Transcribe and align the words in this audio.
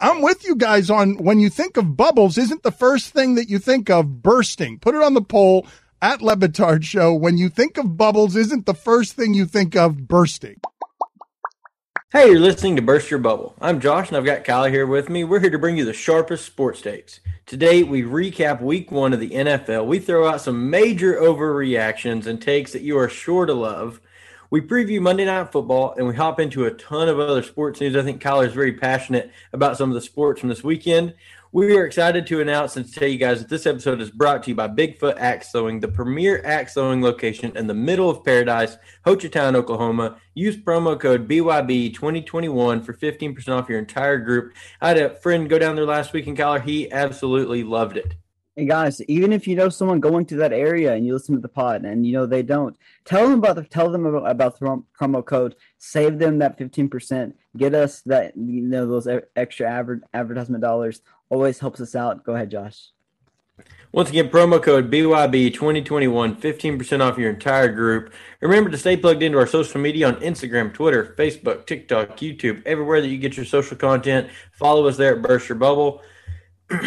I'm 0.00 0.22
with 0.22 0.44
you 0.44 0.54
guys 0.54 0.90
on 0.90 1.16
when 1.16 1.40
you 1.40 1.50
think 1.50 1.76
of 1.76 1.96
bubbles, 1.96 2.38
isn't 2.38 2.62
the 2.62 2.70
first 2.70 3.12
thing 3.12 3.34
that 3.34 3.48
you 3.48 3.58
think 3.58 3.90
of 3.90 4.22
bursting? 4.22 4.78
Put 4.78 4.94
it 4.94 5.02
on 5.02 5.14
the 5.14 5.20
poll 5.20 5.66
at 6.00 6.22
Le 6.22 6.36
Batard 6.36 6.84
Show. 6.84 7.12
When 7.12 7.36
you 7.36 7.48
think 7.48 7.76
of 7.78 7.96
bubbles, 7.96 8.36
isn't 8.36 8.64
the 8.64 8.74
first 8.74 9.14
thing 9.14 9.34
you 9.34 9.44
think 9.44 9.74
of 9.74 10.06
bursting? 10.06 10.60
Hey, 12.12 12.30
you're 12.30 12.38
listening 12.38 12.76
to 12.76 12.82
Burst 12.82 13.10
Your 13.10 13.18
Bubble. 13.18 13.56
I'm 13.60 13.80
Josh, 13.80 14.06
and 14.06 14.16
I've 14.16 14.24
got 14.24 14.44
Kyler 14.44 14.70
here 14.70 14.86
with 14.86 15.08
me. 15.08 15.24
We're 15.24 15.40
here 15.40 15.50
to 15.50 15.58
bring 15.58 15.76
you 15.76 15.84
the 15.84 15.92
sharpest 15.92 16.46
sports 16.46 16.80
takes. 16.80 17.18
Today, 17.44 17.82
we 17.82 18.02
recap 18.02 18.62
week 18.62 18.92
one 18.92 19.12
of 19.12 19.18
the 19.18 19.30
NFL. 19.30 19.86
We 19.86 19.98
throw 19.98 20.28
out 20.28 20.40
some 20.40 20.70
major 20.70 21.14
overreactions 21.16 22.26
and 22.26 22.40
takes 22.40 22.72
that 22.72 22.82
you 22.82 22.96
are 22.98 23.08
sure 23.08 23.46
to 23.46 23.52
love. 23.52 24.00
We 24.50 24.62
preview 24.62 24.98
Monday 25.02 25.26
Night 25.26 25.52
Football, 25.52 25.92
and 25.98 26.08
we 26.08 26.14
hop 26.14 26.40
into 26.40 26.64
a 26.64 26.70
ton 26.70 27.10
of 27.10 27.20
other 27.20 27.42
sports 27.42 27.82
news. 27.82 27.94
I 27.94 28.02
think 28.02 28.22
Kyler 28.22 28.46
is 28.46 28.54
very 28.54 28.72
passionate 28.72 29.30
about 29.52 29.76
some 29.76 29.90
of 29.90 29.94
the 29.94 30.00
sports 30.00 30.40
from 30.40 30.48
this 30.48 30.64
weekend. 30.64 31.12
We 31.52 31.76
are 31.76 31.84
excited 31.84 32.26
to 32.28 32.40
announce 32.40 32.74
and 32.74 32.86
to 32.86 32.90
tell 32.90 33.08
you 33.08 33.18
guys 33.18 33.40
that 33.40 33.50
this 33.50 33.66
episode 33.66 34.00
is 34.00 34.10
brought 34.10 34.42
to 34.44 34.50
you 34.50 34.54
by 34.54 34.68
Bigfoot 34.68 35.16
Axe 35.18 35.50
Throwing, 35.50 35.80
the 35.80 35.88
premier 35.88 36.40
axe 36.46 36.72
throwing 36.72 37.02
location 37.02 37.54
in 37.58 37.66
the 37.66 37.74
middle 37.74 38.08
of 38.08 38.24
paradise, 38.24 38.78
Hochatown, 39.04 39.54
Oklahoma. 39.54 40.16
Use 40.34 40.56
promo 40.56 40.98
code 40.98 41.28
BYB2021 41.28 42.86
for 42.86 42.94
15% 42.94 43.48
off 43.50 43.68
your 43.68 43.78
entire 43.78 44.16
group. 44.16 44.54
I 44.80 44.88
had 44.88 44.98
a 44.98 45.14
friend 45.16 45.50
go 45.50 45.58
down 45.58 45.76
there 45.76 45.84
last 45.84 46.14
week 46.14 46.26
in 46.26 46.34
Kyler. 46.34 46.62
He 46.62 46.90
absolutely 46.90 47.64
loved 47.64 47.98
it. 47.98 48.14
Hey 48.58 48.64
guys, 48.64 49.00
even 49.02 49.32
if 49.32 49.46
you 49.46 49.54
know 49.54 49.68
someone 49.68 50.00
going 50.00 50.26
to 50.26 50.34
that 50.38 50.52
area 50.52 50.92
and 50.92 51.06
you 51.06 51.12
listen 51.12 51.36
to 51.36 51.40
the 51.40 51.46
pod 51.46 51.84
and 51.84 52.04
you 52.04 52.12
know 52.12 52.26
they 52.26 52.42
don't, 52.42 52.76
tell 53.04 53.28
them 53.28 53.38
about 53.38 53.54
the 53.54 53.62
tell 53.62 53.88
them 53.88 54.04
about, 54.04 54.28
about 54.28 54.58
the 54.58 54.82
promo 55.00 55.24
code. 55.24 55.54
Save 55.78 56.18
them 56.18 56.38
that 56.38 56.58
fifteen 56.58 56.88
percent. 56.88 57.36
Get 57.56 57.72
us 57.72 58.00
that 58.06 58.36
you 58.36 58.62
know 58.62 58.84
those 58.84 59.06
extra 59.36 59.70
adver- 59.70 60.02
advertisement 60.12 60.60
dollars. 60.60 61.02
Always 61.28 61.60
helps 61.60 61.80
us 61.80 61.94
out. 61.94 62.24
Go 62.24 62.34
ahead, 62.34 62.50
Josh. 62.50 62.88
Once 63.92 64.08
again, 64.08 64.28
promo 64.28 64.60
code 64.60 64.90
BYB2021, 64.90 66.40
15% 66.40 67.00
off 67.00 67.16
your 67.16 67.30
entire 67.30 67.72
group. 67.72 68.12
Remember 68.40 68.70
to 68.70 68.76
stay 68.76 68.96
plugged 68.96 69.22
into 69.22 69.38
our 69.38 69.46
social 69.46 69.80
media 69.80 70.08
on 70.08 70.16
Instagram, 70.16 70.74
Twitter, 70.74 71.14
Facebook, 71.16 71.64
TikTok, 71.64 72.16
YouTube, 72.16 72.66
everywhere 72.66 73.00
that 73.00 73.08
you 73.08 73.18
get 73.18 73.36
your 73.36 73.46
social 73.46 73.76
content. 73.76 74.28
Follow 74.52 74.88
us 74.88 74.96
there 74.96 75.14
at 75.14 75.22
Burst 75.22 75.48
Your 75.48 75.58
Bubble. 75.58 76.02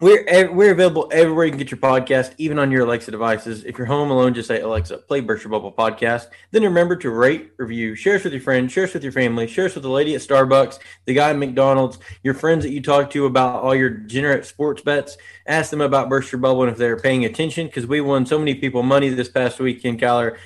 We're 0.00 0.24
eh, 0.28 0.44
we're 0.44 0.72
available 0.72 1.10
everywhere 1.12 1.44
you 1.44 1.50
can 1.50 1.58
get 1.58 1.70
your 1.70 1.78
podcast, 1.78 2.32
even 2.38 2.58
on 2.58 2.70
your 2.70 2.86
Alexa 2.86 3.10
devices. 3.10 3.64
If 3.64 3.76
you're 3.76 3.86
home 3.86 4.10
alone, 4.10 4.32
just 4.32 4.48
say 4.48 4.62
Alexa, 4.62 4.96
play 4.96 5.20
Burst 5.20 5.44
Your 5.44 5.50
Bubble 5.50 5.72
podcast. 5.72 6.28
Then 6.52 6.62
remember 6.62 6.96
to 6.96 7.10
rate, 7.10 7.52
review, 7.58 7.94
share 7.94 8.16
us 8.16 8.24
with 8.24 8.32
your 8.32 8.40
friends, 8.40 8.72
share 8.72 8.84
us 8.84 8.94
with 8.94 9.02
your 9.02 9.12
family, 9.12 9.46
share 9.46 9.66
us 9.66 9.74
with 9.74 9.82
the 9.82 9.90
lady 9.90 10.14
at 10.14 10.22
Starbucks, 10.22 10.78
the 11.04 11.12
guy 11.12 11.28
at 11.28 11.36
McDonald's, 11.36 11.98
your 12.22 12.32
friends 12.32 12.64
that 12.64 12.70
you 12.70 12.80
talk 12.80 13.10
to 13.10 13.26
about 13.26 13.62
all 13.62 13.74
your 13.74 13.90
degenerate 13.90 14.46
sports 14.46 14.80
bets. 14.80 15.18
Ask 15.46 15.68
them 15.68 15.82
about 15.82 16.08
Burst 16.08 16.32
Your 16.32 16.40
Bubble 16.40 16.62
and 16.62 16.72
if 16.72 16.78
they're 16.78 16.98
paying 16.98 17.26
attention 17.26 17.66
because 17.66 17.86
we 17.86 18.00
won 18.00 18.24
so 18.24 18.38
many 18.38 18.54
people 18.54 18.82
money 18.82 19.10
this 19.10 19.28
past 19.28 19.60
weekend, 19.60 20.00
Kyler. 20.00 20.38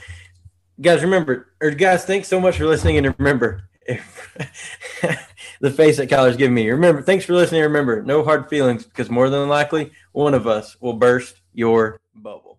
Guys, 0.81 1.01
remember, 1.03 1.53
or 1.61 1.71
guys, 1.71 2.05
thanks 2.05 2.27
so 2.27 2.41
much 2.41 2.59
for 2.59 2.67
listening. 2.67 2.97
And 2.97 3.15
remember, 3.21 3.69
if 3.87 5.33
the 5.61 5.71
face 5.71 5.97
that 5.97 6.09
Kyler's 6.09 6.37
giving 6.37 6.55
me. 6.55 6.71
Remember, 6.71 7.03
thanks 7.03 7.25
for 7.25 7.35
listening. 7.35 7.63
Remember, 7.63 8.03
no 8.03 8.23
hard 8.23 8.49
feelings 8.49 8.85
because 8.85 9.11
more 9.11 9.31
than 9.31 9.49
likely 9.49 9.93
one 10.13 10.35
of 10.35 10.47
us 10.47 10.77
will 10.81 10.95
burst 10.95 11.41
your 11.53 12.01
bubble. 12.15 12.59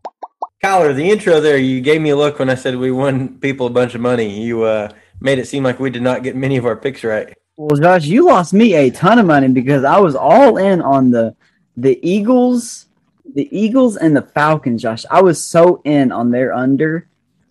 Kyler, 0.63 0.95
the 0.95 1.09
intro 1.09 1.39
there, 1.39 1.57
you 1.57 1.81
gave 1.81 2.01
me 2.01 2.09
a 2.11 2.15
look 2.15 2.39
when 2.39 2.49
I 2.49 2.55
said 2.55 2.75
we 2.75 2.91
won 2.91 3.37
people 3.39 3.67
a 3.67 3.71
bunch 3.71 3.95
of 3.95 4.01
money. 4.01 4.41
You 4.41 4.63
uh, 4.63 4.91
made 5.19 5.39
it 5.39 5.47
seem 5.47 5.63
like 5.63 5.79
we 5.79 5.89
did 5.89 6.01
not 6.01 6.23
get 6.23 6.35
many 6.35 6.57
of 6.57 6.65
our 6.65 6.75
picks 6.75 7.03
right. 7.03 7.33
Well, 7.57 7.79
Josh, 7.79 8.05
you 8.05 8.25
lost 8.25 8.53
me 8.53 8.73
a 8.73 8.89
ton 8.89 9.19
of 9.19 9.25
money 9.25 9.47
because 9.47 9.83
I 9.83 9.99
was 9.99 10.15
all 10.15 10.57
in 10.57 10.81
on 10.81 11.11
the 11.11 11.35
the 11.77 11.99
Eagles, 12.07 12.87
the 13.33 13.47
Eagles 13.57 13.97
and 13.97 14.15
the 14.15 14.21
Falcons. 14.21 14.81
Josh, 14.81 15.05
I 15.09 15.21
was 15.21 15.43
so 15.43 15.81
in 15.83 16.11
on 16.11 16.31
their 16.31 16.53
under 16.53 17.07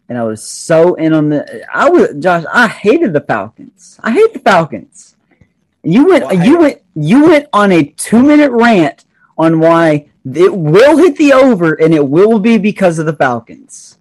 and 0.09 0.19
I 0.19 0.25
was 0.25 0.43
so 0.43 0.95
in 0.95 1.13
on 1.13 1.31
the. 1.31 1.65
I 1.73 1.89
was 1.89 2.15
Josh. 2.19 2.45
I 2.53 2.69
hated 2.69 3.13
the 3.13 3.21
Falcons. 3.21 3.99
I 4.03 4.11
hate 4.11 4.33
the 4.33 4.39
Falcons. 4.41 5.14
You 5.85 6.07
went. 6.07 6.25
Well, 6.25 6.47
you 6.47 6.59
went. 6.59 6.83
You 6.95 7.29
went 7.29 7.47
on 7.53 7.73
a 7.73 7.85
two 7.85 8.23
minute 8.23 8.51
rant 8.51 9.05
on 9.37 9.61
why 9.61 10.11
it 10.25 10.57
will 10.57 10.97
hit 10.97 11.17
the 11.17 11.33
over, 11.33 11.75
and 11.75 11.93
it 11.93 12.09
will 12.09 12.39
be 12.39 12.59
because 12.59 12.99
of 12.99 13.07
the 13.07 13.15
Falcons. 13.15 13.99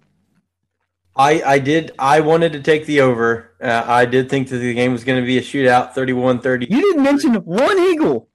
I 1.16 1.42
I 1.42 1.58
did. 1.58 1.92
I 1.98 2.20
wanted 2.20 2.52
to 2.54 2.62
take 2.62 2.86
the 2.86 3.00
over. 3.00 3.52
Uh, 3.62 3.84
I 3.86 4.04
did 4.04 4.28
think 4.28 4.48
that 4.48 4.58
the 4.58 4.74
game 4.74 4.92
was 4.92 5.04
going 5.04 5.20
to 5.20 5.26
be 5.26 5.38
a 5.38 5.40
shootout, 5.40 5.94
31-30. 5.94 6.68
You 6.70 6.80
didn't 6.80 7.02
mention 7.02 7.34
one 7.44 7.78
eagle. 7.78 8.28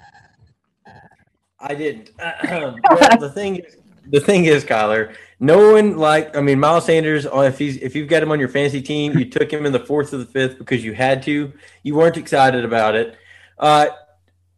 I 1.60 1.76
didn't. 1.76 2.12
well, 2.50 2.76
the 3.20 3.32
thing 3.34 3.58
is, 3.58 3.78
the 4.08 4.20
thing 4.20 4.46
is, 4.46 4.64
Kyler, 4.64 5.14
no 5.40 5.74
one 5.74 5.98
like 5.98 6.36
I 6.36 6.42
mean 6.42 6.60
Miles 6.60 6.86
Sanders. 6.86 7.26
Uh, 7.26 7.42
if 7.42 7.58
he's 7.58 7.78
if 7.78 7.96
you've 7.96 8.08
got 8.08 8.24
him 8.24 8.32
on 8.32 8.40
your 8.40 8.50
fantasy 8.50 8.82
team, 8.82 9.18
you 9.18 9.26
took 9.26 9.52
him 9.52 9.66
in 9.66 9.74
the 9.74 9.80
fourth 9.80 10.14
or 10.14 10.18
the 10.18 10.26
fifth 10.26 10.58
because 10.58 10.84
you 10.84 10.94
had 10.94 11.22
to. 11.24 11.52
You 11.84 11.96
weren't 11.96 12.18
excited 12.18 12.64
about 12.64 12.96
it. 12.96 13.18
Uh, 13.60 13.88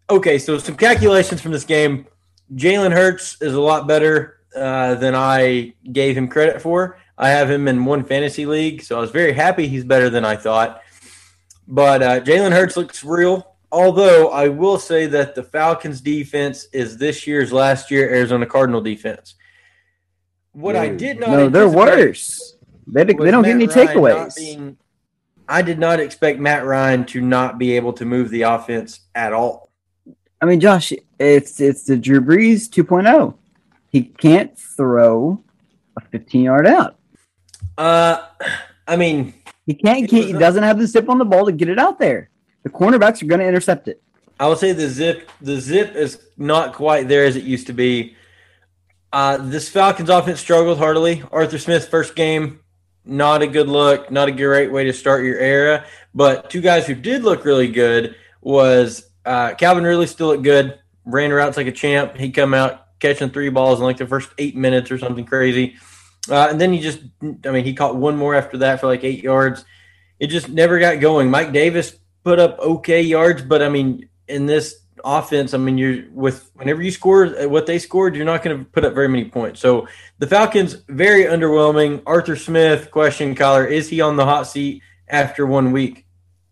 okay, 0.10 0.38
so 0.38 0.58
some 0.58 0.78
calculations 0.78 1.42
from 1.42 1.52
this 1.52 1.64
game. 1.64 2.06
Jalen 2.54 2.92
Hurts 2.92 3.42
is 3.42 3.54
a 3.54 3.62
lot 3.62 3.88
better 3.88 4.40
uh, 4.56 4.96
than 4.96 5.16
I 5.16 5.74
gave 5.92 6.18
him 6.18 6.28
credit 6.28 6.62
for. 6.62 7.00
I 7.18 7.30
have 7.30 7.50
him 7.50 7.68
in 7.68 7.86
one 7.86 8.04
fantasy 8.04 8.46
league, 8.46 8.82
so 8.82 8.98
I 8.98 9.02
was 9.02 9.12
very 9.12 9.34
happy 9.34 9.68
he's 9.68 9.84
better 9.84 10.10
than 10.10 10.26
I 10.26 10.36
thought. 10.36 10.82
But 11.68 12.04
uh, 12.04 12.20
Jalen 12.22 12.52
Hurts 12.52 12.76
looks 12.76 13.04
real. 13.04 13.56
Although 13.72 14.30
I 14.32 14.50
will 14.50 14.78
say 14.78 15.06
that 15.08 15.34
the 15.34 15.44
Falcons 15.44 16.02
defense 16.02 16.68
is 16.74 16.98
this 16.98 17.26
year's 17.26 17.54
last 17.54 17.90
year 17.90 18.10
Arizona 18.10 18.46
Cardinal 18.46 18.82
defense. 18.82 19.36
What 20.52 20.76
I 20.76 20.90
did 20.90 21.20
not 21.20 21.30
no, 21.30 21.48
they're 21.48 21.70
worse. 21.70 22.58
They, 22.88 23.06
they 23.06 23.14
don't 23.32 23.44
Matt 23.44 23.46
get 23.46 23.52
any 23.54 23.68
takeaways. 23.68 24.36
Being, 24.36 24.78
I 25.48 25.62
did 25.62 25.80
not 25.80 26.00
expect 26.00 26.40
Matt 26.40 26.66
Ryan 26.66 27.06
to 27.08 27.22
not 27.22 27.58
be 27.58 27.76
able 27.76 27.94
to 27.94 28.06
move 28.06 28.30
the 28.30 28.44
offense 28.44 29.02
at 29.16 29.34
all. 29.34 29.70
I 30.42 30.46
mean, 30.46 30.60
Josh, 30.60 30.94
it's 31.20 31.60
it's 31.60 31.84
the 31.84 31.98
Drew 31.98 32.22
Brees 32.22 32.68
2.0. 32.70 33.36
He 33.90 34.04
can't 34.04 34.58
throw 34.58 35.44
a 35.98 36.02
15 36.02 36.44
yard 36.44 36.66
out. 36.66 36.98
Uh, 37.78 38.26
I 38.88 38.96
mean, 38.96 39.34
he 39.66 39.74
can't. 39.74 40.10
He 40.10 40.34
doesn't 40.34 40.64
have 40.64 40.80
the 40.80 40.88
zip 40.88 41.10
on 41.10 41.18
the 41.18 41.26
ball 41.26 41.46
to 41.46 41.52
get 41.52 41.70
it 41.70 41.78
out 41.78 42.00
there. 42.00 42.30
The 42.64 42.70
cornerbacks 42.70 43.22
are 43.22 43.28
going 43.28 43.40
to 43.40 43.48
intercept 43.48 43.88
it. 43.88 44.02
I 44.40 44.48
would 44.48 44.58
say 44.58 44.72
the 44.72 44.88
zip 44.88 45.30
the 45.40 45.60
zip 45.60 45.96
is 45.96 46.20
not 46.38 46.74
quite 46.74 47.08
there 47.08 47.26
as 47.26 47.36
it 47.36 47.44
used 47.44 47.68
to 47.68 47.74
be. 47.74 48.16
Uh, 49.14 49.38
this 49.38 49.70
Falcons 49.70 50.10
offense 50.10 50.40
struggled 50.40 50.78
heartily. 50.78 51.22
Arthur 51.32 51.58
Smith's 51.58 51.86
first 51.86 52.16
game, 52.16 52.61
not 53.06 53.42
a 53.42 53.48
good 53.48 53.68
look, 53.68 54.12
not 54.12 54.30
a 54.30 54.32
great 54.32 54.72
way 54.72 54.86
to 54.86 54.94
start 54.94 55.24
your 55.24 55.40
era. 55.40 55.86
But 56.14 56.50
two 56.50 56.62
guys 56.62 56.86
who 56.86 56.96
did 56.96 57.24
look 57.24 57.46
really 57.46 57.72
good 57.72 58.16
was 58.42 59.10
uh, 59.26 59.54
Calvin 59.56 59.84
Ridley 59.84 60.08
still 60.08 60.28
looked 60.28 60.44
good, 60.44 60.80
ran 61.06 61.32
routes 61.32 61.58
like 61.58 61.68
a 61.68 61.72
champ. 61.72 62.18
He 62.18 62.32
come 62.32 62.54
out 62.54 62.88
catching 63.00 63.30
three 63.30 63.50
balls 63.50 63.80
in 63.80 63.86
like 63.86 63.98
the 63.98 64.08
first 64.08 64.30
eight 64.38 64.56
minutes 64.56 64.92
or 64.92 64.98
something 64.98 65.26
crazy. 65.26 65.76
Uh, 66.30 66.48
and 66.50 66.62
then 66.62 66.72
he 66.72 66.80
just, 66.80 67.00
I 67.46 67.52
mean, 67.52 67.66
he 67.66 67.74
caught 67.74 67.96
one 67.96 68.16
more 68.16 68.36
after 68.36 68.60
that 68.60 68.80
for 68.80 68.88
like 68.88 69.04
eight 69.04 69.24
yards. 69.24 69.66
It 70.20 70.28
just 70.28 70.50
never 70.50 70.78
got 70.80 71.00
going. 71.00 71.32
Mike 71.32 71.52
Davis 71.52 71.96
put 72.24 72.40
up 72.40 72.60
okay 72.60 73.02
yards, 73.02 73.42
but 73.42 73.64
I 73.64 73.70
mean, 73.70 74.08
in 74.28 74.46
this 74.46 74.76
offense, 75.04 75.54
I 75.54 75.58
mean, 75.58 75.78
you're 75.78 76.06
with 76.12 76.52
whenever 76.56 76.82
you 76.82 76.92
score 76.92 77.28
what 77.48 77.66
they 77.66 77.80
scored, 77.80 78.16
you're 78.16 78.26
not 78.26 78.44
going 78.44 78.58
to 78.58 78.66
put 78.66 78.86
up 78.86 78.94
very 78.94 79.08
many 79.08 79.26
points. 79.26 79.60
So 79.60 79.88
the 80.20 80.28
Falcons 80.28 80.84
very 80.88 81.26
underwhelming. 81.26 82.02
Arthur 82.06 82.36
Smith 82.36 82.92
question, 82.92 83.36
Kyler, 83.36 83.70
is 83.70 83.90
he 83.90 84.02
on 84.02 84.16
the 84.16 84.26
hot 84.26 84.44
seat 84.44 84.82
after 85.08 85.46
one 85.46 85.72
week? 85.72 86.06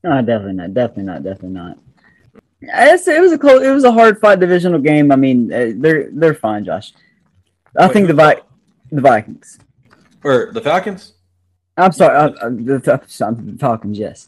No, 0.04 0.22
definitely 0.22 0.54
not. 0.54 0.74
Definitely 0.74 1.04
not. 1.04 1.24
Definitely 1.24 1.50
not. 1.50 1.78
It's, 2.62 3.08
it 3.08 3.22
was 3.22 3.32
a 3.32 3.38
close. 3.38 3.64
It 3.64 3.72
was 3.72 3.84
a 3.84 3.92
hard 3.92 4.20
fought 4.20 4.40
divisional 4.40 4.80
game. 4.80 5.12
I 5.12 5.16
mean, 5.16 5.52
uh, 5.52 5.72
they're 5.76 6.10
they're 6.12 6.34
fine, 6.34 6.66
Josh. 6.66 6.94
I 7.78 7.88
Wait, 7.88 7.94
think 7.94 8.08
the 8.08 8.14
Vi- 8.14 8.42
the 8.92 9.02
Vikings 9.02 9.60
or 10.24 10.52
the 10.52 10.62
Falcons. 10.62 11.14
I'm 11.78 11.94
sorry, 11.94 12.18
uh, 12.18 12.30
uh, 12.42 12.50
the, 12.50 12.80
the 12.80 13.58
Falcons. 13.60 13.98
Yes. 13.98 14.28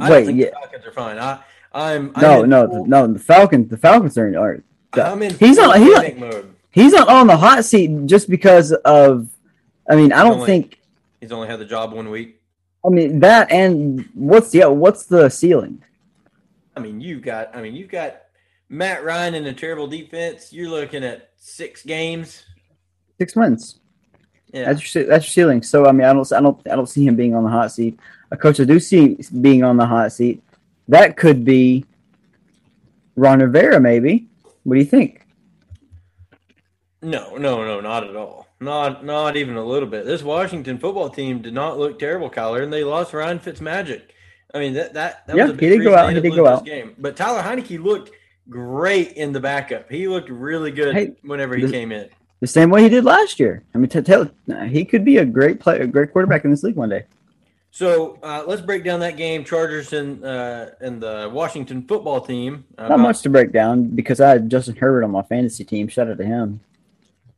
I 0.00 0.10
Wait, 0.10 0.34
yeah. 0.34 0.46
the 0.46 0.52
Falcons 0.52 0.86
are 0.86 0.92
fine. 0.92 1.18
I 1.18 1.40
I'm, 1.74 2.12
I'm 2.14 2.22
no, 2.22 2.44
no, 2.44 2.84
no. 2.84 3.06
The 3.08 3.18
Falcons, 3.18 3.68
the 3.68 3.76
Falcons 3.76 4.16
are, 4.16 4.38
are 4.38 4.62
I'm 4.94 5.22
in 5.22 5.34
he's 5.34 5.58
on 5.58 5.80
he's 5.80 6.16
mode. 6.16 6.54
he's 6.70 6.92
not 6.92 7.08
on 7.08 7.26
the 7.26 7.36
hot 7.36 7.64
seat 7.64 8.06
just 8.06 8.30
because 8.30 8.72
of. 8.72 9.28
I 9.90 9.96
mean, 9.96 10.12
I 10.12 10.22
don't 10.22 10.34
only, 10.34 10.46
think 10.46 10.80
he's 11.20 11.32
only 11.32 11.48
had 11.48 11.58
the 11.58 11.64
job 11.64 11.92
one 11.92 12.10
week. 12.10 12.40
I 12.86 12.90
mean 12.90 13.18
that, 13.20 13.50
and 13.50 14.08
what's 14.14 14.54
yeah, 14.54 14.66
what's 14.66 15.06
the 15.06 15.28
ceiling? 15.28 15.82
I 16.76 16.80
mean, 16.80 17.00
you've 17.00 17.22
got. 17.22 17.54
I 17.54 17.60
mean, 17.60 17.74
you've 17.74 17.90
got 17.90 18.22
Matt 18.68 19.04
Ryan 19.04 19.34
in 19.34 19.44
a 19.46 19.52
terrible 19.52 19.88
defense. 19.88 20.52
You're 20.52 20.70
looking 20.70 21.02
at 21.02 21.30
six 21.38 21.82
games, 21.82 22.44
six 23.18 23.34
wins. 23.34 23.80
Yeah, 24.52 24.72
that's 24.72 24.94
your 24.94 25.06
that's 25.06 25.24
your 25.26 25.32
ceiling. 25.32 25.62
So 25.64 25.86
I 25.86 25.92
mean, 25.92 26.06
I 26.06 26.12
don't, 26.12 26.32
I 26.32 26.40
don't, 26.40 26.68
I 26.70 26.76
don't 26.76 26.88
see 26.88 27.04
him 27.04 27.16
being 27.16 27.34
on 27.34 27.42
the 27.42 27.50
hot 27.50 27.72
seat. 27.72 27.98
A 28.30 28.36
coach 28.36 28.60
I 28.60 28.64
do 28.64 28.78
see 28.78 29.18
being 29.40 29.64
on 29.64 29.76
the 29.76 29.86
hot 29.86 30.12
seat 30.12 30.43
that 30.88 31.16
could 31.16 31.44
be 31.44 31.84
Ron 33.16 33.40
Rivera, 33.40 33.80
maybe. 33.80 34.26
What 34.64 34.74
do 34.74 34.80
you 34.80 34.86
think? 34.86 35.20
No, 37.02 37.36
no, 37.36 37.64
no, 37.64 37.80
not 37.80 38.04
at 38.08 38.16
all. 38.16 38.46
Not 38.60 39.04
not 39.04 39.36
even 39.36 39.56
a 39.56 39.64
little 39.64 39.88
bit. 39.88 40.06
This 40.06 40.22
Washington 40.22 40.78
football 40.78 41.10
team 41.10 41.42
did 41.42 41.52
not 41.52 41.78
look 41.78 41.98
terrible, 41.98 42.30
Kyler, 42.30 42.62
and 42.62 42.72
they 42.72 42.82
lost 42.82 43.12
Ryan 43.12 43.38
Fitzmagic. 43.38 44.02
I 44.54 44.58
mean 44.60 44.72
that 44.74 44.94
that, 44.94 45.26
that 45.26 45.36
Yeah, 45.36 45.46
was 45.46 45.52
a 45.58 45.60
he 45.60 45.68
did 45.68 45.82
go 45.82 45.94
out. 45.94 46.08
He 46.08 46.14
didn't 46.20 46.36
go 46.36 46.46
out. 46.46 46.64
Game. 46.64 46.94
But 46.98 47.16
Taylor 47.16 47.42
Heinicke 47.42 47.82
looked 47.82 48.10
great 48.48 49.12
in 49.12 49.32
the 49.32 49.40
backup. 49.40 49.90
He 49.90 50.08
looked 50.08 50.30
really 50.30 50.70
good 50.70 50.94
Hey, 50.94 51.12
whenever 51.22 51.56
he 51.56 51.62
this- 51.62 51.72
came 51.72 51.92
in. 51.92 52.08
The 52.40 52.46
same 52.48 52.68
way 52.68 52.82
he 52.82 52.88
did 52.90 53.04
last 53.04 53.40
year. 53.40 53.62
I 53.74 53.78
mean, 53.78 53.88
to 53.90 54.02
tell 54.02 54.28
he 54.66 54.84
could 54.84 55.02
be 55.04 55.16
a 55.18 55.24
great 55.24 55.60
player, 55.60 55.82
a 55.82 55.86
great 55.86 56.12
quarterback 56.12 56.44
in 56.44 56.50
this 56.50 56.62
league 56.62 56.76
one 56.76 56.90
day. 56.90 57.04
So 57.74 58.20
uh, 58.22 58.44
let's 58.46 58.62
break 58.62 58.84
down 58.84 59.00
that 59.00 59.16
game. 59.16 59.42
Chargers 59.42 59.92
and 59.92 60.24
uh, 60.24 60.66
and 60.80 61.02
the 61.02 61.28
Washington 61.32 61.82
football 61.82 62.20
team. 62.20 62.64
Uh, 62.78 62.86
Not 62.86 63.00
much 63.00 63.22
to 63.22 63.30
break 63.30 63.50
down 63.50 63.88
because 63.88 64.20
I 64.20 64.28
had 64.28 64.48
Justin 64.48 64.76
Herbert 64.76 65.02
on 65.02 65.10
my 65.10 65.22
fantasy 65.22 65.64
team. 65.64 65.88
Shout 65.88 66.08
out 66.08 66.18
to 66.18 66.24
him. 66.24 66.60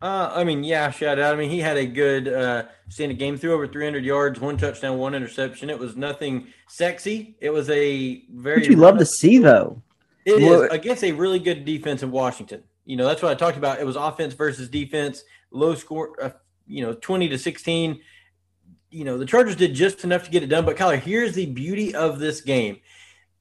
Uh, 0.02 0.30
I 0.34 0.44
mean, 0.44 0.62
yeah, 0.62 0.90
shout 0.90 1.18
out. 1.18 1.32
I 1.34 1.38
mean, 1.38 1.48
he 1.48 1.60
had 1.60 1.78
a 1.78 1.86
good 1.86 2.28
uh, 2.28 2.64
standing 2.90 3.16
game, 3.16 3.38
threw 3.38 3.54
over 3.54 3.66
300 3.66 4.04
yards, 4.04 4.38
one 4.38 4.58
touchdown, 4.58 4.98
one 4.98 5.14
interception. 5.14 5.70
It 5.70 5.78
was 5.78 5.96
nothing 5.96 6.48
sexy. 6.68 7.34
It 7.40 7.48
was 7.48 7.70
a 7.70 8.22
very. 8.30 8.60
What 8.60 8.68
you 8.68 8.76
love 8.76 8.98
to 8.98 9.06
see 9.06 9.38
though. 9.38 9.80
It 10.26 10.42
is 10.42 10.50
Well- 10.50 10.68
against 10.70 11.02
a 11.02 11.12
really 11.12 11.38
good 11.38 11.64
defense 11.64 12.02
in 12.02 12.10
Washington. 12.10 12.62
You 12.84 12.98
know, 12.98 13.06
that's 13.06 13.22
what 13.22 13.32
I 13.32 13.36
talked 13.36 13.56
about. 13.56 13.80
It 13.80 13.86
was 13.86 13.96
offense 13.96 14.34
versus 14.34 14.68
defense, 14.68 15.24
low 15.50 15.74
score, 15.74 16.34
you 16.66 16.84
know, 16.84 16.92
20 16.92 17.30
to 17.30 17.38
16. 17.38 18.00
You 18.90 19.04
know, 19.04 19.18
the 19.18 19.26
Chargers 19.26 19.56
did 19.56 19.74
just 19.74 20.04
enough 20.04 20.24
to 20.24 20.30
get 20.30 20.42
it 20.42 20.46
done. 20.46 20.64
But 20.64 20.76
Kyler, 20.76 20.98
here's 20.98 21.34
the 21.34 21.46
beauty 21.46 21.94
of 21.94 22.18
this 22.18 22.40
game. 22.40 22.78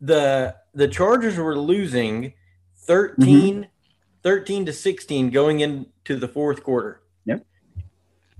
The 0.02 0.56
the 0.74 0.88
Chargers 0.88 1.38
were 1.38 1.58
losing 1.58 2.34
13, 2.78 3.56
mm-hmm. 3.56 3.70
13 4.24 4.66
to 4.66 4.74
16 4.74 5.30
going 5.30 5.60
into 5.62 6.18
the 6.18 6.28
fourth 6.28 6.64
quarter. 6.64 7.02
Yep. 7.26 7.46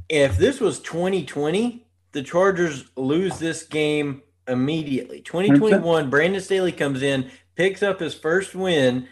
If 0.10 0.38
this 0.38 0.60
was 0.60 0.80
2020, 0.80 1.88
the 2.12 2.24
Chargers 2.24 2.86
lose 2.96 3.40
this 3.40 3.64
game 3.64 4.22
immediately. 4.48 5.22
2021, 5.22 6.10
Brandon 6.10 6.42
Staley 6.42 6.72
comes 6.72 7.02
in, 7.02 7.30
picks 7.56 7.82
up 7.82 8.00
his 8.00 8.14
first 8.14 8.56
win, 8.56 9.08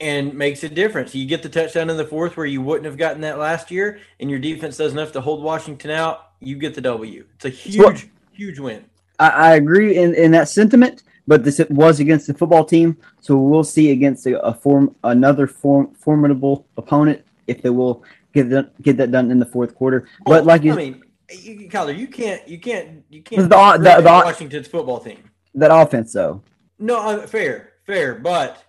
and 0.00 0.34
makes 0.34 0.62
a 0.64 0.68
difference. 0.68 1.14
You 1.14 1.26
get 1.26 1.42
the 1.42 1.48
touchdown 1.48 1.90
in 1.90 1.96
the 1.96 2.04
fourth 2.04 2.36
where 2.36 2.46
you 2.46 2.62
wouldn't 2.62 2.84
have 2.86 2.96
gotten 2.96 3.20
that 3.22 3.38
last 3.38 3.70
year, 3.70 4.00
and 4.20 4.30
your 4.30 4.38
defense 4.38 4.76
does 4.76 4.92
enough 4.92 5.12
to 5.12 5.20
hold 5.20 5.42
Washington 5.42 5.90
out. 5.90 6.30
You 6.40 6.56
get 6.56 6.74
the 6.74 6.80
W. 6.82 7.24
It's 7.34 7.44
a 7.44 7.48
huge, 7.48 7.78
what- 7.78 8.04
huge 8.32 8.58
win. 8.58 8.84
I, 9.18 9.28
I 9.30 9.54
agree 9.56 9.96
in, 9.96 10.14
in 10.14 10.30
that 10.30 10.48
sentiment, 10.48 11.02
but 11.26 11.42
this 11.42 11.60
was 11.70 11.98
against 11.98 12.28
the 12.28 12.34
football 12.34 12.64
team, 12.64 12.96
so 13.20 13.36
we'll 13.36 13.64
see 13.64 13.90
against 13.90 14.24
a, 14.26 14.40
a 14.42 14.54
form 14.54 14.94
another 15.02 15.48
form 15.48 15.92
formidable 15.94 16.64
opponent 16.76 17.24
if 17.48 17.60
they 17.62 17.70
will 17.70 18.04
get 18.32 18.48
that 18.50 18.80
get 18.80 18.96
that 18.98 19.10
done 19.10 19.32
in 19.32 19.40
the 19.40 19.46
fourth 19.46 19.74
quarter. 19.74 20.06
But 20.24 20.42
Oh, 20.42 20.44
like 20.44 20.62
you, 20.62 20.72
I 20.72 20.76
mean, 20.76 21.02
you, 21.30 21.68
Kyler, 21.68 21.98
you 21.98 22.06
can't, 22.06 22.46
you 22.46 22.60
can't, 22.60 23.02
you 23.10 23.22
can't 23.22 23.48
the- 23.50 23.56
discredit 23.78 24.04
the- 24.04 24.10
Washington's 24.24 24.68
football 24.68 25.00
team. 25.00 25.18
that 25.56 25.74
offense 25.74 26.12
though, 26.12 26.40
No, 26.78 27.00
uh, 27.00 27.26
fair, 27.26 27.72
fair, 27.84 28.14
but 28.14 28.62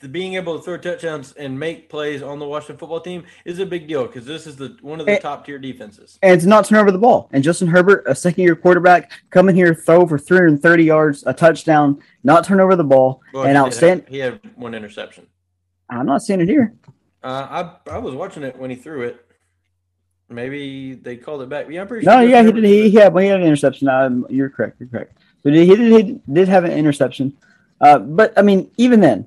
the 0.00 0.08
being 0.08 0.34
able 0.34 0.56
to 0.58 0.64
throw 0.64 0.76
touchdowns 0.78 1.32
and 1.32 1.58
make 1.58 1.88
plays 1.90 2.22
on 2.22 2.38
the 2.38 2.46
Washington 2.46 2.78
football 2.78 3.00
team 3.00 3.24
is 3.44 3.58
a 3.58 3.66
big 3.66 3.86
deal 3.86 4.06
because 4.06 4.24
this 4.24 4.46
is 4.46 4.56
the 4.56 4.76
one 4.80 4.98
of 5.00 5.06
the 5.06 5.18
top 5.18 5.44
tier 5.44 5.58
defenses. 5.58 6.18
and 6.22 6.40
to 6.40 6.46
not 6.46 6.64
turn 6.66 6.78
over 6.78 6.90
the 6.90 6.98
ball. 6.98 7.28
And 7.32 7.44
Justin 7.44 7.68
Herbert, 7.68 8.04
a 8.06 8.14
second 8.14 8.42
year 8.44 8.56
quarterback, 8.56 9.10
coming 9.30 9.54
here 9.54 9.74
throw 9.74 10.06
for 10.06 10.18
330 10.18 10.84
yards, 10.84 11.24
a 11.26 11.34
touchdown, 11.34 12.00
not 12.22 12.44
turn 12.44 12.60
over 12.60 12.76
the 12.76 12.84
ball, 12.84 13.20
Well, 13.32 13.44
and 13.44 13.56
he 13.56 13.62
did 13.64 13.72
outstand. 13.72 14.08
He 14.08 14.18
had 14.18 14.40
one 14.56 14.74
interception. 14.74 15.26
I'm 15.90 16.06
not 16.06 16.22
seeing 16.22 16.40
it 16.40 16.48
here. 16.48 16.74
Uh, 17.22 17.76
I 17.86 17.92
I 17.94 17.98
was 17.98 18.14
watching 18.14 18.42
it 18.42 18.58
when 18.58 18.70
he 18.70 18.76
threw 18.76 19.02
it. 19.02 19.20
Maybe 20.30 20.94
they 20.94 21.16
called 21.16 21.42
it 21.42 21.48
back. 21.50 21.66
Yeah, 21.68 21.82
I'm 21.82 21.88
pretty 21.88 22.06
No, 22.06 22.20
sure. 22.20 22.28
yeah, 22.28 22.42
he 22.42 22.52
did. 22.52 22.64
He, 22.64 22.88
he 22.90 22.96
had 22.96 23.16
he 23.18 23.26
had 23.26 23.40
an 23.40 23.46
interception. 23.46 23.88
Um, 23.88 24.26
you're 24.30 24.48
correct. 24.48 24.76
You're 24.80 24.88
correct. 24.88 25.18
But 25.42 25.52
he 25.52 25.66
did 25.66 26.06
he 26.06 26.20
did 26.32 26.48
have 26.48 26.64
an 26.64 26.72
interception. 26.72 27.36
Uh, 27.80 27.98
but 27.98 28.32
I 28.38 28.42
mean, 28.42 28.70
even 28.78 29.00
then, 29.00 29.26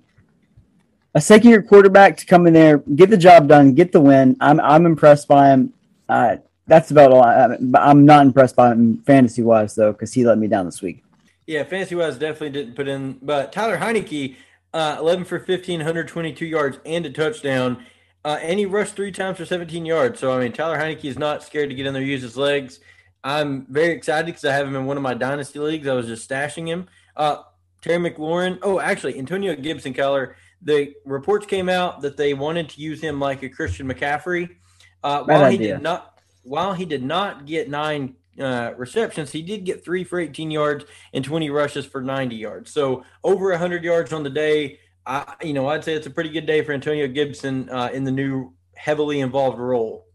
a 1.13 1.21
second 1.21 1.50
year 1.50 1.62
quarterback 1.62 2.18
to 2.18 2.25
come 2.25 2.48
in 2.48 2.54
there, 2.54 2.80
get 2.95 3.09
the 3.09 3.18
job 3.18 3.48
done, 3.48 3.74
get 3.74 3.92
the 3.92 4.00
win. 4.00 4.38
I'm 4.39 4.59
I'm 4.59 4.86
impressed 4.86 5.27
by 5.27 5.50
him. 5.50 5.74
Uh, 6.07 6.38
that's 6.68 6.92
about 6.92 7.12
all. 7.12 7.24
I, 7.24 7.57
I'm 7.75 8.06
not 8.06 8.25
impressed 8.25 8.56
by 8.56 8.71
him 8.71 8.98
fantasy 9.04 9.42
wise 9.42 9.75
though, 9.75 9.92
because 9.92 10.13
he 10.13 10.25
let 10.25 10.38
me 10.38 10.48
down 10.48 10.65
this 10.65 10.81
week. 10.81 11.04
Yeah, 11.45 11.63
fantasy 11.63 11.95
wise, 11.95 12.18
definitely 12.18 12.50
didn't 12.50 12.75
put 12.75 12.89
in. 12.89 13.19
But 13.21 13.54
Taylor 13.54 13.77
Heinicke, 13.77 14.36
uh, 14.74 14.98
11 15.00 15.25
for 15.25 15.39
15, 15.39 15.80
122 15.80 16.45
yards 16.45 16.77
and 16.86 17.06
a 17.06 17.09
touchdown. 17.09 17.86
Uh, 18.25 18.38
and 18.42 18.59
he 18.59 18.65
rushed 18.65 18.95
three 18.95 19.12
times 19.12 19.38
for 19.38 19.45
17 19.45 19.86
yards. 19.86 20.19
So, 20.19 20.33
I 20.33 20.39
mean, 20.42 20.51
Taylor 20.51 20.77
Heinicke 20.77 21.06
is 21.06 21.18
not 21.18 21.44
scared 21.44 21.69
to 21.69 21.75
get 21.75 21.86
in 21.86 21.94
there, 21.94 22.04
use 22.04 22.21
his 22.21 22.36
legs. 22.36 22.81
I'm 23.24 23.65
very 23.69 23.94
excited 23.94 24.25
because 24.25 24.44
I 24.44 24.54
have 24.54 24.68
him 24.68 24.75
in 24.75 24.86
one 24.86 24.98
of 24.98 25.04
my 25.04 25.13
dynasty 25.13 25.59
leagues. 25.59 25.88
I 25.88 25.94
was 25.94 26.07
just 26.07 26.30
stashing 26.30 26.68
him. 26.68 26.88
Uh, 27.15 27.44
Terry 27.81 27.98
McLaurin. 27.98 28.59
Oh, 28.62 28.81
actually, 28.81 29.18
Antonio 29.18 29.56
Gibson, 29.56 29.94
Kyler. 29.94 30.33
The 30.62 30.94
reports 31.06 31.45
came 31.45 31.69
out 31.69 32.01
that 32.01 32.18
they 32.18 32.33
wanted 32.33 32.69
to 32.69 32.81
use 32.81 33.01
him 33.01 33.19
like 33.19 33.44
a 33.44 33.50
Christian 33.50 33.88
McCaffrey. 33.88 34.56
Uh, 35.04 35.24
while 35.24 35.50
he 35.50 35.57
did 35.57 35.81
not, 35.81 36.19
while 36.44 36.74
he 36.74 36.86
did 36.86 37.04
not 37.04 37.45
get 37.45 37.69
nine 37.69 38.15
uh, 38.39 38.74
receptions, 38.77 39.31
he 39.31 39.42
did 39.42 39.65
get 39.65 39.83
three 39.83 40.04
for 40.04 40.19
18 40.19 40.51
yards 40.51 40.86
and 41.13 41.24
20 41.24 41.50
rushes 41.50 41.86
for 41.86 42.01
90 42.01 42.36
yards. 42.36 42.71
So 42.71 43.04
over 43.24 43.50
100 43.51 43.83
yards 43.83 44.13
on 44.13 44.24
the 44.24 44.30
day. 44.30 44.80
I, 45.06 45.36
you 45.42 45.54
know, 45.54 45.69
I'd 45.69 45.86
say 45.86 45.94
it's 45.94 46.07
a 46.07 46.09
pretty 46.12 46.30
good 46.30 46.45
day 46.45 46.62
for 46.63 46.74
Antonio 46.74 47.07
Gibson 47.07 47.69
uh, 47.69 47.89
in 47.94 48.04
the 48.04 48.12
new 48.12 48.51
heavily 48.75 49.21
involved 49.21 49.57
role. 49.57 50.06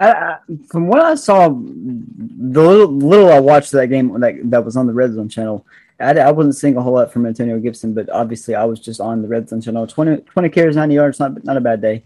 I, 0.00 0.12
I, 0.12 0.38
from 0.70 0.86
what 0.86 1.00
I 1.00 1.14
saw, 1.14 1.48
the 1.50 2.62
little, 2.62 2.88
little 2.88 3.30
I 3.30 3.38
watched 3.38 3.72
that 3.72 3.88
game 3.88 4.18
that 4.20 4.34
that 4.44 4.64
was 4.64 4.76
on 4.76 4.86
the 4.86 4.94
Red 4.94 5.12
Zone 5.12 5.28
channel, 5.28 5.66
I, 6.00 6.12
I 6.12 6.30
wasn't 6.30 6.56
seeing 6.56 6.76
a 6.76 6.82
whole 6.82 6.94
lot 6.94 7.12
from 7.12 7.26
Antonio 7.26 7.58
Gibson, 7.58 7.94
but 7.94 8.08
obviously 8.10 8.54
I 8.54 8.64
was 8.64 8.80
just 8.80 9.00
on 9.00 9.22
the 9.22 9.28
Red 9.28 9.48
Zone 9.48 9.60
channel. 9.60 9.86
20, 9.86 10.22
20 10.22 10.48
carries, 10.48 10.76
90 10.76 10.94
yards, 10.94 11.20
not 11.20 11.44
not 11.44 11.56
a 11.56 11.60
bad 11.60 11.80
day. 11.80 12.02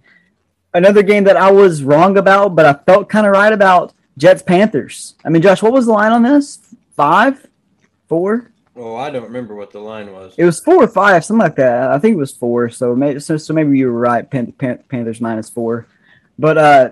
Another 0.73 1.02
game 1.02 1.25
that 1.25 1.37
I 1.37 1.50
was 1.52 1.85
wrong 1.85 2.19
about, 2.19 2.56
but 2.56 2.67
I 2.67 2.73
felt 2.85 3.08
kind 3.08 3.26
of 3.26 3.32
right 3.32 3.52
about 3.52 3.93
Jets 4.19 4.43
Panthers. 4.43 5.14
I 5.25 5.29
mean, 5.29 5.41
Josh, 5.41 5.62
what 5.62 5.73
was 5.73 5.87
the 5.87 5.93
line 5.93 6.12
on 6.12 6.23
this? 6.23 6.58
Five, 6.96 7.46
four? 8.08 8.50
Oh, 8.76 8.96
I 8.96 9.11
don't 9.11 9.23
remember 9.23 9.55
what 9.55 9.70
the 9.70 9.79
line 9.79 10.12
was. 10.12 10.35
It 10.37 10.44
was 10.44 10.58
four 10.58 10.82
or 10.82 10.88
five, 10.88 11.25
something 11.25 11.43
like 11.43 11.56
that. 11.56 11.90
I 11.90 11.99
think 12.00 12.14
it 12.14 12.19
was 12.19 12.32
four. 12.32 12.69
So 12.70 12.97
maybe 12.97 13.20
so, 13.20 13.37
so 13.37 13.55
maybe 13.55 13.79
you 13.79 13.87
were 13.87 14.00
right. 14.00 14.29
Pan, 14.29 14.50
Pan, 14.52 14.83
Panthers 14.88 15.21
minus 15.21 15.49
four, 15.49 15.87
but 16.38 16.59
uh, 16.59 16.90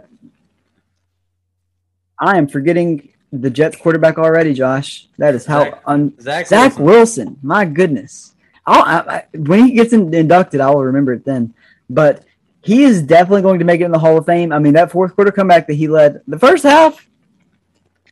I 2.21 2.39
am 2.39 2.47
forgetting 2.47 3.12
the 3.33 3.51
Jets 3.51 3.77
quarterback 3.77 4.19
already. 4.19 4.53
Josh, 4.55 5.09
that 5.19 5.35
is 5.35 5.47
how 5.47 5.65
Zach- 5.65 5.83
un- 5.87 6.21
Zach, 6.21 6.47
Zach 6.47 6.79
Wilson. 6.79 6.85
Wilson. 6.85 7.39
My 7.43 7.65
goodness, 7.65 8.35
I'll, 8.67 8.83
I, 8.83 9.15
I, 9.17 9.25
when 9.37 9.67
he 9.67 9.73
gets 9.73 9.93
in, 9.93 10.13
inducted, 10.15 10.61
I 10.61 10.71
will 10.71 10.85
remember 10.85 11.15
it 11.15 11.25
then. 11.25 11.55
But 11.89 12.25
he 12.63 12.85
is 12.85 13.03
definitely 13.03 13.43
going 13.43 13.59
to 13.59 13.65
make 13.65 13.81
it 13.81 13.85
in 13.85 13.91
the 13.91 13.99
Hall 13.99 14.17
of 14.19 14.27
Fame. 14.27 14.53
I 14.53 14.59
mean, 14.59 14.75
that 14.75 14.93
fourth 14.93 15.15
quarter 15.15 15.33
comeback 15.33 15.67
that 15.67 15.75
he 15.75 15.89
led 15.89 16.23
the 16.29 16.39
first 16.39 16.63
half. 16.63 17.09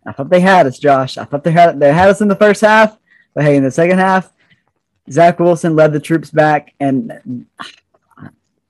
I 0.04 0.12
thought 0.12 0.30
they 0.30 0.40
had 0.40 0.66
us, 0.66 0.78
Josh. 0.78 1.18
I 1.18 1.24
thought 1.24 1.44
they 1.44 1.52
had 1.52 1.78
they 1.78 1.92
had 1.92 2.08
us 2.08 2.20
in 2.20 2.28
the 2.28 2.36
first 2.36 2.62
half, 2.62 2.98
but 3.34 3.44
hey, 3.44 3.56
in 3.56 3.62
the 3.62 3.70
second 3.70 3.98
half, 3.98 4.32
Zach 5.10 5.38
Wilson 5.38 5.76
led 5.76 5.92
the 5.92 6.00
troops 6.00 6.30
back, 6.30 6.72
and 6.80 7.46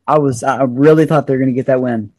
I 0.07 0.19
was 0.19 0.43
I 0.43 0.65
really 0.65 1.07
thought 1.07 1.29
they 1.29 1.35
were 1.35 1.39
going 1.39 1.51
to 1.51 1.55
get 1.55 1.67
that 1.67 1.81
win. 1.81 2.13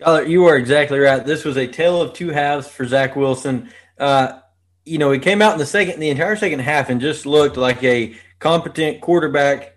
Tyler, 0.00 0.24
you 0.24 0.44
are 0.46 0.56
exactly 0.56 0.98
right. 0.98 1.24
This 1.24 1.44
was 1.44 1.56
a 1.56 1.66
tale 1.66 2.00
of 2.00 2.12
two 2.12 2.28
halves 2.28 2.68
for 2.68 2.86
Zach 2.86 3.16
Wilson. 3.16 3.70
Uh, 3.98 4.40
you 4.84 4.98
know, 4.98 5.10
he 5.10 5.18
came 5.18 5.42
out 5.42 5.52
in 5.52 5.58
the 5.58 5.66
second, 5.66 6.00
the 6.00 6.10
entire 6.10 6.36
second 6.36 6.60
half, 6.60 6.88
and 6.88 7.00
just 7.00 7.26
looked 7.26 7.56
like 7.56 7.82
a 7.82 8.16
competent 8.38 9.00
quarterback 9.00 9.76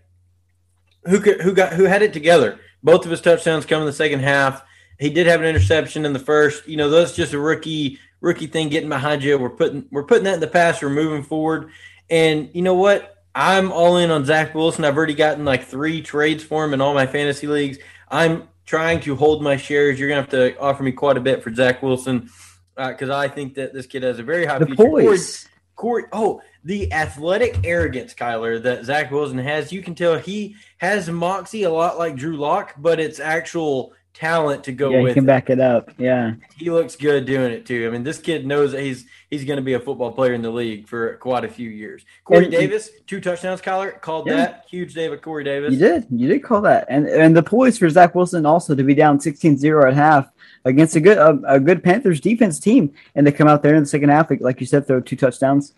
who 1.06 1.20
could, 1.20 1.42
who 1.42 1.54
got, 1.54 1.74
who 1.74 1.86
had 1.86 2.02
it 2.02 2.14
together. 2.14 2.60
Both 2.84 3.06
of 3.06 3.12
his 3.12 3.22
touchdowns 3.22 3.66
come 3.66 3.82
in 3.82 3.88
the 3.88 3.94
second 3.94 4.20
half. 4.20 4.64
He 5.00 5.10
did 5.10 5.28
have 5.28 5.42
an 5.42 5.48
interception 5.48 6.06
in 6.06 6.14
the 6.14 6.20
first. 6.20 6.68
You 6.68 6.78
know, 6.78 6.90
that's 6.90 7.16
just 7.16 7.34
a 7.34 7.40
rookie 7.40 8.00
rookie 8.22 8.48
thing 8.48 8.70
getting 8.70 8.90
behind 8.90 9.24
you. 9.24 9.38
We're 9.38 9.50
putting 9.50 9.88
we're 9.92 10.04
putting 10.04 10.26
that 10.26 10.36
in 10.36 10.40
the 10.40 10.48
past. 10.48 10.82
We're 10.82 10.90
moving 10.90 11.24
forward. 11.24 11.72
And 12.10 12.50
you 12.54 12.62
know 12.62 12.76
what? 12.76 13.18
I'm 13.34 13.72
all 13.72 13.98
in 13.98 14.12
on 14.12 14.26
Zach 14.26 14.54
Wilson. 14.54 14.86
I've 14.86 14.98
already 14.98 15.16
gotten 15.16 15.46
like 15.46 15.66
three 15.66 16.02
trades 16.02 16.44
for 16.44 16.64
him 16.64 16.74
in 16.74 16.82
all 16.82 16.94
my 16.94 17.08
fantasy 17.08 17.48
leagues. 17.48 17.80
I'm 18.10 18.48
trying 18.72 19.02
to 19.02 19.18
hold 19.18 19.44
my 19.44 19.58
shares. 19.58 20.00
You're 20.00 20.08
gonna 20.08 20.22
have 20.22 20.30
to 20.30 20.58
offer 20.58 20.82
me 20.82 20.94
quite 20.94 21.18
a 21.18 21.20
bit 21.20 21.44
for 21.44 21.54
Zach 21.54 21.84
Wilson 21.84 22.30
uh, 22.78 22.88
because 22.88 23.10
I 23.10 23.28
think 23.28 23.56
that 23.56 23.74
this 23.74 23.86
kid 23.86 24.02
has 24.04 24.18
a 24.18 24.24
very 24.24 24.46
high 24.46 24.60
The 24.60 24.66
future. 24.68 24.84
Corey- 24.84 25.04
poise. 25.04 25.48
Corey, 25.76 26.04
oh, 26.14 26.42
the 26.64 26.94
athletic 26.94 27.60
arrogance, 27.66 28.14
Kyler, 28.14 28.62
that 28.64 28.86
Zach 28.86 29.12
Wilson 29.12 29.40
has. 29.40 29.74
You 29.74 29.82
can 29.82 29.94
tell 29.96 30.18
he 30.18 30.56
has 30.78 31.10
moxie 31.10 31.64
a 31.64 31.70
lot 31.72 31.98
like 31.98 32.16
Drew 32.16 32.38
Lock, 32.38 32.76
but 32.78 33.00
it's 33.00 33.20
actual 33.20 33.94
talent 34.14 34.64
to 34.66 34.72
go 34.72 34.90
yeah, 34.92 34.98
he 35.00 35.04
with 35.06 35.14
can 35.16 35.24
it. 35.24 35.28
back 35.28 35.50
it 35.50 35.60
up. 35.60 35.92
Yeah. 35.98 36.34
He 36.58 36.70
looks 36.70 36.96
good 36.96 37.26
doing 37.26 37.52
it 37.52 37.66
too. 37.66 37.88
I 37.88 37.92
mean, 37.92 38.04
this 38.04 38.20
kid 38.20 38.46
knows 38.46 38.74
that 38.74 38.82
he's 38.82 39.06
he's 39.30 39.46
going 39.46 39.58
to 39.58 39.64
be 39.64 39.74
a 39.74 39.80
football 39.80 40.12
player 40.12 40.34
in 40.34 40.42
the 40.42 40.50
league 40.52 40.88
for 40.88 41.16
quite 41.18 41.44
a 41.46 41.48
few 41.48 41.70
years. 41.70 42.04
Corey 42.26 42.44
And- 42.46 42.52
Davis, 42.52 42.90
two 43.08 43.22
touchdowns. 43.22 43.62
Kyler 43.62 44.00
called 44.02 44.28
Yeah. 44.28 44.36
that 44.36 44.66
huge 44.70 44.94
day 44.94 45.06
of 45.06 45.22
Corey 45.22 45.44
Davis. 45.44 45.74
You 45.74 45.80
did. 45.80 46.08
You 46.12 46.28
did 46.28 46.44
call 46.44 46.62
that. 46.62 46.86
And 46.90 47.08
and 47.08 47.36
the 47.36 47.44
poise 47.44 47.78
for 47.78 47.90
Zach 47.90 48.14
Wilson 48.14 48.46
also 48.46 48.76
to 48.76 48.84
be 48.84 48.94
down 48.94 49.18
16-0 49.20 49.88
at 49.88 49.94
half 49.94 50.30
against 50.66 50.96
a 50.96 51.00
good 51.00 51.18
a, 51.18 51.40
a 51.48 51.60
good 51.60 51.84
Panthers 51.84 52.20
defense 52.20 52.60
team 52.60 52.94
and 53.16 53.26
to 53.26 53.32
come 53.32 53.48
out 53.48 53.64
there 53.64 53.76
in 53.76 53.84
the 53.84 53.90
second 53.90 54.10
half 54.10 54.30
like, 54.30 54.42
like 54.42 54.60
you 54.60 54.68
said 54.68 54.86
throw 54.86 55.00
two 55.02 55.16
touchdowns. 55.16 55.74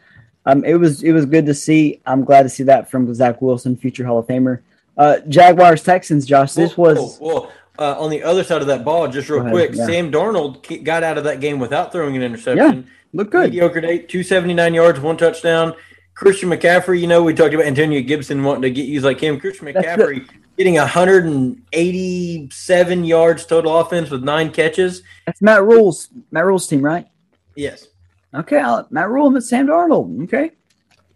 Um 0.45 0.65
it 0.65 0.75
was 0.75 1.03
it 1.03 1.13
was 1.13 1.25
good 1.25 1.45
to 1.45 1.53
see. 1.53 2.01
I'm 2.05 2.25
glad 2.25 2.43
to 2.43 2.49
see 2.49 2.63
that 2.63 2.89
from 2.91 3.13
Zach 3.13 3.41
Wilson, 3.41 3.77
future 3.77 4.05
Hall 4.05 4.17
of 4.19 4.27
Famer. 4.27 4.59
Uh 4.97 5.19
Jaguars 5.29 5.81
Texans, 5.83 6.25
Josh. 6.25 6.51
This 6.53 6.75
was 6.77 7.17
whoa, 7.19 7.39
whoa. 7.41 7.49
Uh, 7.79 7.99
on 7.99 8.11
the 8.11 8.21
other 8.21 8.43
side 8.43 8.61
of 8.61 8.67
that 8.67 8.85
ball, 8.85 9.07
just 9.07 9.27
real 9.29 9.39
ahead, 9.41 9.51
quick, 9.51 9.71
yeah. 9.73 9.85
Sam 9.87 10.11
Darnold 10.11 10.83
got 10.83 11.01
out 11.01 11.17
of 11.17 11.23
that 11.23 11.39
game 11.39 11.57
without 11.57 11.91
throwing 11.91 12.15
an 12.15 12.21
interception. 12.21 12.83
Yeah, 12.83 12.89
look 13.13 13.31
good. 13.31 13.49
Mediocre 13.49 13.81
day, 13.81 13.97
279 13.97 14.75
yards, 14.75 14.99
one 14.99 15.17
touchdown. 15.17 15.73
Christian 16.13 16.49
McCaffrey, 16.49 17.01
you 17.01 17.07
know, 17.07 17.23
we 17.23 17.33
talked 17.33 17.55
about 17.55 17.65
Antonio 17.65 17.99
Gibson 18.01 18.43
wanting 18.43 18.61
to 18.61 18.69
get 18.69 18.85
used 18.85 19.03
like 19.03 19.19
him. 19.19 19.39
Christian 19.39 19.65
McCaffrey 19.67 20.29
getting 20.55 20.75
187 20.75 23.03
yards 23.03 23.45
total 23.45 23.77
offense 23.79 24.09
with 24.09 24.23
nine 24.23 24.51
catches. 24.51 25.03
That's 25.25 25.41
Matt 25.41 25.63
Rhule's 25.63 26.09
Matt 26.31 26.45
Rhule's 26.45 26.67
team, 26.67 26.83
right? 26.83 27.07
Yes. 27.55 27.87
Okay, 28.33 28.59
I'll, 28.59 28.87
Matt 28.89 29.09
Rhule 29.09 29.33
and 29.33 29.43
Sam 29.43 29.67
Darnold. 29.67 30.23
Okay. 30.25 30.51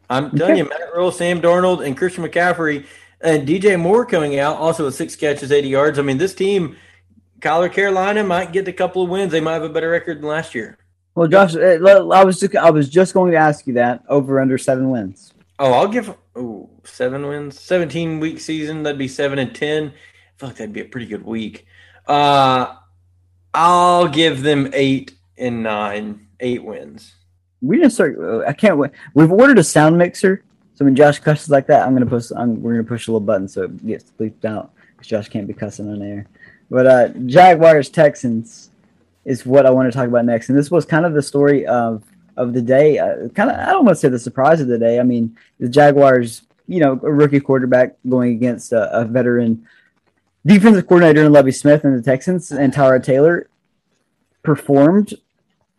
I'm 0.10 0.32
telling 0.32 0.54
Okay. 0.54 0.58
you, 0.64 0.70
Matt 0.70 0.94
Rhule, 0.96 1.12
Sam 1.12 1.42
Darnold, 1.42 1.86
and 1.86 1.98
Christian 1.98 2.24
McCaffrey, 2.24 2.86
and 3.22 3.48
DJ 3.48 3.80
Moore 3.80 4.06
coming 4.06 4.40
out 4.40 4.58
also 4.58 4.86
with 4.86 4.96
six 4.96 5.16
catches, 5.16 5.52
80 5.52 5.68
yards. 5.68 6.00
I 6.00 6.02
mean, 6.02 6.18
this 6.18 6.36
team, 6.36 6.76
Kyler 7.40 7.72
Carolina, 7.72 8.24
might 8.24 8.52
get 8.52 8.68
a 8.68 8.74
couple 8.74 9.04
of 9.04 9.10
wins. 9.10 9.32
They 9.32 9.42
might 9.42 9.54
have 9.54 9.64
a 9.64 9.70
better 9.70 9.90
record 9.90 10.20
than 10.20 10.28
last 10.28 10.54
year. 10.54 10.78
Well, 11.16 11.28
Josh, 11.28 11.56
uh, 11.56 11.80
I 12.12 12.24
was 12.24 12.40
just, 12.40 12.56
I 12.56 12.70
was 12.70 12.90
just 12.90 13.14
going 13.14 13.32
to 13.32 13.38
ask 13.38 13.66
you 13.66 13.74
that 13.74 14.04
over 14.08 14.40
under 14.40 14.58
seven 14.58 14.92
wins. 14.92 15.34
Oh, 15.60 15.74
I'll 15.74 15.88
give 15.88 16.16
ooh, 16.38 16.70
seven 16.84 17.26
wins, 17.26 17.60
17 17.60 18.20
week 18.20 18.40
season. 18.40 18.84
That'd 18.84 19.00
be 19.00 19.08
seven 19.08 19.40
and 19.40 19.56
10. 19.56 19.88
I 19.88 19.92
feel 20.38 20.50
like 20.50 20.58
that'd 20.58 20.74
be 20.74 20.82
a 20.82 20.86
pretty 20.86 21.08
good 21.08 21.26
week. 21.26 21.66
Uh, 22.06 22.76
I'll 23.54 24.08
give 24.08 24.44
them 24.44 24.70
eight 24.74 25.14
and 25.38 25.64
nine, 25.64 26.28
eight 26.40 26.64
wins. 26.64 27.16
We 27.62 27.78
didn't 27.78 27.94
start. 27.94 28.20
uh, 28.20 28.48
I 28.48 28.54
can't 28.54 28.78
wait. 28.78 28.92
We've 29.16 29.32
ordered 29.32 29.58
a 29.58 29.64
sound 29.64 29.98
mixer, 29.98 30.44
so 30.78 30.86
when 30.86 30.96
Josh 30.96 31.20
cusses 31.20 31.50
like 31.50 31.66
that, 31.68 31.88
I'm 31.88 31.94
gonna 31.94 32.06
push. 32.06 32.32
I'm, 32.36 32.62
we're 32.62 32.74
gonna 32.74 32.84
push 32.84 33.08
a 33.08 33.12
little 33.12 33.26
button 33.26 33.48
so 33.48 33.64
it 33.64 33.86
gets 33.86 34.12
bleeped 34.12 34.46
out 34.46 34.72
because 34.92 35.08
Josh 35.08 35.28
can't 35.28 35.48
be 35.48 35.54
cussing 35.54 35.90
on 35.90 36.04
air. 36.04 36.28
But 36.70 36.86
uh, 36.86 37.08
Jaguars 37.26 37.90
Texans 37.90 38.70
is 39.26 39.44
what 39.44 39.66
I 39.66 39.72
want 39.72 39.92
to 39.92 39.98
talk 39.98 40.08
about 40.08 40.26
next, 40.26 40.50
and 40.50 40.58
this 40.58 40.70
was 40.70 40.86
kind 40.86 41.04
of 41.04 41.14
the 41.16 41.24
story 41.24 41.66
of 41.66 42.04
of 42.36 42.54
the 42.54 42.62
day. 42.62 43.00
Uh, 43.00 43.28
kind 43.30 43.50
of, 43.50 43.58
I 43.58 43.72
don't 43.72 43.86
want 43.86 43.98
to 43.98 44.00
say 44.00 44.10
the 44.10 44.20
surprise 44.20 44.62
of 44.62 44.68
the 44.68 44.78
day. 44.78 45.00
I 45.00 45.04
mean, 45.04 45.36
the 45.60 45.68
Jaguars, 45.68 46.44
you 46.68 46.80
know, 46.80 46.92
a 46.92 47.12
rookie 47.12 47.40
quarterback 47.40 47.96
going 48.08 48.34
against 48.34 48.72
a, 48.72 49.02
a 49.02 49.04
veteran 49.04 49.68
defensive 50.46 50.86
coordinator 50.86 51.26
in 51.26 51.32
Lovie 51.32 51.52
Smith 51.52 51.86
and 51.86 51.98
the 51.98 52.04
Texans 52.04 52.52
and 52.52 52.72
Tyrod 52.72 53.04
Taylor 53.04 53.50
performed. 54.44 55.16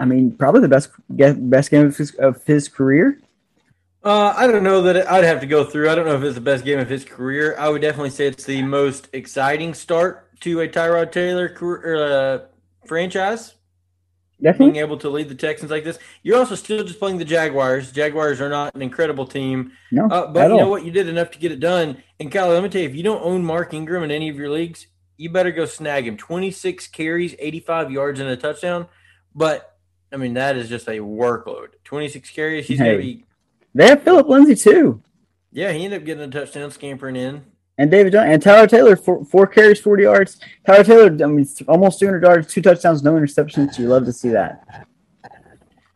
I 0.01 0.07
mean, 0.07 0.33
probably 0.33 0.63
the 0.63 0.69
best 0.69 0.91
best 1.09 1.71
game 1.71 1.87
of 1.87 1.97
his, 1.97 2.15
of 2.17 2.45
his 2.45 2.69
career. 2.69 3.21
Uh, 4.05 4.33
I 4.37 4.47
don't 4.47 4.63
know 4.63 4.83
that 4.83 4.97
it, 4.97 5.07
I'd 5.09 5.25
have 5.25 5.41
to 5.41 5.47
go 5.47 5.65
through. 5.65 5.91
I 5.91 5.95
don't 5.95 6.07
know 6.07 6.15
if 6.17 6.23
it's 6.23 6.37
the 6.37 6.41
best 6.41 6.65
game 6.65 6.79
of 6.79 6.89
his 6.89 7.05
career. 7.05 7.57
I 7.59 7.69
would 7.69 7.83
definitely 7.83 8.11
say 8.11 8.27
it's 8.29 8.45
the 8.45 8.63
most 8.63 9.09
exciting 9.13 9.75
start 9.75 10.39
to 10.41 10.61
a 10.61 10.69
Tyrod 10.69 11.11
Taylor 11.11 11.49
career, 11.49 11.97
uh, 11.97 12.39
franchise. 12.87 13.55
Definitely. 14.41 14.73
Being 14.75 14.85
able 14.85 14.99
to 14.99 15.09
lead 15.11 15.29
the 15.29 15.35
Texans 15.35 15.73
like 15.73 15.83
this, 15.83 15.99
you're 16.23 16.37
also 16.39 16.55
still 16.55 16.85
just 16.85 17.01
playing 17.01 17.19
the 17.19 17.25
Jaguars. 17.25 17.91
Jaguars 17.91 18.41
are 18.41 18.49
not 18.49 18.73
an 18.77 18.83
incredible 18.83 19.27
team, 19.27 19.73
No, 19.91 20.07
uh, 20.09 20.29
but 20.33 20.49
you 20.49 20.57
know 20.59 20.65
all. 20.67 20.71
what? 20.71 20.85
You 20.85 20.93
did 20.93 21.09
enough 21.09 21.33
to 21.33 21.39
get 21.41 21.51
it 21.51 21.59
done. 21.59 22.01
And 22.21 22.31
Kyle, 22.31 22.49
let 22.49 22.63
me 22.63 22.69
tell 22.69 22.81
you, 22.83 22.89
if 22.89 22.95
you 22.95 23.03
don't 23.03 23.21
own 23.25 23.43
Mark 23.43 23.75
Ingram 23.75 24.05
in 24.05 24.13
any 24.13 24.29
of 24.29 24.37
your 24.37 24.49
leagues, 24.49 24.87
you 25.17 25.29
better 25.31 25.51
go 25.51 25.65
snag 25.65 26.07
him. 26.07 26.17
26 26.17 26.87
carries, 26.87 27.35
85 27.37 27.91
yards, 27.91 28.21
and 28.21 28.29
a 28.29 28.37
touchdown. 28.37 28.87
But 29.35 29.77
I 30.13 30.17
mean, 30.19 30.35
that 30.35 30.57
is 30.57 30.69
just 30.69 30.87
a 30.87 30.99
workload. 31.01 31.71
26 31.83 32.31
carries. 32.31 32.69
He's 32.69 32.79
Hey. 32.79 32.85
gonna 32.93 32.99
be. 32.99 33.25
They 33.75 33.87
have 33.89 34.03
Phillip 34.03 34.29
Lindsay 34.29 34.55
too, 34.55 35.03
Yeah, 35.53 35.73
he 35.73 35.85
ended 35.85 36.01
up 36.01 36.07
getting 36.07 36.25
a 36.25 36.29
touchdown, 36.31 36.71
scampering 36.71 37.17
in. 37.17 37.45
and 37.77 37.91
David 37.91 38.13
Johnson, 38.13 38.33
and 38.33 38.43
Tyrod 38.43 38.69
Taylor 38.69 38.97
four, 38.97 39.25
four 39.25 39.47
carries, 39.47 39.81
forty 39.81 40.03
yards. 40.05 40.41
Tyrod 40.67 40.87
Taylor, 40.87 41.25
I 41.25 41.29
mean, 41.29 41.47
almost 41.69 41.99
two 42.01 42.07
hundred 42.07 42.23
yards, 42.25 42.53
two 42.53 42.63
touchdowns, 42.63 43.03
no 43.03 43.15
interceptions. 43.15 43.79
You 43.79 43.87
love 43.89 44.05
to 44.07 44.13
see 44.13 44.31
that. 44.31 44.87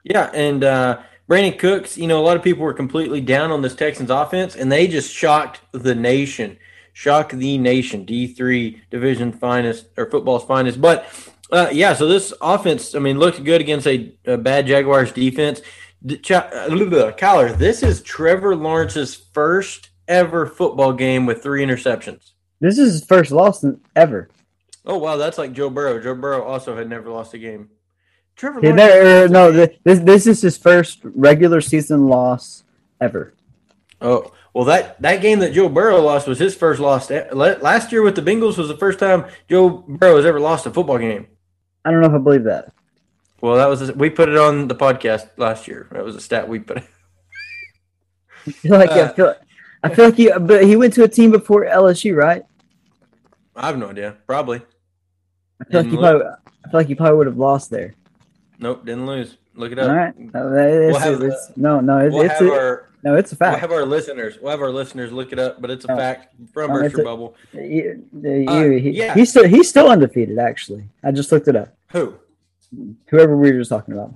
Yeah, 0.05 0.31
and 0.35 0.65
uh, 0.65 1.01
Brandin 1.29 1.59
Cooks, 1.59 1.97
you 1.97 2.07
know, 2.07 2.21
a 2.21 2.25
lot 2.25 2.37
of 2.37 2.43
people 2.43 2.65
were 2.65 2.75
completely 2.75 3.21
down 3.21 3.51
on 3.51 3.63
this 3.63 3.75
Texans 3.75 4.11
offense, 4.11 4.57
and 4.57 4.71
they 4.71 4.87
just 4.87 5.13
shocked 5.13 5.61
the 5.73 5.95
nation, 5.95 6.59
shocked 6.93 7.37
the 7.37 7.59
nation. 7.59 8.05
D 8.05 8.27
three 8.27 8.83
division 8.91 9.33
finest 9.33 9.87
or 9.97 10.11
football's 10.11 10.45
finest, 10.45 10.81
but 10.81 11.07
uh, 11.51 11.69
yeah. 11.73 11.95
So 11.95 12.07
this 12.07 12.33
offense, 12.41 12.95
I 12.95 12.99
mean, 12.99 13.19
looked 13.19 13.43
good 13.45 13.61
against 13.61 13.87
a, 13.87 14.13
a 14.27 14.37
bad 14.37 14.67
Jaguars 14.67 15.13
defense. 15.13 15.63
Uh, 16.05 17.13
Kyler, 17.17 17.57
this 17.57 17.83
is 17.83 18.03
Trevor 18.03 18.57
Lawrence's 18.57 19.15
first 19.15 19.91
ever 20.09 20.47
football 20.47 20.93
game 20.93 21.27
with 21.27 21.43
three 21.43 21.65
interceptions. 21.65 22.33
This 22.61 22.79
is 22.79 22.93
his 22.95 23.05
first 23.05 23.31
loss 23.31 23.65
ever. 23.95 24.29
Oh 24.85 24.99
wow, 24.99 25.17
that's 25.17 25.39
like 25.39 25.53
Joe 25.53 25.71
Burrow. 25.71 26.01
Joe 26.03 26.15
Burrow 26.15 26.43
also 26.43 26.77
had 26.77 26.89
never 26.89 27.09
lost 27.11 27.35
a 27.35 27.39
game. 27.39 27.71
Trevor 28.35 28.61
Lawrence 28.61 28.77
never- 28.77 29.29
no, 29.29 29.53
this 29.53 30.01
this 30.01 30.27
is 30.27 30.41
his 30.41 30.57
first 30.57 31.01
regular 31.05 31.61
season 31.61 32.09
loss 32.09 32.65
ever. 33.01 33.35
Oh 34.01 34.33
well, 34.55 34.65
that 34.65 35.01
that 35.03 35.21
game 35.23 35.39
that 35.39 35.53
Joe 35.53 35.69
Burrow 35.69 36.01
lost 36.01 36.27
was 36.27 36.39
his 36.41 36.55
first 36.57 36.81
loss. 36.81 37.11
e- 37.11 37.31
Last 37.33 37.93
year 37.93 38.03
with 38.03 38.17
the 38.17 38.23
Bengals 38.23 38.59
was 38.59 38.69
the 38.69 38.77
first 38.77 38.99
time 38.99 39.27
Joe 39.49 39.69
Burrow 39.71 40.17
has 40.17 40.27
ever 40.27 40.41
lost 40.41 40.67
a 40.67 40.71
football 40.71 40.99
game. 40.99 41.29
I 41.85 41.91
don't 41.93 42.01
know 42.01 42.09
if 42.09 42.15
I 42.15 42.19
believe 42.19 42.45
that. 42.45 42.73
Well, 43.43 43.57
that 43.57 43.67
was 43.69 43.89
a, 43.91 43.93
we 43.93 44.09
put 44.09 44.29
it 44.31 44.39
on 44.39 44.69
the 44.69 44.75
podcast 44.75 45.29
last 45.37 45.67
year. 45.69 45.89
That 45.93 46.05
was 46.05 46.17
a 46.17 46.21
stat 46.21 46.49
we 46.49 46.61
put. 46.61 46.79
I 48.47 48.51
feel 48.51 48.73
like 48.79 48.91
I 48.91 49.01
Uh, 49.03 49.13
feel, 49.13 49.35
I 49.83 49.89
feel 49.95 50.05
like 50.07 50.15
he, 50.15 50.31
but 50.41 50.65
he 50.65 50.77
went 50.77 50.95
to 50.95 51.03
a 51.05 51.09
team 51.09 51.31
before 51.33 51.65
LSU, 51.67 52.17
right? 52.17 52.45
I 53.57 53.67
have 53.67 53.77
no 53.79 53.91
idea. 53.91 54.17
Probably. 54.27 54.63
I 55.61 55.65
feel 55.65 55.83
like 55.83 55.91
look. 55.93 56.01
probably, 56.01 56.27
I 56.65 56.71
feel 56.71 56.81
like 56.81 56.87
he 56.87 56.95
probably 56.95 57.17
would 57.19 57.27
have 57.27 57.37
lost 57.37 57.71
there. 57.71 57.95
Nope, 58.59 58.85
didn't 58.87 59.07
lose. 59.07 59.37
Look 59.55 59.73
it 59.73 59.79
All 59.79 59.91
up. 59.91 59.97
right, 59.97 60.19
No, 60.19 60.57
it's- 60.57 61.03
have 61.03 61.23
it's- 61.23 61.53
no, 61.57 61.81
no, 61.81 61.99
it's, 61.99 62.15
We'll 62.15 62.23
it's 62.25 62.35
have 62.39 62.49
a, 62.49 62.53
our 62.53 62.89
no, 63.05 63.17
it's 63.17 63.33
a 63.33 63.37
we'll 63.41 63.57
have 63.57 63.73
our 63.73 63.85
listeners. 63.85 64.39
We'll 64.41 64.53
have 64.53 64.63
our 64.63 64.71
listeners 64.71 65.11
look 65.13 65.33
it 65.33 65.39
up, 65.41 65.61
but 65.61 65.71
it's 65.73 65.85
a 65.85 65.89
No. 65.89 65.97
fact 65.97 66.33
from 66.55 66.71
No, 66.71 66.77
it's 66.77 66.93
Mercer 66.95 67.01
a- 67.03 67.05
Bubble. 67.05 67.35
You- 67.53 68.05
you- 68.23 68.45
Uh, 68.49 68.63
he- 68.71 68.91
yeah. 68.91 69.15
He's 69.15 69.31
still 69.31 69.47
he's 69.47 69.69
still 69.69 69.89
undefeated. 69.89 70.39
Actually, 70.39 70.85
I 71.05 71.11
just 71.11 71.31
looked 71.33 71.49
it 71.49 71.57
up. 71.57 71.75
Who? 71.91 72.15
Whoever 73.09 73.37
we 73.37 73.53
were 73.53 73.59
just 73.59 73.71
talking 73.71 73.95
about. 73.95 74.15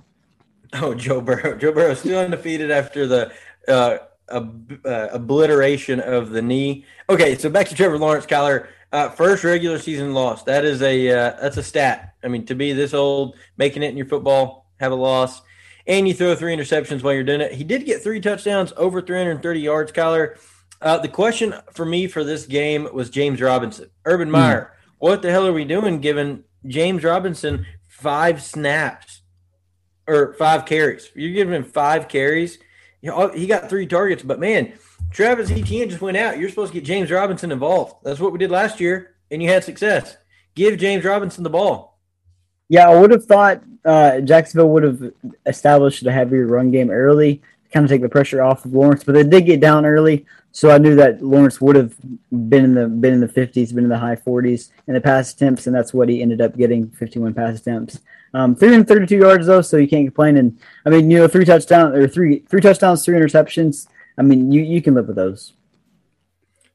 Oh, 0.75 0.95
Joe 0.95 1.21
Burrow. 1.21 1.57
Joe 1.57 1.73
Burrow 1.73 1.93
is 1.93 2.01
still 2.01 2.19
undefeated 2.19 2.71
after 2.71 3.07
the 3.07 3.33
uh, 3.69 3.99
ob- 4.31 4.79
uh, 4.85 5.09
obliteration 5.13 6.01
of 6.01 6.31
the 6.31 6.43
knee. 6.43 6.85
Okay, 7.09 7.37
so 7.37 7.49
back 7.49 7.69
to 7.69 7.75
Trevor 7.75 7.99
Lawrence, 7.99 8.27
Kyler. 8.27 8.69
Uh, 8.93 9.09
first 9.11 9.45
regular 9.45 9.79
season 9.79 10.15
loss. 10.15 10.45
That 10.45 10.65
is 10.65 10.81
a 10.81 11.11
uh, 11.11 11.37
that's 11.41 11.57
a 11.57 11.63
stat. 11.63 12.15
I 12.23 12.29
mean, 12.29 12.47
to 12.47 12.55
be 12.55 12.73
this 12.73 12.95
old, 12.95 13.37
making 13.57 13.83
it 13.83 13.91
in 13.91 13.97
your 13.97 14.07
football, 14.07 14.71
have 14.81 14.93
a 14.93 14.97
loss, 14.97 15.43
and 15.87 16.07
you 16.07 16.15
throw 16.15 16.35
three 16.35 16.57
interceptions 16.57 17.03
while 17.03 17.13
you're 17.13 17.25
doing 17.25 17.41
it. 17.41 17.53
He 17.53 17.65
did 17.65 17.85
get 17.85 18.03
three 18.03 18.21
touchdowns, 18.21 18.73
over 18.77 19.01
330 19.01 19.61
yards, 19.61 19.93
Kyler. 19.93 20.39
Uh, 20.81 20.99
the 20.99 21.09
question 21.09 21.55
for 21.73 21.85
me 21.85 22.07
for 22.07 22.23
this 22.23 22.47
game 22.47 22.89
was 22.93 23.11
James 23.11 23.41
Robinson, 23.41 23.91
Urban 24.05 24.31
Meyer. 24.31 24.73
What 24.99 25.23
the 25.23 25.31
hell 25.31 25.47
are 25.47 25.53
we 25.53 25.65
doing 25.65 26.01
given 26.01 26.45
James 26.67 27.05
Robinson 27.05 27.67
five 27.97 28.43
snaps 28.43 29.23
or 30.07 30.35
five 30.35 30.67
carries? 30.67 31.11
You're 31.15 31.33
giving 31.33 31.55
him 31.55 31.65
five 31.65 32.09
carries. 32.09 32.59
He 33.01 33.47
got 33.47 33.69
three 33.69 33.87
targets, 33.87 34.23
but 34.23 34.41
man, 34.41 34.73
Travis 35.11 35.51
Etienne 35.51 35.89
just 35.89 36.03
went 36.03 36.17
out. 36.17 36.39
You're 36.39 36.49
supposed 36.49 36.73
to 36.73 36.79
get 36.81 36.85
James 36.85 37.11
Robinson 37.11 37.53
involved. 37.53 37.95
That's 38.03 38.21
what 38.21 38.33
we 38.33 38.39
did 38.39 38.51
last 38.51 38.81
year, 38.81 39.15
and 39.31 39.43
you 39.43 39.49
had 39.49 39.65
success. 39.65 40.17
Give 40.55 40.79
James 40.79 41.05
Robinson 41.05 41.45
the 41.45 41.51
ball. 41.51 41.99
Yeah, 42.69 42.89
I 42.89 43.01
would 43.01 43.13
have 43.13 43.25
thought 43.25 43.63
uh, 43.85 44.21
Jacksonville 44.21 44.71
would 44.71 44.83
have 44.83 45.13
established 45.47 46.05
a 46.05 46.13
heavier 46.13 46.47
run 46.47 46.71
game 46.73 46.91
early, 46.91 47.43
kind 47.77 47.85
of 47.85 47.91
take 47.91 48.03
the 48.03 48.09
pressure 48.09 48.43
off 48.43 48.65
of 48.65 48.73
Lawrence. 48.73 49.05
But 49.05 49.15
they 49.15 49.23
did 49.23 49.45
get 49.45 49.61
down 49.61 49.85
early, 49.85 50.25
so 50.51 50.71
I 50.71 50.79
knew 50.79 50.97
that 50.97 51.23
Lawrence 51.23 51.61
would 51.61 51.77
have 51.77 51.95
been 52.31 52.65
in 52.65 52.75
the 52.75 52.89
been 52.89 53.13
in 53.13 53.21
the 53.21 53.29
fifties, 53.29 53.73
been 53.73 53.85
in 53.85 53.91
the 53.91 53.99
high 53.99 54.17
forties 54.17 54.73
in 54.87 54.95
the 54.95 55.01
pass 55.01 55.33
attempts, 55.33 55.67
and 55.67 55.77
that's 55.77 55.93
what 55.93 56.09
he 56.09 56.23
ended 56.23 56.41
up 56.41 56.57
getting 56.57 56.89
fifty 56.91 57.19
one 57.19 57.35
pass 57.35 57.61
attempts. 57.61 58.01
Um, 58.33 58.55
332 58.55 59.17
yards 59.17 59.47
though, 59.47 59.63
so 59.63 59.77
you 59.77 59.89
can't 59.89 60.07
complain. 60.07 60.37
And 60.37 60.59
I 60.85 60.91
mean, 60.91 61.11
you 61.11 61.19
know, 61.19 61.29
three 61.29 61.45
touchdowns 61.45 61.95
or 61.97 62.09
three 62.09 62.41
three 62.41 62.61
touchdowns, 62.61 63.05
three 63.05 63.19
interceptions. 63.19 63.87
I 64.19 64.23
mean, 64.23 64.51
you 64.51 64.63
you 64.63 64.81
can 64.81 64.95
live 64.95 65.07
with 65.07 65.17
those. 65.17 65.53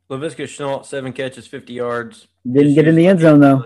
Laviska 0.10 0.44
Shenault, 0.44 0.86
seven 0.86 1.14
catches, 1.14 1.48
50 1.48 1.74
yards. 1.74 2.28
Didn't 2.50 2.76
get 2.76 2.88
in 2.88 2.96
the 2.96 3.08
end 3.08 3.22
zone 3.22 3.40
though. 3.40 3.66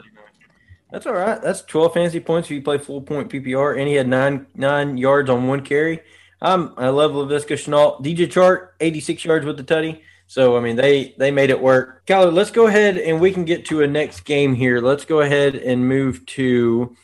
That's 0.91 1.07
all 1.07 1.13
right. 1.13 1.41
That's 1.41 1.61
12 1.63 1.93
fantasy 1.93 2.19
points 2.19 2.47
if 2.47 2.51
you 2.51 2.61
play 2.61 2.77
full 2.77 3.01
point 3.01 3.29
PPR, 3.29 3.77
and 3.77 3.87
he 3.87 3.95
had 3.95 4.07
nine 4.07 4.45
nine 4.55 4.97
yards 4.97 5.29
on 5.29 5.47
one 5.47 5.61
carry. 5.61 6.01
Um, 6.41 6.73
I 6.77 6.89
love 6.89 7.11
Laviska 7.11 7.55
Shenault. 7.55 8.03
DJ 8.03 8.27
Chark, 8.27 8.69
86 8.79 9.25
yards 9.25 9.45
with 9.45 9.57
the 9.57 9.63
tutty. 9.63 10.01
So 10.27 10.57
I 10.57 10.59
mean, 10.59 10.75
they 10.75 11.15
they 11.17 11.31
made 11.31 11.49
it 11.49 11.61
work. 11.61 12.05
Kyler, 12.05 12.33
let's 12.33 12.51
go 12.51 12.67
ahead 12.67 12.97
and 12.97 13.21
we 13.21 13.31
can 13.31 13.45
get 13.45 13.65
to 13.65 13.81
a 13.81 13.87
next 13.87 14.21
game 14.21 14.55
here. 14.55 14.81
Let's 14.81 15.05
go 15.05 15.21
ahead 15.21 15.55
and 15.55 15.87
move 15.87 16.25
to. 16.27 16.95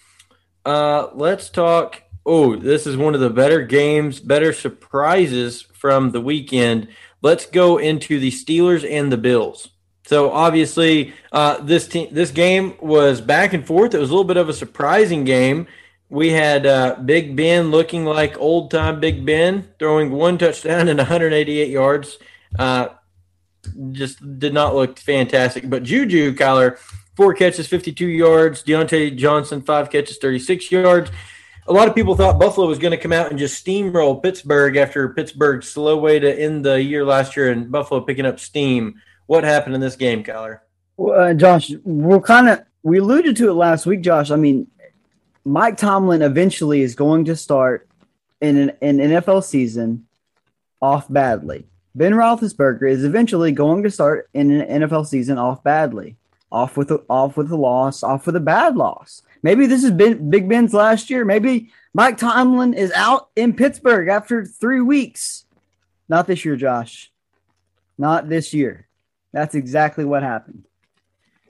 Uh, 0.66 1.10
let's 1.14 1.50
talk. 1.50 2.02
Oh, 2.26 2.56
this 2.56 2.86
is 2.86 2.98
one 2.98 3.16
of 3.16 3.22
the 3.22 3.30
better 3.30 3.64
games, 3.64 4.20
better 4.20 4.54
surprises 4.54 5.62
from 5.62 6.12
the 6.12 6.22
weekend. 6.22 6.88
Let's 7.22 7.46
go 7.46 7.78
into 7.78 8.20
the 8.20 8.32
Steelers 8.32 8.90
and 8.90 9.12
the 9.12 9.18
Bills. 9.18 9.70
So 10.06 10.32
obviously, 10.32 11.14
uh, 11.32 11.62
this 11.62 11.88
team, 11.88 12.10
this 12.12 12.32
game 12.32 12.76
was 12.80 13.22
back 13.22 13.54
and 13.54 13.66
forth. 13.66 13.94
It 13.94 14.00
was 14.00 14.10
a 14.10 14.14
little 14.14 14.28
bit 14.28 14.38
of 14.38 14.50
a 14.50 14.54
surprising 14.54 15.24
game. 15.24 15.68
We 16.12 16.30
had 16.30 16.66
uh, 16.66 16.96
Big 17.06 17.38
Ben 17.38 17.72
looking 17.72 18.04
like 18.04 18.38
old 18.38 18.70
time 18.70 19.00
Big 19.00 19.26
Ben, 19.26 19.70
throwing 19.80 20.12
one 20.12 20.38
touchdown 20.38 20.90
and 20.90 20.98
188 20.98 21.70
yards. 21.70 22.18
Uh, 22.60 22.90
just 23.94 24.20
did 24.38 24.54
not 24.54 24.76
look 24.76 25.00
fantastic. 25.00 25.70
But 25.70 25.84
Juju 25.84 26.36
Kyler, 26.36 26.78
four 27.16 27.34
catches, 27.34 27.66
52 27.68 28.06
yards. 28.08 28.62
Diontae 28.62 29.16
Johnson, 29.16 29.62
five 29.62 29.90
catches, 29.90 30.18
36 30.18 30.70
yards. 30.70 31.10
A 31.68 31.72
lot 31.72 31.88
of 31.88 31.96
people 31.96 32.18
thought 32.18 32.38
Buffalo 32.38 32.68
was 32.68 32.78
going 32.78 32.92
to 32.92 32.98
come 32.98 33.14
out 33.14 33.30
and 33.30 33.40
just 33.40 33.66
steamroll 33.66 34.22
Pittsburgh 34.22 34.76
after 34.76 35.14
Pittsburgh's 35.14 35.70
slow 35.70 35.96
way 35.96 36.20
to 36.20 36.38
end 36.38 36.66
the 36.66 36.84
year 36.84 37.06
last 37.06 37.38
year 37.38 37.54
and 37.54 37.72
Buffalo 37.72 38.02
picking 38.02 38.26
up 38.26 38.38
steam. 38.38 39.02
What 39.28 39.46
happened 39.46 39.76
in 39.76 39.82
this 39.82 39.96
game, 39.96 40.26
Kyler? 40.26 40.60
Well, 40.98 41.18
uh, 41.18 41.34
Josh, 41.34 41.72
we're 41.86 42.20
kind 42.20 42.50
of 42.50 42.64
we 42.84 42.98
alluded 42.98 43.38
to 43.38 43.50
it 43.50 43.54
last 43.54 43.86
week, 43.86 44.02
Josh. 44.02 44.30
I 44.30 44.36
mean, 44.36 44.68
Mike 45.44 45.78
Tomlin 45.78 46.22
eventually 46.22 46.82
is 46.82 46.96
going 46.96 47.26
to 47.26 47.36
start 47.36 47.88
in 48.40 48.58
an, 48.58 48.70
an 48.82 48.98
NFL 48.98 49.44
season 49.44 50.08
off 50.82 51.12
badly. 51.12 51.68
Ben 51.94 52.14
Roethlisberger 52.14 52.90
is 52.90 53.04
eventually 53.04 53.52
going 53.52 53.84
to 53.84 53.92
start 53.92 54.30
in 54.34 54.52
an 54.52 54.82
NFL 54.82 55.06
season 55.06 55.38
off 55.38 55.64
badly, 55.64 56.16
off 56.52 56.78
with 56.78 56.92
a, 56.92 57.04
off 57.10 57.38
with 57.38 57.52
a 57.52 57.56
loss, 57.56 58.04
off 58.04 58.26
with 58.26 58.36
a 58.36 58.42
bad 58.42 58.78
loss. 58.78 59.24
Maybe 59.44 59.66
this 59.66 59.84
is 59.84 59.92
been 59.92 60.30
Big 60.30 60.48
Ben's 60.48 60.74
last 60.74 61.10
year. 61.10 61.26
Maybe 61.26 61.72
Mike 61.94 62.18
Tomlin 62.18 62.74
is 62.74 62.92
out 62.94 63.30
in 63.36 63.54
Pittsburgh 63.54 64.08
after 64.08 64.46
three 64.46 64.82
weeks. 64.82 65.46
Not 66.08 66.28
this 66.28 66.46
year, 66.46 66.56
Josh. 66.56 67.12
Not 67.98 68.30
this 68.30 68.54
year. 68.54 68.88
That's 69.34 69.56
exactly 69.56 70.06
what 70.06 70.24
happened. 70.24 70.66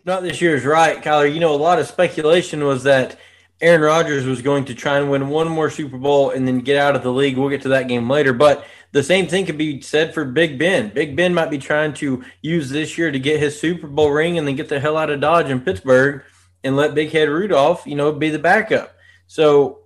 Not 0.05 0.23
this 0.23 0.41
year 0.41 0.55
is 0.55 0.65
right, 0.65 1.01
Kyler. 1.01 1.31
You 1.31 1.39
know, 1.39 1.53
a 1.53 1.57
lot 1.57 1.79
of 1.79 1.87
speculation 1.87 2.63
was 2.63 2.83
that 2.83 3.19
Aaron 3.61 3.81
Rodgers 3.81 4.25
was 4.25 4.41
going 4.41 4.65
to 4.65 4.75
try 4.75 4.97
and 4.97 5.09
win 5.11 5.29
one 5.29 5.47
more 5.47 5.69
Super 5.69 5.97
Bowl 5.97 6.31
and 6.31 6.47
then 6.47 6.59
get 6.59 6.77
out 6.77 6.95
of 6.95 7.03
the 7.03 7.11
league. 7.11 7.37
We'll 7.37 7.49
get 7.49 7.61
to 7.61 7.69
that 7.69 7.87
game 7.87 8.09
later. 8.09 8.33
But 8.33 8.65
the 8.91 9.03
same 9.03 9.27
thing 9.27 9.45
could 9.45 9.57
be 9.57 9.81
said 9.81 10.13
for 10.13 10.25
Big 10.25 10.57
Ben. 10.57 10.89
Big 10.89 11.15
Ben 11.15 11.33
might 11.33 11.51
be 11.51 11.59
trying 11.59 11.93
to 11.95 12.23
use 12.41 12.69
this 12.69 12.97
year 12.97 13.11
to 13.11 13.19
get 13.19 13.39
his 13.39 13.59
Super 13.59 13.87
Bowl 13.87 14.09
ring 14.09 14.37
and 14.37 14.47
then 14.47 14.55
get 14.55 14.67
the 14.67 14.79
hell 14.79 14.97
out 14.97 15.11
of 15.11 15.21
Dodge 15.21 15.49
in 15.49 15.61
Pittsburgh 15.61 16.23
and 16.63 16.75
let 16.75 16.95
Big 16.95 17.11
Head 17.11 17.29
Rudolph, 17.29 17.85
you 17.85 17.95
know, 17.95 18.11
be 18.11 18.29
the 18.29 18.39
backup. 18.39 18.95
So, 19.27 19.81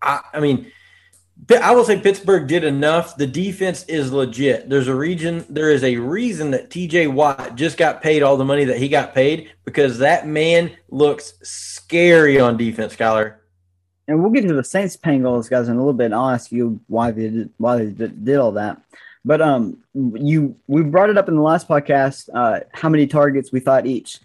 I, 0.00 0.20
I 0.32 0.40
mean, 0.40 0.72
I 1.50 1.74
will 1.74 1.84
say 1.84 2.00
Pittsburgh 2.00 2.46
did 2.46 2.64
enough. 2.64 3.16
The 3.16 3.26
defense 3.26 3.84
is 3.84 4.12
legit. 4.12 4.68
There's 4.68 4.88
a 4.88 4.94
region, 4.94 5.44
there 5.48 5.70
is 5.70 5.84
a 5.84 5.96
reason 5.96 6.52
that 6.52 6.70
TJ 6.70 7.12
Watt 7.12 7.56
just 7.56 7.76
got 7.76 8.02
paid 8.02 8.22
all 8.22 8.36
the 8.36 8.44
money 8.44 8.64
that 8.64 8.78
he 8.78 8.88
got 8.88 9.14
paid 9.14 9.52
because 9.64 9.98
that 9.98 10.26
man 10.26 10.70
looks 10.88 11.34
scary 11.84 12.40
on 12.40 12.56
defense, 12.56 12.96
Kyler. 12.96 13.36
And 14.08 14.20
we'll 14.20 14.32
get 14.32 14.46
to 14.46 14.54
the 14.54 14.64
Saints 14.64 14.96
paying 14.96 15.22
those 15.22 15.48
guys 15.48 15.68
in 15.68 15.76
a 15.76 15.78
little 15.78 15.92
bit. 15.92 16.12
I'll 16.12 16.30
ask 16.30 16.52
you 16.52 16.80
why 16.88 17.10
they 17.10 17.30
did 17.30 17.50
why 17.56 17.84
they 17.84 18.06
did, 18.06 18.36
all 18.36 18.52
that. 18.52 18.80
But 19.24 19.40
um, 19.40 19.78
you 19.94 20.56
we 20.66 20.82
brought 20.82 21.10
it 21.10 21.16
up 21.16 21.28
in 21.28 21.36
the 21.36 21.42
last 21.42 21.68
podcast. 21.68 22.28
Uh, 22.32 22.60
how 22.72 22.88
many 22.88 23.06
targets 23.06 23.52
we 23.52 23.60
thought 23.60 23.86
each 23.86 24.20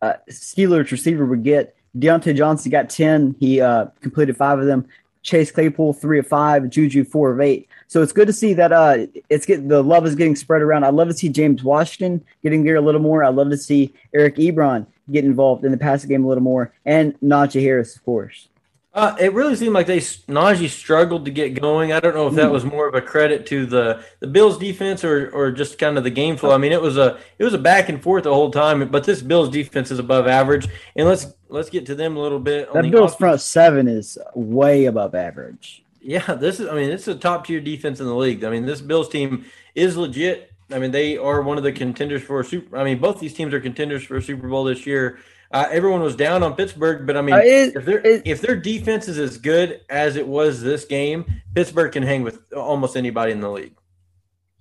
uh, 0.00 0.14
Steelers 0.28 0.90
receiver 0.90 1.24
would 1.24 1.44
get? 1.44 1.76
Diontae 1.96 2.36
Johnson 2.36 2.70
got 2.70 2.90
ten. 2.90 3.36
He 3.38 3.60
uh, 3.60 3.86
completed 4.00 4.36
five 4.36 4.58
of 4.58 4.66
them. 4.66 4.88
Chase 5.22 5.52
Claypool 5.52 5.92
three 5.92 6.18
of 6.18 6.26
five, 6.26 6.68
Juju 6.68 7.04
four 7.04 7.30
of 7.30 7.40
eight. 7.40 7.68
So 7.86 8.02
it's 8.02 8.12
good 8.12 8.26
to 8.26 8.32
see 8.32 8.54
that 8.54 8.72
uh, 8.72 9.06
it's 9.28 9.46
get 9.46 9.68
the 9.68 9.82
love 9.82 10.04
is 10.04 10.16
getting 10.16 10.34
spread 10.34 10.62
around. 10.62 10.84
I 10.84 10.90
love 10.90 11.06
to 11.08 11.14
see 11.14 11.28
James 11.28 11.62
Washington 11.62 12.24
getting 12.42 12.64
there 12.64 12.76
a 12.76 12.80
little 12.80 13.00
more. 13.00 13.22
I 13.22 13.28
love 13.28 13.50
to 13.50 13.56
see 13.56 13.94
Eric 14.12 14.36
Ebron 14.36 14.86
get 15.10 15.24
involved 15.24 15.64
in 15.64 15.72
the 15.72 15.78
passing 15.78 16.08
game 16.08 16.24
a 16.24 16.28
little 16.28 16.42
more, 16.42 16.72
and 16.84 17.18
Najee 17.20 17.62
Harris, 17.62 17.96
of 17.96 18.04
course. 18.04 18.48
Uh, 18.94 19.16
it 19.18 19.32
really 19.32 19.56
seemed 19.56 19.72
like 19.72 19.86
they 19.86 19.98
Najee 19.98 20.68
struggled 20.68 21.24
to 21.24 21.30
get 21.30 21.58
going. 21.58 21.94
I 21.94 22.00
don't 22.00 22.14
know 22.14 22.26
if 22.26 22.34
that 22.34 22.48
hmm. 22.48 22.52
was 22.52 22.64
more 22.64 22.86
of 22.86 22.94
a 22.94 23.00
credit 23.00 23.46
to 23.46 23.64
the, 23.64 24.04
the 24.20 24.26
Bills 24.26 24.58
defense 24.58 25.02
or 25.02 25.30
or 25.30 25.50
just 25.50 25.78
kind 25.78 25.96
of 25.96 26.04
the 26.04 26.10
game 26.10 26.36
flow. 26.36 26.52
I 26.52 26.58
mean, 26.58 26.72
it 26.72 26.82
was 26.82 26.98
a 26.98 27.18
it 27.38 27.44
was 27.44 27.54
a 27.54 27.58
back 27.58 27.88
and 27.88 28.02
forth 28.02 28.24
the 28.24 28.34
whole 28.34 28.50
time. 28.50 28.86
But 28.90 29.04
this 29.04 29.22
Bills 29.22 29.48
defense 29.48 29.90
is 29.90 29.98
above 29.98 30.26
average, 30.26 30.68
and 30.94 31.08
let's 31.08 31.32
let's 31.48 31.70
get 31.70 31.86
to 31.86 31.94
them 31.94 32.18
a 32.18 32.20
little 32.20 32.38
bit. 32.38 32.70
That 32.70 32.82
Bills 32.82 33.12
offense. 33.12 33.18
front 33.18 33.40
seven 33.40 33.88
is 33.88 34.18
way 34.34 34.84
above 34.84 35.14
average. 35.14 35.82
Yeah, 36.02 36.34
this 36.34 36.60
is. 36.60 36.68
I 36.68 36.74
mean, 36.74 36.90
it's 36.90 37.08
a 37.08 37.14
top 37.14 37.46
tier 37.46 37.60
defense 37.60 37.98
in 37.98 38.06
the 38.06 38.14
league. 38.14 38.44
I 38.44 38.50
mean, 38.50 38.66
this 38.66 38.82
Bills 38.82 39.08
team 39.08 39.46
is 39.74 39.96
legit. 39.96 40.51
I 40.72 40.78
mean, 40.78 40.90
they 40.90 41.16
are 41.16 41.42
one 41.42 41.58
of 41.58 41.64
the 41.64 41.72
contenders 41.72 42.22
for 42.22 42.40
a 42.40 42.44
super. 42.44 42.76
I 42.76 42.84
mean, 42.84 42.98
both 42.98 43.20
these 43.20 43.34
teams 43.34 43.52
are 43.54 43.60
contenders 43.60 44.04
for 44.04 44.16
a 44.16 44.22
Super 44.22 44.48
Bowl 44.48 44.64
this 44.64 44.86
year. 44.86 45.18
Uh, 45.50 45.68
everyone 45.70 46.00
was 46.00 46.16
down 46.16 46.42
on 46.42 46.54
Pittsburgh, 46.54 47.06
but 47.06 47.16
I 47.16 47.20
mean, 47.20 47.34
uh, 47.34 47.38
it, 47.38 47.76
if, 47.76 47.88
it, 47.88 48.22
if 48.24 48.40
their 48.40 48.56
defense 48.56 49.06
is 49.06 49.18
as 49.18 49.36
good 49.36 49.82
as 49.90 50.16
it 50.16 50.26
was 50.26 50.62
this 50.62 50.86
game, 50.86 51.26
Pittsburgh 51.54 51.92
can 51.92 52.02
hang 52.02 52.22
with 52.22 52.52
almost 52.54 52.96
anybody 52.96 53.32
in 53.32 53.40
the 53.40 53.50
league. 53.50 53.76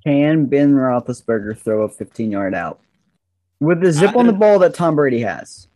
Can 0.05 0.47
Ben 0.47 0.73
Roethlisberger 0.73 1.57
throw 1.57 1.83
a 1.83 1.89
15 1.89 2.31
yard 2.31 2.53
out 2.53 2.81
with 3.61 3.81
the 3.81 3.91
zip 3.91 4.15
I, 4.15 4.19
on 4.19 4.27
the 4.27 4.33
ball 4.33 4.59
that 4.59 4.73
Tom 4.73 4.95
Brady 4.95 5.21
has? 5.21 5.67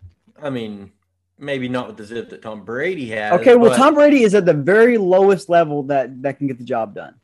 I 0.41 0.49
mean, 0.49 0.91
maybe 1.37 1.69
not 1.69 1.87
with 1.87 1.97
the 1.97 2.05
zip 2.05 2.29
that 2.31 2.41
Tom 2.41 2.65
Brady 2.65 3.07
has. 3.09 3.39
Okay, 3.39 3.55
well, 3.55 3.75
Tom 3.75 3.93
Brady 3.93 4.23
is 4.23 4.35
at 4.35 4.45
the 4.45 4.53
very 4.53 4.97
lowest 4.97 5.47
level 5.47 5.83
that 5.83 6.21
that 6.23 6.39
can 6.39 6.47
get 6.47 6.57
the 6.57 6.65
job 6.65 6.93
done. 6.93 7.15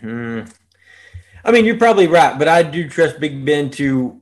Hmm. 0.00 0.42
I 1.46 1.52
mean, 1.52 1.64
you're 1.64 1.78
probably 1.78 2.08
right, 2.08 2.36
but 2.36 2.48
I 2.48 2.64
do 2.64 2.88
trust 2.88 3.20
Big 3.20 3.44
Ben 3.44 3.70
to 3.70 4.20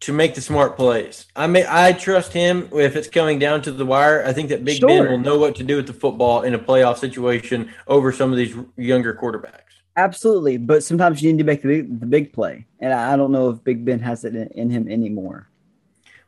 to 0.00 0.12
make 0.12 0.34
the 0.34 0.40
smart 0.40 0.76
plays. 0.76 1.26
I 1.34 1.46
may 1.46 1.64
I 1.66 1.92
trust 1.92 2.32
him 2.34 2.68
if 2.72 2.94
it's 2.94 3.08
coming 3.08 3.38
down 3.38 3.62
to 3.62 3.72
the 3.72 3.86
wire. 3.86 4.22
I 4.22 4.34
think 4.34 4.50
that 4.50 4.66
Big 4.66 4.78
sure. 4.78 4.88
Ben 4.88 5.10
will 5.10 5.18
know 5.18 5.38
what 5.38 5.56
to 5.56 5.64
do 5.64 5.76
with 5.76 5.86
the 5.86 5.94
football 5.94 6.42
in 6.42 6.52
a 6.54 6.58
playoff 6.58 6.98
situation 6.98 7.72
over 7.86 8.12
some 8.12 8.30
of 8.30 8.36
these 8.36 8.54
younger 8.76 9.14
quarterbacks. 9.14 9.62
Absolutely, 9.96 10.58
but 10.58 10.84
sometimes 10.84 11.22
you 11.22 11.32
need 11.32 11.38
to 11.38 11.44
make 11.44 11.62
the 11.62 11.68
big, 11.68 12.00
the 12.00 12.06
big 12.06 12.32
play, 12.34 12.66
and 12.80 12.92
I 12.92 13.16
don't 13.16 13.32
know 13.32 13.48
if 13.48 13.64
Big 13.64 13.84
Ben 13.84 13.98
has 14.00 14.24
it 14.24 14.36
in, 14.36 14.48
in 14.48 14.70
him 14.70 14.88
anymore. 14.88 15.48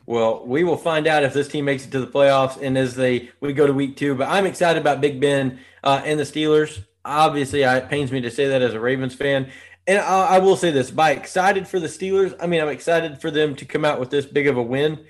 Well, 0.06 0.44
we 0.44 0.64
will 0.64 0.78
find 0.78 1.06
out 1.06 1.22
if 1.22 1.34
this 1.34 1.46
team 1.46 1.66
makes 1.66 1.84
it 1.84 1.92
to 1.92 2.00
the 2.00 2.06
playoffs 2.06 2.60
and 2.60 2.78
as 2.78 2.96
they 2.96 3.28
we 3.40 3.52
go 3.52 3.66
to 3.66 3.74
week 3.74 3.98
two. 3.98 4.14
But 4.14 4.28
I'm 4.30 4.46
excited 4.46 4.80
about 4.80 5.02
Big 5.02 5.20
Ben 5.20 5.60
uh, 5.84 6.00
and 6.02 6.18
the 6.18 6.24
Steelers. 6.24 6.82
Obviously, 7.04 7.62
it 7.62 7.88
pains 7.88 8.10
me 8.10 8.20
to 8.22 8.30
say 8.30 8.48
that 8.48 8.62
as 8.62 8.74
a 8.74 8.80
Ravens 8.80 9.14
fan 9.14 9.50
and 9.90 9.98
I, 9.98 10.36
I, 10.36 10.38
will 10.38 10.56
say 10.56 10.70
this: 10.70 10.88
by 10.88 11.10
excited 11.10 11.66
for 11.66 11.80
the 11.80 11.88
Steelers, 11.88 12.36
I 12.40 12.46
mean 12.46 12.60
I'm 12.60 12.68
excited 12.68 13.20
for 13.20 13.30
them 13.32 13.56
to 13.56 13.64
come 13.64 13.84
out 13.84 13.98
with 13.98 14.08
this 14.08 14.24
big 14.24 14.46
of 14.46 14.56
a 14.56 14.62
win. 14.62 15.04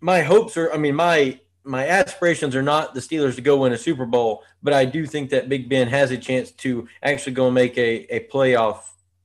My 0.00 0.22
hopes 0.22 0.56
are, 0.56 0.72
I 0.72 0.78
mean 0.78 0.94
my 0.94 1.38
my 1.62 1.86
aspirations 1.86 2.56
are 2.56 2.62
not 2.62 2.94
the 2.94 3.00
Steelers 3.00 3.34
to 3.34 3.42
go 3.42 3.58
win 3.58 3.74
a 3.74 3.78
Super 3.78 4.06
Bowl, 4.06 4.44
but 4.62 4.72
I 4.72 4.86
do 4.86 5.04
think 5.04 5.28
that 5.30 5.50
Big 5.50 5.68
Ben 5.68 5.88
has 5.88 6.10
a 6.10 6.16
chance 6.16 6.52
to 6.52 6.88
actually 7.02 7.34
go 7.34 7.46
and 7.46 7.54
make 7.54 7.76
a, 7.76 8.14
a 8.14 8.26
playoff, 8.28 8.80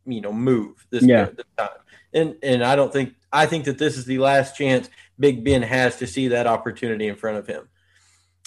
you 0.06 0.20
know, 0.20 0.34
move 0.34 0.86
this, 0.90 1.04
yeah. 1.04 1.26
this 1.26 1.46
time. 1.58 1.70
And 2.14 2.36
and 2.44 2.62
I 2.62 2.76
don't 2.76 2.92
think 2.92 3.16
I 3.32 3.46
think 3.46 3.64
that 3.66 3.78
this 3.78 3.98
is 3.98 4.04
the 4.04 4.18
last 4.18 4.58
chance 4.58 4.90
Big 5.18 5.46
Ben 5.46 5.62
has 5.62 5.96
to 6.00 6.08
see 6.08 6.28
that 6.28 6.46
opportunity 6.46 7.08
in 7.08 7.16
front 7.16 7.38
of 7.38 7.48
him. 7.48 7.70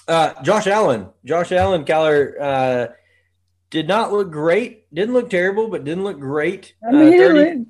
Uh, 0.06 0.34
Josh 0.42 0.66
Allen, 0.66 1.08
Josh 1.24 1.50
Allen, 1.50 1.86
Kyler. 1.86 2.38
Uh, 2.38 2.88
did 3.74 3.88
not 3.88 4.12
look 4.12 4.30
great. 4.30 4.86
Didn't 4.94 5.14
look 5.14 5.28
terrible, 5.28 5.66
but 5.66 5.82
didn't 5.82 6.04
look 6.04 6.20
great. 6.20 6.74
I 6.86 6.92
mean, 6.92 7.20
uh, 7.20 7.26
30, 7.26 7.66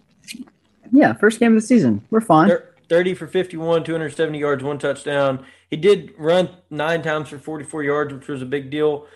yeah, 0.93 1.15
first 1.15 1.41
game 1.41 1.57
of 1.57 1.63
the 1.63 1.67
season. 1.67 2.05
We're 2.11 2.21
fine. 2.21 2.53
30 2.91 3.15
for 3.15 3.27
51, 3.27 3.85
270 3.85 4.39
yards, 4.39 4.63
one 4.63 4.79
touchdown. 4.79 5.47
He 5.71 5.79
did 5.79 6.13
run 6.19 6.51
nine 6.69 7.03
times 7.03 7.31
for 7.31 7.39
44 7.39 7.85
yards, 7.85 8.13
which 8.13 8.29
was 8.29 8.43
a 8.43 8.47
big 8.47 8.71
deal. 8.71 9.07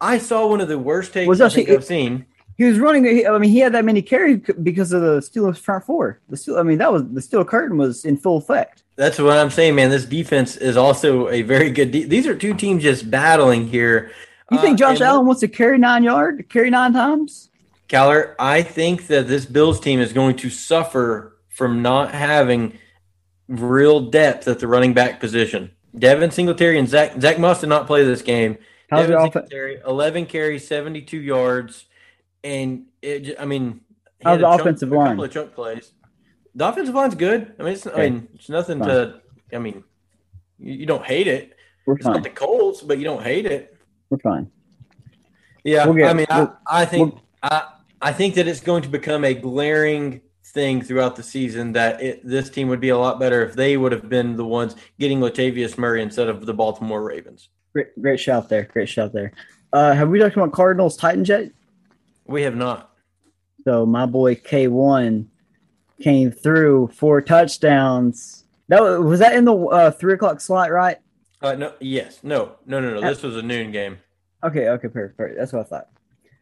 I 0.00 0.18
saw 0.18 0.48
one 0.48 0.60
of 0.60 0.66
the 0.66 0.76
worst 0.76 1.12
takes 1.12 1.28
was 1.28 1.40
I 1.40 1.48
have 1.66 1.84
seen. 1.84 2.26
He 2.58 2.64
was 2.64 2.80
running. 2.80 3.06
I 3.28 3.38
mean, 3.38 3.50
he 3.50 3.60
had 3.60 3.72
that 3.74 3.84
many 3.84 4.02
carries 4.02 4.40
because 4.64 4.92
of 4.92 5.02
the 5.02 5.20
Steelers 5.20 5.58
front 5.58 5.84
four. 5.84 6.20
The 6.28 6.36
Steel, 6.36 6.58
I 6.58 6.64
mean, 6.64 6.78
that 6.78 6.92
was 6.92 7.04
the 7.12 7.22
steel 7.22 7.44
curtain 7.44 7.78
was 7.78 8.04
in 8.04 8.16
full 8.16 8.38
effect. 8.38 8.82
That's 8.96 9.20
what 9.20 9.38
I'm 9.38 9.50
saying, 9.50 9.76
man. 9.76 9.90
This 9.90 10.04
defense 10.04 10.56
is 10.56 10.76
also 10.76 11.28
a 11.28 11.42
very 11.42 11.70
good. 11.70 11.92
De- 11.92 12.04
These 12.04 12.26
are 12.26 12.34
two 12.34 12.54
teams 12.54 12.82
just 12.82 13.08
battling 13.08 13.68
here. 13.68 14.10
You 14.50 14.58
think 14.58 14.74
uh, 14.74 14.78
Josh 14.78 15.00
uh, 15.00 15.04
Allen 15.04 15.26
wants 15.26 15.40
to 15.40 15.48
carry 15.48 15.78
nine 15.78 16.02
yard, 16.04 16.46
carry 16.48 16.70
nine 16.70 16.92
times? 16.92 17.50
Kyler, 17.88 18.34
I 18.38 18.62
think 18.62 19.06
that 19.08 19.28
this 19.28 19.46
Bills 19.46 19.80
team 19.80 20.00
is 20.00 20.12
going 20.12 20.36
to 20.36 20.50
suffer 20.50 21.36
from 21.48 21.82
not 21.82 22.12
having 22.12 22.78
real 23.48 24.00
depth 24.10 24.48
at 24.48 24.58
the 24.58 24.66
running 24.66 24.94
back 24.94 25.20
position. 25.20 25.70
Devin 25.98 26.30
Singletary 26.30 26.78
and 26.78 26.88
Zach 26.88 27.20
Zach 27.20 27.38
Moss 27.38 27.60
did 27.60 27.68
not 27.68 27.86
play 27.86 28.04
this 28.04 28.22
game. 28.22 28.58
How's 28.90 29.06
Devin? 29.08 29.32
Singletary, 29.32 29.80
11 29.86 30.26
carries, 30.26 30.66
72 30.66 31.16
yards, 31.18 31.86
and 32.42 32.86
it. 33.00 33.36
I 33.38 33.44
mean, 33.44 33.80
How's 34.22 34.40
the 34.40 34.46
a 34.46 34.50
chunk- 34.50 34.60
offensive 34.62 34.92
a 34.92 34.96
line? 34.96 35.08
couple 35.08 35.24
of 35.24 35.30
chunk 35.32 35.54
plays. 35.54 35.92
The 36.54 36.68
offensive 36.68 36.94
line's 36.94 37.14
good. 37.14 37.54
I 37.58 37.62
mean, 37.62 37.72
it's, 37.74 37.86
I 37.86 37.96
mean, 38.10 38.28
it's 38.34 38.48
nothing 38.48 38.78
Fine. 38.78 38.88
to. 38.88 39.20
I 39.52 39.58
mean, 39.58 39.84
you, 40.58 40.72
you 40.74 40.86
don't 40.86 41.04
hate 41.04 41.26
it. 41.28 41.56
We're 41.86 41.96
It's 41.96 42.04
not 42.06 42.22
the 42.22 42.30
Colts, 42.30 42.80
but 42.80 42.98
you 42.98 43.04
don't 43.04 43.22
hate 43.22 43.46
it. 43.46 43.73
We're 44.14 44.18
fine. 44.18 44.50
Yeah, 45.64 45.86
We'll 45.86 46.06
I 46.06 46.12
mean, 46.12 46.26
I, 46.30 46.48
I 46.66 46.84
think 46.84 47.16
I 47.42 47.68
I 48.00 48.12
think 48.12 48.34
that 48.36 48.46
it's 48.46 48.60
going 48.60 48.82
to 48.82 48.88
become 48.88 49.24
a 49.24 49.34
glaring 49.34 50.20
thing 50.44 50.82
throughout 50.82 51.16
the 51.16 51.22
season 51.22 51.72
that 51.72 52.00
it, 52.00 52.20
this 52.24 52.48
team 52.48 52.68
would 52.68 52.80
be 52.80 52.90
a 52.90 52.98
lot 52.98 53.18
better 53.18 53.44
if 53.44 53.54
they 53.54 53.76
would 53.76 53.90
have 53.90 54.08
been 54.08 54.36
the 54.36 54.44
ones 54.44 54.76
getting 55.00 55.18
Latavius 55.18 55.76
Murray 55.76 56.00
instead 56.00 56.28
of 56.28 56.46
the 56.46 56.54
Baltimore 56.54 57.02
Ravens. 57.02 57.48
Great, 57.72 58.00
great 58.00 58.20
shout 58.20 58.48
there. 58.48 58.64
Great 58.64 58.88
shout 58.88 59.12
there. 59.12 59.32
Uh, 59.72 59.92
have 59.94 60.10
we 60.10 60.20
talked 60.20 60.36
about 60.36 60.52
Cardinals 60.52 60.96
Titans 60.96 61.28
yet? 61.28 61.50
We 62.26 62.42
have 62.42 62.54
not. 62.54 62.92
So 63.64 63.84
my 63.84 64.06
boy 64.06 64.36
K1 64.36 65.26
came 66.00 66.30
through 66.30 66.90
four 66.94 67.20
touchdowns. 67.20 68.44
That 68.68 68.80
was, 68.80 69.00
was 69.00 69.20
that 69.20 69.34
in 69.34 69.44
the 69.44 69.56
uh, 69.56 69.90
three 69.90 70.14
o'clock 70.14 70.40
slot, 70.40 70.70
right? 70.70 70.98
Uh, 71.42 71.54
no, 71.54 71.72
yes, 71.80 72.20
no, 72.22 72.52
no, 72.64 72.80
no, 72.80 72.94
no. 72.94 73.00
This 73.00 73.22
was 73.22 73.36
a 73.36 73.42
noon 73.42 73.72
game. 73.72 73.98
Okay, 74.44 74.68
okay, 74.68 74.88
perfect, 74.88 75.16
perfect. 75.16 75.38
That's 75.38 75.52
what 75.52 75.60
I 75.60 75.64
thought. 75.64 75.88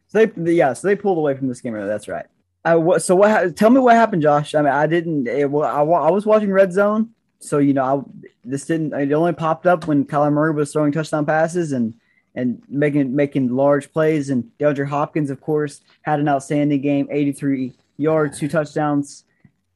So 0.07 0.25
they, 0.25 0.53
yeah, 0.53 0.73
so 0.73 0.87
they 0.87 0.95
pulled 0.95 1.17
away 1.17 1.35
from 1.35 1.47
this 1.47 1.61
game. 1.61 1.73
That's 1.73 2.07
right. 2.07 2.25
I, 2.65 2.97
so 2.97 3.15
what? 3.15 3.55
Tell 3.55 3.69
me 3.69 3.79
what 3.79 3.95
happened, 3.95 4.21
Josh. 4.21 4.53
I 4.55 4.61
mean, 4.61 4.71
I 4.71 4.87
didn't. 4.87 5.27
It, 5.27 5.49
well, 5.49 5.67
I, 5.67 5.81
I 5.81 6.11
was 6.11 6.25
watching 6.25 6.51
Red 6.51 6.71
Zone, 6.71 7.09
so 7.39 7.57
you 7.57 7.73
know, 7.73 7.83
I, 7.83 8.27
this 8.45 8.65
didn't. 8.65 8.93
It 8.93 9.11
only 9.13 9.33
popped 9.33 9.65
up 9.65 9.87
when 9.87 10.05
Kyler 10.05 10.31
Murray 10.31 10.53
was 10.53 10.71
throwing 10.71 10.91
touchdown 10.91 11.25
passes 11.25 11.71
and 11.71 11.95
and 12.35 12.61
making 12.69 13.15
making 13.15 13.55
large 13.55 13.91
plays. 13.91 14.29
And 14.29 14.51
DeAndre 14.59 14.87
Hopkins, 14.87 15.29
of 15.29 15.41
course, 15.41 15.81
had 16.03 16.19
an 16.19 16.29
outstanding 16.29 16.81
game, 16.81 17.07
eighty 17.09 17.31
three 17.31 17.73
yards, 17.97 18.39
two 18.39 18.47
touchdowns. 18.47 19.23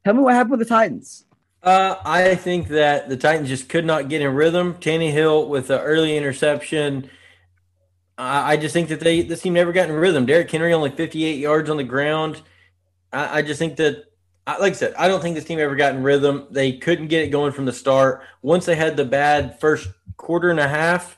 Tell 0.06 0.14
me 0.14 0.22
what 0.22 0.36
happened 0.36 0.52
with 0.52 0.60
the 0.60 0.66
Titans. 0.66 1.26
Uh, 1.64 1.98
I 2.06 2.36
think 2.36 2.70
that 2.70 3.10
the 3.10 3.18
Titans 3.18 3.50
just 3.50 3.68
could 3.68 3.86
not 3.86 4.08
get 4.08 4.22
in 4.22 4.34
rhythm. 4.34 4.76
Tannehill 4.76 5.50
with 5.50 5.68
the 5.68 5.82
early 5.82 6.16
interception. 6.16 7.10
I, 8.18 8.54
I 8.54 8.58
just 8.58 8.74
think 8.74 8.90
that 8.90 9.00
they 9.00 9.22
this 9.22 9.42
team 9.42 9.54
never 9.54 9.72
got 9.72 9.90
in 9.90 9.96
rhythm. 9.96 10.26
Derrick 10.26 10.50
Henry 10.50 10.74
only 10.74 10.90
58 10.92 11.40
yards 11.40 11.70
on 11.70 11.78
the 11.78 11.84
ground. 11.84 12.42
I, 13.14 13.40
I 13.40 13.42
just 13.42 13.60
think 13.60 13.78
that, 13.78 14.06
I, 14.46 14.58
like 14.58 14.74
I 14.74 14.76
said, 14.76 14.94
I 14.98 15.08
don't 15.08 15.22
think 15.22 15.36
this 15.36 15.46
team 15.46 15.60
ever 15.60 15.76
got 15.76 15.96
in 15.96 16.04
rhythm. 16.04 16.48
They 16.52 16.74
couldn't 16.74 17.08
get 17.08 17.24
it 17.24 17.28
going 17.30 17.52
from 17.52 17.66
the 17.66 17.74
start. 17.74 18.22
Once 18.42 18.66
they 18.66 18.76
had 18.76 18.98
the 18.98 19.06
bad 19.06 19.60
first 19.60 19.90
quarter 20.18 20.50
and 20.50 20.60
a 20.60 20.68
half, 20.68 21.18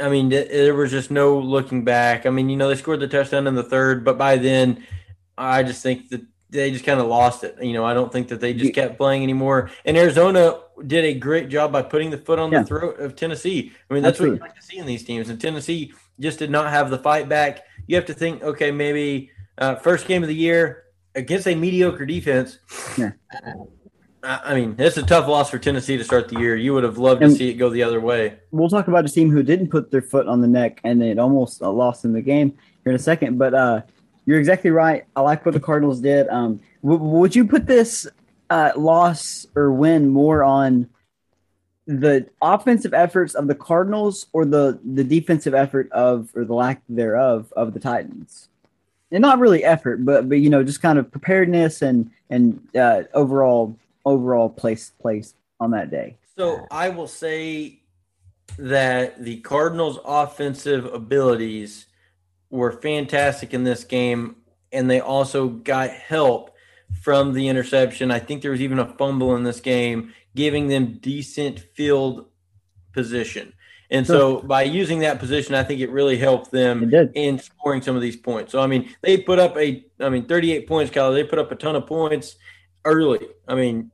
I 0.00 0.08
mean, 0.08 0.30
th- 0.30 0.48
there 0.50 0.74
was 0.74 0.90
just 0.90 1.10
no 1.10 1.38
looking 1.38 1.84
back. 1.84 2.26
I 2.26 2.30
mean, 2.30 2.48
you 2.48 2.56
know, 2.56 2.68
they 2.68 2.76
scored 2.76 3.00
the 3.00 3.08
touchdown 3.08 3.46
in 3.46 3.54
the 3.54 3.62
third, 3.62 4.04
but 4.04 4.18
by 4.18 4.36
then, 4.36 4.84
I 5.38 5.62
just 5.62 5.82
think 5.82 6.08
that 6.10 6.22
they 6.50 6.70
just 6.70 6.84
kind 6.84 7.00
of 7.00 7.06
lost 7.06 7.44
it. 7.44 7.56
You 7.62 7.72
know, 7.72 7.84
I 7.84 7.94
don't 7.94 8.12
think 8.12 8.28
that 8.28 8.40
they 8.40 8.52
just 8.52 8.74
kept 8.74 8.98
playing 8.98 9.22
anymore. 9.22 9.70
And 9.84 9.96
Arizona 9.96 10.60
did 10.86 11.04
a 11.04 11.14
great 11.14 11.48
job 11.48 11.72
by 11.72 11.82
putting 11.82 12.10
the 12.10 12.18
foot 12.18 12.38
on 12.38 12.50
Yeah. 12.52 12.60
the 12.60 12.66
throat 12.66 12.98
of 12.98 13.16
Tennessee. 13.16 13.72
I 13.90 13.94
mean, 13.94 14.02
that's 14.02 14.18
what 14.20 14.26
you 14.26 14.36
like 14.36 14.54
to 14.56 14.62
see 14.62 14.76
in 14.78 14.86
these 14.86 15.04
teams. 15.04 15.28
And 15.30 15.40
Tennessee 15.40 15.92
just 16.20 16.38
did 16.38 16.50
not 16.50 16.70
have 16.70 16.90
the 16.90 16.98
fight 16.98 17.28
back. 17.28 17.64
You 17.86 17.96
have 17.96 18.06
to 18.06 18.14
think, 18.14 18.42
okay, 18.42 18.70
maybe 18.70 19.30
uh, 19.58 19.76
first 19.76 20.06
game 20.06 20.22
of 20.22 20.28
the 20.28 20.34
year 20.34 20.84
against 21.14 21.46
a 21.46 21.54
mediocre 21.54 22.06
defense. 22.06 22.58
Yeah. 22.96 23.12
I 23.42 23.58
I 24.22 24.54
mean, 24.54 24.76
it's 24.78 24.96
a 24.96 25.02
tough 25.02 25.26
loss 25.26 25.50
for 25.50 25.58
Tennessee 25.58 25.96
to 25.96 26.04
start 26.04 26.28
the 26.28 26.38
year. 26.38 26.54
You 26.54 26.74
would 26.74 26.84
have 26.84 26.96
loved 26.96 27.22
to 27.22 27.30
see 27.30 27.48
it 27.48 27.54
go 27.54 27.70
the 27.70 27.82
other 27.82 28.00
way. 28.00 28.38
we'll 28.52 28.68
talk 28.68 28.86
about 28.86 29.04
a 29.04 29.08
team 29.08 29.30
who 29.30 29.42
didn't 29.42 29.68
put 29.68 29.90
their 29.90 30.02
foot 30.02 30.28
on 30.28 30.40
the 30.40 30.46
neck 30.46 30.80
and 30.84 31.02
it 31.02 31.18
almost 31.18 31.60
uh, 31.60 31.70
lost 31.70 32.04
in 32.04 32.12
the 32.12 32.22
game 32.22 32.56
here 32.84 32.92
in 32.92 32.94
a 32.94 33.02
second. 33.02 33.36
But 33.36 33.52
uh, 33.52 33.82
you're 34.24 34.38
exactly 34.38 34.70
right. 34.70 35.04
I 35.16 35.22
like 35.22 35.44
what 35.44 35.54
the 35.54 35.60
Cardinals 35.60 36.00
did. 36.00 36.28
Um, 36.28 36.60
w- 36.84 37.02
would 37.02 37.34
you 37.34 37.44
put 37.44 37.66
this 37.66 38.06
uh, 38.48 38.72
loss 38.76 39.46
or 39.56 39.72
win 39.72 40.08
more 40.08 40.44
on 40.44 40.88
the 41.86 42.28
offensive 42.40 42.94
efforts 42.94 43.34
of 43.34 43.46
the 43.48 43.54
Cardinals 43.54 44.26
or 44.32 44.44
the 44.44 44.78
the 44.84 45.04
defensive 45.04 45.54
effort 45.54 45.90
of 45.92 46.30
or 46.34 46.44
the 46.44 46.54
lack 46.54 46.82
thereof 46.88 47.52
of 47.56 47.74
the 47.74 47.80
Titans? 47.80 48.48
And 49.10 49.20
not 49.20 49.38
really 49.38 49.64
effort, 49.64 50.04
but 50.04 50.28
but 50.28 50.36
you 50.36 50.50
know 50.50 50.62
just 50.62 50.82
kind 50.82 50.98
of 50.98 51.10
preparedness 51.10 51.82
and 51.82 52.10
and 52.30 52.66
uh, 52.76 53.02
overall 53.14 53.76
overall 54.04 54.48
place 54.48 54.92
place 55.00 55.34
on 55.60 55.70
that 55.72 55.90
day. 55.90 56.16
So 56.36 56.66
I 56.70 56.88
will 56.88 57.08
say 57.08 57.80
that 58.58 59.22
the 59.22 59.38
Cardinals' 59.40 59.98
offensive 60.04 60.86
abilities 60.86 61.86
were 62.50 62.72
fantastic 62.72 63.54
in 63.54 63.64
this 63.64 63.84
game, 63.84 64.36
and 64.72 64.90
they 64.90 65.00
also 65.00 65.48
got 65.48 65.90
help 65.90 66.54
from 67.00 67.32
the 67.32 67.48
interception. 67.48 68.10
I 68.10 68.18
think 68.18 68.42
there 68.42 68.50
was 68.50 68.60
even 68.60 68.78
a 68.78 68.86
fumble 68.86 69.34
in 69.36 69.44
this 69.44 69.60
game, 69.60 70.12
giving 70.34 70.68
them 70.68 70.98
decent 71.00 71.60
field 71.74 72.26
position. 72.92 73.52
And 73.90 74.06
so 74.06 74.40
by 74.40 74.62
using 74.62 75.00
that 75.00 75.18
position, 75.18 75.54
I 75.54 75.62
think 75.62 75.80
it 75.80 75.90
really 75.90 76.16
helped 76.16 76.50
them 76.50 76.88
in 77.14 77.38
scoring 77.38 77.82
some 77.82 77.94
of 77.94 78.00
these 78.00 78.16
points. 78.16 78.50
So 78.52 78.60
I 78.60 78.66
mean, 78.66 78.88
they 79.02 79.18
put 79.18 79.38
up 79.38 79.56
a, 79.58 79.84
I 80.00 80.08
mean, 80.08 80.24
38 80.24 80.66
points, 80.66 80.90
Kyler. 80.90 81.14
They 81.14 81.24
put 81.24 81.38
up 81.38 81.52
a 81.52 81.56
ton 81.56 81.76
of 81.76 81.86
points 81.86 82.36
early. 82.84 83.20
I 83.46 83.54
mean. 83.54 83.90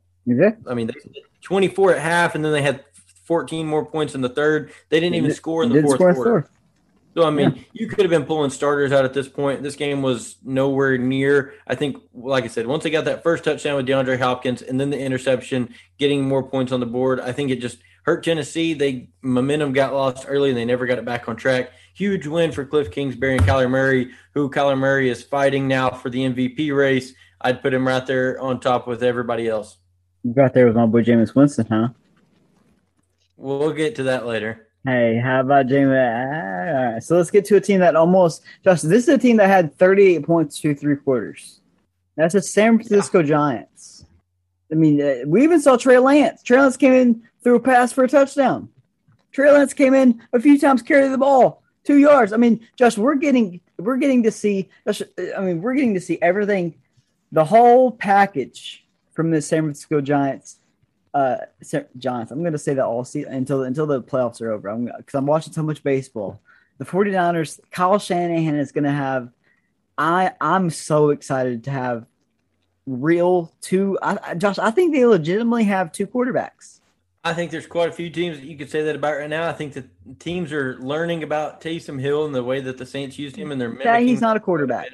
I 0.68 0.74
mean, 0.74 0.86
they 0.86 0.94
24 1.42 1.94
at 1.94 2.02
half, 2.02 2.34
and 2.34 2.44
then 2.44 2.52
they 2.52 2.62
had 2.62 2.84
14 3.24 3.66
more 3.66 3.84
points 3.84 4.14
in 4.14 4.20
the 4.20 4.28
third. 4.28 4.72
They 4.88 5.00
didn't 5.00 5.16
even 5.16 5.30
Did- 5.30 5.36
score 5.36 5.62
in 5.64 5.70
the 5.70 5.82
fourth 5.82 5.98
quarter. 5.98 6.50
So 7.18 7.26
I 7.26 7.30
mean, 7.30 7.64
you 7.72 7.88
could 7.88 8.02
have 8.02 8.10
been 8.10 8.26
pulling 8.26 8.50
starters 8.50 8.92
out 8.92 9.04
at 9.04 9.12
this 9.12 9.26
point. 9.26 9.64
This 9.64 9.74
game 9.74 10.02
was 10.02 10.36
nowhere 10.44 10.96
near. 10.98 11.54
I 11.66 11.74
think, 11.74 12.00
like 12.14 12.44
I 12.44 12.46
said, 12.46 12.68
once 12.68 12.84
they 12.84 12.90
got 12.90 13.06
that 13.06 13.24
first 13.24 13.42
touchdown 13.42 13.74
with 13.74 13.88
DeAndre 13.88 14.20
Hopkins, 14.20 14.62
and 14.62 14.80
then 14.80 14.90
the 14.90 15.00
interception, 15.00 15.74
getting 15.98 16.28
more 16.28 16.44
points 16.44 16.70
on 16.70 16.78
the 16.78 16.86
board, 16.86 17.18
I 17.18 17.32
think 17.32 17.50
it 17.50 17.56
just 17.56 17.78
hurt 18.04 18.22
Tennessee. 18.22 18.72
They 18.72 19.08
momentum 19.20 19.72
got 19.72 19.94
lost 19.94 20.26
early, 20.28 20.50
and 20.50 20.56
they 20.56 20.64
never 20.64 20.86
got 20.86 20.98
it 20.98 21.04
back 21.04 21.28
on 21.28 21.34
track. 21.34 21.72
Huge 21.92 22.24
win 22.28 22.52
for 22.52 22.64
Cliff 22.64 22.92
Kingsbury 22.92 23.36
and 23.36 23.44
Kyler 23.44 23.68
Murray, 23.68 24.12
who 24.34 24.48
Kyler 24.48 24.78
Murray 24.78 25.10
is 25.10 25.20
fighting 25.24 25.66
now 25.66 25.90
for 25.90 26.10
the 26.10 26.20
MVP 26.20 26.72
race. 26.72 27.14
I'd 27.40 27.62
put 27.62 27.74
him 27.74 27.88
right 27.88 28.06
there 28.06 28.40
on 28.40 28.60
top 28.60 28.86
with 28.86 29.02
everybody 29.02 29.48
else. 29.48 29.76
You 30.22 30.32
got 30.34 30.54
there 30.54 30.66
with 30.66 30.76
my 30.76 30.86
boy 30.86 31.02
Jameis 31.02 31.34
Winston, 31.34 31.66
huh? 31.68 31.88
We'll 33.36 33.72
get 33.72 33.96
to 33.96 34.04
that 34.04 34.24
later. 34.24 34.67
Hey, 34.88 35.18
how 35.18 35.40
about 35.40 35.66
Jameis? 35.66 36.00
Ah, 36.00 36.78
all 36.78 36.92
right, 36.92 37.02
so 37.02 37.18
let's 37.18 37.30
get 37.30 37.44
to 37.44 37.56
a 37.56 37.60
team 37.60 37.80
that 37.80 37.94
almost 37.94 38.42
just 38.64 38.88
this 38.88 39.02
is 39.02 39.08
a 39.10 39.18
team 39.18 39.36
that 39.36 39.48
had 39.48 39.74
38 39.76 40.22
points 40.22 40.58
threw 40.58 40.74
three 40.74 40.96
quarters. 40.96 41.60
That's 42.16 42.32
the 42.32 42.40
San 42.40 42.78
Francisco 42.78 43.22
Giants. 43.22 44.06
I 44.72 44.76
mean, 44.76 44.98
uh, 45.02 45.26
we 45.26 45.42
even 45.44 45.60
saw 45.60 45.76
Trey 45.76 45.98
Lance. 45.98 46.42
Trey 46.42 46.58
Lance 46.58 46.78
came 46.78 46.94
in 46.94 47.22
through 47.42 47.56
a 47.56 47.60
pass 47.60 47.92
for 47.92 48.04
a 48.04 48.08
touchdown. 48.08 48.70
Trey 49.30 49.52
Lance 49.52 49.74
came 49.74 49.92
in 49.92 50.22
a 50.32 50.40
few 50.40 50.58
times, 50.58 50.80
carried 50.80 51.12
the 51.12 51.18
ball 51.18 51.62
two 51.84 51.98
yards. 51.98 52.32
I 52.32 52.38
mean, 52.38 52.66
Josh, 52.76 52.96
we're 52.96 53.16
getting 53.16 53.60
we're 53.76 53.98
getting 53.98 54.22
to 54.22 54.30
see. 54.30 54.70
Josh, 54.86 55.02
I 55.36 55.40
mean, 55.42 55.60
we're 55.60 55.74
getting 55.74 55.94
to 55.94 56.00
see 56.00 56.18
everything, 56.22 56.76
the 57.30 57.44
whole 57.44 57.90
package 57.90 58.86
from 59.12 59.32
the 59.32 59.42
San 59.42 59.64
Francisco 59.64 60.00
Giants 60.00 60.56
uh 61.14 61.36
Giants. 61.96 62.30
I'm 62.30 62.40
going 62.40 62.52
to 62.52 62.58
say 62.58 62.74
that 62.74 62.84
all 62.84 63.04
season 63.04 63.32
until 63.32 63.62
until 63.62 63.86
the 63.86 64.02
playoffs 64.02 64.40
are 64.40 64.50
over. 64.50 64.68
I'm 64.68 64.84
because 64.84 65.14
I'm 65.14 65.26
watching 65.26 65.52
so 65.52 65.62
much 65.62 65.82
baseball. 65.82 66.40
The 66.78 66.84
49ers, 66.84 67.58
Kyle 67.70 67.98
Shanahan 67.98 68.54
is 68.56 68.72
going 68.72 68.84
to 68.84 68.90
have. 68.92 69.30
I 69.96 70.32
I'm 70.40 70.70
so 70.70 71.10
excited 71.10 71.64
to 71.64 71.70
have 71.70 72.06
real 72.86 73.52
two. 73.60 73.98
I, 74.02 74.18
I- 74.22 74.34
Josh, 74.34 74.58
I 74.58 74.70
think 74.70 74.94
they 74.94 75.04
legitimately 75.04 75.64
have 75.64 75.92
two 75.92 76.06
quarterbacks. 76.06 76.80
I 77.24 77.34
think 77.34 77.50
there's 77.50 77.66
quite 77.66 77.88
a 77.88 77.92
few 77.92 78.10
teams 78.10 78.38
that 78.38 78.46
you 78.46 78.56
could 78.56 78.70
say 78.70 78.82
that 78.84 78.94
about 78.94 79.16
right 79.18 79.28
now. 79.28 79.48
I 79.48 79.52
think 79.52 79.72
the 79.74 79.84
teams 80.20 80.52
are 80.52 80.78
learning 80.78 81.24
about 81.24 81.60
Taysom 81.60 82.00
Hill 82.00 82.24
and 82.24 82.34
the 82.34 82.44
way 82.44 82.60
that 82.60 82.78
the 82.78 82.86
Saints 82.86 83.18
used 83.18 83.34
him, 83.36 83.50
and 83.50 83.60
they're 83.60 83.76
Yeah, 83.82 83.98
he's 83.98 84.20
not 84.20 84.36
a 84.36 84.40
quarterback. 84.40 84.88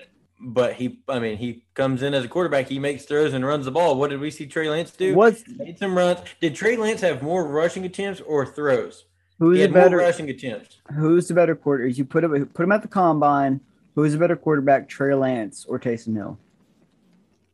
But 0.46 0.74
he, 0.74 0.98
I 1.08 1.18
mean, 1.20 1.38
he 1.38 1.64
comes 1.72 2.02
in 2.02 2.12
as 2.12 2.24
a 2.24 2.28
quarterback. 2.28 2.68
He 2.68 2.78
makes 2.78 3.04
throws 3.06 3.32
and 3.32 3.46
runs 3.46 3.64
the 3.64 3.70
ball. 3.70 3.96
What 3.96 4.10
did 4.10 4.20
we 4.20 4.30
see 4.30 4.46
Trey 4.46 4.68
Lance 4.68 4.90
do? 4.90 5.14
What's 5.14 5.42
Made 5.48 5.78
some 5.78 5.96
runs. 5.96 6.20
Did 6.40 6.54
Trey 6.54 6.76
Lance 6.76 7.00
have 7.00 7.22
more 7.22 7.46
rushing 7.46 7.84
attempts 7.86 8.20
or 8.20 8.44
throws? 8.44 9.06
who's 9.38 9.56
he 9.56 9.62
a 9.62 9.66
had 9.66 9.72
more 9.72 9.82
better 9.84 9.96
rushing 9.96 10.28
attempts. 10.28 10.76
who's 10.94 11.28
the 11.28 11.34
better 11.34 11.56
quarter? 11.56 11.86
You 11.86 12.04
put 12.04 12.24
him 12.24 12.46
put 12.46 12.62
him 12.62 12.72
at 12.72 12.82
the 12.82 12.88
combine. 12.88 13.60
Who's 13.94 14.12
a 14.14 14.18
better 14.18 14.36
quarterback, 14.36 14.88
Trey 14.88 15.14
Lance 15.14 15.64
or 15.68 15.78
Taysom 15.80 16.14
Hill? 16.14 16.38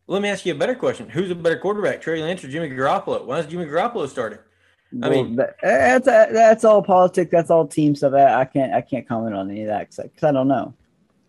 Let 0.09 0.22
me 0.22 0.29
ask 0.29 0.44
you 0.44 0.53
a 0.53 0.57
better 0.59 0.74
question: 0.74 1.09
Who's 1.09 1.31
a 1.31 1.35
better 1.37 1.59
quarterback, 1.59 2.00
Trey 2.00 2.20
Lance 2.22 2.42
or 2.42 2.48
Jimmy 2.48 2.70
Garoppolo? 2.70 3.24
Why 3.24 3.38
is 3.38 3.46
Jimmy 3.46 3.66
Garoppolo 3.66 4.09
starting? 4.09 4.40
I 5.03 5.09
Well, 5.09 5.24
mean- 5.24 5.37
that- 5.37 5.57
that's 5.62 6.07
that's 6.07 6.64
all 6.64 6.83
politics. 6.83 7.31
That's 7.31 7.50
all 7.50 7.68
team 7.68 7.94
stuff. 7.94 8.14
I, 8.14 8.40
I 8.40 8.44
can't 8.46 8.74
I 8.74 8.81
can't 8.81 9.07
comment 9.07 9.35
on 9.37 9.48
any 9.48 9.62
of 9.62 9.68
that 9.68 9.90
because 9.90 10.24
I 10.24 10.33
don't 10.33 10.48
know. 10.48 10.74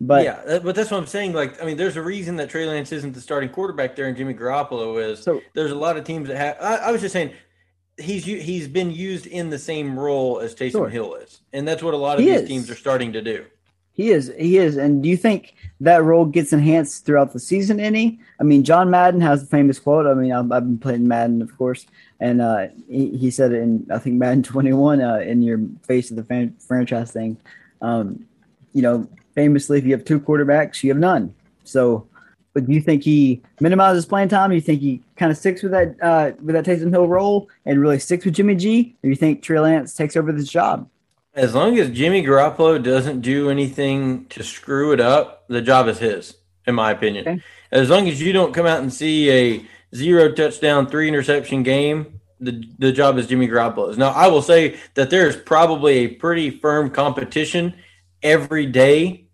But 0.04 0.24
yeah, 0.24 0.60
but 0.64 0.74
that's 0.74 0.90
what 0.90 0.98
I'm 0.98 1.06
saying. 1.06 1.34
Like, 1.34 1.62
I 1.62 1.66
mean, 1.66 1.78
there's 1.78 1.96
a 1.96 2.02
reason 2.02 2.36
that 2.38 2.50
Trey 2.50 2.66
Lance 2.66 2.92
isn't 2.92 3.14
the 3.14 3.22
starting 3.22 3.50
quarterback 3.50 3.96
there, 3.96 4.08
and 4.08 4.18
Jimmy 4.18 4.34
Garoppolo 4.34 5.00
is. 5.00 5.22
so 5.22 5.42
There's 5.54 5.70
a 5.70 5.76
lot 5.76 5.96
of 5.96 6.04
teams 6.06 6.28
that 6.28 6.38
have. 6.38 6.58
I, 6.60 6.88
I 6.88 6.92
was 6.92 7.02
just 7.02 7.14
saying, 7.14 7.34
he's 8.00 8.26
he's 8.26 8.68
been 8.68 8.90
used 8.90 9.28
in 9.28 9.52
the 9.52 9.60
same 9.60 9.98
role 10.00 10.40
as 10.40 10.56
Taysom 10.56 10.72
Sure. 10.72 10.90
Hill 10.90 11.14
is, 11.16 11.42
and 11.54 11.68
that's 11.68 11.84
what 11.84 11.94
a 11.94 11.98
lot 11.98 12.18
of 12.18 12.24
He 12.26 12.32
these 12.32 12.42
is. 12.42 12.48
teams 12.48 12.70
are 12.72 12.76
starting 12.76 13.14
to 13.14 13.22
do. 13.22 13.46
He 13.94 14.10
is. 14.10 14.34
He 14.40 14.58
is. 14.58 14.76
And 14.78 15.04
do 15.04 15.10
you 15.10 15.18
think 15.18 15.54
that 15.82 16.02
role 16.04 16.26
gets 16.26 16.52
enhanced 16.52 17.06
throughout 17.06 17.34
the 17.34 17.40
season 17.40 17.80
any? 17.80 18.20
I 18.40 18.44
mean, 18.44 18.64
John 18.64 18.90
Madden 18.90 19.22
has 19.22 19.42
the 19.42 19.48
famous 19.50 19.80
quote. 19.80 20.08
I 20.08 20.16
mean, 20.16 20.32
I've, 20.32 20.52
I've 20.52 20.64
been 20.64 20.80
playing 20.80 21.08
Madden, 21.08 21.44
of 21.44 21.56
course, 21.58 21.86
and 22.20 22.42
uh, 22.42 22.68
he, 22.90 23.16
he 23.18 23.30
said 23.30 23.52
it 23.52 23.58
in, 23.58 23.86
I 23.94 24.00
think, 24.00 24.16
Madden 24.16 24.42
21 24.42 25.02
uh, 25.02 25.18
in 25.18 25.44
your 25.44 25.60
face 25.84 26.10
of 26.10 26.16
the 26.18 26.24
fan, 26.24 26.56
franchise 26.66 27.12
thing. 27.12 27.38
Um, 27.82 28.26
you 28.74 28.82
know, 28.82 29.08
famously, 29.42 29.80
if 29.80 29.86
you 29.86 29.92
have 29.94 30.06
two 30.06 30.20
quarterbacks, 30.20 30.84
you 30.84 30.92
have 30.92 31.00
none. 31.00 31.34
So, 31.64 32.08
but 32.54 32.68
do 32.68 32.74
you 32.74 32.82
think 32.82 33.04
he 33.04 33.42
minimizes 33.60 34.06
playing 34.06 34.30
time? 34.30 34.52
Do 34.52 34.56
you 34.56 34.62
think 34.62 34.82
he 34.82 35.02
kind 35.16 35.32
of 35.32 35.38
sticks 35.38 35.64
with 35.64 35.72
that 35.72 35.96
uh, 36.02 36.32
with 36.44 36.54
that 36.54 36.66
Taysom 36.66 36.92
Hill 36.92 37.08
role 37.08 37.50
and 37.66 37.82
really 37.82 37.98
sticks 37.98 38.24
with 38.24 38.36
Jimmy 38.36 38.56
G? 38.56 38.96
Or 39.02 39.08
do 39.08 39.10
you 39.10 39.16
think 39.16 39.42
Trey 39.42 39.60
Lance 39.60 39.96
takes 39.96 40.16
over 40.16 40.32
this 40.32 40.48
job? 40.48 40.88
As 41.34 41.56
long 41.56 41.80
as 41.80 41.90
Jimmy 41.90 42.22
Garoppolo 42.24 42.82
doesn't 42.84 43.22
do 43.22 43.50
anything 43.50 44.26
to 44.28 44.44
screw 44.44 44.92
it 44.92 45.00
up, 45.00 45.48
the 45.48 45.62
job 45.62 45.88
is 45.88 45.98
his, 45.98 46.36
in 46.68 46.76
my 46.76 46.92
opinion. 46.92 47.28
Okay. 47.28 47.42
As 47.72 47.90
long 47.90 48.08
as 48.08 48.22
you 48.22 48.34
don't 48.34 48.54
come 48.54 48.68
out 48.68 48.82
and 48.82 48.94
see 48.94 49.32
a 49.32 49.66
zero 49.96 50.32
touchdown, 50.34 50.88
three 50.88 51.08
interception 51.08 51.64
game, 51.64 52.20
the 52.40 52.64
the 52.78 52.92
job 52.92 53.18
is 53.18 53.26
Jimmy 53.26 53.48
Garoppolo's. 53.48 53.98
Now, 53.98 54.10
I 54.10 54.28
will 54.28 54.44
say 54.44 54.78
that 54.94 55.10
there's 55.10 55.36
probably 55.36 55.94
a 56.00 56.08
pretty 56.10 56.52
firm 56.52 56.92
competition 56.92 57.74
every 58.22 58.68
day 58.68 59.26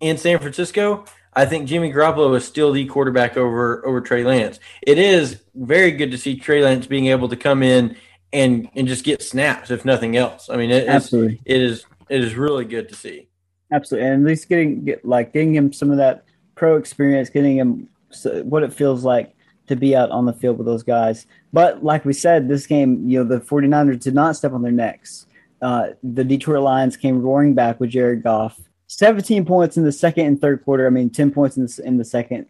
in 0.00 0.16
San 0.16 0.38
Francisco. 0.38 1.04
I 1.32 1.46
think 1.46 1.68
Jimmy 1.68 1.92
Garoppolo 1.92 2.36
is 2.36 2.44
still 2.44 2.72
the 2.72 2.84
quarterback 2.86 3.36
over 3.36 3.86
over 3.86 4.00
Trey 4.00 4.24
Lance. 4.24 4.58
It 4.82 4.98
is 4.98 5.42
very 5.54 5.92
good 5.92 6.10
to 6.10 6.18
see 6.18 6.36
Trey 6.36 6.62
Lance 6.62 6.86
being 6.86 7.06
able 7.06 7.28
to 7.28 7.36
come 7.36 7.62
in 7.62 7.96
and 8.32 8.68
and 8.74 8.88
just 8.88 9.04
get 9.04 9.22
snaps, 9.22 9.70
if 9.70 9.84
nothing 9.84 10.16
else. 10.16 10.50
I 10.50 10.56
mean, 10.56 10.70
it 10.70 10.84
is 10.84 10.88
Absolutely. 10.88 11.40
it 11.44 11.60
is 11.60 11.84
it 12.08 12.22
is 12.24 12.34
really 12.34 12.64
good 12.64 12.88
to 12.88 12.94
see. 12.94 13.28
Absolutely, 13.72 14.08
and 14.08 14.24
at 14.24 14.28
least 14.28 14.48
getting 14.48 14.84
get, 14.84 15.04
like 15.04 15.32
getting 15.32 15.54
him 15.54 15.72
some 15.72 15.90
of 15.90 15.98
that 15.98 16.24
pro 16.56 16.76
experience, 16.76 17.30
getting 17.30 17.56
him 17.56 17.88
what 18.42 18.64
it 18.64 18.72
feels 18.72 19.04
like 19.04 19.34
to 19.68 19.76
be 19.76 19.94
out 19.94 20.10
on 20.10 20.26
the 20.26 20.32
field 20.32 20.58
with 20.58 20.66
those 20.66 20.82
guys. 20.82 21.26
But 21.52 21.84
like 21.84 22.04
we 22.04 22.12
said, 22.12 22.48
this 22.48 22.66
game, 22.66 23.08
you 23.08 23.22
know, 23.22 23.24
the 23.24 23.40
49ers 23.40 24.00
did 24.02 24.14
not 24.14 24.34
step 24.34 24.52
on 24.52 24.62
their 24.62 24.72
necks. 24.72 25.26
Uh, 25.62 25.90
the 26.02 26.24
Detroit 26.24 26.64
Lions 26.64 26.96
came 26.96 27.22
roaring 27.22 27.54
back 27.54 27.78
with 27.78 27.90
Jared 27.90 28.24
Goff. 28.24 28.60
17 28.90 29.44
points 29.44 29.76
in 29.76 29.84
the 29.84 29.92
second 29.92 30.26
and 30.26 30.40
third 30.40 30.64
quarter. 30.64 30.84
I 30.84 30.90
mean, 30.90 31.10
10 31.10 31.30
points 31.30 31.56
in 31.56 31.64
the, 31.64 31.82
in 31.84 31.96
the 31.96 32.04
second, 32.04 32.46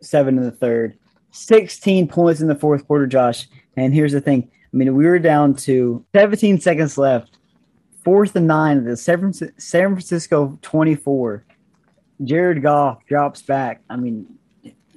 seven 0.00 0.38
in 0.38 0.42
the 0.42 0.50
third, 0.50 0.98
16 1.32 2.08
points 2.08 2.40
in 2.40 2.48
the 2.48 2.54
fourth 2.54 2.86
quarter, 2.86 3.06
Josh. 3.06 3.46
And 3.76 3.92
here's 3.92 4.12
the 4.12 4.22
thing. 4.22 4.50
I 4.72 4.76
mean, 4.76 4.94
we 4.94 5.04
were 5.04 5.18
down 5.18 5.54
to 5.56 6.02
17 6.14 6.60
seconds 6.60 6.96
left 6.96 7.36
fourth 8.04 8.34
and 8.36 8.46
nine, 8.46 8.84
the 8.84 8.96
San 8.96 9.18
Francisco, 9.18 9.54
San 9.58 9.88
Francisco 9.88 10.58
24. 10.62 11.44
Jared 12.24 12.62
Goff 12.62 13.04
drops 13.06 13.42
back. 13.42 13.82
I 13.90 13.96
mean, 13.96 14.38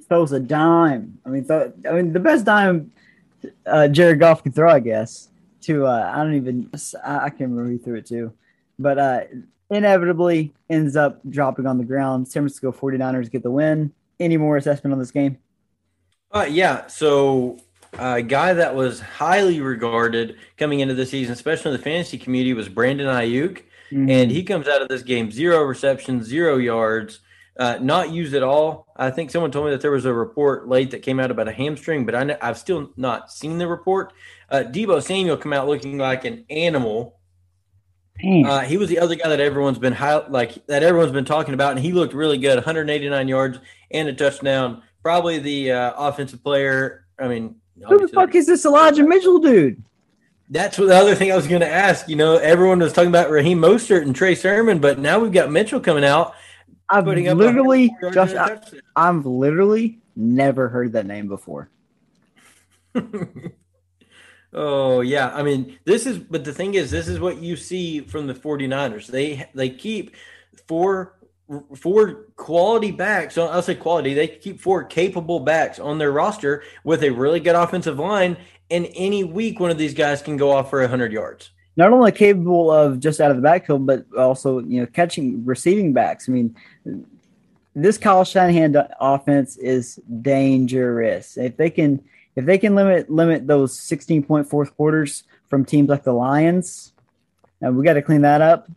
throws 0.08 0.32
a 0.32 0.40
dime. 0.40 1.18
I 1.26 1.28
mean, 1.28 1.46
th- 1.46 1.72
I 1.86 1.92
mean, 1.92 2.14
the 2.14 2.20
best 2.20 2.46
dime 2.46 2.90
uh, 3.66 3.88
Jared 3.88 4.18
Goff 4.18 4.42
can 4.42 4.52
throw, 4.52 4.70
I 4.70 4.80
guess. 4.80 5.28
To 5.62 5.84
uh, 5.84 6.10
I 6.14 6.24
don't 6.24 6.36
even 6.36 6.70
I, 7.04 7.16
I 7.16 7.28
can't 7.28 7.50
remember 7.50 7.68
who 7.68 7.78
threw 7.78 7.96
it 7.96 8.06
to, 8.06 8.32
but 8.78 8.98
uh, 8.98 9.20
inevitably 9.70 10.52
ends 10.68 10.96
up 10.96 11.20
dropping 11.28 11.66
on 11.66 11.78
the 11.78 11.84
ground. 11.84 12.28
San 12.28 12.42
Francisco 12.42 12.72
49ers 12.72 13.30
get 13.30 13.42
the 13.42 13.50
win. 13.50 13.92
Any 14.18 14.36
more 14.36 14.56
assessment 14.56 14.92
on 14.92 14.98
this 14.98 15.10
game? 15.10 15.38
Uh, 16.32 16.46
yeah. 16.48 16.86
So 16.86 17.58
a 17.98 18.22
guy 18.22 18.52
that 18.52 18.74
was 18.74 19.00
highly 19.00 19.60
regarded 19.60 20.36
coming 20.56 20.80
into 20.80 20.94
the 20.94 21.06
season, 21.06 21.32
especially 21.32 21.72
in 21.72 21.76
the 21.76 21.82
fantasy 21.82 22.18
community, 22.18 22.54
was 22.54 22.68
Brandon 22.68 23.06
Aiyuk. 23.06 23.62
And 23.92 24.30
he 24.30 24.44
comes 24.44 24.68
out 24.68 24.82
of 24.82 24.88
this 24.88 25.02
game 25.02 25.32
zero 25.32 25.62
receptions, 25.62 26.26
zero 26.26 26.58
yards, 26.58 27.18
uh, 27.58 27.78
not 27.80 28.10
used 28.10 28.34
at 28.34 28.42
all. 28.42 28.86
I 28.96 29.10
think 29.10 29.30
someone 29.30 29.50
told 29.50 29.66
me 29.66 29.72
that 29.72 29.80
there 29.80 29.90
was 29.90 30.04
a 30.04 30.14
report 30.14 30.68
late 30.68 30.92
that 30.92 31.02
came 31.02 31.18
out 31.18 31.32
about 31.32 31.48
a 31.48 31.52
hamstring, 31.52 32.06
but 32.06 32.14
I 32.14 32.22
know, 32.24 32.36
I've 32.40 32.56
still 32.56 32.92
not 32.96 33.32
seen 33.32 33.58
the 33.58 33.66
report. 33.66 34.12
Uh, 34.48 34.62
Deebo 34.64 35.02
Samuel 35.02 35.36
come 35.36 35.52
out 35.52 35.66
looking 35.66 35.98
like 35.98 36.24
an 36.24 36.44
animal. 36.48 37.18
Uh, 38.22 38.60
he 38.60 38.76
was 38.76 38.88
the 38.88 38.98
other 38.98 39.14
guy 39.14 39.28
that 39.28 39.40
everyone's 39.40 39.78
been 39.78 39.92
high, 39.92 40.26
like 40.28 40.66
that 40.66 40.82
everyone's 40.82 41.12
been 41.12 41.24
talking 41.24 41.54
about, 41.54 41.72
and 41.72 41.80
he 41.80 41.92
looked 41.92 42.14
really 42.14 42.38
good. 42.38 42.56
189 42.56 43.28
yards 43.28 43.58
and 43.90 44.08
a 44.08 44.12
touchdown. 44.12 44.82
Probably 45.02 45.38
the 45.38 45.72
uh, 45.72 45.92
offensive 45.96 46.42
player. 46.42 47.06
I 47.18 47.28
mean, 47.28 47.56
who 47.86 47.98
the 47.98 48.08
fuck 48.08 48.34
is 48.34 48.46
this 48.46 48.64
Elijah 48.64 49.04
Mitchell 49.04 49.38
dude? 49.38 49.82
that's 50.50 50.78
what 50.78 50.88
the 50.88 50.96
other 50.96 51.14
thing 51.14 51.30
I 51.32 51.36
was 51.36 51.46
going 51.46 51.60
to 51.60 51.68
ask. 51.68 52.08
You 52.08 52.16
know, 52.16 52.36
everyone 52.36 52.80
was 52.80 52.92
talking 52.92 53.08
about 53.08 53.30
Raheem 53.30 53.58
Mostert 53.58 54.02
and 54.02 54.14
Trey 54.14 54.34
Sermon, 54.34 54.80
but 54.80 54.98
now 54.98 55.20
we've 55.20 55.32
got 55.32 55.50
Mitchell 55.50 55.80
coming 55.80 56.04
out, 56.04 56.34
I've 56.88 57.06
literally, 57.06 57.88
104 58.00 58.12
yards 58.12 58.14
Josh, 58.14 58.30
and 58.30 58.76
a 58.76 58.82
I. 58.96 59.08
I've 59.08 59.24
literally 59.24 60.00
never 60.16 60.68
heard 60.68 60.92
that 60.92 61.06
name 61.06 61.28
before. 61.28 61.70
oh 64.52 65.00
yeah, 65.00 65.30
I 65.34 65.42
mean, 65.42 65.78
this 65.84 66.06
is. 66.06 66.18
But 66.18 66.44
the 66.44 66.52
thing 66.52 66.74
is, 66.74 66.90
this 66.90 67.08
is 67.08 67.20
what 67.20 67.38
you 67.38 67.56
see 67.56 68.00
from 68.00 68.26
the 68.26 68.34
49ers. 68.34 69.06
They 69.06 69.48
they 69.54 69.70
keep 69.70 70.14
four 70.66 71.16
four 71.74 72.26
quality 72.36 72.92
backs. 72.92 73.34
so 73.34 73.46
I'll 73.46 73.62
say 73.62 73.74
quality. 73.74 74.14
They 74.14 74.28
keep 74.28 74.60
four 74.60 74.84
capable 74.84 75.40
backs 75.40 75.78
on 75.78 75.98
their 75.98 76.12
roster 76.12 76.62
with 76.84 77.02
a 77.02 77.10
really 77.10 77.40
good 77.40 77.56
offensive 77.56 77.98
line. 77.98 78.36
And 78.70 78.88
any 78.94 79.24
week, 79.24 79.58
one 79.58 79.70
of 79.70 79.78
these 79.78 79.94
guys 79.94 80.22
can 80.22 80.36
go 80.36 80.52
off 80.52 80.70
for 80.70 80.80
100 80.80 81.12
yards. 81.12 81.50
Not 81.76 81.92
only 81.92 82.12
capable 82.12 82.70
of 82.70 83.00
just 83.00 83.20
out 83.20 83.30
of 83.30 83.36
the 83.36 83.42
backfield, 83.42 83.86
but 83.86 84.04
also 84.16 84.60
you 84.60 84.80
know 84.80 84.86
catching 84.86 85.44
receiving 85.44 85.92
backs. 85.92 86.28
I 86.28 86.32
mean, 86.32 86.56
this 87.74 87.98
Kyle 87.98 88.24
Shanahan 88.24 88.76
offense 89.00 89.56
is 89.56 90.00
dangerous. 90.22 91.36
If 91.36 91.56
they 91.56 91.70
can, 91.70 92.02
if 92.40 92.46
they 92.46 92.58
can 92.58 92.74
limit 92.74 93.10
limit 93.10 93.46
those 93.46 93.78
sixteen 93.78 94.22
point 94.22 94.48
fourth 94.48 94.74
quarters 94.76 95.24
from 95.48 95.64
teams 95.64 95.88
like 95.88 96.04
the 96.04 96.12
Lions, 96.12 96.92
uh, 97.64 97.70
we 97.70 97.84
got 97.84 97.94
to 97.94 98.02
clean 98.02 98.22
that 98.22 98.40
up. 98.40 98.68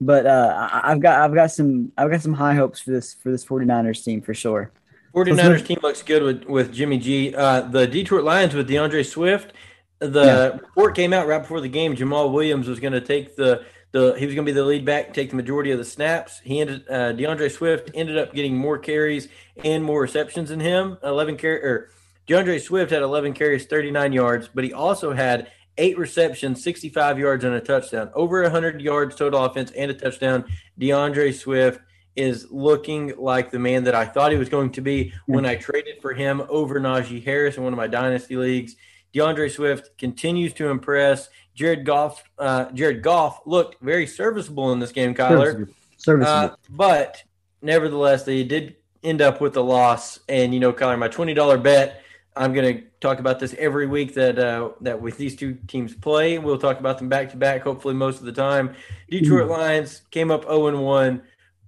But 0.00 0.26
uh, 0.26 0.68
I, 0.72 0.92
I've 0.92 1.00
got 1.00 1.20
I've 1.20 1.34
got 1.34 1.50
some 1.50 1.92
I've 1.96 2.10
got 2.10 2.22
some 2.22 2.34
high 2.34 2.54
hopes 2.54 2.80
for 2.80 2.90
this 2.90 3.14
for 3.14 3.30
this 3.30 3.44
49ers 3.44 4.04
team 4.04 4.20
for 4.20 4.34
sure. 4.34 4.72
49ers 5.14 5.66
team 5.66 5.78
looks 5.82 6.02
good 6.02 6.22
with, 6.22 6.44
with 6.44 6.72
Jimmy 6.72 6.98
G. 6.98 7.34
Uh, 7.34 7.60
the 7.60 7.86
Detroit 7.86 8.24
Lions 8.24 8.54
with 8.54 8.66
D'Andre 8.66 9.02
Swift. 9.02 9.52
The 9.98 10.58
report 10.60 10.96
came 10.96 11.12
out 11.12 11.28
right 11.28 11.42
before 11.42 11.60
the 11.60 11.68
game. 11.68 11.94
Jamaal 11.94 12.32
Williams 12.32 12.66
was 12.66 12.80
going 12.80 12.94
to 12.94 13.00
take 13.00 13.36
the 13.36 13.64
the 13.92 14.14
he 14.18 14.26
was 14.26 14.34
going 14.34 14.46
to 14.46 14.52
be 14.52 14.54
the 14.54 14.64
lead 14.64 14.84
back, 14.84 15.12
take 15.12 15.30
the 15.30 15.36
majority 15.36 15.70
of 15.70 15.78
the 15.78 15.84
snaps. 15.84 16.40
He 16.42 16.60
ended 16.60 16.88
uh, 16.88 17.12
D'Andre 17.12 17.48
Swift 17.48 17.90
ended 17.94 18.18
up 18.18 18.34
getting 18.34 18.56
more 18.56 18.78
carries 18.78 19.28
and 19.62 19.84
more 19.84 20.00
receptions 20.00 20.48
than 20.48 20.60
him. 20.60 20.98
Eleven 21.04 21.36
carry 21.36 21.62
or 21.62 21.90
D'Andre 22.26 22.58
Swift 22.58 22.90
had 22.90 23.02
11 23.02 23.32
carries, 23.32 23.66
39 23.66 24.12
yards, 24.12 24.48
but 24.52 24.64
he 24.64 24.72
also 24.72 25.12
had 25.12 25.50
eight 25.78 25.98
receptions, 25.98 26.62
65 26.62 27.18
yards, 27.18 27.44
and 27.44 27.54
a 27.54 27.60
touchdown. 27.60 28.10
Over 28.14 28.42
100 28.42 28.80
yards 28.80 29.16
total 29.16 29.44
offense 29.44 29.70
and 29.72 29.90
a 29.90 29.94
touchdown. 29.94 30.44
D'Andre 30.78 31.32
Swift 31.32 31.80
is 32.14 32.46
looking 32.50 33.14
like 33.16 33.50
the 33.50 33.58
man 33.58 33.84
that 33.84 33.94
I 33.94 34.04
thought 34.04 34.32
he 34.32 34.38
was 34.38 34.48
going 34.48 34.70
to 34.72 34.80
be 34.80 35.12
when 35.26 35.46
I 35.46 35.56
traded 35.56 36.00
for 36.02 36.12
him 36.12 36.42
over 36.48 36.78
Najee 36.78 37.24
Harris 37.24 37.56
in 37.56 37.62
one 37.62 37.72
of 37.72 37.78
my 37.78 37.86
dynasty 37.86 38.36
leagues. 38.36 38.76
D'Andre 39.14 39.48
Swift 39.48 39.96
continues 39.98 40.52
to 40.54 40.68
impress. 40.68 41.28
Jared 41.54 41.84
Goff, 41.84 42.22
uh, 42.38 42.70
Jared 42.72 43.02
Goff 43.02 43.40
looked 43.46 43.82
very 43.82 44.06
serviceable 44.06 44.72
in 44.72 44.78
this 44.78 44.92
game, 44.92 45.14
Kyler. 45.14 45.68
Serviceable. 45.96 46.32
Uh, 46.32 46.56
but 46.70 47.22
nevertheless, 47.60 48.24
they 48.24 48.42
did 48.44 48.76
end 49.02 49.20
up 49.20 49.40
with 49.40 49.56
a 49.56 49.60
loss. 49.60 50.20
And 50.28 50.54
you 50.54 50.60
know, 50.60 50.72
Kyler, 50.72 50.98
my 50.98 51.08
twenty 51.08 51.34
dollar 51.34 51.58
bet. 51.58 52.02
I'm 52.34 52.52
going 52.54 52.76
to 52.76 52.82
talk 53.00 53.18
about 53.18 53.38
this 53.38 53.54
every 53.58 53.86
week 53.86 54.14
that 54.14 54.38
uh, 54.38 54.70
that 54.80 55.00
with 55.00 55.18
these 55.18 55.36
two 55.36 55.54
teams 55.66 55.94
play. 55.94 56.38
We'll 56.38 56.58
talk 56.58 56.80
about 56.80 56.98
them 56.98 57.08
back 57.08 57.30
to 57.30 57.36
back. 57.36 57.62
Hopefully, 57.62 57.94
most 57.94 58.20
of 58.20 58.24
the 58.24 58.32
time. 58.32 58.74
Detroit 59.10 59.48
Lions 59.50 60.02
came 60.10 60.30
up 60.30 60.44
zero 60.44 60.68
and 60.68 60.82
one, 60.82 61.22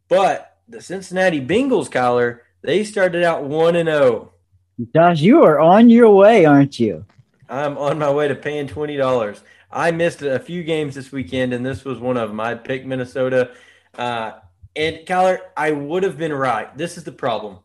but 0.09 0.57
the 0.68 0.81
Cincinnati 0.81 1.40
Bengals, 1.40 1.90
Kyler, 1.90 2.40
they 2.62 2.85
started 2.85 3.22
out 3.22 3.44
one 3.44 3.77
and 3.77 3.88
oh. 3.88 4.33
zero. 4.79 4.90
Josh, 4.94 5.20
you 5.20 5.44
are 5.44 5.61
on 5.61 5.90
your 5.90 6.11
way, 6.11 6.44
aren't 6.46 6.81
you? 6.81 7.05
I'm 7.48 7.77
on 7.77 7.98
my 7.98 8.11
way 8.11 8.29
to 8.29 8.35
paying 8.35 8.66
twenty 8.66 8.96
dollars. 8.96 9.42
I 9.70 9.90
missed 9.90 10.22
a 10.22 10.38
few 10.38 10.62
games 10.62 10.94
this 10.94 11.12
weekend, 11.12 11.53
and 11.53 11.66
this 11.66 11.85
was 11.85 11.98
one 11.98 12.16
of 12.16 12.29
them. 12.29 12.40
I 12.40 12.55
picked 12.55 12.87
Minnesota, 12.87 13.50
uh, 13.98 14.33
and 14.74 14.98
Kyler, 14.98 15.38
I 15.57 15.72
would 15.72 16.05
have 16.05 16.16
been 16.16 16.33
right. 16.33 16.77
This 16.77 16.96
is 16.96 17.05
the 17.05 17.12
problem. 17.12 17.59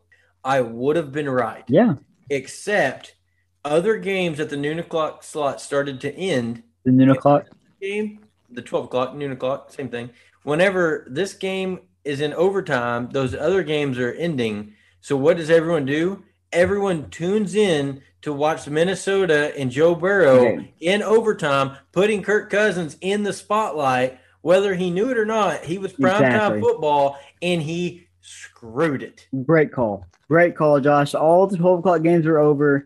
I 0.43 0.61
would 0.61 0.95
have 0.95 1.11
been 1.11 1.29
right, 1.29 1.63
Yeah. 1.67 1.95
Except 2.29 3.15
other 3.65 3.97
games 3.97 4.39
at 4.39 4.49
the 4.49 4.57
noon 4.57 4.79
o'clock 4.79 5.23
slot 5.23 5.59
started 5.61 5.99
to 6.01 6.13
end. 6.15 6.63
The 6.85 6.91
noon 6.91 7.09
o'clock. 7.09 7.47
Game, 7.81 8.19
the 8.49 8.61
twelve 8.61 8.85
o'clock, 8.85 9.15
noon 9.15 9.31
o'clock, 9.31 9.71
same 9.71 9.89
thing. 9.89 10.09
Whenever 10.43 11.05
this 11.09 11.33
game 11.33 11.79
is 12.05 12.21
in 12.21 12.33
overtime. 12.33 13.09
Those 13.11 13.35
other 13.35 13.61
games 13.63 13.99
are 13.99 14.13
ending. 14.13 14.73
So 15.01 15.17
what 15.17 15.37
does 15.37 15.49
everyone 15.49 15.85
do? 15.85 16.23
Everyone 16.51 17.09
tunes 17.09 17.55
in 17.55 18.01
to 18.21 18.33
watch 18.33 18.67
Minnesota 18.67 19.53
and 19.57 19.69
Joe 19.71 19.95
Burrow 19.95 20.47
Okay. 20.47 20.73
in 20.79 21.03
overtime, 21.03 21.77
putting 21.91 22.21
Kirk 22.23 22.49
Cousins 22.49 22.97
in 23.01 23.23
the 23.23 23.33
spotlight, 23.33 24.17
whether 24.41 24.73
he 24.75 24.89
knew 24.89 25.09
it 25.09 25.17
or 25.17 25.25
not. 25.25 25.63
He 25.63 25.77
was 25.77 25.93
primetime 25.93 26.21
Exactly. 26.21 26.61
football, 26.61 27.17
and 27.41 27.61
he 27.61 28.07
screwed 28.21 29.03
it. 29.03 29.27
Great 29.45 29.71
call. 29.71 30.05
Great 30.27 30.55
call, 30.55 30.79
Josh. 30.79 31.15
All 31.15 31.47
the 31.47 31.57
12 31.57 31.79
o'clock 31.79 32.01
games 32.03 32.25
were 32.25 32.39
over. 32.39 32.85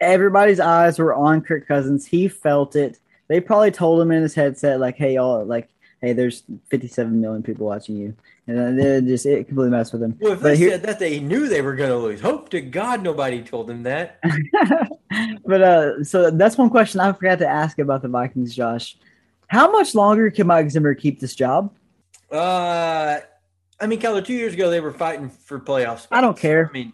Everybody's 0.00 0.60
eyes 0.60 0.98
were 0.98 1.14
on 1.14 1.40
Kirk 1.42 1.66
Cousins. 1.68 2.06
He 2.06 2.28
felt 2.28 2.74
it. 2.76 2.98
They 3.28 3.40
probably 3.40 3.70
told 3.70 4.00
him 4.00 4.10
in 4.10 4.22
his 4.22 4.34
headset, 4.34 4.80
like, 4.80 4.96
hey, 4.96 5.14
y'all, 5.14 5.44
like, 5.44 5.68
hey, 6.00 6.12
there's 6.12 6.42
57 6.70 7.20
million 7.20 7.42
people 7.42 7.66
watching 7.66 7.96
you. 7.96 8.14
And 8.46 8.58
then 8.58 8.78
it 8.78 9.06
just, 9.06 9.24
it 9.24 9.46
completely 9.48 9.70
messed 9.70 9.92
with 9.94 10.02
him. 10.02 10.18
Well, 10.20 10.32
if 10.34 10.40
But 10.42 10.48
they 10.50 10.56
here- 10.56 10.70
said 10.72 10.82
that, 10.82 10.98
they 10.98 11.20
knew 11.20 11.48
they 11.48 11.62
were 11.62 11.74
going 11.74 11.88
to 11.90 11.96
lose. 11.96 12.20
Hope 12.20 12.50
to 12.50 12.60
God 12.60 13.02
nobody 13.02 13.40
told 13.42 13.66
them 13.66 13.82
that. 13.84 14.18
but 15.46 15.62
uh, 15.62 16.04
so 16.04 16.30
that's 16.30 16.58
one 16.58 16.68
question 16.68 17.00
I 17.00 17.12
forgot 17.12 17.38
to 17.38 17.48
ask 17.48 17.78
about 17.78 18.02
the 18.02 18.08
Vikings, 18.08 18.54
Josh. 18.54 18.96
How 19.48 19.70
much 19.70 19.94
longer 19.94 20.30
can 20.30 20.46
Mike 20.46 20.70
Zimmer 20.70 20.94
keep 20.94 21.20
this 21.20 21.34
job? 21.34 21.72
Uh, 22.30 23.20
I 23.80 23.86
mean, 23.86 24.00
Kyler, 24.00 24.24
two 24.24 24.34
years 24.34 24.54
ago 24.54 24.70
they 24.70 24.80
were 24.80 24.92
fighting 24.92 25.28
for 25.28 25.58
playoffs. 25.60 26.06
I 26.10 26.20
don't 26.20 26.38
care. 26.38 26.68
I 26.70 26.72
mean, 26.72 26.92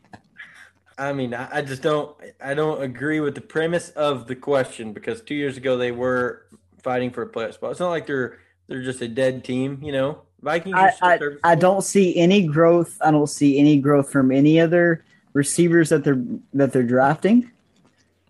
I 0.98 1.12
mean, 1.12 1.34
I, 1.34 1.58
I 1.58 1.62
just 1.62 1.82
don't. 1.82 2.14
I 2.42 2.54
don't 2.54 2.82
agree 2.82 3.20
with 3.20 3.34
the 3.34 3.40
premise 3.40 3.90
of 3.90 4.26
the 4.26 4.36
question 4.36 4.92
because 4.92 5.22
two 5.22 5.34
years 5.34 5.56
ago 5.56 5.76
they 5.76 5.92
were 5.92 6.46
fighting 6.82 7.10
for 7.10 7.22
a 7.22 7.28
playoff 7.28 7.54
spot. 7.54 7.70
It's 7.70 7.80
not 7.80 7.90
like 7.90 8.06
they're 8.06 8.38
they're 8.68 8.82
just 8.82 9.00
a 9.00 9.08
dead 9.08 9.44
team, 9.44 9.80
you 9.82 9.92
know. 9.92 10.22
Vikings. 10.42 10.74
I, 10.76 10.92
I. 11.02 11.18
I 11.44 11.54
don't 11.54 11.82
see 11.82 12.16
any 12.16 12.46
growth. 12.46 12.96
I 13.00 13.10
don't 13.10 13.28
see 13.28 13.58
any 13.58 13.78
growth 13.78 14.10
from 14.10 14.30
any 14.30 14.60
other 14.60 15.04
receivers 15.32 15.88
that 15.90 16.04
they're 16.04 16.22
that 16.54 16.72
they're 16.72 16.82
drafting. 16.82 17.50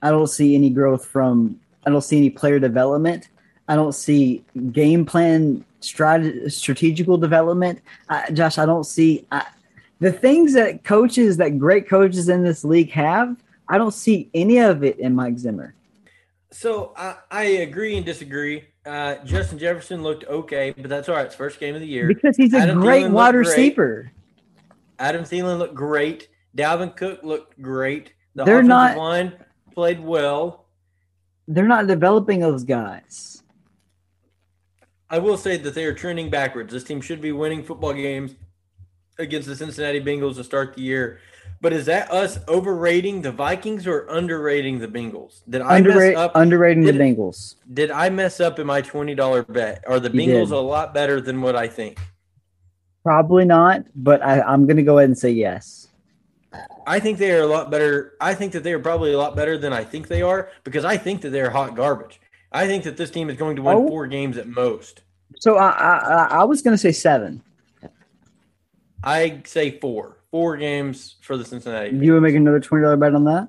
I 0.03 0.11
don't 0.11 0.29
see 0.29 0.55
any 0.55 0.71
growth 0.71 1.05
from. 1.05 1.61
I 1.87 1.91
don't 1.91 2.03
see 2.03 2.19
any 2.19 2.31
player 2.31 2.59
development. 2.59 3.29
I 3.71 3.77
don't 3.77 3.95
see 3.95 4.45
game 4.73 5.07
plan 5.07 5.65
strat- 5.81 6.51
strategical 6.51 7.17
development. 7.17 7.81
I, 8.09 8.29
Josh, 8.33 8.59
I 8.59 8.67
don't 8.67 8.83
see 8.83 9.29
I, 9.31 9.47
the 10.01 10.11
things 10.11 10.55
that 10.55 10.83
coaches 10.83 11.37
that 11.37 11.57
great 11.57 11.89
coaches 11.89 12.29
in 12.29 12.43
this 12.43 12.65
league 12.65 12.91
have. 12.91 13.37
I 13.69 13.79
don't 13.79 13.95
see 13.95 14.29
any 14.35 14.59
of 14.59 14.83
it 14.83 14.99
in 14.99 15.15
Mike 15.15 15.39
Zimmer. 15.39 15.77
So 16.51 16.93
I, 16.97 17.15
I 17.31 17.43
agree 17.45 17.97
and 17.97 18.05
disagree. 18.05 18.65
Uh, 18.85 19.17
Justin 19.25 19.57
Jefferson 19.57 20.03
looked 20.03 20.25
okay, 20.25 20.75
but 20.77 20.89
that's 20.89 21.09
all 21.09 21.15
right. 21.15 21.27
It's 21.27 21.37
first 21.37 21.61
game 21.61 21.77
of 21.77 21.81
the 21.81 21.87
year. 21.87 22.09
Because 22.09 22.37
he's 22.37 22.53
a 22.53 22.59
Adam 22.59 22.81
great 22.81 23.05
Thielen 23.05 23.13
wide 23.13 23.37
looked 23.37 23.77
great. 23.77 23.77
Adam 24.99 25.23
Thielen 25.23 25.59
looked 25.59 25.77
great. 25.77 26.29
Dalvin 26.57 26.97
Cook 26.97 27.23
looked 27.23 27.63
great. 27.63 28.15
The 28.35 28.43
They're 28.45 28.57
offensive 28.57 28.69
not- 28.69 28.97
line 28.97 29.33
played 29.73 30.01
well. 30.01 30.67
They're 31.47 31.69
not 31.69 31.87
developing 31.87 32.41
those 32.41 32.65
guys. 32.65 33.40
I 35.11 35.19
will 35.19 35.37
say 35.37 35.57
that 35.57 35.75
they 35.75 35.85
are 35.85 35.93
trending 35.93 36.31
backwards. 36.31 36.73
This 36.73 36.85
team 36.85 37.01
should 37.01 37.21
be 37.21 37.33
winning 37.33 37.65
football 37.65 37.93
games 37.93 38.37
against 39.19 39.49
the 39.49 39.57
Cincinnati 39.57 40.01
Bengals 40.01 40.37
to 40.37 40.45
start 40.45 40.75
the 40.75 40.83
year. 40.83 41.19
But 41.61 41.73
is 41.75 41.85
that 41.87 42.11
us 42.11 42.39
overrating 42.49 43.21
the 43.21 43.33
Vikings 43.33 43.87
or 43.87 44.07
underrating 44.09 44.79
the 44.79 44.89
Bengals? 44.89 45.43
Did 45.51 45.61
I 45.63 45.77
Underrate, 45.77 46.15
mess 46.15 46.19
up? 46.25 46.33
underrating 46.37 46.85
the 46.85 46.93
Bengals. 46.93 47.57
Did 47.75 47.91
I 47.91 48.09
mess 48.09 48.41
up 48.41 48.59
in 48.59 48.67
my 48.67 48.81
twenty 48.81 49.15
dollar 49.15 49.43
bet? 49.43 49.85
Are 49.87 50.01
the 50.01 50.11
You 50.11 50.21
Bengals 50.23 50.49
did. 50.49 50.53
a 50.55 50.61
lot 50.61 50.95
better 50.95 51.21
than 51.21 51.43
what 51.43 51.57
I 51.57 51.69
think? 51.69 51.99
Probably 53.05 53.45
not, 53.45 53.85
but 53.95 54.23
I, 54.23 54.41
I'm 54.43 54.67
going 54.67 54.77
to 54.77 54.83
go 54.83 54.99
ahead 54.99 55.09
and 55.11 55.19
say 55.19 55.31
yes. 55.31 55.89
I 56.87 56.99
think 57.01 57.19
they 57.19 57.33
are 57.33 57.43
a 57.43 57.47
lot 57.47 57.71
better. 57.71 58.15
I 58.21 58.35
think 58.35 58.53
that 58.53 58.63
they 58.63 58.73
are 58.73 58.79
probably 58.79 59.13
a 59.13 59.19
lot 59.19 59.37
better 59.37 59.59
than 59.59 59.73
I 59.73 59.85
think 59.85 60.09
they 60.09 60.23
are 60.23 60.49
because 60.65 60.85
I 60.85 60.97
think 60.97 61.21
that 61.23 61.31
they're 61.31 61.51
hot 61.51 61.75
garbage. 61.77 62.20
I 62.53 62.67
think 62.67 62.85
that 62.85 62.97
this 62.97 63.11
team 63.11 63.31
is 63.31 63.37
going 63.37 63.57
to 63.57 63.63
win 63.63 63.77
Oh. 63.77 63.89
four 63.89 64.07
games 64.07 64.37
at 64.37 64.49
most. 64.49 65.03
So 65.39 65.57
I 65.57 65.69
I, 65.71 66.29
I- 66.41 66.45
was 66.45 66.63
going 66.63 66.75
to 66.75 66.79
say 66.79 66.93
seven. 66.93 67.43
I 69.03 69.43
say 69.47 69.79
four. 69.79 70.17
Four 70.31 70.57
games 70.57 71.17
for 71.23 71.37
the 71.37 71.45
Cincinnati. 71.45 71.97
You 71.97 72.13
would 72.15 72.23
make 72.23 72.35
another 72.35 72.61
twenty 72.61 72.83
dollar 72.85 72.97
bet 72.97 73.15
on 73.15 73.25
that? 73.25 73.49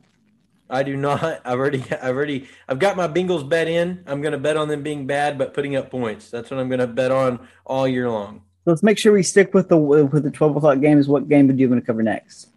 I 0.70 0.84
do 0.84 0.96
not. 0.96 1.24
I've 1.46 1.60
already, 1.60 1.84
I've 1.92 2.16
already, 2.16 2.48
I've 2.70 2.80
got 2.80 2.96
my 2.96 3.08
Bengals 3.08 3.48
bet 3.48 3.68
in. 3.68 4.04
I'm 4.08 4.22
going 4.22 4.32
to 4.32 4.38
bet 4.38 4.56
on 4.58 4.68
them 4.70 4.82
being 4.84 5.06
bad, 5.06 5.38
but 5.38 5.54
putting 5.54 5.76
up 5.76 5.92
points. 5.92 6.30
That's 6.30 6.50
what 6.50 6.60
I'm 6.60 6.70
going 6.70 6.80
to 6.80 6.88
bet 6.88 7.12
on 7.12 7.46
all 7.66 7.88
year 7.88 8.10
long. 8.10 8.42
So 8.64 8.72
let's 8.72 8.82
make 8.84 8.98
sure 8.98 9.12
we 9.12 9.24
stick 9.24 9.54
with 9.54 9.68
the 9.70 9.78
with 9.78 10.24
the 10.24 10.32
twelve 10.32 10.56
o'clock 10.56 10.80
games. 10.80 11.08
What 11.08 11.28
game 11.28 11.50
are 11.50 11.54
you 11.54 11.68
going 11.68 11.80
to 11.82 11.86
cover 11.86 12.02
next? 12.04 12.48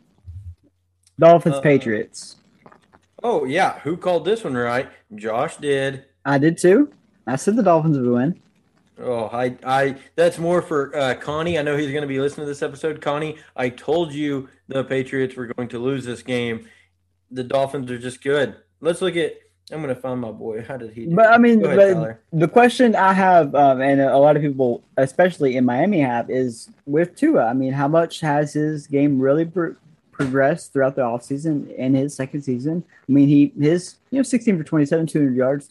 Dolphins 1.18 1.56
Uh, 1.56 1.60
Patriots. 1.60 2.36
Oh 3.22 3.44
yeah, 3.44 3.78
who 3.80 3.96
called 3.96 4.24
this 4.24 4.44
one 4.44 4.54
right? 4.54 4.88
Josh 5.14 5.56
did. 5.56 6.04
I 6.24 6.38
did 6.38 6.58
too. 6.58 6.90
I 7.26 7.36
said 7.36 7.56
the 7.56 7.62
Dolphins 7.62 7.98
would 7.98 8.08
win. 8.08 8.40
Oh, 9.00 9.24
I, 9.32 9.56
I. 9.64 9.96
That's 10.14 10.38
more 10.38 10.62
for 10.62 10.96
uh, 10.96 11.14
Connie. 11.14 11.58
I 11.58 11.62
know 11.62 11.76
he's 11.76 11.90
going 11.90 12.02
to 12.02 12.08
be 12.08 12.20
listening 12.20 12.46
to 12.46 12.50
this 12.50 12.62
episode. 12.62 13.00
Connie, 13.00 13.36
I 13.56 13.68
told 13.68 14.12
you 14.12 14.48
the 14.68 14.84
Patriots 14.84 15.34
were 15.34 15.46
going 15.46 15.68
to 15.68 15.78
lose 15.78 16.04
this 16.04 16.22
game. 16.22 16.68
The 17.30 17.42
Dolphins 17.42 17.90
are 17.90 17.98
just 17.98 18.22
good. 18.22 18.56
Let's 18.80 19.02
look 19.02 19.16
at. 19.16 19.34
I'm 19.72 19.82
going 19.82 19.94
to 19.94 20.00
find 20.00 20.20
my 20.20 20.30
boy. 20.30 20.62
How 20.62 20.76
did 20.76 20.92
he? 20.92 21.06
Do? 21.06 21.16
But 21.16 21.32
I 21.32 21.38
mean, 21.38 21.64
ahead, 21.64 21.96
but 21.96 22.38
the 22.38 22.46
question 22.46 22.94
I 22.94 23.14
have, 23.14 23.54
um, 23.54 23.80
and 23.80 24.00
a 24.00 24.18
lot 24.18 24.36
of 24.36 24.42
people, 24.42 24.84
especially 24.98 25.56
in 25.56 25.64
Miami, 25.64 26.00
have 26.00 26.30
is 26.30 26.68
with 26.86 27.16
Tua. 27.16 27.46
I 27.46 27.54
mean, 27.54 27.72
how 27.72 27.88
much 27.88 28.20
has 28.20 28.52
his 28.52 28.86
game 28.86 29.18
really 29.18 29.46
pro- 29.46 29.74
progressed 30.12 30.72
throughout 30.72 30.96
the 30.96 31.02
offseason 31.02 31.74
in 31.76 31.94
his 31.94 32.14
second 32.14 32.42
season? 32.42 32.84
I 33.08 33.12
mean, 33.12 33.26
he 33.26 33.52
his 33.58 33.96
you 34.10 34.18
know 34.18 34.22
16 34.22 34.58
for 34.58 34.64
27, 34.64 35.06
200 35.06 35.34
yards, 35.34 35.70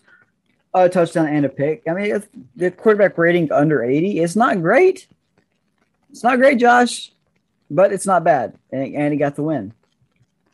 a 0.74 0.90
touchdown 0.90 1.28
and 1.28 1.46
a 1.46 1.50
pick. 1.50 1.84
I 1.88 1.94
mean, 1.94 2.24
the 2.56 2.72
quarterback 2.72 3.18
rating 3.18 3.52
under 3.52 3.84
80. 3.84 4.20
It's 4.20 4.36
not 4.36 4.62
great. 4.62 5.08
It's 6.12 6.24
not 6.24 6.38
great, 6.38 6.60
Josh, 6.60 7.12
but 7.70 7.92
it's 7.92 8.06
not 8.06 8.24
bad, 8.24 8.58
and, 8.72 8.96
and 8.96 9.14
he 9.14 9.18
got 9.18 9.36
the 9.36 9.44
win. 9.44 9.74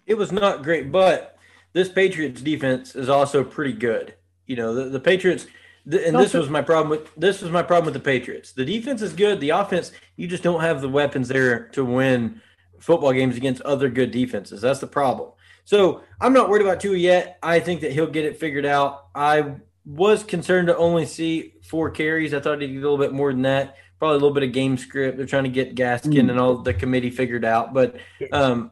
It 0.08 0.18
was 0.18 0.32
not 0.32 0.64
great, 0.64 0.92
but 0.92 1.38
this 1.74 1.90
Patriots 1.90 2.42
defense 2.42 2.96
is 2.96 3.10
also 3.10 3.44
pretty 3.44 3.74
good. 3.74 4.14
You 4.48 4.56
know, 4.56 4.74
the, 4.74 4.86
the 4.86 5.00
Patriots, 5.00 5.46
and 5.86 6.16
this 6.16 6.34
was 6.34 6.50
my 6.50 6.62
problem 6.62 6.90
with 6.90 7.14
this 7.16 7.42
was 7.42 7.52
my 7.52 7.62
problem 7.62 7.86
with 7.86 7.94
the 7.94 8.00
Patriots. 8.00 8.54
The 8.54 8.66
defense 8.66 9.02
is 9.02 9.14
good. 9.14 9.40
The 9.40 9.50
offense, 9.50 9.92
you 10.16 10.28
just 10.28 10.44
don't 10.44 10.62
have 10.62 10.82
the 10.82 10.90
weapons 10.90 11.28
there 11.28 11.68
to 11.70 11.84
win 11.84 12.42
football 12.80 13.12
games 13.12 13.36
against 13.36 13.62
other 13.64 13.90
good 13.90 14.12
defenses. 14.12 14.62
That's 14.62 14.80
the 14.80 14.88
problem. 14.88 15.32
So 15.66 16.04
I'm 16.20 16.34
not 16.34 16.50
worried 16.50 16.64
about 16.64 16.80
Tua 16.80 16.98
yet. 16.98 17.38
I 17.44 17.60
think 17.60 17.82
that 17.82 17.92
he'll 17.92 18.08
get 18.08 18.26
it 18.26 18.40
figured 18.40 18.66
out. 18.66 19.08
I 19.14 19.56
was 19.89 20.23
concerned 20.23 20.67
to 20.67 20.78
only 20.78 21.06
see 21.06 21.54
four 21.63 21.89
carries. 21.89 22.34
I 22.34 22.39
thought 22.39 22.62
he'd 22.62 22.67
get 22.67 22.78
a 22.78 22.82
little 22.82 22.97
bit 22.97 23.12
more 23.12 23.32
than 23.32 23.41
that. 23.41 23.75
Probably 23.97 24.15
a 24.15 24.19
little 24.19 24.34
bit 24.34 24.43
of 24.43 24.52
game 24.52 24.78
script. 24.78 25.17
They're 25.17 25.25
trying 25.25 25.45
to 25.45 25.49
get 25.49 25.75
Gaskin 25.75 26.13
Mm. 26.13 26.30
and 26.30 26.39
all 26.39 26.58
the 26.58 26.73
committee 26.73 27.10
figured 27.10 27.43
out. 27.43 27.73
But 27.73 27.95
um, 28.32 28.71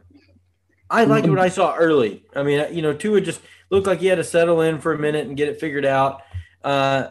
I 0.89 1.03
liked 1.06 1.27
what 1.27 1.39
I 1.39 1.49
saw 1.49 1.75
early. 1.75 2.23
I 2.36 2.43
mean, 2.43 2.65
you 2.73 2.82
know, 2.82 2.93
Tua 2.93 3.19
just 3.21 3.41
looked 3.69 3.88
like 3.88 3.99
he 3.99 4.08
had 4.08 4.15
to 4.17 4.23
settle 4.23 4.62
in 4.62 4.80
for 4.80 4.93
a 4.93 4.97
minute 4.99 5.27
and 5.27 5.36
get 5.36 5.49
it 5.49 5.60
figured 5.60 5.86
out. 5.86 6.21
Uh, 6.63 7.08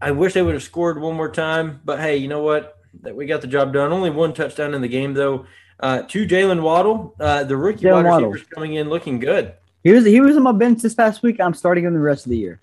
I 0.00 0.12
wish 0.12 0.32
they 0.32 0.42
would 0.42 0.54
have 0.54 0.62
scored 0.62 1.00
one 1.00 1.16
more 1.16 1.30
time, 1.30 1.80
but 1.84 2.00
hey, 2.00 2.16
you 2.16 2.28
know 2.28 2.42
what? 2.42 2.78
That 3.02 3.14
we 3.14 3.26
got 3.26 3.40
the 3.42 3.46
job 3.46 3.72
done. 3.72 3.92
Only 3.92 4.10
one 4.10 4.32
touchdown 4.32 4.72
in 4.74 4.80
the 4.80 4.88
game, 4.88 5.12
though. 5.14 5.44
Uh, 5.78 6.02
to 6.02 6.26
Jaylen 6.26 6.62
Waddle, 6.62 7.14
uh, 7.20 7.44
the 7.44 7.56
rookie 7.56 7.84
Jaylen 7.84 8.04
wide 8.04 8.22
Waddle. 8.22 8.36
coming 8.54 8.74
in 8.74 8.88
looking 8.88 9.18
good. 9.18 9.54
He 9.82 9.92
was 9.92 10.04
he 10.04 10.20
was 10.20 10.36
on 10.36 10.42
my 10.42 10.52
bench 10.52 10.82
this 10.82 10.94
past 10.94 11.22
week. 11.22 11.40
I'm 11.40 11.54
starting 11.54 11.84
him 11.84 11.92
the 11.94 12.00
rest 12.00 12.26
of 12.26 12.30
the 12.30 12.36
year. 12.38 12.60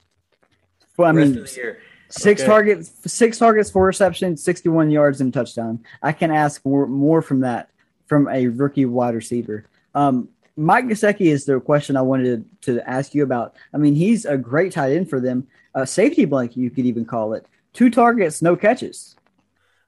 Well, 0.97 1.09
I 1.09 1.13
rest 1.13 1.29
mean, 1.31 1.39
of 1.39 1.49
the 1.49 1.55
year. 1.55 1.79
Six 2.09 2.41
Okay. 2.41 2.47
targets, 2.47 2.91
six 3.05 3.37
targets, 3.37 3.69
four 3.69 3.85
receptions, 3.85 4.43
sixty-one 4.43 4.89
yards 4.91 5.21
and 5.21 5.33
touchdown. 5.33 5.79
I 6.01 6.11
can 6.13 6.31
ask 6.31 6.65
more, 6.65 6.87
more 6.87 7.21
from 7.21 7.41
that 7.41 7.69
from 8.05 8.27
a 8.29 8.47
rookie 8.47 8.85
wide 8.85 9.13
receiver. 9.13 9.65
Um, 9.93 10.29
Mike 10.55 10.85
Gesicki 10.85 11.27
is 11.27 11.45
the 11.45 11.59
question 11.59 11.97
I 11.97 12.01
wanted 12.01 12.45
to 12.61 12.81
ask 12.89 13.13
you 13.13 13.23
about. 13.23 13.55
I 13.73 13.77
mean, 13.77 13.93
he's 13.93 14.25
a 14.25 14.37
great 14.37 14.71
tight 14.71 14.93
end 14.93 15.09
for 15.09 15.19
them. 15.19 15.47
A 15.75 15.85
safety 15.85 16.25
blanket, 16.25 16.57
you 16.57 16.69
could 16.71 16.85
even 16.85 17.05
call 17.05 17.33
it. 17.33 17.45
Two 17.73 17.89
targets, 17.89 18.41
no 18.41 18.55
catches. 18.55 19.15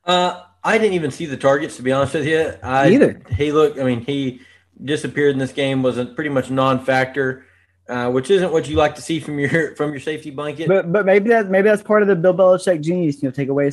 Uh, 0.06 0.44
I 0.64 0.78
didn't 0.78 0.94
even 0.94 1.12
see 1.12 1.26
the 1.26 1.38
targets 1.38 1.78
to 1.78 1.82
be 1.84 1.92
honest 1.92 2.14
with 2.14 2.28
you. 2.28 2.54
I, 2.62 2.90
Neither. 2.90 3.22
He 3.32 3.52
looked. 3.54 3.80
I 3.80 3.84
mean, 3.84 4.02
he 4.02 4.42
disappeared 4.84 5.32
in 5.34 5.40
this 5.40 5.54
game. 5.54 5.82
Was 5.82 5.98
a 5.98 6.06
pretty 6.06 6.30
much 6.30 6.52
non-factor, 6.52 7.46
uh, 7.90 8.10
which 8.10 8.30
isn't 8.30 8.52
what 8.52 8.70
you 8.70 8.76
like 8.76 8.96
to 8.96 9.02
see 9.02 9.20
from 9.20 9.40
your 9.40 9.76
from 9.76 9.92
your 9.92 10.00
safety 10.00 10.30
blanket. 10.30 10.68
But 10.68 10.92
but 10.92 11.06
maybe 11.06 11.30
that 11.30 11.50
maybe 11.50 11.68
that's 11.68 11.82
part 11.82 12.02
of 12.02 12.08
the 12.08 12.16
Bill 12.16 12.34
Belichick 12.34 12.82
genius. 12.82 13.22
You 13.22 13.30
know, 13.30 13.34
take 13.34 13.50
away 13.50 13.72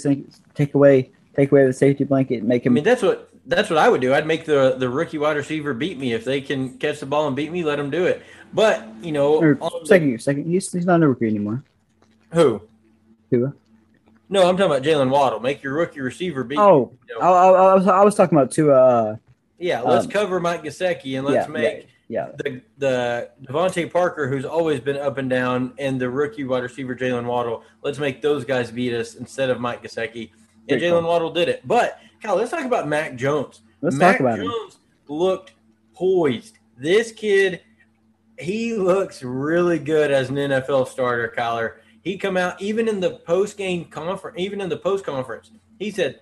take 0.55 0.75
away 0.75 1.11
take 1.35 1.53
away 1.53 1.67
the 1.67 1.73
safety 1.73 2.05
blanket, 2.05 2.39
and 2.39 2.49
make 2.49 2.62
I 2.62 2.67
him. 2.67 2.75
mean, 2.75 2.85
that's 2.85 3.03
what 3.03 3.31
that's 3.47 3.71
what 3.71 3.79
I 3.79 3.89
would 3.89 4.01
do. 4.01 4.14
I'd 4.14 4.27
make 4.27 4.47
the 4.47 4.77
the 4.79 4.89
rookie 4.89 5.19
wide 5.19 5.37
receiver 5.37 5.75
beat 5.75 5.99
me 5.99 6.14
if 6.14 6.25
they 6.25 6.41
can 6.41 6.79
catch 6.79 7.01
the 7.01 7.07
ball 7.07 7.27
and 7.27 7.37
beat 7.37 7.53
me. 7.53 7.62
Let 7.62 7.77
them 7.77 7.91
do 7.91 8.07
it. 8.07 8.23
But 8.53 8.87
you 9.03 9.12
know, 9.12 9.37
on 9.37 9.81
the- 9.81 9.87
second 9.87 10.09
year, 10.09 10.19
second. 10.19 10.47
He's, 10.47 10.73
he's 10.73 10.87
not 10.87 11.03
a 11.03 11.09
rookie 11.09 11.27
anymore. 11.27 11.62
who? 12.33 12.62
Tua. 13.31 13.53
No, 14.29 14.49
I'm 14.49 14.57
talking 14.57 14.73
about 14.73 14.83
Jaylen 14.83 15.11
Waddle. 15.11 15.39
Make 15.39 15.62
your 15.62 15.75
rookie 15.75 16.01
receiver 16.01 16.43
beat. 16.43 16.59
Oh, 16.59 16.93
you 17.09 17.17
I, 17.17 17.21
know. 17.21 17.33
I, 17.33 17.49
I 17.49 17.75
was 17.75 17.87
I 17.87 18.05
was 18.05 18.14
talking 18.14 18.37
about 18.37 18.51
two. 18.51 18.73
Uh, 18.73 19.17
yeah, 19.59 19.81
let's 19.83 20.05
um, 20.07 20.11
cover 20.11 20.41
Mike 20.41 20.64
Gesicki 20.64 21.17
and 21.17 21.27
let's 21.27 21.47
yeah, 21.47 21.53
make 21.53 21.89
yeah, 22.09 22.31
the 22.37 22.63
the 22.79 23.31
DeVante 23.45 23.93
Parker, 23.93 24.29
who's 24.29 24.45
always 24.45 24.81
been 24.81 24.97
up 24.97 25.19
and 25.19 25.29
down, 25.29 25.75
and 25.79 26.01
the 26.01 26.09
rookie 26.09 26.45
wide 26.45 26.63
receiver 26.63 26.95
Jaylen 26.95 27.25
Waddle. 27.25 27.65
Let's 27.83 27.99
make 27.99 28.23
those 28.23 28.45
guys 28.45 28.71
beat 28.71 28.95
us 28.95 29.17
instead 29.17 29.51
of 29.51 29.61
Mike 29.61 29.83
Gesicki. 29.83 30.31
And 30.69 30.81
Jaylen. 30.81 31.05
Waddle 31.05 31.33
did 31.33 31.49
it. 31.49 31.67
But 31.67 32.01
Kyle, 32.23 32.37
let's 32.37 32.51
talk 32.51 32.65
about 32.65 32.89
Mac 32.89 33.17
Jones. 33.17 33.63
Let's 33.81 33.97
Mac 33.97 34.15
talk 34.15 34.21
about 34.21 34.39
him. 34.39 34.47
Jones 34.47 34.79
looked 35.09 35.55
poised. 35.95 36.59
This 36.77 37.11
kid, 37.11 37.63
he 38.39 38.75
looks 38.75 39.23
really 39.23 39.79
good 39.79 40.11
as 40.11 40.29
an 40.29 40.37
NFL 40.37 40.89
starter, 40.89 41.33
Kyler. 41.37 41.77
He 42.03 42.17
come 42.19 42.37
out 42.37 42.61
even 42.63 42.89
in 42.89 43.01
the 43.01 43.17
post 43.27 43.57
game 43.57 43.87
conference, 43.87 44.39
even 44.39 44.61
in 44.61 44.69
the 44.69 44.77
post 44.77 45.05
conference. 45.05 45.51
He 45.79 45.91
said, 45.91 46.21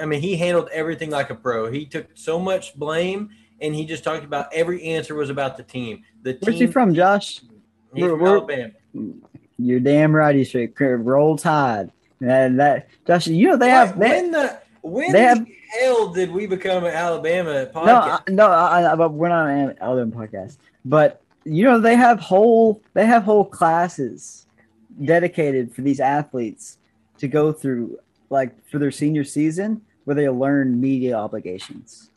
I 0.00 0.06
mean, 0.06 0.20
he 0.20 0.36
handled 0.36 0.68
everything 0.72 1.10
like 1.10 1.30
a 1.30 1.34
pro. 1.34 1.70
He 1.70 1.86
took 1.86 2.08
so 2.14 2.38
much 2.38 2.74
blame, 2.74 3.30
and 3.60 3.74
he 3.74 3.84
just 3.86 4.04
talked 4.04 4.24
about 4.24 4.52
every 4.52 4.82
answer 4.82 5.14
was 5.14 5.30
about 5.30 5.56
the 5.56 5.62
team. 5.62 6.02
The 6.22 6.36
Where's 6.40 6.56
team. 6.58 6.66
he 6.68 6.72
from, 6.72 6.94
Josh? 6.94 7.40
He's 7.94 8.02
Where- 8.02 8.10
from 8.10 8.20
where- 8.20 8.32
Alabama. 8.36 8.72
You're 9.58 9.80
damn 9.80 10.14
right. 10.14 10.34
He's 10.34 10.48
straight. 10.48 10.74
Roll 10.80 11.36
Tide. 11.36 11.90
And 12.20 12.58
that 12.58 12.88
Josh, 13.06 13.26
you 13.28 13.48
know 13.48 13.56
they 13.56 13.70
have. 13.70 13.98
They, 13.98 14.08
when 14.08 14.30
the 14.32 14.58
when 14.82 15.12
they 15.12 15.20
the 15.20 15.24
have- 15.28 15.46
hell 15.80 16.12
did 16.12 16.30
we 16.32 16.46
become 16.46 16.84
an 16.84 16.92
Alabama 16.94 17.66
podcast? 17.72 18.28
no, 18.30 18.50
I, 18.50 18.80
no, 18.80 18.90
I, 18.92 18.94
but 18.96 19.12
we're 19.12 19.28
not 19.28 19.48
an 19.48 19.76
Alabama 19.80 20.26
podcast. 20.26 20.56
But 20.84 21.20
you 21.44 21.64
know 21.64 21.78
they 21.78 21.94
have 21.96 22.18
whole 22.20 22.80
they 22.94 23.06
have 23.06 23.22
whole 23.24 23.44
classes 23.44 24.46
dedicated 25.04 25.72
for 25.74 25.82
these 25.82 26.00
athletes 26.00 26.78
to 27.18 27.28
go 27.28 27.52
through, 27.52 27.98
like 28.30 28.50
for 28.68 28.78
their 28.78 28.90
senior 28.90 29.24
season, 29.24 29.82
where 30.04 30.14
they 30.16 30.28
learn 30.28 30.80
media 30.80 31.14
obligations. 31.16 32.10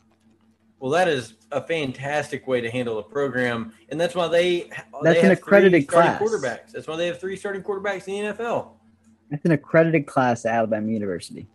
Well, 0.80 0.92
that 0.92 1.08
is 1.08 1.34
a 1.50 1.60
fantastic 1.60 2.46
way 2.46 2.60
to 2.60 2.70
handle 2.70 2.98
a 2.98 3.02
program, 3.02 3.72
and 3.88 4.00
that's 4.00 4.14
why 4.14 4.28
they 4.28 4.70
That's 5.02 5.02
they 5.02 5.20
an 5.20 5.28
have 5.30 5.38
accredited 5.38 5.82
three 5.82 5.86
class. 5.86 6.20
quarterbacks. 6.20 6.70
That's 6.72 6.86
why 6.86 6.96
they 6.96 7.06
have 7.08 7.18
three 7.18 7.36
starting 7.36 7.62
quarterbacks 7.62 8.06
in 8.06 8.26
the 8.26 8.32
NFL. 8.32 8.68
That's 9.30 9.44
an 9.44 9.52
accredited 9.52 10.06
class 10.06 10.44
at 10.44 10.54
Alabama 10.54 10.90
University. 10.90 11.46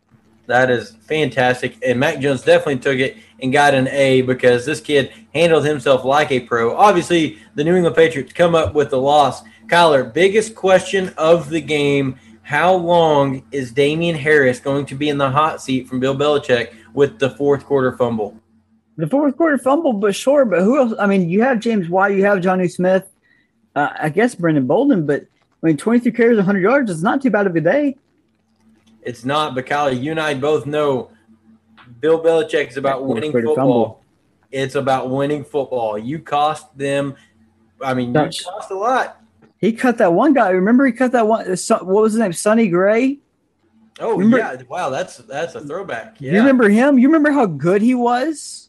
That 0.46 0.70
is 0.70 0.92
fantastic, 1.02 1.78
and 1.86 1.98
Mac 1.98 2.20
Jones 2.20 2.42
definitely 2.42 2.80
took 2.80 2.98
it 2.98 3.16
and 3.42 3.54
got 3.54 3.74
an 3.74 3.88
A 3.88 4.24
because 4.24 4.66
this 4.66 4.82
kid 4.82 5.14
handled 5.34 5.66
himself 5.66 6.04
like 6.04 6.32
a 6.32 6.42
pro. 6.42 6.76
Obviously, 6.76 7.40
the 7.56 7.64
New 7.64 7.76
England 7.76 7.96
Patriots 7.96 8.34
come 8.34 8.56
up 8.56 8.74
with 8.74 8.90
the 8.90 9.00
loss. 9.00 9.42
Kyler, 9.68 10.14
biggest 10.14 10.54
question 10.54 11.14
of 11.18 11.50
the 11.50 11.62
game: 11.62 12.20
How 12.42 12.74
long 12.74 13.44
is 13.54 13.72
Damien 13.72 14.16
Harris 14.16 14.60
going 14.60 14.86
to 14.88 14.96
be 14.96 15.08
in 15.08 15.18
the 15.18 15.32
hot 15.32 15.62
seat 15.62 15.88
from 15.88 16.02
Bill 16.02 16.16
Belichick 16.16 16.74
with 16.94 17.20
the 17.20 17.30
fourth 17.30 17.64
quarter 17.64 17.94
fumble? 17.94 18.38
The 18.98 19.08
fourth 19.08 19.36
quarter 19.38 19.58
fumble, 19.58 19.94
but 19.94 20.16
sure. 20.16 20.46
But 20.46 20.62
who 20.62 20.78
else? 20.78 20.94
I 21.00 21.08
mean, 21.08 21.30
you 21.30 21.42
have 21.42 21.60
James 21.60 21.90
White, 21.90 22.16
you 22.16 22.26
have 22.26 22.40
Jonnu 22.40 22.72
Smith, 22.72 23.10
uh, 23.76 23.90
I 24.00 24.10
guess 24.10 24.36
Brandon 24.36 24.68
Bolden, 24.68 25.06
but 25.06 25.22
I 25.24 25.68
mean, 25.68 25.78
23 25.78 26.12
carries, 26.12 26.38
100 26.38 26.60
yards 26.60 26.92
is 26.92 27.02
not 27.02 27.22
too 27.22 27.30
bad 27.32 27.48
of 27.48 27.56
a 27.56 27.62
day. 27.62 27.96
It's 29.02 29.26
not, 29.26 29.56
but 29.56 29.66
Kyler, 29.66 30.00
you 30.00 30.12
and 30.12 30.20
I 30.20 30.34
both 30.34 30.66
know 30.66 31.10
Bill 32.00 32.22
Belichick 32.24 32.70
is 32.70 32.78
about 32.78 33.06
winning 33.06 33.32
football. 33.32 33.56
fumble. 33.56 34.04
It's 34.52 34.76
about 34.76 35.10
winning 35.10 35.44
football. 35.44 35.98
You 35.98 36.20
cost 36.20 36.78
them. 36.78 37.16
I 37.82 37.94
mean, 37.96 38.10
you 38.10 38.14
cost 38.46 38.70
a 38.72 38.76
lot. 38.76 39.20
He 39.58 39.74
cut 39.74 39.98
that 39.98 40.14
one 40.14 40.34
guy. 40.34 40.50
Remember, 40.50 40.86
he 40.86 40.92
cut 40.92 41.12
that 41.14 41.28
one. 41.28 41.50
uh, 41.50 41.56
What 41.80 41.86
was 42.04 42.14
his 42.14 42.20
name? 42.20 42.34
Sonny 42.34 42.68
Gray. 42.68 43.20
Oh 44.00 44.18
Remember- 44.18 44.38
yeah! 44.38 44.56
Wow, 44.68 44.90
that's 44.90 45.18
that's 45.18 45.56
a 45.56 45.62
throwback. 45.62 46.18
Yeah, 46.20 46.34
You 46.34 46.38
remember 46.40 46.68
him? 46.70 46.98
You 47.00 47.08
remember 47.08 47.32
how 47.32 47.46
good 47.46 47.82
he 47.82 47.96
was? 47.96 48.63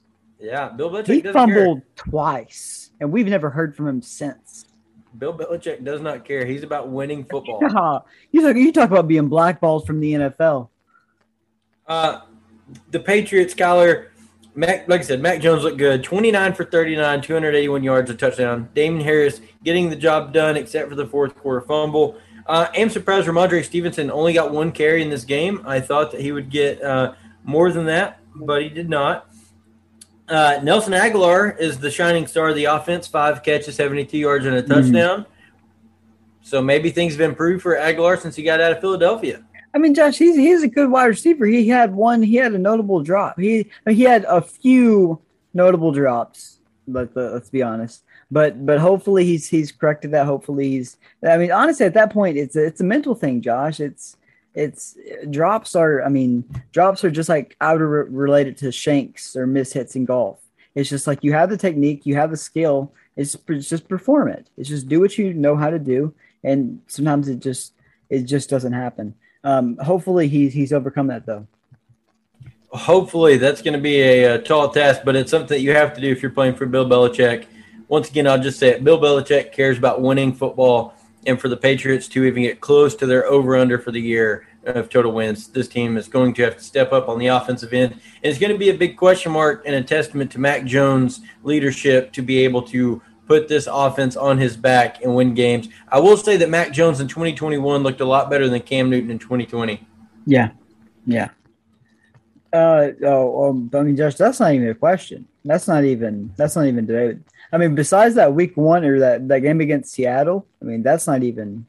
Yeah. 0.45 0.69
Bill 0.69 0.91
Belichick 0.91 1.25
He 1.25 1.33
fumbled 1.33 1.83
twice, 1.97 2.91
and 3.01 3.11
we've 3.11 3.27
never 3.27 3.49
heard 3.49 3.75
from 3.75 3.89
him 3.89 4.03
since. 4.03 4.67
Bill 5.17 5.37
Belichick 5.37 5.83
does 5.85 6.03
not 6.03 6.25
care. 6.25 6.45
He's 6.45 6.63
about 6.63 6.89
winning 6.91 7.25
football. 7.25 7.61
you 8.31 8.43
talk. 8.43 8.57
You 8.57 8.73
talk 8.73 8.91
about 8.91 9.09
being 9.09 9.29
blackballed 9.29 9.87
from 9.87 10.01
the 10.01 10.13
NFL. 10.13 10.69
Uh, 11.87 12.21
the 12.91 13.01
Patriots, 13.01 13.55
Kyler, 13.55 14.09
Mac, 14.55 14.87
like 14.87 15.01
I 15.01 15.05
said, 15.05 15.23
Mac 15.23 15.41
Jones 15.41 15.63
looked 15.63 15.79
good. 15.79 16.05
29 16.05 16.53
for 16.53 16.65
39, 16.65 17.23
281 17.23 17.83
yards, 17.83 18.11
a 18.11 18.15
touchdown. 18.15 18.69
Damien 18.75 19.03
Harris 19.03 19.41
getting 19.63 19.89
the 19.89 19.97
job 19.97 20.33
done, 20.33 20.57
except 20.57 20.91
for 20.91 20.95
the 20.95 21.07
fourth 21.07 21.35
quarter 21.37 21.63
fumble. 21.63 22.19
Uh, 22.47 22.69
I'm 22.75 22.91
surprised 22.91 23.27
Rhamondre 23.27 23.65
Stevenson 23.65 24.11
only 24.11 24.35
got 24.35 24.53
one 24.53 24.73
carry 24.73 25.01
in 25.01 25.09
this 25.09 25.25
game. 25.25 25.63
I 25.65 25.81
thought 25.81 26.13
that 26.13 26.21
he 26.21 26.33
would 26.33 26.51
get 26.51 26.83
uh, 26.83 27.15
more 27.45 27.73
than 27.73 27.87
that, 27.87 28.21
but 28.35 28.63
he 28.63 28.69
did 28.69 28.91
not. 28.91 29.34
Uh, 30.29 30.59
Nelson 30.63 30.93
Agholor 30.95 31.59
is 31.59 31.79
the 31.79 31.91
shining 31.91 32.27
star 32.27 32.49
of 32.49 32.55
the 32.55 32.65
offense. 32.65 33.07
Five 33.07 33.43
catches, 33.43 33.77
72 33.77 34.17
yards, 34.17 34.47
and 34.47 34.57
a 34.57 34.63
touchdown. 34.63 35.27
So 36.43 36.63
maybe 36.63 36.91
things 36.91 37.15
have 37.15 37.21
improved 37.21 37.63
for 37.63 37.75
Agholor 37.75 38.19
since 38.21 38.37
he 38.37 38.43
got 38.43 38.61
out 38.61 38.73
of 38.73 38.81
Philadelphia. 38.81 39.45
I 39.75 39.79
mean, 39.79 39.95
Josh, 39.95 40.19
he's 40.19 40.37
he's 40.37 40.63
a 40.63 40.69
good 40.69 40.91
wide 40.91 41.07
receiver. 41.07 41.47
He 41.47 41.69
had 41.69 41.95
one. 41.95 42.23
He 42.23 42.37
had 42.37 42.53
a 42.53 42.59
notable 42.59 43.03
drop. 43.03 43.39
He 43.41 43.69
he 43.89 44.03
had 44.03 44.25
a 44.25 44.41
few 44.41 45.21
notable 45.53 45.91
drops. 45.91 46.61
But 46.87 47.17
uh, 47.17 47.33
let's 47.33 47.51
be 47.51 47.63
honest. 47.63 48.05
But 48.31 48.65
but 48.65 48.79
hopefully 48.79 49.25
he's 49.25 49.49
he's 49.49 49.73
corrected 49.73 50.13
that. 50.13 50.27
Hopefully 50.27 50.71
he's. 50.71 50.97
I 51.27 51.37
mean, 51.39 51.51
honestly, 51.51 51.87
at 51.87 51.95
that 51.95 52.13
point, 52.13 52.37
it's 52.37 52.57
a, 52.57 52.65
it's 52.65 52.81
a 52.81 52.85
mental 52.85 53.15
thing, 53.15 53.41
Josh. 53.41 53.81
It's 53.81 54.17
it's 54.55 54.97
drops 55.31 55.75
are. 55.75 56.03
I 56.03 56.09
mean, 56.09 56.45
drops 56.73 57.05
are 57.05 57.11
just 57.11 57.29
like 57.29 57.57
I 57.61 57.73
would 57.73 57.83
re- 57.83 58.07
relate 58.09 58.47
it 58.47 58.57
to 58.59 58.71
shanks 58.73 59.35
or 59.37 59.47
mishits 59.47 59.97
in 59.97 60.05
golf. 60.05 60.41
It's 60.75 60.91
just 60.91 61.07
like 61.07 61.23
you 61.23 61.33
have 61.33 61.51
the 61.51 61.57
technique, 61.57 62.05
you 62.05 62.17
have 62.17 62.31
the 62.31 62.37
skill. 62.37 62.93
It's, 63.17 63.37
it's 63.49 63.69
just 63.69 63.89
perform 63.89 64.29
it. 64.29 64.49
It's 64.57 64.69
just 64.69 64.89
do 64.89 65.01
what 65.01 65.17
you 65.17 65.33
know 65.35 65.57
how 65.57 65.71
to 65.71 65.79
do, 65.79 66.15
and 66.43 66.81
sometimes 66.87 67.29
it 67.29 67.41
just 67.41 67.75
it 68.11 68.23
just 68.23 68.51
doesn't 68.51 68.73
happen. 68.73 69.15
Um, 69.45 69.77
hopefully 69.79 70.29
he's 70.29 70.53
he's 70.53 70.73
overcome 70.73 71.09
that 71.09 71.27
though. 71.27 71.47
Hopefully, 72.71 73.37
that's 73.37 73.63
going 73.63 73.75
to 73.75 73.81
be 73.81 74.01
a, 74.01 74.35
a 74.35 74.39
tall 74.39 74.69
task, 74.69 75.03
but 75.05 75.15
it's 75.15 75.31
something 75.31 75.49
that 75.49 75.61
you 75.61 75.73
have 75.73 75.95
to 75.95 76.01
do 76.01 76.11
if 76.11 76.23
you're 76.23 76.33
playing 76.33 76.57
for 76.57 76.67
Bill 76.67 76.85
Belichick. 76.85 77.47
Once 77.87 78.11
again, 78.11 78.27
I'll 78.27 78.43
just 78.43 78.59
say 78.59 78.71
it. 78.71 78.83
Bill 78.83 78.99
Belichick 78.99 79.53
cares 79.53 79.79
about 79.79 80.01
winning 80.01 80.33
football, 80.33 80.95
and 81.27 81.41
for 81.41 81.49
the 81.49 81.57
Patriots 81.57 82.09
to 82.09 82.25
even 82.25 82.43
get 82.43 82.61
close 82.61 82.95
to 82.97 83.07
their 83.07 83.27
over/under 83.27 83.79
for 83.79 83.91
the 83.91 84.01
year 84.01 84.47
of 84.65 84.89
total 84.89 85.13
wins, 85.13 85.49
this 85.49 85.69
team 85.69 85.97
is 85.97 86.09
going 86.09 86.35
to 86.35 86.43
have 86.43 86.57
to 86.57 86.65
step 86.65 86.93
up 86.93 87.09
on 87.09 87.19
the 87.19 87.27
offensive 87.27 87.73
end, 87.73 87.93
and 87.93 88.03
it's 88.23 88.39
going 88.39 88.53
to 88.53 88.59
be 88.59 88.71
a 88.71 88.75
big 88.75 88.97
question 88.97 89.33
mark 89.33 89.63
and 89.67 89.75
a 89.75 89.83
testament 89.83 90.31
to 90.33 90.41
Mac 90.41 90.65
Jones' 90.65 91.21
leadership 91.43 92.13
to 92.13 92.23
be 92.23 92.39
able 92.39 92.63
to 92.63 93.01
put 93.27 93.49
this 93.49 93.69
offense 93.71 94.17
on 94.17 94.39
his 94.39 94.57
back 94.57 95.03
and 95.03 95.15
win 95.15 95.35
games. 95.35 95.69
I 95.89 95.99
will 96.01 96.17
say 96.17 96.37
that 96.37 96.51
Mac 96.51 96.73
Jones 96.73 97.01
in 97.01 97.09
2021 97.09 97.83
looked 97.83 98.01
a 98.01 98.05
lot 98.05 98.31
better 98.31 98.49
than 98.49 98.61
Cam 98.63 98.91
Newton 98.91 99.11
in 99.11 99.19
2020. 99.19 99.87
Yeah, 100.27 100.51
yeah. 101.07 101.31
Uh 102.53 102.91
oh, 103.03 103.51
um, 103.51 103.71
I 103.75 103.83
mean, 103.83 103.97
Josh, 103.97 104.15
that's 104.15 104.39
not 104.41 104.53
even 104.55 104.69
a 104.69 104.75
question. 104.75 105.27
That's 105.45 105.67
not 105.67 105.85
even 105.85 106.33
that's 106.37 106.57
not 106.57 106.67
even 106.67 106.87
debated. 106.87 107.25
I 107.55 107.57
mean, 107.57 107.77
besides 107.77 108.17
that 108.17 108.35
week 108.35 108.57
one 108.57 108.85
or 108.85 108.99
that, 108.99 109.29
that 109.29 109.39
game 109.39 109.61
against 109.61 109.93
Seattle, 109.93 110.45
I 110.61 110.65
mean, 110.65 110.83
that's 110.83 111.07
not 111.07 111.23
even 111.23 111.67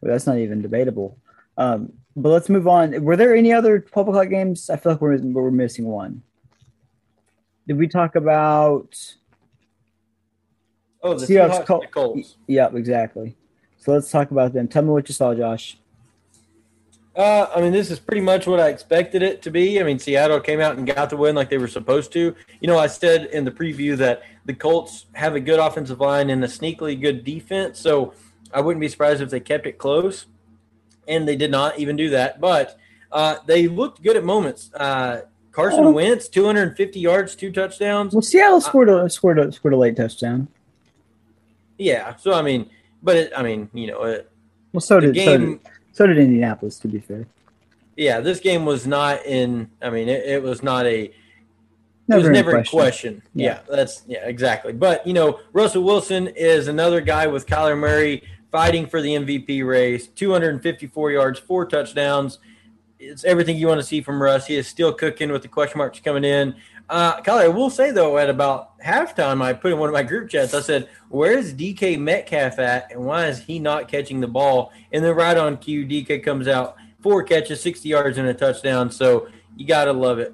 that's 0.00 0.24
not 0.24 0.38
even 0.38 0.62
debatable. 0.62 1.18
Um, 1.58 1.92
but 2.14 2.28
let's 2.28 2.48
move 2.48 2.68
on. 2.68 3.02
Were 3.02 3.16
there 3.16 3.34
any 3.34 3.52
other 3.52 3.80
twelve 3.80 4.06
o'clock 4.06 4.28
games? 4.28 4.70
I 4.70 4.76
feel 4.76 4.92
like 4.92 5.00
we're 5.00 5.18
we're 5.18 5.50
missing 5.50 5.86
one. 5.86 6.22
Did 7.66 7.76
we 7.76 7.88
talk 7.88 8.14
about? 8.14 8.96
Oh, 11.02 11.14
the 11.14 11.26
Seahawks, 11.26 11.58
Seahawks, 11.58 11.66
Col- 11.66 11.86
Colts. 11.90 12.36
Yep, 12.46 12.74
exactly. 12.76 13.36
So 13.78 13.92
let's 13.92 14.08
talk 14.08 14.30
about 14.30 14.52
them. 14.52 14.68
Tell 14.68 14.82
me 14.82 14.90
what 14.90 15.08
you 15.08 15.14
saw, 15.14 15.34
Josh. 15.34 15.76
Uh, 17.16 17.48
I 17.54 17.62
mean, 17.62 17.72
this 17.72 17.90
is 17.90 17.98
pretty 17.98 18.20
much 18.20 18.46
what 18.46 18.60
I 18.60 18.68
expected 18.68 19.22
it 19.22 19.40
to 19.42 19.50
be. 19.50 19.80
I 19.80 19.84
mean, 19.84 19.98
Seattle 19.98 20.38
came 20.38 20.60
out 20.60 20.76
and 20.76 20.86
got 20.86 21.08
the 21.08 21.16
win 21.16 21.34
like 21.34 21.48
they 21.48 21.56
were 21.56 21.66
supposed 21.66 22.12
to. 22.12 22.34
You 22.60 22.68
know, 22.68 22.78
I 22.78 22.88
said 22.88 23.26
in 23.26 23.44
the 23.44 23.50
preview 23.50 23.96
that 23.96 24.22
the 24.44 24.52
Colts 24.52 25.06
have 25.14 25.34
a 25.34 25.40
good 25.40 25.58
offensive 25.58 25.98
line 25.98 26.28
and 26.28 26.44
a 26.44 26.46
sneakily 26.46 27.00
good 27.00 27.24
defense, 27.24 27.80
so 27.80 28.12
I 28.52 28.60
wouldn't 28.60 28.82
be 28.82 28.88
surprised 28.88 29.22
if 29.22 29.30
they 29.30 29.40
kept 29.40 29.66
it 29.66 29.78
close. 29.78 30.26
And 31.08 31.26
they 31.26 31.36
did 31.36 31.50
not 31.50 31.78
even 31.78 31.96
do 31.96 32.10
that, 32.10 32.40
but 32.40 32.78
uh, 33.12 33.36
they 33.46 33.68
looked 33.68 34.02
good 34.02 34.16
at 34.16 34.24
moments. 34.24 34.70
Uh, 34.74 35.22
Carson. 35.52 35.94
Wentz, 35.94 36.28
250 36.28 37.00
yards, 37.00 37.34
two 37.34 37.50
touchdowns. 37.50 38.12
Well, 38.12 38.20
Seattle 38.20 38.60
scored 38.60 38.90
a 38.90 39.08
scored 39.08 39.38
a 39.38 39.50
scored 39.52 39.72
a 39.72 39.76
late 39.78 39.96
touchdown. 39.96 40.48
Yeah, 41.78 42.16
so 42.16 42.34
I 42.34 42.42
mean, 42.42 42.68
but 43.02 43.16
it, 43.16 43.32
I 43.34 43.42
mean, 43.42 43.70
you 43.72 43.86
know, 43.86 44.02
it, 44.02 44.30
Well, 44.74 44.82
so 44.82 45.00
did, 45.00 45.16
so 45.16 45.38
did 45.38 45.60
so 45.96 46.06
did 46.06 46.18
Indianapolis. 46.18 46.78
To 46.80 46.88
be 46.88 47.00
fair, 47.00 47.26
Yeah, 47.96 48.20
this 48.20 48.38
game 48.38 48.66
was 48.66 48.86
not 48.86 49.24
in. 49.24 49.70
I 49.80 49.88
mean, 49.88 50.10
it, 50.10 50.26
it 50.26 50.42
was 50.42 50.62
not 50.62 50.84
a. 50.84 51.10
never, 52.06 52.18
it 52.18 52.22
was 52.22 52.26
in 52.26 52.32
never 52.34 52.50
question. 52.50 52.78
question. 52.78 53.22
Yeah. 53.34 53.46
Yeah. 53.46 53.76
that's 53.76 54.02
yeah, 54.06 54.26
exactly. 54.28 54.74
But 54.74 55.06
you 55.06 55.14
know, 55.14 55.40
Russell 55.54 55.84
Wilson 55.84 56.28
is 56.28 56.68
another 56.68 57.00
guy 57.00 57.26
with 57.26 57.46
Kyler 57.46 57.78
Murray 57.78 58.22
fighting 58.52 58.86
for 58.86 59.00
the 59.00 59.08
MVP 59.08 59.66
race. 59.66 60.06
254 60.08 61.12
yards, 61.12 61.38
four 61.38 61.64
touchdowns. 61.64 62.40
it's 62.98 63.24
everything 63.24 63.56
you 63.56 63.66
want 63.66 63.80
to 63.80 63.86
see 63.86 64.02
from 64.02 64.22
Russ. 64.22 64.46
He 64.46 64.56
is 64.56 64.68
still 64.68 64.92
cooking 64.92 65.32
with 65.32 65.40
the 65.40 65.48
question 65.48 65.78
marks 65.78 65.98
coming 66.00 66.24
in. 66.24 66.54
Uh, 66.88 67.20
Kyler, 67.22 67.42
I 67.42 67.48
will 67.48 67.70
say 67.70 67.90
though, 67.90 68.16
at 68.18 68.30
about 68.30 68.78
halftime, 68.78 69.42
I 69.42 69.52
put 69.52 69.72
in 69.72 69.78
one 69.78 69.88
of 69.88 69.92
my 69.92 70.04
group 70.04 70.30
chats. 70.30 70.54
I 70.54 70.60
said, 70.60 70.88
"Where's 71.08 71.52
DK 71.52 71.98
Metcalf 71.98 72.58
at, 72.58 72.92
and 72.92 73.04
why 73.04 73.26
is 73.26 73.40
he 73.40 73.58
not 73.58 73.88
catching 73.88 74.20
the 74.20 74.28
ball?" 74.28 74.72
And 74.92 75.04
then 75.04 75.14
right 75.16 75.36
on 75.36 75.56
cue, 75.56 75.84
DK 75.84 76.22
comes 76.22 76.46
out, 76.46 76.76
four 77.00 77.24
catches, 77.24 77.60
sixty 77.60 77.88
yards, 77.88 78.18
and 78.18 78.28
a 78.28 78.34
touchdown. 78.34 78.90
So 78.90 79.26
you 79.56 79.66
gotta 79.66 79.92
love 79.92 80.20
it. 80.20 80.32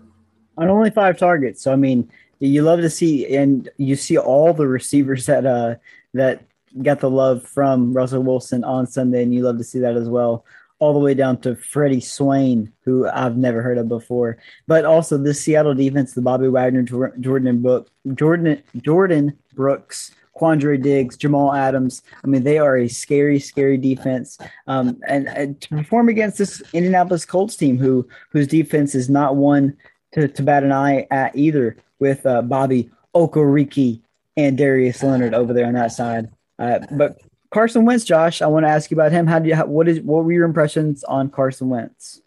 On 0.58 0.68
only 0.68 0.90
five 0.90 1.16
targets, 1.16 1.62
so 1.62 1.72
I 1.72 1.76
mean, 1.76 2.10
you 2.38 2.62
love 2.62 2.80
to 2.80 2.90
see, 2.90 3.34
and 3.34 3.70
you 3.78 3.96
see 3.96 4.18
all 4.18 4.52
the 4.52 4.66
receivers 4.66 5.24
that 5.26 5.46
uh 5.46 5.76
that 6.12 6.44
got 6.82 7.00
the 7.00 7.10
love 7.10 7.44
from 7.44 7.94
Russell 7.94 8.22
Wilson 8.22 8.62
on 8.62 8.86
Sunday, 8.86 9.22
and 9.22 9.34
you 9.34 9.42
love 9.42 9.56
to 9.56 9.64
see 9.64 9.78
that 9.78 9.96
as 9.96 10.08
well 10.08 10.44
all 10.82 10.92
the 10.92 10.98
way 10.98 11.14
down 11.14 11.40
to 11.40 11.54
Freddie 11.54 12.00
Swain, 12.00 12.72
who 12.84 13.08
I've 13.08 13.36
never 13.36 13.62
heard 13.62 13.78
of 13.78 13.86
before. 13.86 14.38
But 14.66 14.84
also 14.84 15.16
the 15.16 15.32
Seattle 15.32 15.74
defense, 15.74 16.12
the 16.12 16.22
Bobby 16.22 16.48
Wagner, 16.48 16.82
Jordan 16.82 17.46
and 17.46 17.62
Book, 17.62 17.88
Jordan 18.14 18.60
Jordan 18.78 19.38
Brooks, 19.54 20.10
Quandre 20.36 20.82
Diggs, 20.82 21.16
Jamal 21.16 21.54
Adams. 21.54 22.02
I 22.24 22.26
mean, 22.26 22.42
they 22.42 22.58
are 22.58 22.76
a 22.76 22.88
scary, 22.88 23.38
scary 23.38 23.76
defense. 23.76 24.38
Um, 24.66 24.98
and, 25.06 25.28
and, 25.28 25.60
to 25.60 25.68
perform 25.68 26.08
against 26.08 26.38
this 26.38 26.60
Indianapolis 26.72 27.24
Colts 27.24 27.54
team, 27.54 27.78
who 27.78 28.08
whose 28.30 28.48
defense 28.48 28.96
is 28.96 29.08
not 29.08 29.36
one 29.36 29.76
to, 30.14 30.26
to 30.26 30.42
bat 30.42 30.64
an 30.64 30.72
eye 30.72 31.06
at 31.12 31.36
either, 31.36 31.76
with 32.00 32.26
uh, 32.26 32.42
Bobby 32.42 32.90
Okereke 33.14 34.00
and 34.36 34.58
Darius 34.58 35.04
Leonard 35.04 35.32
over 35.32 35.52
there 35.52 35.66
on 35.66 35.74
that 35.74 35.92
side. 35.92 36.28
Uh, 36.58 36.80
but 36.90 37.20
Carson 37.52 37.84
Wentz, 37.84 38.04
Josh, 38.04 38.40
I 38.40 38.46
want 38.46 38.64
to 38.64 38.70
ask 38.70 38.90
you 38.90 38.96
about 38.96 39.12
him. 39.12 39.26
How 39.26 39.38
do 39.38 39.48
you? 39.48 39.54
How, 39.54 39.66
what 39.66 39.86
is? 39.86 40.00
What 40.00 40.24
were 40.24 40.32
your 40.32 40.46
impressions 40.46 41.04
on 41.04 41.30
Carson 41.30 41.68
Wentz? 41.68 42.22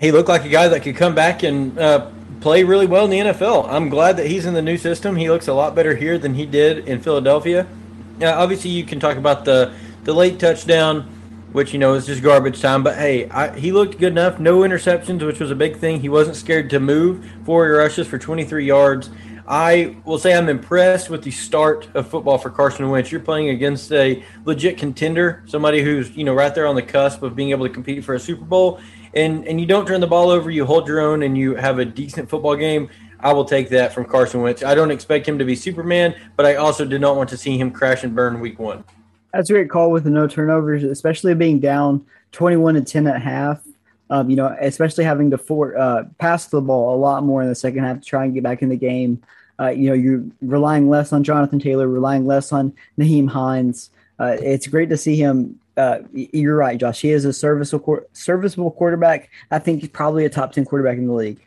He 0.00 0.10
looked 0.10 0.30
like 0.30 0.44
a 0.44 0.48
guy 0.48 0.66
that 0.68 0.80
could 0.80 0.96
come 0.96 1.14
back 1.14 1.42
and 1.42 1.78
uh, 1.78 2.10
play 2.40 2.64
really 2.64 2.86
well 2.86 3.04
in 3.04 3.10
the 3.10 3.18
NFL. 3.18 3.68
I'm 3.68 3.90
glad 3.90 4.16
that 4.16 4.26
he's 4.26 4.46
in 4.46 4.54
the 4.54 4.62
new 4.62 4.78
system. 4.78 5.14
He 5.16 5.28
looks 5.30 5.46
a 5.46 5.52
lot 5.52 5.74
better 5.74 5.94
here 5.94 6.18
than 6.18 6.34
he 6.34 6.46
did 6.46 6.88
in 6.88 7.00
Philadelphia. 7.00 7.66
Now, 8.18 8.40
obviously, 8.40 8.70
you 8.70 8.84
can 8.84 8.98
talk 8.98 9.18
about 9.18 9.44
the 9.44 9.74
the 10.04 10.14
late 10.14 10.40
touchdown, 10.40 11.02
which 11.52 11.74
you 11.74 11.78
know 11.78 11.92
is 11.92 12.06
just 12.06 12.22
garbage 12.22 12.62
time. 12.62 12.82
But 12.82 12.96
hey, 12.96 13.28
I, 13.28 13.56
he 13.58 13.72
looked 13.72 13.98
good 13.98 14.12
enough. 14.12 14.40
No 14.40 14.60
interceptions, 14.60 15.24
which 15.24 15.38
was 15.38 15.50
a 15.50 15.54
big 15.54 15.76
thing. 15.76 16.00
He 16.00 16.08
wasn't 16.08 16.36
scared 16.36 16.70
to 16.70 16.80
move. 16.80 17.30
Four 17.44 17.70
rushes 17.72 18.06
for 18.06 18.16
23 18.16 18.64
yards. 18.64 19.10
I 19.52 19.94
will 20.06 20.16
say 20.16 20.34
I'm 20.34 20.48
impressed 20.48 21.10
with 21.10 21.22
the 21.22 21.30
start 21.30 21.86
of 21.92 22.08
football 22.08 22.38
for 22.38 22.48
Carson 22.48 22.88
Wentz. 22.88 23.12
You're 23.12 23.20
playing 23.20 23.50
against 23.50 23.92
a 23.92 24.24
legit 24.46 24.78
contender, 24.78 25.42
somebody 25.44 25.82
who's 25.82 26.16
you 26.16 26.24
know 26.24 26.32
right 26.32 26.54
there 26.54 26.66
on 26.66 26.74
the 26.74 26.82
cusp 26.82 27.22
of 27.22 27.36
being 27.36 27.50
able 27.50 27.68
to 27.68 27.72
compete 27.72 28.02
for 28.02 28.14
a 28.14 28.18
Super 28.18 28.46
Bowl, 28.46 28.80
and 29.12 29.46
and 29.46 29.60
you 29.60 29.66
don't 29.66 29.84
turn 29.84 30.00
the 30.00 30.06
ball 30.06 30.30
over. 30.30 30.50
You 30.50 30.64
hold 30.64 30.88
your 30.88 31.00
own, 31.00 31.22
and 31.22 31.36
you 31.36 31.54
have 31.54 31.80
a 31.80 31.84
decent 31.84 32.30
football 32.30 32.56
game. 32.56 32.88
I 33.20 33.34
will 33.34 33.44
take 33.44 33.68
that 33.68 33.92
from 33.92 34.06
Carson 34.06 34.40
Wentz. 34.40 34.64
I 34.64 34.74
don't 34.74 34.90
expect 34.90 35.28
him 35.28 35.38
to 35.38 35.44
be 35.44 35.54
Superman, 35.54 36.14
but 36.34 36.46
I 36.46 36.54
also 36.54 36.86
did 36.86 37.02
not 37.02 37.16
want 37.16 37.28
to 37.28 37.36
see 37.36 37.58
him 37.58 37.70
crash 37.70 38.04
and 38.04 38.16
burn 38.16 38.40
Week 38.40 38.58
One. 38.58 38.84
That's 39.34 39.50
a 39.50 39.52
great 39.52 39.68
call 39.68 39.90
with 39.90 40.04
the 40.04 40.10
no 40.10 40.26
turnovers, 40.26 40.82
especially 40.82 41.34
being 41.34 41.60
down 41.60 42.06
21 42.32 42.76
to 42.76 42.80
10 42.80 43.06
at 43.06 43.20
half. 43.20 43.60
Um, 44.08 44.30
you 44.30 44.36
know, 44.36 44.56
especially 44.60 45.04
having 45.04 45.30
to 45.30 45.38
for, 45.38 45.76
uh, 45.76 46.04
pass 46.18 46.46
the 46.46 46.60
ball 46.60 46.94
a 46.94 46.98
lot 46.98 47.22
more 47.22 47.42
in 47.42 47.48
the 47.48 47.54
second 47.54 47.84
half 47.84 48.00
to 48.00 48.04
try 48.04 48.24
and 48.24 48.32
get 48.32 48.42
back 48.42 48.62
in 48.62 48.70
the 48.70 48.76
game. 48.76 49.22
Uh, 49.60 49.68
you 49.68 49.88
know, 49.88 49.94
you're 49.94 50.24
relying 50.40 50.88
less 50.88 51.12
on 51.12 51.24
Jonathan 51.24 51.58
Taylor, 51.58 51.88
relying 51.88 52.26
less 52.26 52.52
on 52.52 52.72
Nyheim 52.98 53.28
Hines. 53.28 53.90
Uh, 54.18 54.36
it's 54.40 54.66
great 54.66 54.88
to 54.88 54.96
see 54.96 55.16
him. 55.16 55.58
Uh, 55.76 56.00
you're 56.12 56.56
right, 56.56 56.78
Josh. 56.78 57.00
He 57.00 57.10
is 57.10 57.24
a 57.24 57.32
serviceable 57.32 58.00
serviceable 58.12 58.70
quarterback. 58.70 59.30
I 59.50 59.58
think 59.58 59.80
he's 59.80 59.90
probably 59.90 60.24
a 60.24 60.30
top 60.30 60.52
ten 60.52 60.64
quarterback 60.64 60.98
in 60.98 61.06
the 61.06 61.14
league. 61.14 61.40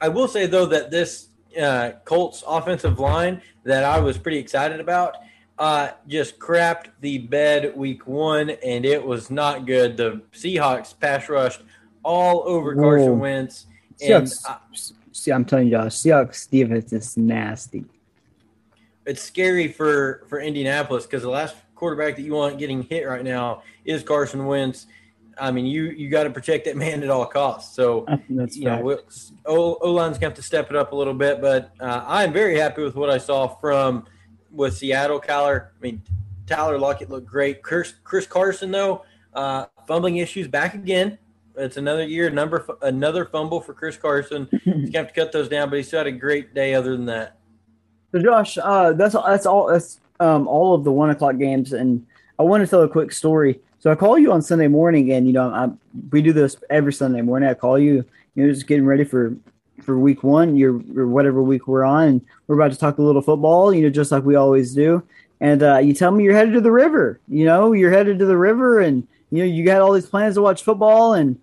I 0.00 0.08
will 0.08 0.28
say 0.28 0.46
though 0.46 0.66
that 0.66 0.90
this 0.90 1.28
uh, 1.60 1.92
Colts 2.04 2.42
offensive 2.46 2.98
line 2.98 3.42
that 3.64 3.84
I 3.84 4.00
was 4.00 4.18
pretty 4.18 4.38
excited 4.38 4.80
about 4.80 5.16
uh, 5.60 5.90
just 6.08 6.38
crapped 6.38 6.86
the 7.00 7.18
bed 7.18 7.76
week 7.76 8.06
one, 8.06 8.48
and 8.48 8.86
it 8.86 9.04
was 9.04 9.30
not 9.30 9.66
good. 9.66 9.96
The 9.96 10.22
Seahawks 10.32 10.98
pass 10.98 11.28
rushed 11.28 11.60
all 12.02 12.42
over 12.46 12.74
Whoa. 12.74 12.82
Carson 12.82 13.18
Wentz. 13.18 13.66
And 14.00 14.24
Seahawks, 14.24 14.94
see, 15.12 15.32
I'm 15.32 15.44
telling 15.44 15.66
you, 15.66 15.72
Josh, 15.72 15.96
Seahawks 15.96 16.48
defense 16.48 16.92
is 16.92 17.16
nasty. 17.16 17.84
It's 19.06 19.22
scary 19.22 19.68
for 19.68 20.24
for 20.28 20.40
Indianapolis 20.40 21.06
because 21.06 21.22
the 21.22 21.30
last 21.30 21.56
quarterback 21.74 22.16
that 22.16 22.22
you 22.22 22.34
want 22.34 22.58
getting 22.58 22.82
hit 22.82 23.06
right 23.06 23.24
now 23.24 23.62
is 23.84 24.02
Carson 24.02 24.46
Wentz. 24.46 24.86
I 25.38 25.50
mean, 25.50 25.66
you 25.66 25.84
you 25.84 26.10
got 26.10 26.24
to 26.24 26.30
protect 26.30 26.66
that 26.66 26.76
man 26.84 27.02
at 27.02 27.10
all 27.10 27.26
costs. 27.26 27.74
So 27.74 28.06
That's 28.30 28.56
you 28.56 28.66
fact. 28.66 28.84
know, 28.84 28.98
O 29.46 29.90
line's 29.90 30.18
going 30.18 30.20
to 30.20 30.26
have 30.26 30.34
to 30.34 30.42
step 30.42 30.70
it 30.70 30.76
up 30.76 30.92
a 30.92 30.96
little 30.96 31.14
bit. 31.14 31.40
But 31.40 31.72
uh, 31.80 32.04
I 32.06 32.24
am 32.24 32.32
very 32.32 32.58
happy 32.58 32.82
with 32.82 32.94
what 32.94 33.10
I 33.10 33.18
saw 33.18 33.48
from 33.48 34.06
with 34.50 34.76
Seattle, 34.76 35.20
Kyler. 35.20 35.68
I 35.68 35.80
mean, 35.80 36.02
Tyler 36.46 36.78
Lockett 36.78 37.10
looked 37.10 37.26
great. 37.26 37.62
Chris, 37.62 37.94
Chris 38.04 38.26
Carson, 38.26 38.70
though, 38.70 39.04
uh, 39.34 39.66
fumbling 39.86 40.16
issues 40.16 40.48
back 40.48 40.74
again. 40.74 41.18
It's 41.60 41.76
another 41.76 42.04
year, 42.04 42.30
number 42.30 42.66
another 42.82 43.26
fumble 43.26 43.60
for 43.60 43.74
Chris 43.74 43.96
Carson. 43.96 44.48
He's 44.64 44.90
gonna 44.90 45.04
have 45.04 45.08
to 45.08 45.14
cut 45.14 45.32
those 45.32 45.48
down, 45.48 45.70
but 45.70 45.76
he's 45.76 45.90
had 45.90 46.06
a 46.06 46.12
great 46.12 46.54
day. 46.54 46.74
Other 46.74 46.96
than 46.96 47.06
that, 47.06 47.36
so 48.12 48.20
Josh, 48.20 48.58
uh, 48.58 48.92
that's 48.92 49.14
that's 49.14 49.46
all. 49.46 49.68
That's 49.68 50.00
um, 50.18 50.48
all 50.48 50.74
of 50.74 50.84
the 50.84 50.92
one 50.92 51.10
o'clock 51.10 51.38
games, 51.38 51.72
and 51.72 52.04
I 52.38 52.42
want 52.42 52.62
to 52.62 52.66
tell 52.66 52.82
a 52.82 52.88
quick 52.88 53.12
story. 53.12 53.60
So 53.78 53.90
I 53.90 53.94
call 53.94 54.18
you 54.18 54.32
on 54.32 54.42
Sunday 54.42 54.68
morning, 54.68 55.12
and 55.12 55.26
you 55.26 55.32
know 55.32 55.50
I, 55.50 55.68
we 56.10 56.22
do 56.22 56.32
this 56.32 56.56
every 56.68 56.92
Sunday 56.92 57.22
morning. 57.22 57.48
I 57.48 57.54
call 57.54 57.78
you, 57.78 58.04
you 58.34 58.46
know, 58.46 58.52
just 58.52 58.66
getting 58.66 58.86
ready 58.86 59.04
for 59.04 59.36
for 59.82 59.98
week 59.98 60.22
one, 60.22 60.56
your 60.56 60.82
or 60.96 61.06
whatever 61.06 61.42
week 61.42 61.66
we're 61.66 61.84
on, 61.84 62.08
and 62.08 62.26
we're 62.46 62.56
about 62.56 62.72
to 62.72 62.78
talk 62.78 62.98
a 62.98 63.02
little 63.02 63.22
football, 63.22 63.72
you 63.72 63.82
know, 63.82 63.90
just 63.90 64.12
like 64.12 64.24
we 64.24 64.34
always 64.34 64.74
do. 64.74 65.02
And 65.40 65.62
uh, 65.62 65.78
you 65.78 65.94
tell 65.94 66.10
me 66.10 66.24
you're 66.24 66.34
headed 66.34 66.54
to 66.54 66.60
the 66.60 66.72
river. 66.72 67.20
You 67.28 67.46
know, 67.46 67.72
you're 67.72 67.90
headed 67.90 68.18
to 68.18 68.26
the 68.26 68.36
river, 68.36 68.80
and 68.80 69.06
you 69.30 69.38
know 69.38 69.44
you 69.44 69.64
got 69.64 69.80
all 69.80 69.92
these 69.92 70.06
plans 70.06 70.34
to 70.34 70.42
watch 70.42 70.62
football, 70.62 71.14
and 71.14 71.38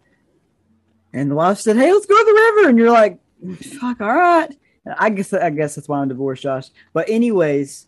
and 1.13 1.31
the 1.31 1.35
wife 1.35 1.59
said, 1.59 1.77
"Hey, 1.77 1.91
let's 1.91 2.05
go 2.05 2.17
to 2.17 2.25
the 2.25 2.33
river," 2.33 2.69
and 2.69 2.77
you're 2.77 2.91
like, 2.91 3.19
"Fuck, 3.79 4.01
all 4.01 4.15
right." 4.15 4.55
And 4.85 4.95
I 4.97 5.09
guess 5.09 5.33
I 5.33 5.49
guess 5.49 5.75
that's 5.75 5.87
why 5.87 5.99
I'm 5.99 6.07
divorced, 6.07 6.43
Josh. 6.43 6.69
But 6.93 7.09
anyways, 7.09 7.87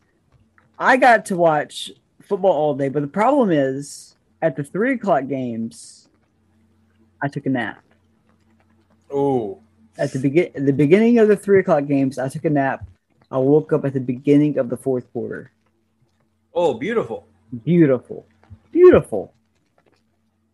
I 0.77 0.97
got 0.97 1.25
to 1.27 1.35
watch 1.35 1.91
football 2.21 2.51
all 2.51 2.75
day, 2.75 2.89
but 2.89 3.01
the 3.01 3.07
problem 3.07 3.51
is 3.51 4.15
at 4.41 4.55
the 4.55 4.63
three 4.63 4.93
o'clock 4.93 5.27
games, 5.27 6.07
I 7.21 7.27
took 7.27 7.45
a 7.45 7.49
nap. 7.49 7.83
Oh 9.11 9.59
at 9.99 10.13
the 10.13 10.19
begin 10.19 10.51
the 10.55 10.73
beginning 10.73 11.19
of 11.19 11.27
the 11.27 11.35
three 11.35 11.59
o'clock 11.59 11.85
games, 11.85 12.17
I 12.17 12.29
took 12.29 12.45
a 12.45 12.49
nap. 12.49 12.87
I 13.29 13.37
woke 13.37 13.73
up 13.73 13.85
at 13.85 13.93
the 13.93 13.99
beginning 13.99 14.57
of 14.57 14.69
the 14.69 14.77
fourth 14.77 15.11
quarter. 15.11 15.51
Oh, 16.53 16.73
beautiful. 16.73 17.27
Beautiful. 17.63 18.25
Beautiful. 18.71 19.33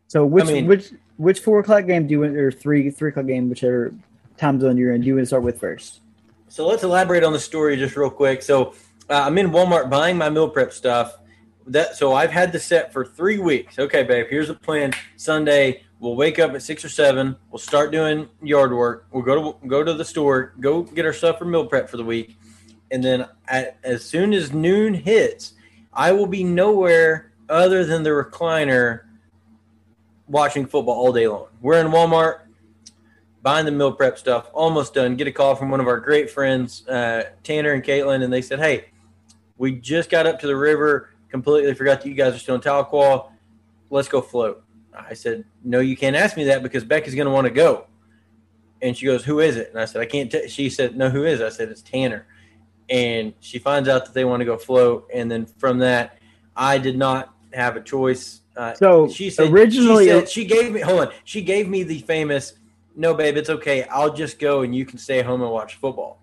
So 0.08 0.26
which 0.26 0.46
I 0.46 0.54
mean, 0.54 0.68
which 0.68 0.92
which 1.18 1.40
four 1.40 1.60
o'clock 1.60 1.86
game 1.86 2.08
do 2.08 2.12
you 2.12 2.22
want 2.22 2.36
or 2.36 2.52
three 2.52 2.90
three 2.90 3.10
o'clock 3.10 3.28
game, 3.28 3.50
whichever 3.50 3.94
time 4.38 4.60
zone 4.60 4.78
you're 4.78 4.94
in, 4.94 5.02
do 5.02 5.08
you 5.08 5.16
want 5.16 5.24
to 5.24 5.28
start 5.28 5.44
with 5.44 5.60
first? 5.60 6.02
So 6.48 6.68
let's 6.68 6.84
elaborate 6.84 7.24
on 7.24 7.34
the 7.34 7.40
story 7.40 7.76
just 7.78 7.96
real 7.96 8.10
quick. 8.10 8.42
So 8.42 8.74
uh, 9.10 9.24
I'm 9.26 9.38
in 9.38 9.52
Walmart 9.52 9.90
buying 9.90 10.18
my 10.18 10.30
meal 10.30 10.50
prep 10.50 10.72
stuff. 10.72 11.18
That 11.68 11.96
so 11.96 12.14
I've 12.14 12.32
had 12.32 12.52
the 12.52 12.60
set 12.60 12.94
for 12.94 13.04
three 13.04 13.40
weeks. 13.40 13.80
Okay, 13.80 14.04
babe. 14.04 14.28
Here's 14.30 14.50
the 14.50 14.54
plan. 14.54 14.94
Sunday, 15.18 15.86
We'll 16.00 16.16
wake 16.16 16.40
up 16.40 16.52
at 16.54 16.62
six 16.62 16.84
or 16.84 16.90
seven. 16.90 17.36
We'll 17.50 17.60
start 17.60 17.92
doing 17.92 18.28
yard 18.42 18.74
work. 18.74 19.08
We'll 19.12 19.24
go 19.24 19.54
to 19.54 19.68
go 19.68 19.84
to 19.84 19.94
the 19.94 20.04
store, 20.04 20.54
go 20.60 20.84
get 20.84 21.06
our 21.06 21.14
stuff 21.14 21.40
for 21.40 21.46
meal 21.46 21.66
prep 21.66 21.90
for 21.90 21.98
the 21.98 22.04
week, 22.04 22.38
and 22.92 23.04
then 23.04 23.26
at, 23.48 23.78
as 23.84 24.04
soon 24.04 24.34
as 24.34 24.52
noon 24.54 24.94
hits, 24.94 25.54
I 25.94 26.12
will 26.12 26.28
be 26.28 26.44
nowhere 26.44 27.32
other 27.48 27.86
than 27.86 28.04
the 28.04 28.10
recliner, 28.10 29.02
watching 30.28 30.66
football 30.66 30.96
all 30.96 31.14
day 31.14 31.28
long. 31.28 31.48
We're 31.62 31.80
in 31.80 31.88
Walmart, 31.88 32.42
buying 33.42 33.66
the 33.66 33.72
meal 33.72 33.92
prep 33.92 34.18
stuff. 34.18 34.50
Almost 34.54 34.94
done. 34.94 35.16
Get 35.16 35.28
a 35.28 35.32
call 35.32 35.56
from 35.56 35.70
one 35.70 35.80
of 35.80 35.88
our 35.88 36.00
great 36.00 36.30
friends, 36.30 36.88
uh, 36.88 37.24
Tanner 37.44 37.74
and 37.74 37.84
Caitlin, 37.84 38.24
and 38.24 38.32
they 38.32 38.42
said, 38.42 38.60
"Hey, 38.60 38.86
we 39.58 39.74
just 39.74 40.10
got 40.10 40.26
up 40.26 40.40
to 40.42 40.48
the 40.48 40.56
river. 40.56 41.12
Completely 41.30 41.74
forgot 41.74 42.02
that 42.02 42.08
you 42.08 42.16
guys 42.16 42.36
are 42.36 42.40
still 42.40 42.56
in 42.56 42.62
Tahlequah. 42.62 43.30
Let's 43.90 44.08
go 44.08 44.22
float." 44.22 44.66
I 44.98 45.14
said, 45.14 45.46
No, 45.64 45.80
you 45.80 45.98
can't 45.98 46.16
ask 46.16 46.38
me 46.38 46.46
that 46.46 46.64
because 46.64 46.84
Becky's 46.84 47.16
going 47.16 47.26
to 47.26 47.32
want 47.32 47.46
to 47.46 47.54
go. 47.54 47.88
And 48.82 48.96
she 48.96 49.06
goes, 49.06 49.24
Who 49.26 49.40
is 49.40 49.56
it? 49.56 49.70
And 49.72 49.80
I 49.80 49.86
said, 49.86 50.02
I 50.02 50.06
can't. 50.06 50.32
T-. 50.32 50.48
She 50.48 50.70
said, 50.70 50.96
No, 50.96 51.10
who 51.10 51.26
is? 51.26 51.40
It? 51.40 51.46
I 51.46 51.50
said, 51.50 51.70
It's 51.70 51.82
Tanner. 51.82 52.26
And 52.90 53.34
she 53.40 53.58
finds 53.60 53.90
out 53.90 54.06
that 54.06 54.14
they 54.14 54.26
want 54.26 54.42
to 54.42 54.46
go 54.46 54.58
float. 54.58 55.10
And 55.14 55.30
then 55.30 55.46
from 55.46 55.80
that, 55.80 56.20
I 56.56 56.78
did 56.78 56.98
not 56.98 57.34
have 57.54 57.76
a 57.76 57.82
choice. 57.82 58.42
Uh, 58.56 58.74
so 58.74 59.10
she 59.10 59.30
said, 59.30 59.52
originally, 59.52 60.06
she, 60.06 60.12
said, 60.12 60.30
she 60.30 60.46
gave 60.46 60.72
me, 60.72 60.80
hold 60.80 61.02
on, 61.02 61.14
she 61.24 61.42
gave 61.42 61.68
me 61.68 61.84
the 61.84 62.00
famous, 62.00 62.54
No, 62.96 63.14
babe, 63.14 63.36
it's 63.36 63.50
okay. 63.50 63.84
I'll 63.84 64.14
just 64.14 64.40
go 64.40 64.62
and 64.62 64.74
you 64.74 64.86
can 64.86 64.98
stay 64.98 65.22
home 65.22 65.42
and 65.42 65.52
watch 65.52 65.76
football. 65.76 66.22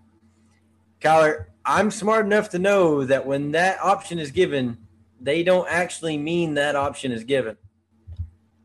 Kyler, 1.01 1.47
I'm 1.65 1.91
smart 1.91 2.25
enough 2.25 2.51
to 2.51 2.59
know 2.59 3.05
that 3.05 3.27
when 3.27 3.53
that 3.53 3.81
option 3.83 4.19
is 4.19 4.31
given, 4.31 4.79
they 5.21 5.43
don't 5.43 5.69
actually 5.69 6.17
mean 6.17 6.55
that 6.55 6.75
option 6.75 7.13
is 7.13 7.25
given 7.25 7.57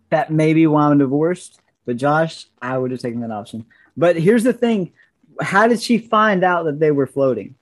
that 0.09 0.31
may 0.31 0.53
be 0.53 0.67
why 0.67 0.89
I'm 0.89 0.97
divorced. 0.97 1.59
But 1.85 1.97
Josh, 1.97 2.45
I 2.61 2.77
would 2.77 2.91
have 2.91 2.99
taken 2.99 3.21
that 3.21 3.31
option. 3.31 3.65
But 3.95 4.17
here's 4.17 4.43
the 4.43 4.53
thing: 4.53 4.93
how 5.41 5.67
did 5.67 5.81
she 5.81 5.97
find 5.97 6.43
out 6.43 6.63
that 6.65 6.79
they 6.79 6.91
were 6.91 7.07
floating? 7.07 7.55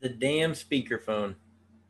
The 0.00 0.08
damn 0.08 0.52
speakerphone. 0.52 1.34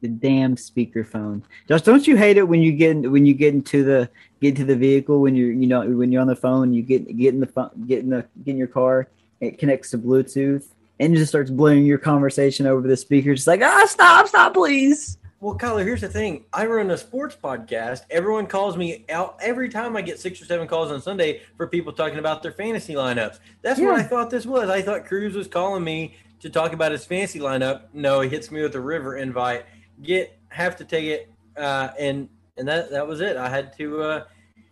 The 0.03 0.09
damn 0.09 0.57
speakerphone. 0.57 1.43
Josh, 1.69 1.83
don't 1.83 2.07
you 2.07 2.17
hate 2.17 2.37
it 2.37 2.43
when 2.49 2.61
you 2.61 2.73
get 2.73 3.09
when 3.11 3.25
you 3.25 3.35
get 3.35 3.55
into 3.55 3.85
the 3.85 4.11
get 4.41 4.49
into 4.49 4.65
the 4.65 4.75
vehicle 4.77 5.21
when 5.21 5.37
you're 5.37 5.53
you 5.53 5.67
know 5.69 5.89
when 5.89 6.11
you're 6.11 6.21
on 6.21 6.27
the 6.27 6.35
phone 6.37 6.73
you 6.75 6.83
get 6.83 7.17
get 7.17 7.33
in 7.33 7.39
the 7.41 7.47
phone 7.47 7.71
get 7.87 8.01
in 8.01 8.11
the 8.11 8.27
get 8.45 8.51
in 8.51 8.57
your 8.59 8.67
car 8.67 9.07
it 9.41 9.59
connects 9.59 9.91
to 9.93 9.99
Bluetooth 9.99 10.65
and 10.99 11.15
it 11.15 11.19
just 11.19 11.31
starts 11.31 11.51
blowing 11.51 11.87
your 11.87 11.99
conversation 11.99 12.67
over 12.67 12.87
the 12.89 12.97
speaker. 12.97 13.33
Just 13.33 13.47
like 13.47 13.63
ah 13.63 13.87
stop 13.89 14.27
stop 14.27 14.55
please. 14.55 15.19
Well, 15.39 15.57
Kyler, 15.59 15.85
here's 15.85 16.01
the 16.01 16.09
thing. 16.09 16.45
I 16.53 16.67
run 16.67 16.91
a 16.93 16.97
sports 16.97 17.37
podcast. 17.41 18.03
Everyone 18.11 18.47
calls 18.47 18.77
me 18.77 19.05
out 19.09 19.37
every 19.41 19.69
time 19.69 19.97
I 19.97 20.03
get 20.03 20.21
six 20.21 20.41
or 20.43 20.45
seven 20.45 20.69
calls 20.69 20.93
on 20.93 21.01
Sunday 21.01 21.43
for 21.57 21.67
people 21.67 21.93
talking 21.93 22.19
about 22.19 22.43
their 22.45 22.53
fantasy 22.53 22.95
lineups. 22.95 23.39
That's 23.61 23.79
Yeah. 23.81 23.87
what 23.87 24.01
I 24.01 24.03
thought 24.05 24.31
this 24.31 24.47
was. 24.47 24.69
I 24.71 24.83
thought 24.83 25.05
Cruz 25.05 25.35
was 25.35 25.49
calling 25.49 25.83
me 25.83 26.15
to 26.41 26.51
talk 26.51 26.73
about 26.73 26.93
his 26.93 27.05
fantasy 27.05 27.39
lineup. 27.41 27.83
No, 27.93 28.21
he 28.21 28.29
hits 28.29 28.51
me 28.53 28.63
with 28.63 28.75
a 28.77 28.81
river 28.81 29.17
invite. 29.17 29.65
Get 30.03 30.37
have 30.49 30.77
to 30.77 30.85
take 30.85 31.05
it, 31.05 31.31
uh, 31.57 31.91
and 31.99 32.29
and 32.57 32.67
that 32.69 32.91
that 32.91 33.07
was 33.07 33.21
it. 33.21 33.37
I 33.37 33.49
had 33.49 33.77
to 33.79 34.03
uh, 34.03 34.25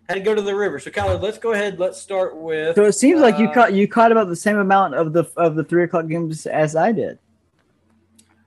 had 0.09 0.15
to 0.15 0.21
go 0.21 0.35
to 0.35 0.43
the 0.43 0.55
river. 0.55 0.79
So, 0.79 0.91
Kyler, 0.91 1.21
let's 1.21 1.39
go 1.39 1.53
ahead. 1.53 1.79
Let's 1.79 2.01
start 2.01 2.37
with. 2.37 2.75
So 2.75 2.85
it 2.85 2.93
seems 2.93 3.21
like 3.21 3.39
you 3.39 3.49
uh, 3.49 3.55
caught 3.55 3.73
you 3.75 3.87
caught 3.87 4.11
about 4.13 4.29
the 4.29 4.37
same 4.37 4.59
amount 4.59 4.95
of 4.95 5.13
the 5.13 5.25
of 5.37 5.55
the 5.55 5.65
three 5.65 5.85
o'clock 5.85 6.09
games 6.09 6.47
as 6.47 6.75
I 6.75 6.93
did. 6.93 7.19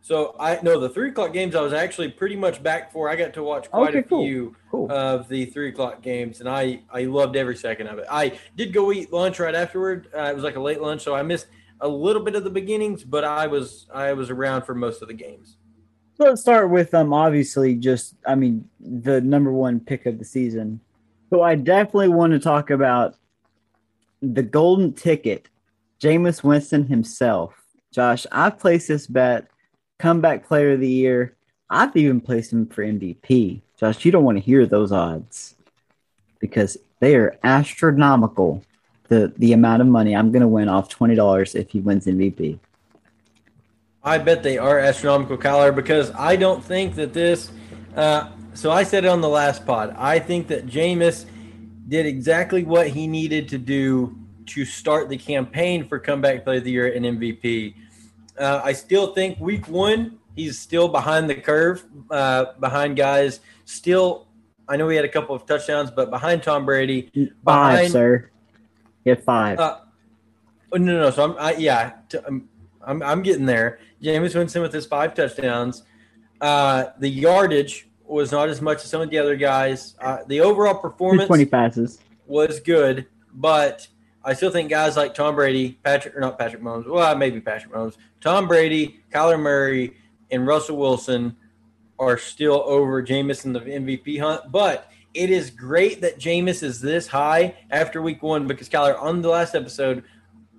So 0.02 0.36
I 0.38 0.60
know 0.62 0.78
the 0.82 0.90
three 0.90 1.10
o'clock 1.10 1.32
games 1.32 1.56
I 1.56 1.62
was 1.62 1.72
actually 1.72 2.10
pretty 2.10 2.36
much 2.36 2.62
back 2.62 2.92
for. 2.92 3.10
I 3.10 3.16
got 3.16 3.34
to 3.36 3.44
watch 3.44 3.72
quite 3.72 3.92
Okay, 3.92 4.00
a 4.00 4.04
cool. 4.04 4.26
few 4.26 4.56
Cool. 4.70 4.92
of 4.92 5.30
the 5.30 5.46
three 5.46 5.70
o'clock 5.70 6.02
games, 6.02 6.42
and 6.42 6.50
I 6.50 6.82
I 6.92 7.04
loved 7.06 7.38
every 7.38 7.56
second 7.56 7.88
of 7.88 8.00
it. 8.00 8.06
I 8.12 8.38
did 8.58 8.74
go 8.74 8.92
eat 8.92 9.14
lunch 9.14 9.40
right 9.40 9.56
afterward. 9.56 10.10
Uh, 10.14 10.24
it 10.24 10.36
was 10.36 10.44
like 10.44 10.58
a 10.58 10.62
late 10.62 10.82
lunch, 10.82 11.04
so 11.04 11.16
I 11.16 11.22
missed 11.24 11.48
a 11.80 11.88
little 11.88 12.22
bit 12.22 12.36
of 12.36 12.44
the 12.44 12.50
beginnings, 12.50 13.06
but 13.06 13.24
I 13.24 13.48
was 13.48 13.88
I 13.94 14.12
was 14.12 14.30
around 14.30 14.64
for 14.64 14.76
most 14.76 15.02
of 15.02 15.08
the 15.08 15.14
games. 15.14 15.56
So 16.16 16.26
let's 16.26 16.42
start 16.42 16.70
with 16.70 16.94
um 16.94 17.14
obviously 17.14 17.76
just 17.76 18.16
I 18.26 18.36
mean 18.36 18.70
the 18.80 19.22
number 19.22 19.52
one 19.52 19.80
pick 19.80 20.06
of 20.06 20.20
the 20.20 20.26
season. 20.26 20.80
So 21.30 21.42
I 21.42 21.56
definitely 21.56 22.10
want 22.10 22.34
to 22.34 22.40
talk 22.40 22.70
about 22.70 23.16
the 24.22 24.44
golden 24.44 24.94
ticket, 24.94 25.50
Jameis 26.00 26.44
Winston 26.44 26.86
himself. 26.86 27.56
Josh, 27.92 28.26
I've 28.32 28.60
placed 28.60 28.88
this 28.88 29.08
bet, 29.08 29.48
comeback 30.00 30.48
player 30.48 30.74
of 30.74 30.80
the 30.80 30.88
year. 30.88 31.36
I've 31.70 31.96
even 31.96 32.22
placed 32.22 32.54
him 32.54 32.68
for 32.68 32.84
MVP. 32.84 33.62
Josh, 33.80 34.06
you 34.06 34.12
don't 34.12 34.24
want 34.24 34.38
to 34.38 34.44
hear 34.44 34.66
those 34.66 34.92
odds 34.92 35.56
because 36.40 36.78
they 37.00 37.16
are 37.16 37.38
astronomical. 37.44 38.64
The 39.08 39.34
the 39.38 39.54
amount 39.54 39.82
of 39.82 39.88
money 39.88 40.16
I'm 40.16 40.32
gonna 40.32 40.48
win 40.48 40.70
off 40.70 40.90
twenty 40.90 41.16
dollars 41.16 41.56
if 41.56 41.72
he 41.72 41.80
wins 41.80 42.06
MVP. 42.06 42.60
I 44.04 44.18
bet 44.18 44.44
they 44.44 44.58
are 44.58 44.80
astronomical, 44.80 45.38
Kyler, 45.38 45.74
because 45.74 46.12
I 46.12 46.36
don't 46.36 46.64
think 46.64 46.96
that 46.96 47.14
this. 47.14 47.52
Uh, 47.96 48.30
so 48.54 48.72
I 48.72 48.84
said 48.84 49.06
it 49.06 49.08
on 49.08 49.22
the 49.22 49.30
last 49.30 49.66
pod. 49.66 49.96
I 49.98 50.20
think 50.20 50.48
that 50.48 50.66
Jameis 50.68 51.26
did 51.88 52.06
exactly 52.06 52.64
what 52.64 52.88
he 52.88 53.08
needed 53.08 53.48
to 53.50 53.58
do 53.58 54.18
to 54.48 54.66
start 54.66 55.10
the 55.10 55.18
campaign 55.18 55.88
for 55.88 56.00
comeback 56.00 56.44
player 56.44 56.58
of 56.58 56.64
the 56.66 56.72
year 56.72 56.94
and 56.94 57.06
MVP. 57.06 57.76
Uh, 58.38 58.62
I 58.64 58.74
still 58.74 59.14
think 59.14 59.40
week 59.40 59.68
one 59.68 60.20
he's 60.36 60.60
still 60.60 60.88
behind 60.88 61.30
the 61.30 61.36
curve, 61.36 61.84
uh, 62.10 62.46
behind 62.60 62.96
guys. 62.98 63.40
Still, 63.66 64.28
I 64.68 64.78
know 64.78 64.90
he 64.90 64.96
had 64.96 65.06
a 65.06 65.10
couple 65.10 65.36
of 65.36 65.46
touchdowns, 65.46 65.92
but 65.92 66.10
behind 66.10 66.44
Tom 66.44 66.66
Brady. 66.66 67.12
Five, 67.14 67.74
Behind- 67.74 67.92
sir. 67.92 68.30
You 69.06 69.16
have 69.16 69.24
five. 69.24 69.60
Uh, 69.60 69.80
oh, 70.72 70.78
no, 70.78 71.00
no. 71.00 71.12
So 71.12 71.24
I'm, 71.26 71.36
I, 71.38 71.56
yeah, 71.56 71.92
t- 72.08 72.20
I'm, 72.26 72.48
I'm, 72.86 73.02
I'm 73.02 73.22
getting 73.22 73.46
there. 73.46 73.80
Jameis 74.02 74.36
Winston 74.36 74.62
with 74.62 74.74
his 74.74 74.86
five 74.86 75.14
touchdowns. 75.14 75.84
Uh, 76.42 76.86
the 77.00 77.10
yardage 77.10 77.88
was 78.06 78.32
not 78.32 78.50
as 78.50 78.62
much 78.62 78.84
as 78.84 78.90
some 78.90 79.02
of 79.02 79.10
the 79.10 79.18
other 79.18 79.36
guys. 79.36 79.96
Uh, 80.00 80.20
the 80.28 80.42
overall 80.42 80.76
performance 80.76 81.28
20 81.28 81.46
passes. 81.46 82.00
was 82.28 82.60
good, 82.60 83.08
but 83.34 83.88
I 84.24 84.34
still 84.34 84.52
think 84.52 84.70
guys 84.70 84.96
like 84.96 85.14
Tom 85.14 85.36
Brady, 85.36 85.80
Patrick, 85.84 86.16
or 86.16 86.20
not 86.20 86.38
Patrick 86.38 86.62
Mahomes, 86.62 86.88
well, 86.88 87.16
maybe 87.16 87.42
Patrick 87.42 87.74
Mahomes, 87.74 87.98
Tom 88.22 88.48
Brady, 88.48 89.02
Kyler 89.12 89.40
Murray, 89.40 89.96
and 90.32 90.48
Russell 90.48 90.78
Wilson 90.78 91.36
are 92.00 92.18
still 92.18 92.64
over 92.66 93.04
Jameis 93.04 93.46
in 93.46 93.54
the 93.54 93.60
MVP 93.60 94.20
hunt. 94.20 94.52
But 94.52 94.90
it 95.14 95.30
is 95.30 95.50
great 95.50 96.02
that 96.02 96.20
Jameis 96.20 96.64
is 96.64 96.82
this 96.82 97.08
high 97.08 97.56
after 97.70 98.02
week 98.02 98.24
one 98.24 98.48
because, 98.48 98.70
Kyler, 98.70 99.00
on 99.02 99.22
the 99.22 99.30
last 99.30 99.56
episode, 99.56 100.04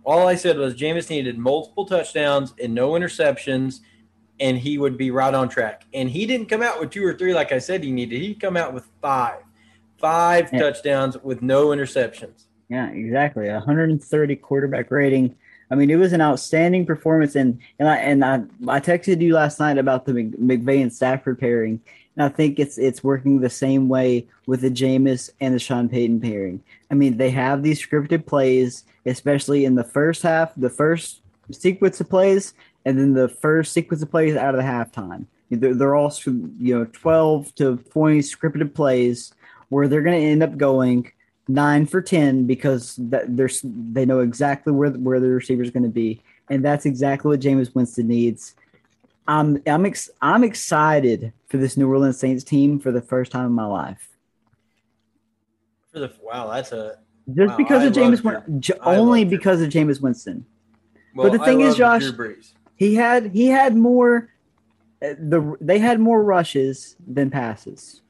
all 0.05 0.27
I 0.29 0.35
said 0.35 0.57
was 0.59 0.75
Jameis 0.75 1.11
needed 1.11 1.39
multiple 1.39 1.87
touchdowns 1.87 2.55
and 2.63 2.75
no 2.75 2.91
interceptions, 2.93 3.81
and 4.41 4.59
he 4.59 4.79
would 4.79 4.97
be 4.99 5.11
right 5.11 5.33
on 5.35 5.49
track. 5.49 5.85
And 5.95 6.11
he 6.11 6.27
didn't 6.27 6.49
come 6.49 6.63
out 6.63 6.81
with 6.81 6.91
two 6.91 7.05
or 7.05 7.15
three 7.15 7.35
like 7.35 7.53
I 7.53 7.59
said 7.59 7.83
he 7.85 7.91
needed. 7.91 8.21
He 8.21 8.35
come 8.35 8.57
out 8.57 8.75
with 8.75 8.87
five, 9.01 9.39
five 9.99 10.51
Yeah. 10.53 10.59
touchdowns 10.61 11.17
with 11.23 11.43
no 11.43 11.69
interceptions. 11.69 12.45
Yeah, 12.69 12.91
exactly. 12.91 13.49
130 13.49 14.37
quarterback 14.37 14.91
rating. 14.91 15.35
I 15.71 15.77
mean, 15.77 15.91
it 15.91 15.97
was 15.97 16.13
an 16.13 16.21
outstanding 16.21 16.85
performance, 16.87 17.35
and 17.37 17.59
and 17.79 17.89
I 17.89 17.97
and 17.97 18.25
I, 18.25 18.35
I 18.69 18.81
texted 18.81 19.21
you 19.21 19.35
last 19.35 19.59
night 19.61 19.79
about 19.79 20.05
the 20.05 20.13
Mc- 20.13 20.39
McVay 20.39 20.83
and 20.83 20.93
Stafford 20.93 21.39
pairing, 21.39 21.81
and 22.17 22.25
I 22.25 22.29
think 22.29 22.59
it's 22.59 22.77
it's 22.79 23.03
working 23.03 23.41
the 23.41 23.51
same 23.51 23.89
way 23.89 24.27
with 24.47 24.61
the 24.61 24.71
Jameis 24.71 25.31
and 25.41 25.55
the 25.55 25.59
Sean 25.59 25.89
Payton 25.89 26.21
pairing. 26.21 26.63
I 26.91 26.95
mean, 26.95 27.17
they 27.17 27.31
have 27.31 27.63
these 27.63 27.85
scripted 27.85 28.27
plays, 28.27 28.85
especially 29.07 29.65
in 29.65 29.75
the 29.75 29.85
first 29.85 30.23
half, 30.23 30.53
the 30.57 30.71
first 30.71 31.21
sequence 31.51 32.01
of 32.01 32.09
plays, 32.09 32.55
and 32.85 32.99
then 32.99 33.15
the 33.15 33.29
first 33.29 33.73
sequence 33.73 34.03
of 34.03 34.11
plays 34.11 34.37
out 34.37 34.55
of 34.55 34.61
the 34.61 34.67
halftime. 34.67 35.27
They're, 35.51 35.75
they're 35.75 35.95
all 35.95 36.13
you 36.25 36.79
know 36.79 36.85
12 36.87 37.55
to 37.57 37.77
20 37.77 38.19
scripted 38.21 38.75
plays 38.75 39.33
where 39.69 39.89
they're 39.89 40.03
going 40.03 40.21
to 40.21 40.27
end 40.27 40.43
up 40.43 40.57
going 40.57 41.13
nine 41.49 41.87
for 41.87 42.01
ten 42.01 42.47
because 42.47 42.95
there's 42.99 43.61
they 43.65 44.07
know 44.07 44.21
exactly 44.21 44.73
where 44.73 44.91
where 44.91 45.21
the 45.21 45.29
receiver 45.29 45.63
is 45.63 45.71
going 45.71 45.83
to 45.83 45.89
be, 45.89 46.23
and 46.49 46.65
that's 46.65 46.87
exactly 46.87 47.31
what 47.31 47.41
Jameis 47.41 47.75
Winston 47.75 48.09
needs. 48.09 48.55
I'm 49.27 49.63
I'm 49.67 49.87
ex, 49.87 50.11
I'm 50.21 50.45
excited 50.45 51.33
for 51.49 51.57
this 51.57 51.77
New 51.77 51.89
Orleans 51.89 52.19
Saints 52.19 52.45
team 52.45 52.79
for 52.79 52.93
the 52.93 53.03
first 53.03 53.33
time 53.33 53.47
in 53.47 53.53
my 53.53 53.67
life, 53.67 54.09
For 55.93 56.01
the 56.01 56.13
wow, 56.23 56.51
that's 56.51 56.73
a 56.73 56.99
just 57.33 57.51
Wow, 57.51 57.57
because 57.57 57.83
I 57.83 57.87
of 58.01 58.25
Win- 58.25 58.61
j- 58.61 58.75
only 58.83 59.25
because 59.25 59.63
of 59.63 59.71
Jameis 59.71 60.01
Winston. 60.01 60.45
well, 61.15 61.31
the 61.31 61.39
thing 61.39 61.61
is, 61.61 61.77
Josh- 61.77 62.05
He 62.77 62.95
had 62.95 63.33
he 63.33 63.47
had 63.47 63.77
more 63.77 64.31
uh, 65.03 65.15
the 65.19 65.57
they 65.61 65.79
had 65.79 66.01
more 66.01 66.23
rushes 66.23 66.97
than 67.07 67.31
passes. 67.31 68.03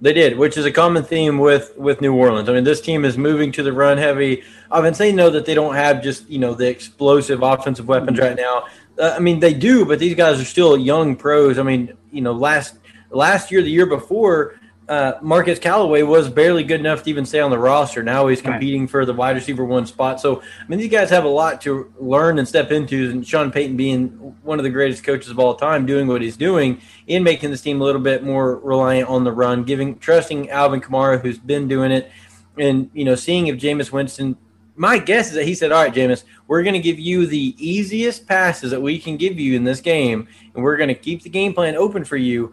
They 0.00 0.12
did, 0.12 0.36
which 0.36 0.58
is 0.58 0.66
a 0.66 0.72
common 0.72 1.02
theme 1.04 1.38
with 1.38 1.72
with 1.78 2.02
New 2.02 2.14
Orleans. 2.14 2.48
I 2.48 2.52
mean, 2.52 2.64
this 2.64 2.82
team 2.82 3.04
is 3.04 3.16
moving 3.16 3.52
to 3.52 3.62
the 3.62 3.72
run 3.72 3.96
heavy. 3.96 4.42
I've 4.70 4.82
been 4.82 4.94
saying 4.94 5.16
though 5.16 5.30
that 5.30 5.46
they 5.46 5.54
don't 5.54 5.74
have 5.74 6.02
just 6.02 6.28
you 6.28 6.38
know 6.38 6.52
the 6.52 6.68
explosive 6.68 7.42
offensive 7.42 7.88
weapons 7.88 8.18
right 8.18 8.36
now. 8.36 8.66
Uh, 8.98 9.14
I 9.16 9.18
mean, 9.20 9.40
they 9.40 9.54
do, 9.54 9.84
but 9.84 9.98
these 9.98 10.14
guys 10.14 10.40
are 10.40 10.44
still 10.44 10.76
young 10.76 11.16
pros. 11.16 11.58
I 11.58 11.62
mean, 11.62 11.96
you 12.12 12.20
know, 12.20 12.32
last 12.32 12.76
last 13.10 13.50
year, 13.50 13.62
the 13.62 13.70
year 13.70 13.86
before, 13.86 14.58
uh, 14.88 15.14
Marquez 15.20 15.58
Callaway 15.58 16.02
was 16.02 16.28
barely 16.28 16.62
good 16.62 16.78
enough 16.78 17.02
to 17.02 17.10
even 17.10 17.26
stay 17.26 17.40
on 17.40 17.50
the 17.50 17.58
roster. 17.58 18.02
Now 18.02 18.28
he's 18.28 18.38
Right. 18.44 18.52
competing 18.52 18.86
for 18.86 19.04
the 19.04 19.12
wide 19.12 19.34
receiver 19.34 19.64
one 19.64 19.84
spot. 19.86 20.20
So, 20.20 20.40
I 20.40 20.68
mean, 20.68 20.78
these 20.78 20.90
guys 20.90 21.10
have 21.10 21.24
a 21.24 21.28
lot 21.28 21.60
to 21.62 21.92
learn 21.98 22.38
and 22.38 22.46
step 22.46 22.70
into. 22.70 23.10
And 23.10 23.26
Sean 23.26 23.50
Payton 23.50 23.76
being 23.76 24.08
one 24.42 24.60
of 24.60 24.62
the 24.62 24.70
greatest 24.70 25.02
coaches 25.02 25.28
of 25.30 25.38
all 25.40 25.54
time, 25.56 25.86
doing 25.86 26.06
what 26.06 26.22
he's 26.22 26.36
doing 26.36 26.80
in 27.08 27.24
making 27.24 27.50
this 27.50 27.62
team 27.62 27.80
a 27.80 27.84
little 27.84 28.00
bit 28.00 28.22
more 28.22 28.56
reliant 28.60 29.08
on 29.08 29.24
the 29.24 29.32
run, 29.32 29.64
giving 29.64 29.98
trusting 29.98 30.50
Alvin 30.50 30.80
Kamara, 30.80 31.20
who's 31.20 31.38
been 31.38 31.66
doing 31.66 31.90
it, 31.90 32.10
and 32.56 32.88
you 32.94 33.04
know, 33.04 33.16
seeing 33.16 33.48
if 33.48 33.56
Jameis 33.56 33.90
Winston. 33.90 34.36
My 34.78 34.98
guess 34.98 35.28
is 35.30 35.34
that 35.34 35.46
he 35.46 35.54
said, 35.54 35.72
"All 35.72 35.82
right, 35.82 35.92
Jameis, 35.92 36.24
we're 36.48 36.62
going 36.62 36.74
to 36.74 36.80
give 36.80 36.98
you 36.98 37.26
the 37.26 37.56
easiest 37.58 38.28
passes 38.28 38.70
that 38.70 38.80
we 38.82 38.98
can 38.98 39.16
give 39.16 39.40
you 39.40 39.56
in 39.56 39.64
this 39.64 39.80
game, 39.80 40.28
and 40.54 40.62
we're 40.62 40.76
going 40.76 40.88
to 40.88 40.94
keep 40.94 41.22
the 41.22 41.30
game 41.30 41.54
plan 41.54 41.74
open 41.76 42.04
for 42.04 42.18
you. 42.18 42.52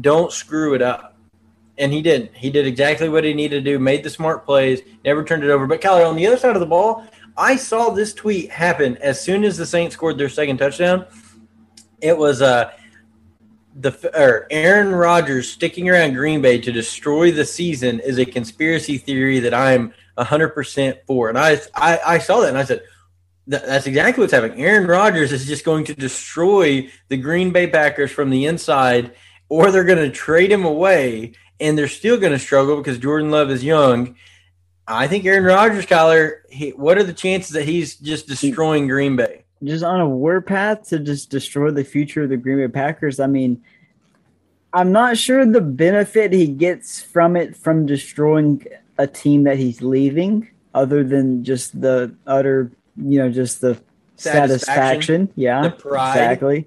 Don't 0.00 0.30
screw 0.30 0.74
it 0.74 0.82
up." 0.82 1.11
And 1.78 1.92
he 1.92 2.02
did. 2.02 2.30
He 2.34 2.50
did 2.50 2.66
exactly 2.66 3.08
what 3.08 3.24
he 3.24 3.32
needed 3.32 3.64
to 3.64 3.70
do. 3.70 3.78
Made 3.78 4.02
the 4.02 4.10
smart 4.10 4.44
plays. 4.44 4.82
Never 5.04 5.24
turned 5.24 5.42
it 5.42 5.50
over. 5.50 5.66
But 5.66 5.80
Kyler, 5.80 6.08
on 6.08 6.16
the 6.16 6.26
other 6.26 6.36
side 6.36 6.54
of 6.54 6.60
the 6.60 6.66
ball, 6.66 7.06
I 7.36 7.56
saw 7.56 7.90
this 7.90 8.12
tweet 8.12 8.50
happen 8.50 8.98
as 8.98 9.20
soon 9.20 9.44
as 9.44 9.56
the 9.56 9.66
Saints 9.66 9.94
scored 9.94 10.18
their 10.18 10.28
second 10.28 10.58
touchdown. 10.58 11.06
It 12.00 12.16
was 12.16 12.42
uh 12.42 12.72
the 13.74 14.10
or 14.14 14.46
Aaron 14.50 14.94
Rodgers 14.94 15.50
sticking 15.50 15.88
around 15.88 16.14
Green 16.14 16.42
Bay 16.42 16.60
to 16.60 16.72
destroy 16.72 17.32
the 17.32 17.44
season 17.44 18.00
is 18.00 18.18
a 18.18 18.26
conspiracy 18.26 18.98
theory 18.98 19.40
that 19.40 19.54
I'm 19.54 19.94
100% 20.18 20.98
for. 21.06 21.30
And 21.30 21.38
I 21.38 21.58
I, 21.74 21.98
I 22.06 22.18
saw 22.18 22.40
that 22.40 22.50
and 22.50 22.58
I 22.58 22.64
said 22.64 22.82
that's 23.46 23.86
exactly 23.86 24.22
what's 24.22 24.32
happening. 24.32 24.62
Aaron 24.62 24.86
Rodgers 24.86 25.32
is 25.32 25.46
just 25.46 25.64
going 25.64 25.84
to 25.86 25.94
destroy 25.94 26.88
the 27.08 27.16
Green 27.16 27.50
Bay 27.50 27.66
Packers 27.66 28.12
from 28.12 28.30
the 28.30 28.46
inside 28.46 29.12
or 29.48 29.70
they're 29.70 29.84
going 29.84 29.98
to 29.98 30.10
trade 30.10 30.52
him 30.52 30.64
away 30.64 31.32
and 31.62 31.78
they're 31.78 31.88
still 31.88 32.18
going 32.18 32.32
to 32.32 32.38
struggle 32.38 32.76
because 32.76 32.98
Jordan 32.98 33.30
Love 33.30 33.50
is 33.50 33.64
young. 33.64 34.16
I 34.86 35.06
think 35.06 35.24
Aaron 35.24 35.44
Rodgers, 35.44 35.86
Kyler. 35.86 36.40
He, 36.50 36.70
what 36.70 36.98
are 36.98 37.04
the 37.04 37.12
chances 37.12 37.52
that 37.52 37.64
he's 37.64 37.94
just 37.94 38.26
destroying 38.26 38.88
Green 38.88 39.16
Bay? 39.16 39.44
Just 39.62 39.84
on 39.84 40.00
a 40.00 40.08
warpath 40.08 40.88
to 40.88 40.98
just 40.98 41.30
destroy 41.30 41.70
the 41.70 41.84
future 41.84 42.24
of 42.24 42.30
the 42.30 42.36
Green 42.36 42.58
Bay 42.58 42.68
Packers. 42.68 43.20
I 43.20 43.28
mean, 43.28 43.62
I'm 44.72 44.90
not 44.90 45.16
sure 45.16 45.46
the 45.46 45.60
benefit 45.60 46.32
he 46.32 46.48
gets 46.48 47.00
from 47.00 47.36
it 47.36 47.56
from 47.56 47.86
destroying 47.86 48.66
a 48.98 49.06
team 49.06 49.44
that 49.44 49.56
he's 49.56 49.82
leaving, 49.82 50.48
other 50.74 51.04
than 51.04 51.44
just 51.44 51.80
the 51.80 52.14
utter, 52.26 52.72
you 52.96 53.18
know, 53.18 53.30
just 53.30 53.60
the 53.60 53.80
Satisfaction, 54.16 54.58
satisfaction. 54.58 55.32
Yeah, 55.36 55.62
the 55.62 55.70
pride. 55.70 56.10
exactly. 56.10 56.66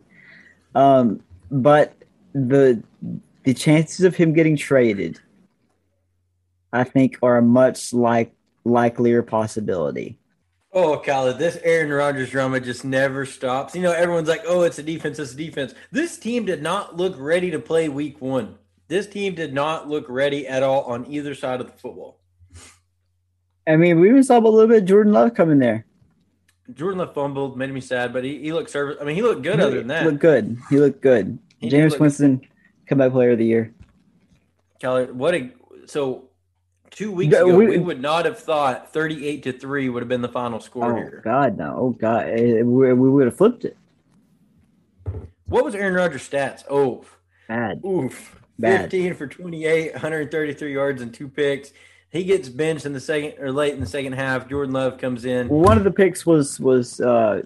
Um, 0.74 1.22
but 1.52 1.94
the 2.34 2.82
the 3.46 3.54
chances 3.54 4.04
of 4.06 4.16
him 4.16 4.34
getting 4.34 4.58
traded, 4.58 5.20
I 6.74 6.84
think, 6.84 7.18
are 7.24 7.38
a 7.38 7.42
much 7.42 7.94
like 7.94 8.34
likelier 8.66 9.22
possibility. 9.24 10.20
Oh, 10.74 11.02
Kyler, 11.06 11.38
this 11.38 11.58
Aaron 11.64 11.90
Rodgers 11.92 12.30
drama 12.32 12.60
just 12.60 12.84
never 12.84 13.26
stops. 13.26 13.76
You 13.76 13.82
know, 13.82 13.94
everyone's 13.94 14.28
like, 14.28 14.44
"Oh, 14.46 14.64
it's 14.64 14.78
a 14.78 14.84
defense, 14.84 15.20
it's 15.20 15.34
a 15.34 15.38
defense." 15.38 15.74
This 15.92 16.18
team 16.18 16.44
did 16.46 16.62
not 16.62 16.98
look 16.98 17.16
ready 17.18 17.50
to 17.52 17.60
play 17.60 17.88
Week 17.88 18.20
One. 18.22 18.56
This 18.90 19.08
team 19.08 19.36
did 19.36 19.54
not 19.54 19.88
look 19.88 20.06
ready 20.10 20.46
at 20.48 20.64
all 20.64 20.82
on 20.84 21.06
either 21.10 21.34
side 21.34 21.62
of 21.62 21.68
the 21.68 21.74
football. 21.78 22.20
I 23.68 23.78
mean, 23.78 24.00
we 24.00 24.10
even 24.10 24.24
saw 24.24 24.38
a 24.38 24.42
little 24.42 24.68
bit 24.68 24.84
of 24.84 24.86
Jordan 24.86 25.14
Love 25.14 25.34
coming 25.34 25.60
there. 25.60 25.86
Jordan 26.74 27.00
Love 27.00 27.14
fumbled, 27.14 27.58
made 27.58 27.72
me 27.72 27.80
sad, 27.82 28.12
but 28.12 28.24
he, 28.24 28.40
he 28.40 28.52
looked 28.54 28.70
service. 28.70 28.98
I 29.00 29.06
mean, 29.06 29.16
he 29.16 29.22
looked 29.22 29.44
good. 29.44 29.60
Other 29.60 29.78
than 29.78 29.84
He 29.84 29.88
that, 29.88 30.06
looked 30.06 30.20
good. 30.20 30.58
He 30.70 30.78
looked 30.78 31.02
good. 31.02 31.40
He 31.58 31.70
James 31.70 31.94
look- 31.94 32.02
Winston, 32.02 32.42
comeback 32.88 33.12
player 33.12 33.32
of 33.32 33.38
the 33.38 33.46
year. 33.46 33.74
Kyler, 34.82 35.12
what 35.12 35.34
a 35.36 35.52
so 35.86 36.26
two 36.92 37.12
weeks 37.12 37.34
ago 37.36 37.56
we- 37.56 37.68
we, 37.68 37.78
would 37.78 38.02
not 38.02 38.26
have 38.26 38.40
thought 38.40 38.92
thirty-eight 38.94 39.44
to 39.44 39.52
three 39.54 39.90
would 39.90 40.02
have 40.02 40.10
been 40.10 40.22
the 40.22 40.30
final 40.30 40.60
score 40.60 40.92
Oh 40.92 40.96
here. 40.96 41.22
God, 41.24 41.58
no! 41.58 41.76
Oh 41.78 41.90
God, 41.92 42.28
Eh, 42.30 42.62
we, 42.62 42.94
we 42.94 43.10
would 43.10 43.26
have 43.26 43.38
flipped 43.38 43.66
it. 43.66 43.78
What 45.48 45.64
was 45.64 45.76
Aaron 45.76 45.94
Rodgers' 45.94 46.28
stats? 46.28 46.64
Oh, 46.70 47.06
Bad. 47.48 47.82
oof, 47.86 48.40
Bad. 48.58 48.82
fifteen 48.82 49.14
for 49.14 49.28
28, 49.28 49.94
133 49.94 50.74
yards 50.74 51.02
and 51.02 51.14
two 51.14 51.28
picks. 51.28 51.72
He 52.10 52.24
gets 52.24 52.50
benched 52.50 52.86
in 52.86 52.94
the 52.94 53.00
second 53.00 53.36
or 53.40 53.52
late 53.52 53.74
in 53.74 53.80
the 53.82 53.86
second 53.86 54.14
half. 54.14 54.48
Jordan 54.50 54.74
Love 54.74 54.98
comes 54.98 55.26
in. 55.26 55.48
One 55.50 55.78
of 55.78 55.84
the 55.84 55.92
picks 55.92 56.26
was 56.26 56.60
was 56.60 57.00
uh, 57.02 57.42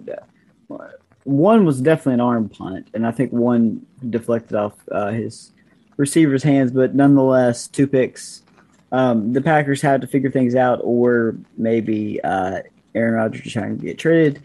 one 1.23 1.65
was 1.65 1.81
definitely 1.81 2.15
an 2.15 2.21
arm 2.21 2.49
punt, 2.49 2.87
and 2.93 3.05
I 3.05 3.11
think 3.11 3.31
one 3.31 3.85
deflected 4.09 4.55
off 4.55 4.73
uh, 4.91 5.09
his 5.11 5.51
receiver's 5.97 6.43
hands. 6.43 6.71
But 6.71 6.95
nonetheless, 6.95 7.67
two 7.67 7.87
picks. 7.87 8.43
Um, 8.91 9.33
the 9.33 9.41
Packers 9.41 9.81
had 9.81 10.01
to 10.01 10.07
figure 10.07 10.31
things 10.31 10.55
out, 10.55 10.79
or 10.83 11.35
maybe 11.57 12.19
uh, 12.23 12.61
Aaron 12.95 13.13
Rodgers 13.15 13.45
is 13.45 13.53
trying 13.53 13.77
to 13.77 13.85
get 13.85 13.99
traded. 13.99 14.41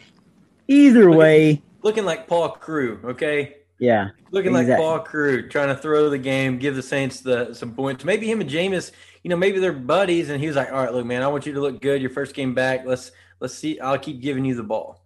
Either 0.68 1.04
Look 1.06 1.12
at- 1.14 1.18
way, 1.18 1.62
looking 1.82 2.04
like 2.04 2.26
Paul 2.26 2.50
Crewe, 2.50 3.00
okay? 3.04 3.56
yeah, 3.78 4.10
Looking 4.30 4.52
like 4.52 4.66
Paul 4.68 5.00
Crewe, 5.00 5.48
trying 5.48 5.68
to 5.68 5.76
throw 5.76 6.08
the 6.08 6.18
game, 6.18 6.58
give 6.58 6.74
the 6.76 6.82
Saints 6.82 7.20
the 7.20 7.52
some 7.54 7.74
points. 7.74 8.04
Maybe 8.04 8.30
him 8.30 8.40
and 8.40 8.48
Jameis, 8.48 8.92
you 9.22 9.30
know, 9.30 9.36
maybe 9.36 9.58
they're 9.58 9.72
buddies, 9.72 10.30
and 10.30 10.40
he 10.40 10.46
was 10.46 10.56
like, 10.56 10.72
"All 10.72 10.82
right, 10.82 10.92
look, 10.92 11.04
man, 11.06 11.22
I 11.22 11.28
want 11.28 11.44
you 11.46 11.52
to 11.54 11.60
look 11.60 11.80
good. 11.80 12.00
Your 12.00 12.10
first 12.10 12.34
game 12.34 12.54
back. 12.54 12.86
Let's 12.86 13.12
let's 13.40 13.54
see. 13.54 13.78
I'll 13.80 13.98
keep 13.98 14.20
giving 14.20 14.44
you 14.44 14.54
the 14.54 14.62
ball." 14.62 15.03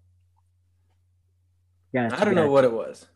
Gotcha, 1.93 2.21
I 2.21 2.25
don't 2.25 2.35
know 2.35 2.51
what 2.51 2.65
it 2.65 2.73
was. 2.73 3.07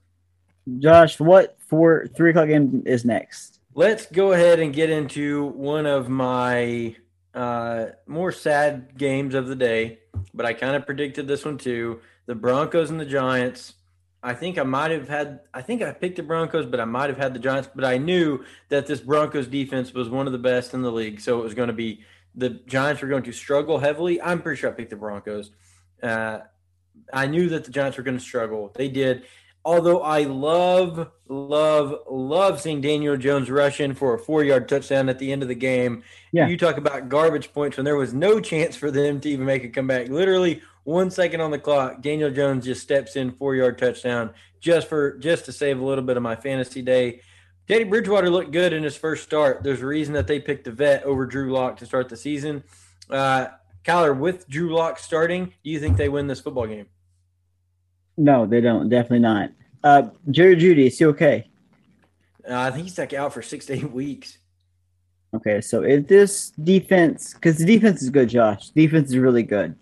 Josh, 0.78 1.18
what 1.18 1.56
for 1.66 2.06
three 2.14 2.30
o'clock 2.30 2.48
game 2.48 2.82
is 2.86 3.04
next? 3.04 3.60
Let's 3.74 4.06
go 4.06 4.32
ahead 4.32 4.60
and 4.60 4.72
get 4.72 4.90
into 4.90 5.46
one 5.46 5.86
of 5.86 6.08
my 6.08 6.94
uh, 7.34 7.86
more 8.06 8.32
sad 8.32 8.96
games 8.96 9.34
of 9.34 9.48
the 9.48 9.56
day, 9.56 10.00
but 10.34 10.46
I 10.46 10.52
kind 10.52 10.76
of 10.76 10.86
predicted 10.86 11.26
this 11.26 11.44
one 11.44 11.58
too. 11.58 12.00
The 12.26 12.34
Broncos 12.34 12.90
and 12.90 13.00
the 13.00 13.06
Giants. 13.06 13.74
I 14.22 14.34
think 14.34 14.56
I 14.56 14.62
might 14.62 14.92
have 14.92 15.08
had, 15.08 15.40
I 15.52 15.62
think 15.62 15.82
I 15.82 15.90
picked 15.90 16.16
the 16.16 16.22
Broncos, 16.22 16.66
but 16.66 16.78
I 16.78 16.84
might 16.84 17.10
have 17.10 17.18
had 17.18 17.34
the 17.34 17.40
Giants. 17.40 17.68
But 17.74 17.84
I 17.84 17.98
knew 17.98 18.44
that 18.68 18.86
this 18.86 19.00
Broncos 19.00 19.48
defense 19.48 19.92
was 19.92 20.08
one 20.08 20.26
of 20.26 20.32
the 20.32 20.38
best 20.38 20.74
in 20.74 20.82
the 20.82 20.92
league. 20.92 21.20
So 21.20 21.40
it 21.40 21.42
was 21.42 21.54
going 21.54 21.66
to 21.68 21.72
be 21.72 22.04
the 22.34 22.50
Giants 22.50 23.02
were 23.02 23.08
going 23.08 23.24
to 23.24 23.32
struggle 23.32 23.78
heavily. 23.78 24.22
I'm 24.22 24.40
pretty 24.40 24.60
sure 24.60 24.70
I 24.70 24.74
picked 24.74 24.90
the 24.90 24.96
Broncos. 24.96 25.50
Uh, 26.02 26.40
I 27.12 27.26
knew 27.26 27.48
that 27.50 27.64
the 27.64 27.70
Giants 27.70 27.96
were 27.96 28.02
going 28.02 28.18
to 28.18 28.22
struggle. 28.22 28.72
They 28.74 28.88
did. 28.88 29.24
Although 29.64 30.02
I 30.02 30.24
love, 30.24 31.10
love, 31.28 31.94
love 32.10 32.60
seeing 32.60 32.80
Daniel 32.80 33.16
Jones 33.16 33.48
rush 33.48 33.80
in 33.80 33.94
for 33.94 34.14
a 34.14 34.18
four 34.18 34.42
yard 34.42 34.68
touchdown 34.68 35.08
at 35.08 35.20
the 35.20 35.30
end 35.30 35.42
of 35.42 35.48
the 35.48 35.54
game. 35.54 36.02
Yeah. 36.32 36.48
You 36.48 36.56
talk 36.56 36.78
about 36.78 37.08
garbage 37.08 37.52
points 37.52 37.76
when 37.76 37.84
there 37.84 37.96
was 37.96 38.12
no 38.12 38.40
chance 38.40 38.74
for 38.74 38.90
them 38.90 39.20
to 39.20 39.28
even 39.28 39.46
make 39.46 39.62
a 39.62 39.68
comeback. 39.68 40.08
Literally 40.08 40.62
one 40.84 41.10
second 41.12 41.40
on 41.40 41.52
the 41.52 41.60
clock, 41.60 42.02
Daniel 42.02 42.30
Jones 42.30 42.64
just 42.64 42.82
steps 42.82 43.14
in 43.14 43.30
four 43.30 43.54
yard 43.54 43.78
touchdown 43.78 44.30
just 44.60 44.88
for 44.88 45.16
just 45.18 45.44
to 45.44 45.52
save 45.52 45.78
a 45.80 45.84
little 45.84 46.04
bit 46.04 46.16
of 46.16 46.24
my 46.24 46.34
fantasy 46.34 46.82
day. 46.82 47.20
Teddy 47.68 47.84
Bridgewater 47.84 48.30
looked 48.30 48.50
good 48.50 48.72
in 48.72 48.82
his 48.82 48.96
first 48.96 49.22
start. 49.22 49.62
There's 49.62 49.80
a 49.80 49.86
reason 49.86 50.14
that 50.14 50.26
they 50.26 50.40
picked 50.40 50.64
the 50.64 50.72
vet 50.72 51.04
over 51.04 51.24
Drew 51.24 51.52
Lock 51.52 51.76
to 51.78 51.86
start 51.86 52.08
the 52.08 52.16
season. 52.16 52.64
Uh, 53.08 53.46
Kyler, 53.84 54.16
with 54.16 54.48
Drew 54.48 54.74
Lock 54.74 54.98
starting, 54.98 55.46
do 55.64 55.70
you 55.70 55.80
think 55.80 55.96
they 55.96 56.08
win 56.08 56.26
this 56.26 56.40
football 56.40 56.66
game? 56.66 56.86
No, 58.16 58.46
they 58.46 58.60
don't. 58.60 58.88
Definitely 58.88 59.20
not. 59.20 59.50
Uh, 59.82 60.08
Jerry 60.30 60.56
Jeudy, 60.56 60.86
is 60.86 60.98
he 60.98 61.06
okay? 61.06 61.50
Uh, 62.48 62.58
I 62.58 62.70
think 62.70 62.84
he's 62.84 62.98
like 62.98 63.12
out 63.12 63.32
for 63.32 63.42
six 63.42 63.66
to 63.66 63.74
eight 63.74 63.90
weeks. 63.90 64.38
Okay, 65.34 65.60
so 65.60 65.82
if 65.82 66.06
this 66.06 66.50
defense, 66.62 67.32
because 67.34 67.56
the 67.56 67.64
defense 67.64 68.02
is 68.02 68.10
good, 68.10 68.28
Josh. 68.28 68.68
Defense 68.70 69.10
is 69.10 69.16
really 69.16 69.42
good. 69.42 69.74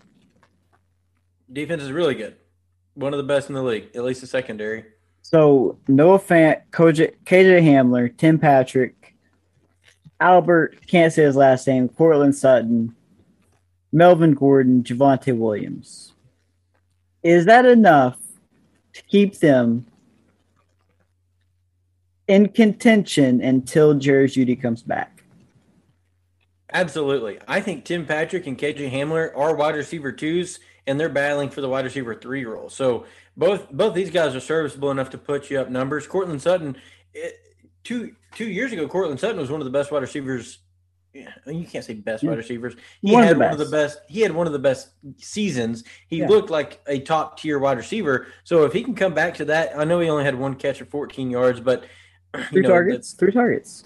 Defense 1.51 1.83
is 1.83 1.91
really 1.91 2.15
good. 2.15 2.37
One 2.93 3.13
of 3.13 3.17
the 3.17 3.23
best 3.23 3.49
in 3.49 3.55
the 3.55 3.63
league, 3.63 3.89
at 3.93 4.03
least 4.03 4.21
the 4.21 4.27
secondary. 4.27 4.85
So 5.21 5.77
Noah 5.87 6.19
Fant, 6.19 6.61
KJ, 6.71 7.15
KJ 7.25 7.61
Hamler, 7.63 8.15
Tim 8.17 8.39
Patrick, 8.39 9.15
Albert, 10.19 10.87
can't 10.87 11.11
say 11.11 11.23
his 11.23 11.35
last 11.35 11.67
name, 11.67 11.89
Courtland 11.89 12.35
Sutton, 12.35 12.95
Melvin 13.91 14.33
Gordon, 14.33 14.83
Javonte 14.83 15.37
Williams. 15.37 16.13
Is 17.23 17.45
that 17.45 17.65
enough 17.65 18.17
to 18.93 19.03
keep 19.03 19.39
them 19.39 19.85
in 22.27 22.49
contention 22.49 23.41
until 23.41 23.93
Jerry 23.93 24.27
Jeudy 24.27 24.59
comes 24.59 24.81
back? 24.81 25.23
Absolutely. 26.73 27.39
I 27.47 27.59
think 27.59 27.83
Tim 27.83 28.05
Patrick 28.05 28.47
and 28.47 28.57
KJ 28.57 28.91
Hamler 28.91 29.35
are 29.37 29.55
wide 29.55 29.75
receiver 29.75 30.11
twos, 30.11 30.59
and 30.87 30.99
they're 30.99 31.09
battling 31.09 31.49
for 31.49 31.61
the 31.61 31.67
wide 31.67 31.83
receiver 31.83 32.15
three 32.15 32.45
role. 32.45 32.69
So 32.69 33.05
both 33.35 33.69
both 33.71 33.93
these 33.93 34.09
guys 34.09 34.35
are 34.35 34.39
serviceable 34.39 34.91
enough 34.91 35.09
to 35.11 35.17
put 35.17 35.49
you 35.49 35.59
up 35.59 35.69
numbers. 35.69 36.07
Courtland 36.07 36.41
Sutton, 36.41 36.77
it, 37.13 37.37
two 37.83 38.15
two 38.33 38.49
years 38.49 38.71
ago, 38.71 38.87
Courtland 38.87 39.19
Sutton 39.19 39.37
was 39.37 39.51
one 39.51 39.59
of 39.59 39.65
the 39.65 39.71
best 39.71 39.91
wide 39.91 40.01
receivers. 40.01 40.59
Yeah, 41.13 41.29
I 41.45 41.49
mean, 41.49 41.59
you 41.59 41.67
can't 41.67 41.83
say 41.83 41.93
best 41.93 42.23
wide 42.23 42.37
receivers. 42.37 42.75
He 43.01 43.11
One 43.11 43.23
had 43.23 43.35
the 43.35 43.39
one 43.41 43.51
of 43.51 43.57
the 43.57 43.65
best. 43.65 43.99
He 44.07 44.21
had 44.21 44.31
one 44.31 44.47
of 44.47 44.53
the 44.53 44.59
best 44.59 44.91
seasons. 45.17 45.83
He 46.07 46.19
Yeah. 46.19 46.27
looked 46.29 46.49
like 46.49 46.81
a 46.87 46.99
top 46.99 47.37
tier 47.37 47.59
wide 47.59 47.77
receiver. 47.77 48.27
So 48.45 48.63
if 48.63 48.71
he 48.71 48.81
can 48.83 48.95
come 48.95 49.13
back 49.13 49.33
to 49.35 49.45
that, 49.45 49.77
I 49.77 49.83
know 49.83 49.99
he 49.99 50.09
only 50.09 50.23
had 50.23 50.35
one 50.35 50.55
catch 50.55 50.79
of 50.79 50.87
14 50.89 51.29
yards, 51.29 51.59
but 51.59 51.83
Three 52.49 52.61
know, 52.61 52.69
targets, 52.69 53.11
three 53.11 53.33
targets. 53.33 53.83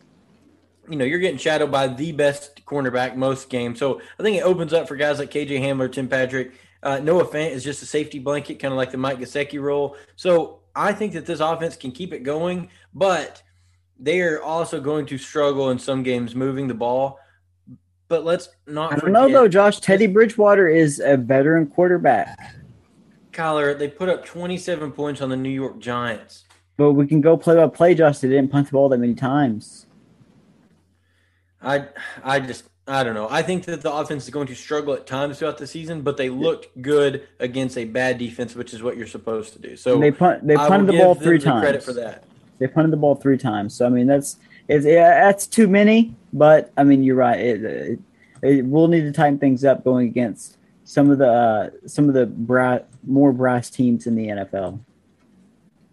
you 0.87 0.95
know, 0.97 1.05
you're 1.05 1.17
getting 1.17 1.39
shadowed 1.39 1.71
by 1.71 1.87
the 1.87 2.11
best 2.11 2.63
cornerback 2.65 3.15
most 3.15 3.49
games. 3.49 3.79
So 3.79 4.01
I 4.19 4.23
think 4.23 4.37
it 4.37 4.41
opens 4.41 4.71
up 4.71 4.87
for 4.87 4.95
guys 4.95 5.17
like 5.17 5.31
KJ 5.31 5.59
Hamler, 5.61 5.91
Tim 5.91 6.07
Patrick. 6.07 6.51
Uh, 6.83 6.99
Noah 6.99 7.25
Fant 7.25 7.49
is 7.49 7.63
just 7.63 7.81
a 7.81 7.87
safety 7.87 8.19
blanket, 8.19 8.59
kind 8.59 8.71
of 8.71 8.77
like 8.77 8.91
the 8.91 8.97
Mike 8.99 9.17
Gesicki 9.17 9.59
role. 9.59 9.97
So 10.15 10.59
I 10.75 10.93
think 10.93 11.13
that 11.13 11.25
this 11.25 11.39
offense 11.39 11.75
can 11.75 11.91
keep 11.91 12.13
it 12.13 12.19
going, 12.19 12.69
but 12.93 13.41
they 13.99 14.21
are 14.21 14.41
also 14.41 14.79
going 14.79 15.05
to 15.07 15.17
struggle 15.17 15.69
in 15.69 15.79
some 15.79 16.03
games 16.03 16.35
moving 16.35 16.67
the 16.67 16.73
ball. 16.73 17.19
But 18.07 18.23
let's 18.23 18.49
not 18.67 18.93
I 18.93 18.97
don't 18.97 19.11
know 19.11 19.29
though, 19.29 19.47
Josh. 19.47 19.79
Teddy 19.79 20.07
Bridgewater 20.07 20.69
is 20.69 20.99
a 20.99 21.17
veteran 21.17 21.65
quarterback, 21.65 22.55
Kyler, 23.35 23.77
they 23.77 23.87
put 23.87 24.09
up 24.09 24.25
27 24.25 24.91
points 24.91 25.21
on 25.21 25.29
the 25.29 25.35
New 25.35 25.49
York 25.49 25.79
Giants. 25.79 26.45
but 26.77 26.93
we 26.93 27.05
can 27.05 27.21
go 27.21 27.37
play 27.37 27.55
by 27.55 27.67
play. 27.67 27.93
Josh, 27.93 28.19
they 28.19 28.29
didn't 28.29 28.51
punt 28.51 28.67
the 28.67 28.73
ball 28.73 28.89
that 28.89 28.97
many 28.97 29.13
times. 29.13 29.85
I 31.61 31.87
I 32.23 32.39
just 32.39 32.65
I 32.87 33.03
don't 33.03 33.15
know. 33.15 33.27
I 33.29 33.41
think 33.41 33.65
that 33.65 33.81
the 33.81 33.91
offense 33.91 34.25
is 34.25 34.29
going 34.29 34.47
to 34.47 34.55
struggle 34.55 34.93
at 34.93 35.07
times 35.07 35.39
throughout 35.39 35.57
the 35.57 35.65
season, 35.65 36.01
but 36.01 36.17
they 36.17 36.29
looked 36.29 36.79
good 36.81 37.27
against 37.39 37.77
a 37.77 37.85
bad 37.85 38.19
defense, 38.19 38.55
which 38.55 38.73
is 38.73 38.83
what 38.83 38.97
you're 38.97 39.07
supposed 39.07 39.53
to 39.53 39.59
do. 39.59 39.75
So 39.75 39.99
they 39.99 40.11
punt. 40.11 40.45
They 40.45 40.55
punted 40.55 40.93
the 40.93 40.99
ball 40.99 41.15
three 41.15 41.39
times. 41.39 41.61
Credit 41.61 41.83
for 41.83 41.93
that. 41.93 42.23
They 42.59 42.67
punted 42.67 42.91
the 42.91 42.97
ball 42.97 43.15
three 43.15 43.37
times. 43.37 43.73
So 43.73 43.85
I 43.85 43.89
mean, 43.89 44.07
that's 44.07 44.37
it's 44.67 44.85
yeah, 44.85 45.25
that's 45.25 45.47
too 45.47 45.67
many. 45.67 46.15
But 46.33 46.71
I 46.77 46.83
mean, 46.83 47.03
you're 47.03 47.15
right. 47.15 47.39
It, 47.39 47.63
it, 47.63 47.99
it, 48.41 48.65
we'll 48.65 48.87
need 48.87 49.01
to 49.01 49.11
tighten 49.11 49.39
things 49.39 49.63
up 49.65 49.83
going 49.83 50.07
against 50.07 50.57
some 50.83 51.09
of 51.09 51.17
the 51.17 51.31
uh, 51.31 51.69
some 51.87 52.07
of 52.07 52.13
the 52.15 52.25
bra- 52.25 52.79
more 53.05 53.31
brass 53.33 53.69
teams 53.69 54.07
in 54.07 54.15
the 54.15 54.27
NFL. 54.27 54.79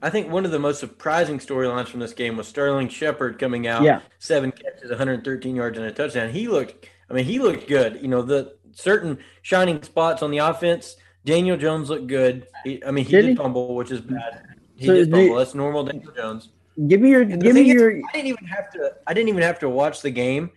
I 0.04 0.10
think 0.10 0.30
one 0.32 0.44
of 0.44 0.50
the 0.50 0.58
most 0.58 0.80
surprising 0.80 1.38
storylines 1.38 1.86
from 1.86 2.00
this 2.00 2.12
game 2.12 2.36
was 2.36 2.48
Sterling 2.48 2.88
Shepard 2.88 3.38
coming 3.38 3.68
out, 3.68 3.82
Yeah. 3.84 4.00
seven 4.18 4.50
catches, 4.50 4.90
113 4.90 5.54
yards, 5.54 5.78
and 5.78 5.86
a 5.86 5.92
touchdown. 5.92 6.30
He 6.30 6.48
looked 6.48 6.88
I 7.08 7.14
mean, 7.14 7.24
he 7.24 7.38
looked 7.38 7.68
good. 7.68 8.00
You 8.00 8.08
know, 8.08 8.22
the 8.22 8.54
certain 8.72 9.18
shining 9.42 9.82
spots 9.82 10.22
on 10.22 10.30
the 10.30 10.38
offense. 10.38 10.96
Daniel 11.24 11.56
Jones 11.56 11.88
looked 11.90 12.06
good. 12.08 12.46
He, 12.64 12.82
I 12.84 12.90
mean, 12.90 13.04
he 13.04 13.12
Did 13.12 13.22
did, 13.22 13.30
he? 13.30 13.36
fumble, 13.36 13.74
which 13.76 13.90
is 13.92 14.00
bad. 14.00 14.44
He 14.82 14.88
So 14.88 14.94
did 14.94 15.10
fumble. 15.10 15.36
That's 15.36 15.54
normal, 15.54 15.84
Daniel 15.84 16.12
Jones. 16.12 16.48
Give 16.88 17.00
me 17.00 17.10
your 17.10 17.24
give 17.24 17.40
me 17.40 17.52
thing 17.52 17.66
is, 17.68 17.74
your 17.74 17.92
I 17.92 18.12
didn't 18.12 18.26
even 18.26 18.44
have 18.46 18.72
to. 18.72 18.94
I 19.06 19.14
didn't 19.14 19.28
even 19.28 19.42
have 19.42 19.58
to 19.60 19.68
watch 19.68 20.02
the 20.02 20.10
game. 20.10 20.50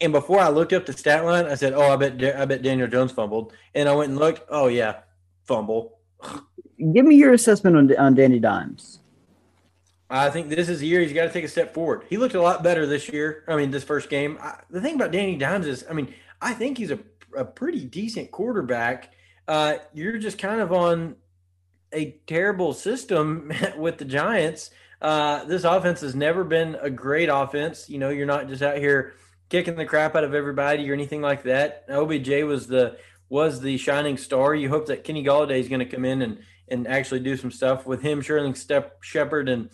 And 0.00 0.12
before 0.12 0.40
I 0.40 0.48
looked 0.48 0.72
up 0.72 0.86
the 0.86 0.92
stat 0.92 1.24
line, 1.24 1.46
I 1.46 1.54
said, 1.54 1.74
"Oh, 1.74 1.92
I 1.92 1.96
bet 1.96 2.36
I 2.36 2.44
bet 2.44 2.62
Daniel 2.62 2.88
Jones 2.88 3.12
fumbled." 3.12 3.52
And 3.74 3.88
I 3.88 3.94
went 3.94 4.10
and 4.10 4.18
looked. 4.18 4.42
Oh 4.48 4.66
yeah, 4.66 5.00
fumble. 5.44 5.98
give 6.92 7.04
me 7.04 7.14
your 7.14 7.32
assessment 7.32 7.76
on 7.76 7.96
on 7.96 8.14
Danny 8.14 8.40
Dimes. 8.40 8.98
I 10.10 10.30
think 10.30 10.48
this 10.48 10.68
is 10.68 10.80
the 10.80 10.86
year 10.86 11.00
he's 11.00 11.12
got 11.12 11.24
to 11.24 11.32
take 11.32 11.44
a 11.44 11.48
step 11.48 11.74
forward. 11.74 12.04
He 12.08 12.16
looked 12.16 12.34
a 12.34 12.40
lot 12.40 12.62
better 12.62 12.86
this 12.86 13.08
year. 13.08 13.44
I 13.46 13.56
mean, 13.56 13.70
this 13.70 13.84
first 13.84 14.08
game. 14.08 14.38
I, 14.40 14.54
the 14.70 14.80
thing 14.80 14.94
about 14.94 15.12
Danny 15.12 15.36
Dimes 15.36 15.66
is, 15.66 15.84
I 15.88 15.92
mean, 15.92 16.14
I 16.40 16.54
think 16.54 16.78
he's 16.78 16.90
a, 16.90 16.98
a 17.36 17.44
pretty 17.44 17.84
decent 17.84 18.30
quarterback. 18.30 19.12
Uh, 19.46 19.76
you're 19.92 20.16
just 20.18 20.38
kind 20.38 20.60
of 20.60 20.72
on 20.72 21.16
a 21.92 22.20
terrible 22.26 22.72
system 22.72 23.52
with 23.76 23.98
the 23.98 24.04
Giants. 24.04 24.70
Uh, 25.00 25.44
this 25.44 25.64
offense 25.64 26.00
has 26.00 26.14
never 26.14 26.44
been 26.44 26.76
a 26.80 26.90
great 26.90 27.28
offense. 27.28 27.88
You 27.88 27.98
know, 27.98 28.10
you're 28.10 28.26
not 28.26 28.48
just 28.48 28.62
out 28.62 28.78
here 28.78 29.14
kicking 29.48 29.76
the 29.76 29.84
crap 29.84 30.16
out 30.16 30.24
of 30.24 30.34
everybody 30.34 30.90
or 30.90 30.94
anything 30.94 31.22
like 31.22 31.44
that. 31.44 31.84
OBJ 31.88 32.44
was 32.44 32.66
the 32.66 32.98
was 33.28 33.60
the 33.60 33.76
shining 33.76 34.16
star. 34.16 34.54
You 34.54 34.68
hope 34.68 34.86
that 34.86 35.04
Kenny 35.04 35.24
Golladay 35.24 35.60
is 35.60 35.68
going 35.68 35.80
to 35.80 35.86
come 35.86 36.04
in 36.04 36.22
and 36.22 36.38
and 36.70 36.86
actually 36.86 37.20
do 37.20 37.36
some 37.36 37.50
stuff 37.50 37.86
with 37.86 38.02
him, 38.02 38.20
Sherling 38.20 38.56
Step 38.56 39.02
Shepard 39.02 39.48
and 39.48 39.70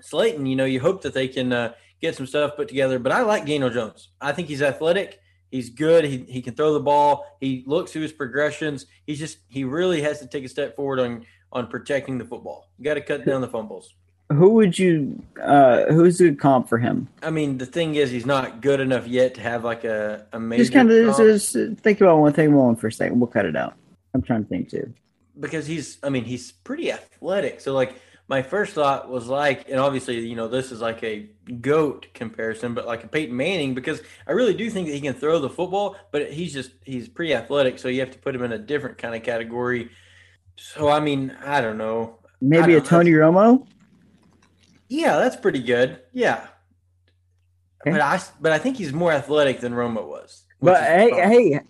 Slayton. 0.00 0.46
You 0.46 0.56
know, 0.56 0.64
you 0.64 0.80
hope 0.80 1.02
that 1.02 1.14
they 1.14 1.28
can 1.28 1.52
uh, 1.52 1.72
get 2.00 2.16
some 2.16 2.26
stuff 2.26 2.56
put 2.56 2.68
together. 2.68 2.98
But 2.98 3.12
I 3.12 3.22
like 3.22 3.46
Daniel 3.46 3.70
Jones. 3.70 4.10
I 4.20 4.32
think 4.32 4.48
he's 4.48 4.62
athletic. 4.62 5.20
He's 5.56 5.70
good. 5.70 6.04
He, 6.04 6.18
he 6.28 6.42
can 6.42 6.54
throw 6.54 6.74
the 6.74 6.80
ball. 6.80 7.24
He 7.40 7.64
looks 7.66 7.92
through 7.92 8.02
his 8.02 8.12
progressions. 8.12 8.84
He's 9.06 9.18
just 9.18 9.38
he 9.48 9.64
really 9.64 10.02
has 10.02 10.18
to 10.20 10.26
take 10.26 10.44
a 10.44 10.48
step 10.48 10.76
forward 10.76 11.00
on 11.00 11.24
on 11.50 11.66
protecting 11.68 12.18
the 12.18 12.24
football. 12.26 12.68
You 12.78 12.84
got 12.84 12.94
to 12.94 13.00
cut 13.00 13.24
down 13.24 13.40
the 13.40 13.48
fumbles. 13.48 13.94
Who 14.30 14.50
would 14.50 14.78
you 14.78 15.22
uh 15.40 15.84
who's 15.86 16.20
a 16.20 16.24
good 16.24 16.40
comp 16.40 16.68
for 16.68 16.76
him? 16.78 17.08
I 17.22 17.30
mean, 17.30 17.56
the 17.56 17.64
thing 17.64 17.94
is, 17.94 18.10
he's 18.10 18.26
not 18.26 18.60
good 18.60 18.80
enough 18.80 19.06
yet 19.06 19.34
to 19.36 19.40
have 19.40 19.64
like 19.64 19.84
a, 19.84 20.26
a 20.32 20.38
major 20.38 20.64
Just 20.64 20.72
kind 20.74 20.90
of 20.90 21.16
just, 21.16 21.52
just 21.54 21.80
think 21.80 22.00
about 22.02 22.18
one 22.18 22.32
thing 22.34 22.52
one 22.52 22.76
for 22.76 22.88
a 22.88 22.92
second. 22.92 23.18
We'll 23.18 23.28
cut 23.28 23.46
it 23.46 23.56
out. 23.56 23.74
I'm 24.12 24.22
trying 24.22 24.42
to 24.42 24.48
think 24.48 24.68
too. 24.68 24.92
because 25.40 25.66
he's. 25.66 25.98
I 26.02 26.08
mean, 26.10 26.24
he's 26.24 26.52
pretty 26.52 26.92
athletic. 26.92 27.60
So 27.60 27.72
like 27.72 27.94
my 28.28 28.42
first 28.42 28.74
thought 28.74 29.08
was 29.08 29.28
like, 29.28 29.68
and 29.68 29.78
obviously, 29.78 30.26
you 30.26 30.34
know, 30.34 30.48
this 30.48 30.72
is 30.72 30.80
like 30.80 31.02
a 31.04 31.30
goat 31.60 32.08
comparison, 32.12 32.74
but 32.74 32.86
like 32.86 33.04
a 33.04 33.08
Peyton 33.08 33.36
Manning 33.36 33.74
because 33.74 34.02
I 34.26 34.32
really 34.32 34.54
do 34.54 34.68
think 34.68 34.88
that 34.88 34.94
he 34.94 35.00
can 35.00 35.14
throw 35.14 35.38
the 35.38 35.48
football, 35.48 35.96
but 36.10 36.32
he's 36.32 36.52
just 36.52 36.72
he's 36.84 37.08
pretty 37.08 37.34
athletic. 37.34 37.78
So 37.78 37.88
you 37.88 38.00
have 38.00 38.10
to 38.12 38.18
put 38.18 38.34
him 38.34 38.42
in 38.42 38.52
a 38.52 38.58
different 38.58 38.98
kind 38.98 39.14
of 39.14 39.22
category. 39.22 39.90
So 40.56 40.88
I 40.88 41.00
mean, 41.00 41.36
I 41.44 41.60
don't 41.60 41.78
know. 41.78 42.18
Maybe 42.40 42.74
I 42.74 42.78
a 42.78 42.80
don't 42.80 42.84
know. 42.84 42.88
Tony 42.98 43.10
Romo. 43.12 43.66
Yeah, 44.88 45.18
that's 45.18 45.36
pretty 45.36 45.62
good. 45.62 46.00
Yeah. 46.12 46.46
Okay. 47.82 47.92
But 47.92 48.00
I 48.00 48.20
but 48.40 48.52
I 48.52 48.58
think 48.58 48.76
he's 48.76 48.92
more 48.92 49.12
athletic 49.12 49.60
than 49.60 49.72
Romo 49.72 50.06
was. 50.06 50.42
But 50.60 50.82
hey, 50.82 51.10
fun. 51.10 51.30
hey, 51.30 51.60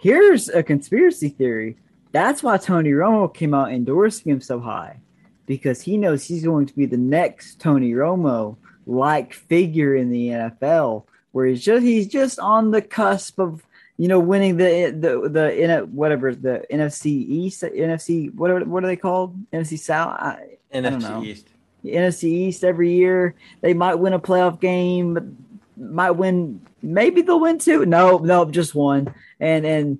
here's 0.00 0.48
a 0.50 0.62
conspiracy 0.62 1.30
theory. 1.30 1.78
That's 2.12 2.42
why 2.42 2.58
Tony 2.58 2.90
Romo 2.90 3.32
came 3.32 3.54
out 3.54 3.72
endorsing 3.72 4.32
him 4.32 4.40
so 4.40 4.60
high, 4.60 5.00
because 5.46 5.80
he 5.80 5.96
knows 5.96 6.24
he's 6.24 6.44
going 6.44 6.66
to 6.66 6.74
be 6.74 6.86
the 6.86 6.96
next 6.96 7.60
Tony 7.60 7.92
Romo 7.92 8.56
like 8.86 9.32
figure 9.32 9.96
in 9.96 10.10
the 10.10 10.28
NFL, 10.28 11.04
where 11.32 11.46
he's 11.46 11.64
just 11.64 11.84
he's 11.84 12.06
just 12.06 12.38
on 12.38 12.70
the 12.70 12.82
cusp 12.82 13.38
of 13.38 13.64
you 13.96 14.08
know 14.08 14.20
winning 14.20 14.56
the 14.56 14.90
the 14.90 15.28
the 15.28 15.56
in 15.58 15.92
whatever 15.92 16.34
the 16.34 16.64
NFC 16.70 17.06
East 17.06 17.62
NFC 17.62 18.32
what 18.34 18.50
are, 18.50 18.64
what 18.64 18.84
are 18.84 18.88
they 18.88 18.96
called 18.96 19.34
NFC 19.52 19.78
South 19.78 20.18
I, 20.20 20.58
don't 20.72 20.98
know. 20.98 21.20
NFC 21.20 21.26
East. 21.26 21.48
NFC 21.84 22.24
East 22.24 22.64
every 22.64 22.92
year. 22.92 23.34
They 23.60 23.74
might 23.74 23.94
win 23.94 24.12
a 24.12 24.18
playoff 24.18 24.60
game, 24.60 25.36
might 25.76 26.12
win. 26.12 26.60
Maybe 26.82 27.22
they'll 27.22 27.40
win 27.40 27.58
two. 27.58 27.86
No, 27.86 28.18
no, 28.18 28.44
just 28.44 28.74
one. 28.74 29.12
And 29.40 29.64
and 29.64 29.98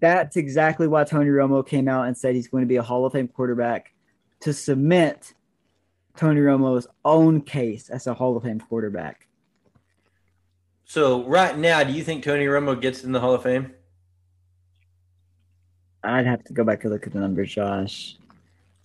that's 0.00 0.36
exactly 0.36 0.86
why 0.88 1.04
Tony 1.04 1.30
Romo 1.30 1.66
came 1.66 1.88
out 1.88 2.06
and 2.06 2.16
said 2.16 2.34
he's 2.34 2.48
going 2.48 2.62
to 2.62 2.68
be 2.68 2.76
a 2.76 2.82
Hall 2.82 3.04
of 3.04 3.12
Fame 3.12 3.28
quarterback 3.28 3.92
to 4.40 4.52
cement 4.52 5.34
Tony 6.16 6.40
Romo's 6.40 6.86
own 7.04 7.40
case 7.40 7.88
as 7.90 8.06
a 8.06 8.14
Hall 8.14 8.36
of 8.36 8.42
Fame 8.42 8.60
quarterback. 8.60 9.26
So 10.84 11.24
right 11.24 11.56
now, 11.56 11.82
do 11.84 11.92
you 11.92 12.04
think 12.04 12.22
Tony 12.22 12.44
Romo 12.46 12.78
gets 12.80 13.02
in 13.02 13.12
the 13.12 13.20
Hall 13.20 13.34
of 13.34 13.42
Fame? 13.42 13.72
I'd 16.04 16.26
have 16.26 16.44
to 16.44 16.52
go 16.52 16.64
back 16.64 16.84
and 16.84 16.92
look 16.92 17.06
at 17.06 17.12
the 17.12 17.20
numbers, 17.20 17.54
Josh. 17.54 18.16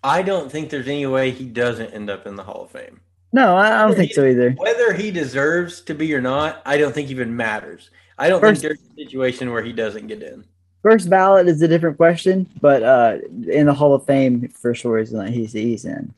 I 0.03 0.21
don't 0.21 0.51
think 0.51 0.69
there's 0.69 0.87
any 0.87 1.05
way 1.07 1.31
he 1.31 1.45
doesn't 1.45 1.93
end 1.93 2.09
up 2.09 2.27
in 2.27 2.35
the 2.35 2.43
Hall 2.43 2.63
of 2.63 2.71
Fame. 2.71 3.01
No, 3.33 3.57
I 3.57 3.69
don't 3.85 3.95
think 3.95 4.13
so 4.13 4.25
either. 4.25 4.51
Whether 4.51 4.93
he 4.93 5.11
deserves 5.11 5.81
to 5.81 5.93
be 5.93 6.13
or 6.13 6.21
not, 6.21 6.61
I 6.65 6.77
don't 6.77 6.93
think 6.93 7.09
even 7.09 7.35
matters. 7.35 7.89
I 8.17 8.29
don't 8.29 8.39
First- 8.39 8.61
think 8.61 8.77
there's 8.77 8.89
a 8.91 9.03
situation 9.05 9.51
where 9.51 9.63
he 9.63 9.73
doesn't 9.73 10.07
get 10.07 10.23
in. 10.23 10.45
First 10.83 11.09
ballot 11.09 11.47
is 11.47 11.61
a 11.61 11.67
different 11.67 11.97
question, 11.97 12.49
but 12.61 12.83
uh, 12.83 13.17
in 13.49 13.65
the 13.65 13.73
Hall 13.73 13.93
of 13.93 14.05
Fame, 14.05 14.47
for 14.49 14.73
sure, 14.73 14.99
he's 14.99 15.11
he's, 15.11 15.53
he's 15.53 15.85
in. 15.85 16.13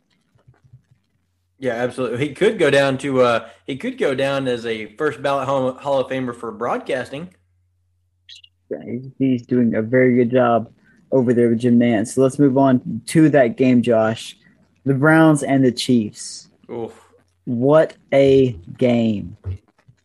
Yeah, 1.60 1.74
absolutely. 1.74 2.28
He 2.28 2.34
could 2.34 2.58
go 2.58 2.70
down 2.70 2.98
to 3.00 3.22
uh 3.22 3.50
he 3.68 3.76
could 3.76 3.98
go 3.98 4.16
down 4.16 4.48
as 4.48 4.66
a 4.66 4.96
first 4.96 5.22
ballot 5.22 5.48
Hall, 5.48 5.74
Hall 5.74 6.00
of 6.00 6.08
Famer 6.10 6.36
for 6.36 6.52
broadcasting. 6.52 7.34
Yeah, 8.70 8.84
he's, 8.86 9.10
he's 9.18 9.46
doing 9.46 9.76
a 9.76 9.82
very 9.82 10.16
good 10.16 10.32
job 10.32 10.72
over 11.12 11.34
there 11.34 11.50
with 11.50 11.60
Jim 11.60 11.80
Nantz. 11.80 12.10
So 12.10 12.22
let's 12.22 12.40
move 12.40 12.58
on 12.58 13.02
to 13.08 13.30
that 13.30 13.58
game, 13.58 13.82
Josh. 13.82 14.38
The 14.86 14.94
Browns 14.94 15.44
and 15.44 15.66
the 15.66 15.72
Chiefs. 15.72 16.50
Oof. 16.72 16.94
What 17.46 17.96
a 18.14 18.52
game. 18.78 19.36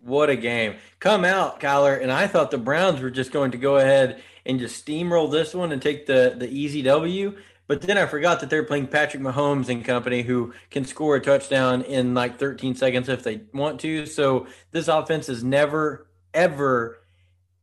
What 0.02 0.30
a 0.30 0.36
game. 0.36 0.76
Come 0.98 1.24
out, 1.24 1.60
Kyler. 1.60 2.00
And 2.02 2.10
I 2.10 2.26
thought 2.26 2.50
the 2.50 2.58
Browns 2.58 3.00
were 3.00 3.10
just 3.10 3.32
going 3.32 3.52
to 3.52 3.58
go 3.58 3.76
ahead 3.76 4.22
and 4.46 4.58
just 4.58 4.84
steamroll 4.84 5.30
this 5.30 5.54
one 5.54 5.72
and 5.72 5.80
take 5.80 6.06
the, 6.06 6.34
the 6.36 6.48
easy 6.48 6.82
W. 6.82 7.36
But 7.66 7.80
then 7.80 7.96
I 7.96 8.04
forgot 8.06 8.40
that 8.40 8.50
they're 8.50 8.64
playing 8.64 8.88
Patrick 8.88 9.22
Mahomes 9.22 9.70
and 9.70 9.84
company 9.84 10.22
who 10.22 10.52
can 10.70 10.84
score 10.84 11.16
a 11.16 11.20
touchdown 11.20 11.82
in 11.82 12.12
like 12.12 12.38
13 12.38 12.74
seconds 12.74 13.08
if 13.08 13.22
they 13.22 13.40
want 13.54 13.80
to. 13.80 14.04
So 14.04 14.46
this 14.70 14.88
offense 14.88 15.30
is 15.30 15.42
never, 15.42 16.06
ever, 16.34 16.98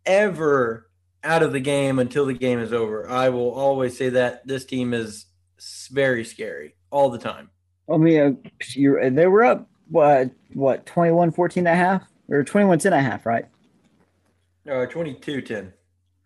ever 0.05 0.89
out 1.23 1.43
of 1.43 1.51
the 1.51 1.59
game 1.59 1.99
until 1.99 2.25
the 2.25 2.33
game 2.33 2.57
is 2.59 2.73
over. 2.73 3.07
I 3.07 3.29
will 3.29 3.51
always 3.51 3.95
say 3.95 4.09
that 4.09 4.47
this 4.47 4.65
team 4.65 4.95
is 4.95 5.27
very 5.91 6.25
scary 6.25 6.75
all 6.89 7.11
the 7.11 7.19
time. 7.19 7.51
I 7.91 7.97
mean, 7.97 8.43
uh, 8.59 9.09
they 9.09 9.27
were 9.27 9.43
up, 9.43 9.69
what, 9.89 10.31
what 10.53 10.85
21 10.87 11.31
14 11.31 11.67
and 11.67 11.73
a 11.73 11.75
half? 11.75 12.03
Or 12.29 12.43
21 12.43 12.79
10 12.79 12.93
and 12.93 13.05
a 13.05 13.09
half, 13.09 13.25
right? 13.25 13.45
Uh, 14.69 14.85
22 14.85 15.41
10. 15.41 15.73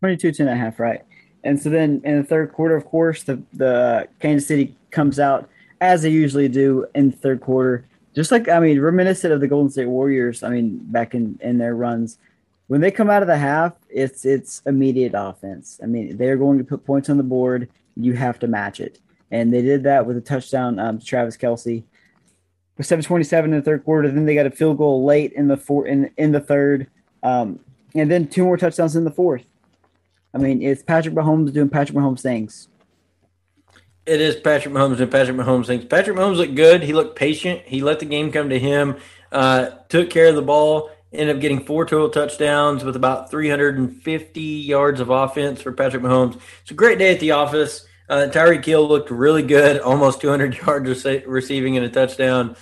22 0.06 0.34
10 0.34 0.47
and 0.47 0.56
a 0.56 0.64
half, 0.64 0.80
right? 0.80 1.01
And 1.43 1.60
so 1.60 1.70
then 1.70 1.99
in 2.03 2.18
the 2.18 2.24
third 2.24 2.53
quarter, 2.53 2.76
of 2.76 2.86
course, 2.86 3.24
the, 3.24 3.41
the 3.53 4.08
Kansas 4.20 4.47
City 4.47 4.76
comes 4.91 5.20
out 5.20 5.49
as 5.82 6.03
they 6.03 6.10
usually 6.10 6.47
do 6.47 6.86
in 6.93 7.10
the 7.10 7.18
third 7.18 7.41
quarter. 7.41 7.88
Just 8.14 8.32
like, 8.32 8.47
I 8.47 8.60
mean, 8.60 8.80
reminiscent 8.80 9.34
of 9.34 9.41
the 9.41 9.47
Golden 9.47 9.72
State 9.72 9.88
Warriors, 9.88 10.43
I 10.43 10.49
mean, 10.49 10.78
back 10.84 11.16
in, 11.16 11.39
in 11.41 11.58
their 11.58 11.76
runs. 11.76 12.20
When 12.68 12.82
they 12.82 12.91
come 12.91 13.10
out 13.10 13.24
of 13.24 13.28
the 13.28 13.38
half, 13.38 13.74
it's 13.89 14.26
it's 14.26 14.62
immediate 14.68 15.14
offense. 15.16 15.80
I 15.82 15.88
mean, 15.88 16.18
they're 16.18 16.38
going 16.38 16.60
to 16.60 16.64
put 16.64 16.86
points 16.86 17.10
on 17.10 17.18
the 17.18 17.24
board. 17.24 17.68
You 17.95 18.14
have 18.14 18.38
to 18.39 18.47
match 18.47 18.80
it. 18.80 18.99
And 19.32 19.51
they 19.51 19.64
did 19.64 19.84
that 19.84 20.06
with 20.06 20.18
a 20.18 20.22
touchdown 20.22 20.80
um, 20.80 20.99
to 20.99 21.06
Travis 21.06 21.36
Kelce. 21.36 21.84
With 22.78 22.86
727 22.86 23.53
in 23.53 23.60
the 23.60 23.66
third 23.66 23.84
quarter, 23.84 24.10
then 24.10 24.26
they 24.26 24.36
got 24.36 24.45
a 24.45 24.51
field 24.51 24.78
goal 24.78 25.03
late 25.03 25.34
in 25.34 25.47
the 25.47 25.58
four 25.58 25.88
in, 25.88 26.12
in 26.18 26.32
the 26.32 26.39
third. 26.39 26.88
Um, 27.24 27.60
and 27.95 28.12
then 28.12 28.28
two 28.28 28.43
more 28.43 28.58
touchdowns 28.58 28.95
in 28.95 29.03
the 29.03 29.12
fourth. 29.12 29.45
I 30.36 30.38
mean, 30.38 30.62
it's 30.62 30.84
Patrick 30.84 31.16
Mahomes 31.16 31.54
doing 31.54 31.70
Patrick 31.70 31.98
Mahomes 31.98 32.20
things. 32.20 32.68
It 34.06 34.20
is 34.20 34.36
Patrick 34.36 34.74
Mahomes 34.74 35.00
and 35.00 35.10
Patrick 35.10 35.38
Mahomes 35.38 35.66
things. 35.66 35.86
Patrick 35.86 36.18
Mahomes 36.18 36.36
looked 36.36 36.56
good. 36.56 36.84
He 36.84 36.92
looked 36.92 37.16
patient. 37.16 37.62
He 37.66 37.82
let 37.82 38.00
the 38.00 38.06
game 38.06 38.34
come 38.34 38.50
to 38.50 38.60
him. 38.60 38.98
Uh, 39.32 39.70
took 39.88 40.10
care 40.10 40.28
of 40.28 40.36
the 40.36 40.42
ball. 40.42 40.92
Ended 41.14 41.38
up 41.38 41.42
getting 41.42 41.66
four 41.66 41.86
total 41.86 42.10
touchdowns 42.10 42.84
with 42.84 42.98
about 42.98 43.32
350 43.32 44.42
yards 44.42 45.00
of 45.00 45.10
offense 45.10 45.62
for 45.62 45.72
Patrick 45.72 46.04
Mahomes. 46.04 46.40
It's 46.62 46.72
a 46.72 46.76
great 46.76 47.00
day 47.00 47.14
at 47.14 47.22
the 47.22 47.32
office. 47.32 47.88
Uh, 48.10 48.28
Tyreek 48.30 48.66
Hill 48.66 48.86
looked 48.88 49.10
really 49.12 49.42
good, 49.42 49.80
almost 49.80 50.20
200 50.20 50.58
yards 50.68 50.90
rece- 50.90 51.24
receiving 51.26 51.78
and 51.78 51.86
a 51.86 51.90
touchdown. 51.90 52.58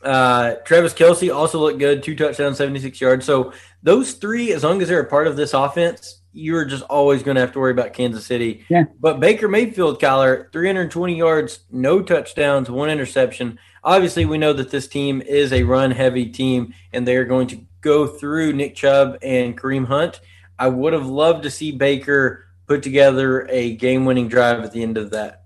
Uh, 0.00 0.54
Travis 0.64 0.94
Kelce 0.94 1.34
also 1.34 1.58
looked 1.58 1.80
good, 1.80 2.04
two 2.04 2.14
touchdowns, 2.14 2.58
76 2.58 3.00
yards. 3.00 3.26
So 3.26 3.52
those 3.82 4.12
three, 4.12 4.52
as 4.52 4.62
long 4.62 4.80
as 4.80 4.88
they're 4.88 5.00
a 5.00 5.06
part 5.06 5.26
of 5.26 5.34
this 5.34 5.52
offense, 5.52 6.22
you're 6.36 6.66
just 6.66 6.82
always 6.84 7.22
going 7.22 7.34
to 7.34 7.40
have 7.40 7.52
to 7.52 7.58
worry 7.58 7.72
about 7.72 7.94
Kansas 7.94 8.26
City. 8.26 8.64
Yeah. 8.68 8.84
But 9.00 9.20
Baker 9.20 9.48
Mayfield, 9.48 10.00
Kyler, 10.00 10.52
320 10.52 11.16
yards, 11.16 11.60
no 11.70 12.02
touchdowns, 12.02 12.70
one 12.70 12.90
interception. 12.90 13.58
Obviously, 13.82 14.26
we 14.26 14.36
know 14.36 14.52
that 14.52 14.70
this 14.70 14.86
team 14.86 15.22
is 15.22 15.52
a 15.52 15.62
run 15.62 15.90
heavy 15.90 16.26
team, 16.26 16.74
and 16.92 17.08
they're 17.08 17.24
going 17.24 17.46
to 17.48 17.60
go 17.80 18.06
through 18.06 18.52
Nick 18.52 18.74
Chubb 18.74 19.16
and 19.22 19.58
Kareem 19.58 19.86
Hunt. 19.86 20.20
I 20.58 20.68
would 20.68 20.92
have 20.92 21.06
loved 21.06 21.44
to 21.44 21.50
see 21.50 21.72
Baker 21.72 22.46
put 22.66 22.82
together 22.82 23.46
a 23.48 23.74
game 23.76 24.04
winning 24.04 24.28
drive 24.28 24.62
at 24.62 24.72
the 24.72 24.82
end 24.82 24.98
of 24.98 25.10
that. 25.12 25.44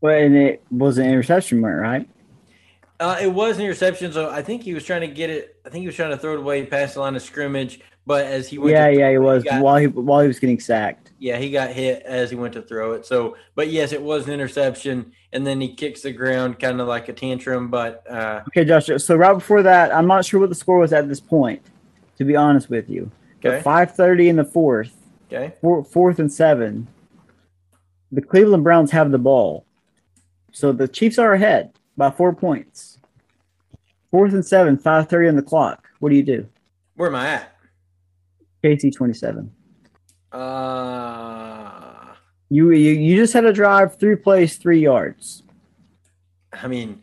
Well, 0.00 0.16
and 0.16 0.34
it 0.34 0.62
was 0.70 0.98
an 0.98 1.06
interception, 1.06 1.62
right? 1.62 2.08
Uh, 2.98 3.16
it 3.20 3.32
was 3.32 3.58
an 3.58 3.64
interception, 3.64 4.12
so 4.12 4.28
I 4.28 4.42
think 4.42 4.62
he 4.62 4.74
was 4.74 4.84
trying 4.84 5.02
to 5.02 5.06
get 5.06 5.30
it. 5.30 5.60
I 5.64 5.70
think 5.70 5.82
he 5.82 5.86
was 5.86 5.96
trying 5.96 6.10
to 6.10 6.18
throw 6.18 6.34
it 6.34 6.40
away 6.40 6.66
past 6.66 6.94
the 6.94 7.00
line 7.00 7.16
of 7.16 7.22
scrimmage, 7.22 7.80
but 8.10 8.26
as 8.26 8.48
he 8.48 8.58
went, 8.58 8.72
Yeah, 8.72 8.88
yeah, 8.88 9.10
he 9.12 9.18
was 9.18 9.44
got- 9.44 9.62
while 9.62 9.76
he 9.76 9.86
while 9.86 10.20
he 10.20 10.26
was 10.26 10.40
getting 10.40 10.58
sacked. 10.58 11.12
yeah, 11.20 11.36
he 11.36 11.48
got 11.48 11.70
hit 11.70 12.02
as 12.02 12.28
he 12.28 12.34
went 12.34 12.52
to 12.54 12.60
throw 12.62 12.90
it. 12.94 13.06
So, 13.06 13.36
but 13.54 13.68
yes, 13.68 13.92
it 13.92 14.02
was 14.02 14.26
an 14.26 14.32
interception, 14.32 15.12
and 15.32 15.46
then 15.46 15.60
he 15.60 15.72
kicks 15.76 16.02
the 16.02 16.10
ground, 16.10 16.58
kind 16.58 16.80
of 16.80 16.88
like 16.88 17.08
a 17.08 17.12
tantrum. 17.12 17.68
But 17.68 18.02
uh, 18.10 18.40
Okay, 18.48 18.64
Josh. 18.64 18.88
So 19.00 19.14
right 19.14 19.32
before 19.34 19.62
that, 19.62 19.94
I'm 19.94 20.08
not 20.08 20.24
sure 20.24 20.40
what 20.40 20.48
the 20.48 20.56
score 20.56 20.78
was 20.78 20.92
at 20.92 21.06
this 21.06 21.20
point. 21.20 21.62
To 22.18 22.24
be 22.24 22.34
honest 22.34 22.68
with 22.68 22.90
you, 22.90 23.12
Okay. 23.44 23.62
5:30 23.62 24.28
in 24.28 24.34
the 24.34 24.44
fourth, 24.44 24.92
okay, 25.32 25.54
four, 25.60 25.84
fourth 25.84 26.18
and 26.18 26.32
seven. 26.32 26.88
The 28.10 28.22
Cleveland 28.22 28.64
Browns 28.64 28.90
have 28.90 29.12
the 29.12 29.18
ball, 29.18 29.64
so 30.50 30.72
the 30.72 30.88
Chiefs 30.88 31.16
are 31.16 31.32
ahead 31.32 31.70
by 31.96 32.10
four 32.10 32.34
points. 32.34 32.98
Fourth 34.10 34.32
and 34.32 34.44
seven, 34.44 34.76
5:30 34.78 35.28
on 35.28 35.36
the 35.36 35.42
clock. 35.42 35.86
What 36.00 36.08
do 36.08 36.16
you 36.16 36.24
do? 36.24 36.48
where 36.96 37.08
am 37.08 37.14
I 37.14 37.28
at? 37.28 37.56
KC 38.62 38.94
27. 38.94 39.50
Uh, 40.32 42.14
You, 42.48 42.70
you 42.72 42.92
you 42.92 43.16
just 43.16 43.32
had 43.32 43.44
a 43.44 43.52
drive, 43.52 43.98
three 43.98 44.16
plays, 44.16 44.56
three 44.56 44.80
yards. 44.80 45.42
I 46.52 46.66
mean, 46.68 47.02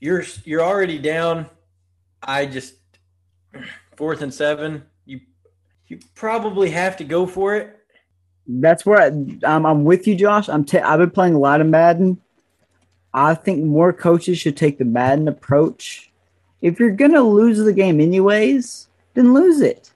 you're 0.00 0.24
you're 0.44 0.62
already 0.62 0.98
down. 0.98 1.46
I 2.22 2.46
just 2.46 2.74
fourth 3.96 4.22
and 4.22 4.32
seven. 4.32 4.84
You 5.06 5.20
you 5.88 5.98
probably 6.14 6.70
have 6.70 6.96
to 6.98 7.04
go 7.04 7.26
for 7.26 7.56
it. 7.56 7.78
That's 8.46 8.84
where 8.84 9.00
I, 9.00 9.06
I'm. 9.44 9.64
I'm 9.64 9.84
with 9.84 10.06
you, 10.06 10.14
Josh. 10.14 10.48
I'm. 10.48 10.66
I've 10.84 10.98
been 10.98 11.10
playing 11.10 11.34
a 11.34 11.38
lot 11.38 11.60
of 11.62 11.66
Madden. 11.66 12.20
I 13.14 13.34
think 13.34 13.64
more 13.64 13.92
coaches 13.92 14.38
should 14.38 14.56
take 14.56 14.76
the 14.78 14.84
Madden 14.84 15.28
approach. 15.28 16.10
If 16.60 16.78
you're 16.78 16.90
gonna 16.90 17.22
lose 17.22 17.58
the 17.58 17.72
game 17.72 18.00
anyways, 18.00 18.88
then 19.14 19.32
lose 19.32 19.60
it. 19.60 19.90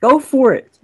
Go 0.00 0.20
for 0.20 0.54
it. 0.54 0.78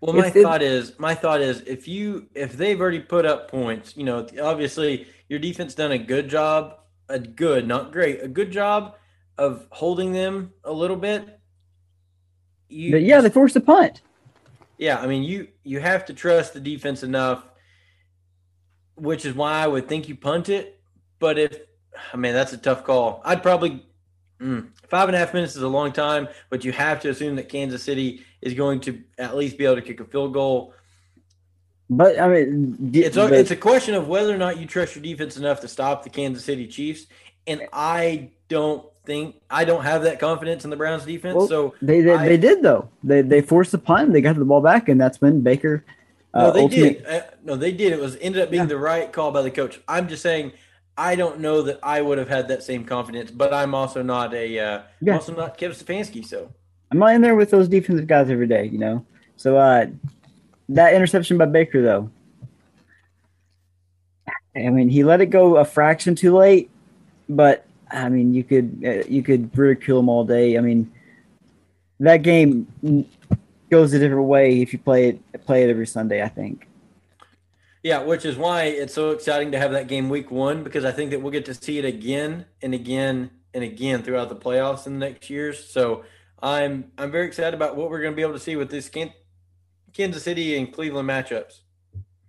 Well, 0.00 0.14
my 0.14 0.30
If 0.34 0.42
thought 0.42 0.62
is, 0.62 0.98
my 0.98 1.14
thought 1.14 1.40
is, 1.40 1.60
if 1.62 1.86
you 1.86 2.28
if 2.34 2.54
they've 2.54 2.80
already 2.80 3.00
put 3.00 3.24
up 3.24 3.50
points, 3.50 3.96
you 3.96 4.04
know, 4.04 4.26
obviously 4.42 5.06
your 5.28 5.38
defense 5.38 5.74
done 5.74 5.92
a 5.92 5.98
good 5.98 6.28
job, 6.28 6.74
a 7.08 7.18
good, 7.20 7.66
not 7.68 7.92
great, 7.92 8.22
a 8.22 8.28
good 8.28 8.50
job 8.50 8.96
of 9.38 9.66
holding 9.70 10.12
them 10.12 10.52
a 10.64 10.72
little 10.72 10.96
bit. 10.96 11.38
You, 12.68 12.96
But 12.96 13.02
yeah, 13.02 13.20
they 13.20 13.30
forced 13.30 13.56
a 13.56 13.60
punt. 13.60 14.02
yeah. 14.78 14.98
I 15.00 15.06
mean, 15.06 15.22
you 15.22 15.48
you 15.64 15.80
have 15.80 16.04
to 16.06 16.14
trust 16.14 16.54
the 16.54 16.60
defense 16.60 17.02
enough, 17.02 17.44
which 18.96 19.24
is 19.24 19.34
why 19.34 19.54
I 19.62 19.66
would 19.66 19.88
think 19.88 20.08
you 20.08 20.16
punt 20.16 20.48
it. 20.48 20.80
But 21.18 21.38
if 21.38 21.58
I 22.12 22.16
mean, 22.16 22.32
that's 22.32 22.52
a 22.52 22.58
tough 22.58 22.84
call. 22.84 23.20
I'd 23.24 23.42
probably 23.42 23.84
mm, 24.40 24.68
five 24.88 25.08
and 25.08 25.16
a 25.16 25.18
half 25.18 25.34
minutes 25.34 25.56
is 25.56 25.62
a 25.62 25.68
long 25.68 25.92
time, 25.92 26.28
but 26.50 26.64
you 26.64 26.72
have 26.72 27.00
to 27.00 27.10
assume 27.10 27.36
that 27.36 27.48
Kansas 27.48 27.82
City 27.82 28.22
is 28.42 28.54
going 28.54 28.80
to 28.80 29.02
at 29.18 29.36
least 29.36 29.56
be 29.56 29.64
able 29.64 29.76
to 29.76 29.82
kick 29.82 30.00
a 30.00 30.04
field 30.04 30.34
goal. 30.34 30.74
But 31.88 32.18
I 32.18 32.28
mean, 32.28 32.90
It's 32.94 33.16
a, 33.16 33.20
but- 33.28 33.32
it's 33.34 33.50
a 33.50 33.56
question 33.56 33.94
of 33.94 34.08
whether 34.08 34.34
or 34.34 34.38
not 34.38 34.58
you 34.58 34.66
trust 34.66 34.94
your 34.96 35.02
defense 35.02 35.36
enough 35.36 35.60
to 35.60 35.68
stop 35.68 36.02
the 36.04 36.10
Kansas 36.10 36.44
City 36.44 36.66
Chiefs, 36.66 37.06
and 37.46 37.62
I 37.72 38.30
don't 38.48 38.84
think 39.04 39.36
I 39.50 39.64
don't 39.64 39.82
have 39.82 40.02
that 40.04 40.18
confidence 40.20 40.64
in 40.64 40.70
the 40.70 40.76
Browns 40.76 41.04
defense. 41.04 41.36
Well, 41.36 41.48
so 41.48 41.74
they 41.82 42.00
they, 42.00 42.14
I- 42.14 42.28
they 42.28 42.36
did 42.36 42.62
though. 42.62 42.88
They 43.04 43.22
they 43.22 43.40
forced 43.42 43.72
the 43.72 43.78
punt. 43.78 44.12
They 44.12 44.20
got 44.20 44.36
the 44.36 44.44
ball 44.44 44.60
back, 44.60 44.88
and 44.88 45.00
that's 45.00 45.20
when 45.20 45.40
Baker. 45.42 45.84
no, 46.34 46.40
uh, 46.40 46.50
they 46.50 46.62
ultimate- 46.62 47.04
did. 47.04 47.06
Uh, 47.06 47.22
no, 47.44 47.56
they 47.56 47.72
did. 47.72 47.92
It 47.92 48.00
was 48.00 48.16
ended 48.20 48.42
up 48.42 48.50
being 48.50 48.62
Yeah. 48.62 48.66
the 48.68 48.78
right 48.78 49.12
call 49.12 49.30
by 49.32 49.42
the 49.42 49.50
coach. 49.50 49.80
I'm 49.88 50.08
just 50.08 50.22
saying. 50.22 50.52
I 50.94 51.14
don't 51.16 51.40
know 51.40 51.62
that 51.62 51.78
I 51.82 52.02
would 52.02 52.18
have 52.18 52.28
had 52.28 52.48
that 52.48 52.62
same 52.62 52.84
confidence, 52.84 53.30
but 53.30 53.54
I'm 53.54 53.74
also 53.74 54.02
not 54.02 54.34
a 54.34 54.58
uh, 54.58 54.80
Yeah. 55.00 55.14
also 55.14 55.34
not 55.34 55.56
Kevin 55.56 55.74
Stefanski. 55.74 56.22
So 56.24 56.52
I'm 56.92 56.98
not 56.98 57.14
in 57.14 57.22
there 57.22 57.34
with 57.34 57.50
those 57.50 57.68
defensive 57.68 58.06
guys 58.06 58.28
every 58.28 58.46
day, 58.46 58.66
you 58.66 58.76
know. 58.76 59.04
So 59.38 59.56
uh, 59.56 59.86
that 60.68 60.92
interception 60.92 61.38
by 61.38 61.46
Baker, 61.46 61.80
though, 61.80 62.10
I 64.54 64.68
mean, 64.68 64.90
he 64.90 65.02
let 65.02 65.22
it 65.22 65.26
go 65.26 65.56
a 65.56 65.64
fraction 65.64 66.14
too 66.14 66.36
late, 66.36 66.68
but 67.30 67.64
I 67.90 68.10
mean, 68.10 68.34
you 68.34 68.44
could 68.44 68.82
uh, 68.84 69.08
you 69.08 69.22
could 69.22 69.56
ridicule 69.56 70.00
him 70.00 70.10
all 70.10 70.24
day. 70.24 70.58
I 70.58 70.60
mean, 70.60 70.92
that 72.00 72.18
game 72.18 72.66
goes 73.70 73.94
a 73.94 73.98
different 73.98 74.24
way 74.24 74.60
if 74.60 74.74
you 74.74 74.78
play 74.78 75.08
it 75.08 75.46
play 75.46 75.62
it 75.62 75.70
every 75.70 75.86
Sunday. 75.86 76.22
I 76.22 76.28
think. 76.28 76.68
Yeah, 77.82 78.02
which 78.02 78.26
is 78.26 78.36
why 78.36 78.64
it's 78.64 78.92
so 78.92 79.12
exciting 79.12 79.50
to 79.52 79.58
have 79.58 79.72
that 79.72 79.88
game 79.88 80.10
week 80.10 80.30
one 80.30 80.62
because 80.62 80.84
I 80.84 80.92
think 80.92 81.10
that 81.10 81.22
we'll 81.22 81.32
get 81.32 81.46
to 81.46 81.54
see 81.54 81.78
it 81.78 81.86
again 81.86 82.44
and 82.60 82.74
again 82.74 83.30
and 83.54 83.64
again 83.64 84.02
throughout 84.02 84.28
the 84.28 84.36
playoffs 84.36 84.86
in 84.86 84.98
the 84.98 85.00
next 85.00 85.30
years. 85.30 85.64
So 85.64 86.04
I'm 86.42 86.90
I'm 86.98 87.10
very 87.10 87.26
excited 87.26 87.54
about 87.54 87.76
what 87.76 87.90
we're 87.90 88.00
going 88.00 88.12
to 88.12 88.16
be 88.16 88.22
able 88.22 88.32
to 88.32 88.40
see 88.40 88.56
with 88.56 88.70
this 88.70 88.88
Kan- 88.88 89.12
Kansas 89.92 90.22
City 90.22 90.56
and 90.56 90.72
Cleveland 90.72 91.08
matchups. 91.08 91.60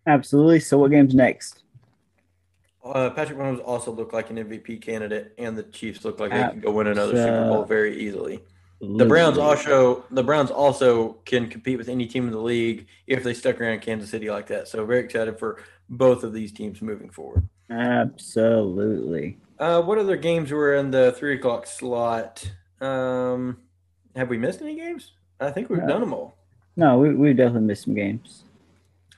Absolutely. 0.05 0.59
So 0.59 0.77
what 0.77 0.91
game's 0.91 1.15
next? 1.15 1.63
Uh, 2.83 3.09
Patrick 3.09 3.37
Mahomes 3.37 3.61
also 3.63 3.91
looked 3.91 4.13
like 4.13 4.29
an 4.29 4.35
MVP 4.35 4.81
candidate, 4.81 5.33
and 5.37 5.57
the 5.57 5.63
Chiefs 5.63 6.03
look 6.03 6.19
like 6.19 6.31
they 6.31 6.41
can 6.41 6.59
go 6.59 6.71
win 6.71 6.87
another 6.87 7.15
Super 7.15 7.47
Bowl 7.47 7.63
very 7.63 7.97
easily. 7.97 8.43
The 8.81 9.05
Browns 9.05 9.37
also 9.37 10.03
the 10.11 10.23
Browns 10.23 10.51
also 10.51 11.13
can 11.25 11.47
compete 11.47 11.77
with 11.77 11.87
any 11.87 12.05
team 12.05 12.25
in 12.25 12.31
the 12.31 12.41
league 12.41 12.87
if 13.07 13.23
they 13.23 13.33
stuck 13.33 13.61
around 13.61 13.81
Kansas 13.81 14.09
City 14.09 14.29
like 14.29 14.47
that. 14.47 14.67
So 14.67 14.85
very 14.85 14.99
excited 14.99 15.39
for 15.39 15.63
both 15.89 16.23
of 16.23 16.33
these 16.33 16.51
teams 16.51 16.81
moving 16.81 17.09
forward. 17.09 17.47
Absolutely. 17.69 19.37
Uh, 19.57 19.81
what 19.81 19.97
other 19.97 20.17
games 20.17 20.51
were 20.51 20.75
in 20.75 20.91
the 20.91 21.13
three 21.13 21.35
o'clock 21.35 21.65
slot? 21.65 22.51
Um, 22.81 23.59
have 24.15 24.29
we 24.29 24.37
missed 24.37 24.61
any 24.61 24.75
games? 24.75 25.11
I 25.39 25.51
think 25.51 25.69
we've 25.69 25.79
No. 25.81 25.87
done 25.87 26.01
them 26.01 26.13
all. 26.13 26.37
No, 26.75 26.97
we 26.97 27.13
we 27.13 27.33
definitely 27.33 27.67
missed 27.67 27.83
some 27.83 27.93
games. 27.95 28.43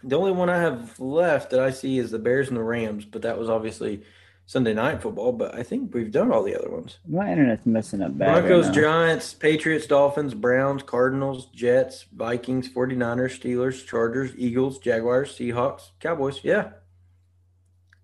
The 0.04 0.18
only 0.18 0.32
one 0.32 0.50
I 0.50 0.60
have 0.60 1.00
left 1.00 1.50
that 1.52 1.60
I 1.60 1.72
see 1.72 1.98
is 1.98 2.12
the 2.12 2.20
Bears 2.20 2.50
and 2.50 2.58
the 2.58 2.64
Rams, 2.64 3.06
but 3.06 3.22
that 3.24 3.38
was 3.40 3.50
obviously 3.50 4.04
Sunday 4.46 4.74
night 4.74 5.02
football. 5.02 5.32
But 5.32 5.56
I 5.56 5.64
think 5.64 5.94
we've 5.94 6.12
done 6.12 6.32
all 6.32 6.44
the 6.44 6.56
other 6.56 6.70
ones. 6.70 7.00
My 7.08 7.32
internet's 7.32 7.66
messing 7.66 8.02
up 8.02 8.16
bad. 8.18 8.28
right 8.34 8.42
Broncos, 8.48 8.68
now. 8.68 8.74
Giants, 8.74 9.34
Patriots, 9.34 9.88
Dolphins, 9.88 10.34
Browns, 10.36 10.84
Cardinals, 10.84 11.48
Jets, 11.48 12.04
Vikings, 12.14 12.70
49ers, 12.70 13.40
Steelers, 13.40 13.86
Chargers, 13.86 14.32
Eagles, 14.38 14.78
Jaguars, 14.80 15.36
Seahawks, 15.36 15.90
Cowboys. 16.00 16.42
Yeah. 16.44 16.70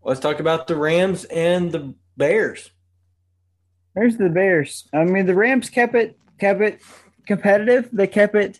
Let's 0.03 0.19
talk 0.19 0.39
about 0.39 0.65
the 0.67 0.75
Rams 0.75 1.25
and 1.25 1.71
the 1.71 1.93
Bears. 2.17 2.71
There's 3.93 4.17
the 4.17 4.29
Bears. 4.29 4.87
I 4.93 5.03
mean, 5.03 5.25
the 5.27 5.35
Rams 5.35 5.69
kept 5.69 5.93
it 5.93 6.17
kept 6.41 6.61
it 6.61 6.81
competitive. 7.27 7.87
They 7.93 8.07
kept 8.07 8.35
it 8.35 8.59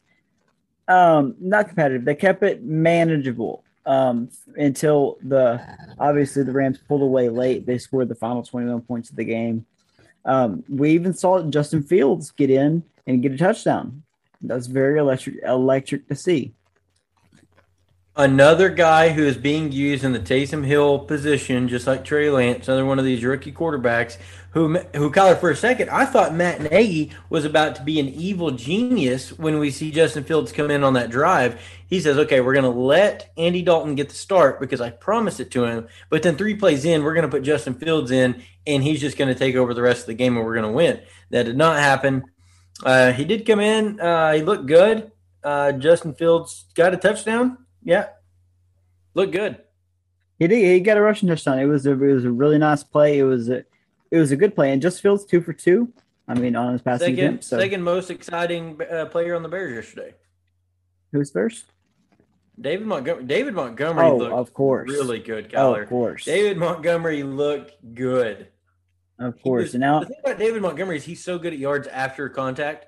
um 0.88 1.36
not 1.40 1.68
competitive. 1.68 2.06
They 2.06 2.16
kept 2.16 2.44
it 2.44 2.64
manageable 2.64 3.64
um 3.88 4.30
until 4.56 5.18
the 5.24 5.60
obviously 6.00 6.44
the 6.44 6.52
Rams 6.52 6.78
pulled 6.88 7.02
away 7.02 7.30
late. 7.30 7.66
They 7.66 7.80
scored 7.80 8.10
the 8.10 8.16
final 8.16 8.44
21 8.44 8.82
points 8.82 9.10
of 9.10 9.16
the 9.16 9.26
game. 9.26 9.66
Um, 10.24 10.64
we 10.70 10.92
even 10.92 11.16
saw 11.16 11.42
Justin 11.42 11.82
Fields 11.82 12.30
get 12.30 12.52
in 12.52 12.84
and 13.08 13.24
get 13.24 13.32
a 13.32 13.38
touchdown. 13.38 14.04
That's 14.40 14.68
very 14.68 15.00
electric 15.00 15.38
electric 15.44 16.08
to 16.10 16.16
see. 16.16 16.54
Another 18.22 18.70
guy 18.70 19.10
who 19.10 19.24
is 19.24 19.36
being 19.36 19.72
used 19.72 20.04
in 20.04 20.14
the 20.14 20.20
Taysom 20.20 20.64
Hill 20.64 21.00
position, 21.00 21.68
just 21.68 21.88
like 21.88 22.06
Trey 22.06 22.30
Lance, 22.30 22.68
another 22.68 22.86
one 22.86 23.00
of 23.00 23.06
these 23.06 23.24
rookie 23.24 23.52
quarterbacks 23.52 24.18
who, 24.52 24.78
who 24.96 25.10
Kyler, 25.10 25.40
for 25.40 25.50
a 25.50 25.56
second, 25.56 25.90
I 25.90 26.06
thought 26.06 26.36
Matt 26.36 26.62
Nagy 26.62 27.14
was 27.32 27.46
about 27.46 27.78
to 27.78 27.84
be 27.84 28.00
an 28.00 28.10
evil 28.10 28.52
genius 28.52 29.36
when 29.40 29.58
we 29.58 29.72
see 29.72 29.90
Justin 29.90 30.24
Fields 30.24 30.52
come 30.52 30.70
in 30.70 30.84
on 30.84 30.94
that 30.94 31.10
drive. 31.10 31.60
He 31.88 32.00
says, 32.00 32.20
okay, 32.20 32.42
we're 32.42 32.54
going 32.54 32.72
to 32.72 32.80
let 32.80 33.32
Andy 33.38 33.64
Dalton 33.64 33.96
get 33.96 34.10
the 34.10 34.16
start 34.16 34.60
because 34.60 34.82
I 34.82 34.92
promised 34.92 35.40
it 35.40 35.50
to 35.52 35.66
him. 35.66 35.88
But 36.12 36.22
then 36.22 36.38
three 36.38 36.54
plays 36.54 36.86
in, 36.86 37.02
we're 37.02 37.16
going 37.16 37.28
to 37.28 37.36
put 37.36 37.42
Justin 37.42 37.74
Fields 37.74 38.12
in, 38.12 38.44
and 38.68 38.84
he's 38.84 39.02
just 39.02 39.18
going 39.18 39.34
to 39.34 39.40
take 39.40 39.56
over 39.56 39.74
the 39.74 39.82
rest 39.82 40.02
of 40.02 40.08
the 40.08 40.14
game 40.14 40.38
and 40.38 40.46
we're 40.46 40.54
going 40.54 40.72
to 40.72 40.78
win. 40.78 41.02
That 41.32 41.48
did 41.48 41.58
not 41.58 41.80
happen. 41.80 42.26
Uh, 42.86 43.14
he 43.14 43.26
did 43.26 43.48
come 43.48 43.62
in. 43.62 44.00
Uh, 44.00 44.34
he 44.34 44.44
looked 44.44 44.68
good. 44.68 45.12
Uh, 45.44 45.72
Justin 45.72 46.14
Fields 46.14 46.66
got 46.76 46.94
a 46.94 46.98
touchdown. 46.98 47.58
Yeah, 47.84 48.08
look 49.14 49.32
good. 49.32 49.58
He 50.40 50.48
did. 50.48 50.58
He 50.66 50.80
got 50.80 50.98
a 50.98 51.02
rushing 51.02 51.28
touchdown. 51.30 51.60
It 51.60 51.66
was 51.66 51.86
a 51.86 51.92
it 51.92 52.14
was 52.14 52.26
a 52.26 52.32
really 52.32 52.58
nice 52.58 52.84
play. 52.84 53.20
It 53.20 53.24
was 53.24 53.50
a 53.50 53.64
it 54.12 54.18
was 54.18 54.32
a 54.32 54.36
good 54.36 54.56
play. 54.56 54.72
And 54.72 54.82
just 54.82 55.02
Fields 55.02 55.26
two 55.26 55.42
for 55.42 55.54
two. 55.54 55.92
I 56.28 56.34
mean, 56.36 56.56
on 56.56 56.74
his 56.74 56.82
passing 56.82 57.08
Second, 57.16 57.20
attempt. 57.26 57.44
So 57.44 57.60
second 57.60 57.84
most 57.84 58.10
exciting 58.10 58.80
uh, 58.90 59.06
player 59.06 59.36
on 59.36 59.44
the 59.44 59.50
Bears 59.50 59.74
yesterday. 59.74 60.14
who's 61.12 61.32
first? 61.32 61.66
David 62.60 62.86
Montgomery. 62.86 63.24
David 63.26 63.54
Montgomery 63.56 64.06
Oh, 64.06 64.18
looked 64.18 64.34
of 64.34 64.54
course. 64.54 64.90
really 64.90 65.20
good, 65.20 65.52
Oh, 65.56 65.74
of 65.76 65.90
course. 65.90 66.26
David 66.26 66.58
Montgomery 66.58 67.24
looked 67.24 67.74
good. 67.96 68.48
of 69.20 69.42
course. 69.42 69.64
was- 69.64 69.74
and 69.76 69.82
now, 69.82 70.00
the 70.02 70.06
thing 70.08 70.18
about 70.24 70.38
David 70.38 70.62
Montgomery 70.62 70.98
is 70.98 71.04
he's 71.04 71.24
so 71.24 71.40
good 71.40 71.54
at 71.54 71.60
yards 71.60 71.88
after 71.88 72.30
contact. 72.30 72.86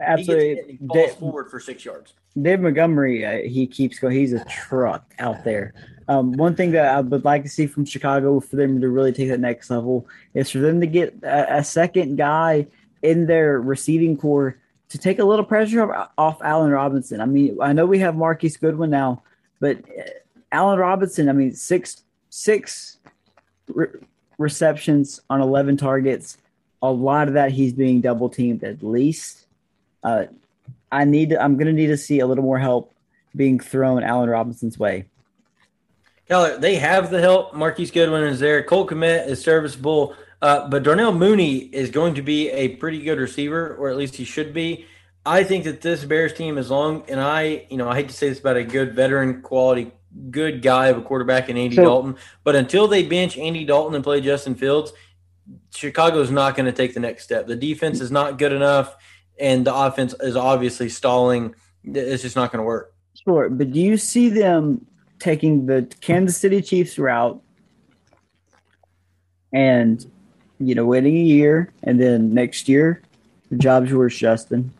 Absolutely, 0.00 0.76
he 0.80 0.86
falls 0.86 1.10
Da- 1.10 1.14
forward 1.14 1.50
for 1.50 1.60
six 1.60 1.84
yards. 1.84 2.14
Dave 2.40 2.60
Montgomery, 2.60 3.24
uh, 3.24 3.48
he 3.48 3.66
keeps 3.66 3.98
going. 4.00 4.16
He's 4.16 4.32
a 4.32 4.44
truck 4.46 5.14
out 5.20 5.44
there. 5.44 5.72
Um, 6.08 6.32
one 6.32 6.56
thing 6.56 6.72
that 6.72 6.94
I 6.94 7.00
would 7.00 7.24
like 7.24 7.44
to 7.44 7.48
see 7.48 7.66
from 7.66 7.84
Chicago 7.84 8.40
for 8.40 8.56
them 8.56 8.80
to 8.80 8.88
really 8.88 9.12
take 9.12 9.28
that 9.28 9.40
next 9.40 9.70
level 9.70 10.06
is 10.34 10.50
for 10.50 10.58
them 10.58 10.80
to 10.80 10.86
get 10.86 11.14
a, 11.22 11.58
a 11.58 11.64
second 11.64 12.16
guy 12.16 12.66
in 13.02 13.26
their 13.26 13.60
receiving 13.60 14.16
corps 14.16 14.58
to 14.88 14.98
take 14.98 15.18
a 15.18 15.24
little 15.24 15.44
pressure 15.44 15.94
off, 15.94 16.10
off 16.18 16.42
Allen 16.42 16.70
Robinson. 16.72 17.20
I 17.20 17.26
mean, 17.26 17.56
I 17.60 17.72
know 17.72 17.86
we 17.86 18.00
have 18.00 18.16
Marquise 18.16 18.56
Goodwin 18.56 18.90
now, 18.90 19.22
but 19.60 19.78
uh, 19.78 20.02
Allen 20.50 20.78
Robinson, 20.78 21.28
I 21.28 21.32
mean, 21.32 21.54
six 21.54 22.02
six 22.30 22.98
re- 23.68 23.88
receptions 24.38 25.20
on 25.30 25.40
eleven 25.40 25.76
targets. 25.76 26.38
A 26.82 26.90
lot 26.90 27.28
of 27.28 27.34
that 27.34 27.52
he's 27.52 27.72
being 27.72 28.00
double 28.00 28.28
teamed 28.28 28.62
at 28.64 28.82
least. 28.82 29.43
Uh, 30.04 30.26
I 30.92 31.04
need 31.04 31.30
to, 31.30 31.42
I'm 31.42 31.56
going 31.56 31.66
to 31.66 31.72
need 31.72 31.88
to 31.88 31.96
see 31.96 32.20
a 32.20 32.26
little 32.26 32.44
more 32.44 32.58
help 32.58 32.92
being 33.34 33.58
thrown 33.58 34.04
Allen 34.04 34.30
Robinson's 34.30 34.78
way. 34.78 35.06
Keller, 36.28 36.56
they 36.58 36.76
have 36.76 37.10
the 37.10 37.20
help. 37.20 37.54
Marquise 37.54 37.90
Goodwin 37.90 38.22
is 38.24 38.38
there. 38.38 38.62
Cole 38.62 38.86
Kmet 38.86 39.26
is 39.26 39.40
serviceable. 39.42 40.14
Uh, 40.40 40.68
but 40.68 40.82
Darnell 40.82 41.12
Mooney 41.12 41.56
is 41.56 41.90
going 41.90 42.14
to 42.14 42.22
be 42.22 42.50
a 42.50 42.68
pretty 42.76 43.02
good 43.02 43.18
receiver, 43.18 43.74
or 43.76 43.88
at 43.88 43.96
least 43.96 44.16
he 44.16 44.24
should 44.24 44.52
be. 44.52 44.86
I 45.26 45.42
think 45.42 45.64
that 45.64 45.80
this 45.80 46.04
Bears 46.04 46.34
team, 46.34 46.58
as 46.58 46.70
long 46.70 47.02
and 47.08 47.18
I, 47.18 47.66
you 47.70 47.78
know, 47.78 47.88
I 47.88 47.94
hate 47.96 48.08
to 48.08 48.14
say 48.14 48.28
this 48.28 48.40
about 48.40 48.58
a 48.58 48.64
good 48.64 48.94
veteran 48.94 49.40
quality, 49.40 49.90
good 50.30 50.60
guy 50.60 50.88
of 50.88 50.98
a 50.98 51.02
quarterback 51.02 51.48
in 51.48 51.56
Andy 51.56 51.76
So- 51.76 51.84
Dalton, 51.84 52.16
but 52.42 52.56
until 52.56 52.86
they 52.88 53.04
bench 53.04 53.38
Andy 53.38 53.64
Dalton 53.64 53.94
and 53.94 54.04
play 54.04 54.20
Justin 54.20 54.54
Fields, 54.54 54.92
Chicago's 55.74 56.30
not 56.30 56.56
going 56.56 56.66
to 56.66 56.72
take 56.72 56.92
the 56.92 57.00
next 57.00 57.24
step. 57.24 57.46
The 57.46 57.56
defense 57.56 58.00
is 58.02 58.10
not 58.10 58.36
good 58.38 58.52
enough, 58.52 58.96
and 59.38 59.66
the 59.66 59.74
offense 59.74 60.14
is 60.20 60.36
obviously 60.36 60.88
stalling. 60.88 61.54
It's 61.84 62.22
just 62.22 62.36
not 62.36 62.50
going 62.52 62.60
to 62.60 62.64
work. 62.66 62.92
Sure, 63.24 63.48
but 63.48 63.72
do 63.72 63.80
you 63.80 63.96
see 63.96 64.28
them 64.28 64.86
taking 65.18 65.66
the 65.66 65.90
Kansas 66.00 66.36
City 66.36 66.60
Chiefs 66.62 66.98
route 66.98 67.40
and 69.52 70.10
you 70.58 70.74
know 70.74 70.84
waiting 70.84 71.16
a 71.16 71.20
year 71.20 71.72
and 71.82 72.00
then 72.00 72.34
next 72.34 72.68
year 72.68 73.02
the 73.50 73.56
job's 73.56 73.90
yours, 73.90 74.16
Justin? 74.16 74.72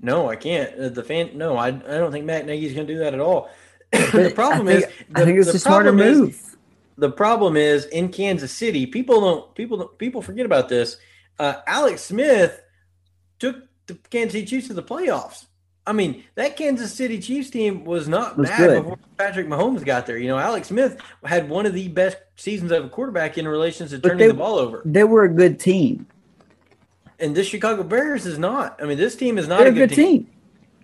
No, 0.00 0.28
I 0.28 0.36
can't. 0.36 0.76
Uh, 0.78 0.88
The 0.88 1.04
fan, 1.04 1.30
no, 1.38 1.56
I, 1.56 1.68
I 1.68 1.70
don't 1.70 2.10
think 2.10 2.24
Matt 2.24 2.44
Nagy's 2.46 2.74
going 2.74 2.86
to 2.86 2.92
do 2.92 2.98
that 3.00 3.14
at 3.14 3.20
all. 3.20 3.50
the 3.92 4.32
problem 4.34 4.66
think, 4.66 4.84
is, 4.84 4.90
I 5.14 5.24
think 5.24 5.38
it's 5.38 5.50
the 5.50 5.56
a 5.56 5.58
smarter 5.60 5.90
problem 5.90 6.08
is- 6.08 6.18
move. 6.18 6.56
the 6.96 7.10
problem 7.10 7.56
is 7.56 7.84
in 7.86 8.08
Kansas 8.08 8.52
City, 8.52 8.86
people 8.86 9.20
don't 9.20 9.54
people 9.54 9.76
don't, 9.78 9.98
people 9.98 10.22
forget 10.22 10.46
about 10.46 10.68
this. 10.68 10.96
Uh, 11.38 11.54
Alex 11.66 12.02
Smith 12.02 12.61
took 13.42 13.56
the 13.86 13.94
Kansas 14.10 14.32
City 14.32 14.46
Chiefs 14.46 14.68
to 14.68 14.74
the 14.74 14.82
playoffs. 14.82 15.46
I 15.84 15.92
mean, 15.92 16.22
that 16.36 16.56
Kansas 16.56 16.94
City 16.94 17.18
Chiefs 17.18 17.50
team 17.50 17.84
was 17.84 18.06
not 18.06 18.38
Was 18.38 18.48
bad 18.48 18.58
good. 18.58 18.82
before 18.84 18.98
Patrick 19.18 19.48
Mahomes 19.48 19.84
got 19.84 20.06
there. 20.06 20.16
You 20.16 20.28
know, 20.28 20.38
Alex 20.38 20.68
Smith 20.68 20.96
had 21.24 21.48
one 21.48 21.66
of 21.66 21.74
the 21.74 21.88
best 21.88 22.18
seasons 22.36 22.70
of 22.70 22.84
a 22.84 22.88
quarterback 22.88 23.36
in 23.36 23.48
relation 23.48 23.88
to 23.88 23.98
But 23.98 24.10
turning 24.10 24.18
they- 24.18 24.28
the 24.28 24.34
ball 24.34 24.58
over. 24.60 24.82
They 24.84 25.02
were 25.02 25.24
a 25.24 25.28
good 25.28 25.58
team. 25.58 26.06
And 27.18 27.34
this 27.34 27.48
Chicago 27.48 27.82
Bears 27.82 28.26
is 28.26 28.38
not. 28.38 28.80
I 28.80 28.86
mean, 28.86 28.96
this 28.96 29.16
team 29.16 29.38
is 29.38 29.48
not 29.48 29.58
They're 29.58 29.68
a 29.68 29.72
good, 29.72 29.90
team. 29.90 30.28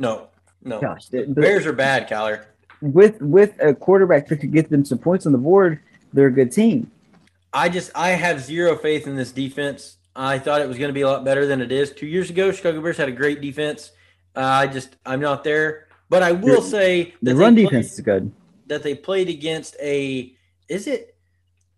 No, 0.00 0.28
no. 0.64 0.80
Gosh, 0.80 1.06
The 1.06 1.24
the- 1.26 1.40
Bears 1.40 1.64
are 1.66 1.72
bad, 1.72 2.08
Kyler. 2.08 2.44
with 2.82 3.20
with 3.22 3.54
a 3.60 3.74
quarterback 3.74 4.26
that 4.28 4.38
could 4.38 4.52
get 4.52 4.68
them 4.68 4.84
some 4.84 4.98
points 4.98 5.26
on 5.26 5.32
the 5.32 5.38
board, 5.38 5.78
they're 6.12 6.26
a 6.26 6.32
good 6.32 6.50
team. 6.50 6.90
I 7.52 7.68
just 7.68 7.92
I 7.94 8.10
have 8.10 8.40
zero 8.40 8.76
faith 8.76 9.06
in 9.06 9.14
this 9.14 9.30
defense. 9.30 9.97
I 10.20 10.38
thought 10.38 10.60
it 10.60 10.68
was 10.68 10.76
going 10.78 10.88
to 10.88 10.92
be 10.94 11.02
a 11.02 11.06
lot 11.08 11.24
better 11.24 11.46
than 11.46 11.60
it 11.60 11.70
is. 11.70 11.92
Two 11.92 12.06
years 12.06 12.28
ago, 12.28 12.50
Chicago 12.50 12.80
Bears 12.82 12.96
had 12.96 13.08
a 13.08 13.12
great 13.12 13.40
defense. 13.40 13.92
Uh, 14.36 14.40
I 14.40 14.66
just 14.66 14.96
I'm 15.06 15.20
not 15.20 15.44
there, 15.44 15.86
but 16.10 16.22
I 16.22 16.32
will 16.32 16.60
say 16.62 17.14
The 17.22 17.34
run 17.36 17.54
played- 17.54 17.64
defense 17.66 17.92
is 17.94 18.00
good. 18.00 18.32
that 18.66 18.82
they 18.82 18.94
played 18.94 19.28
against 19.28 19.76
a 19.80 20.34
is 20.68 20.86
it 20.86 21.14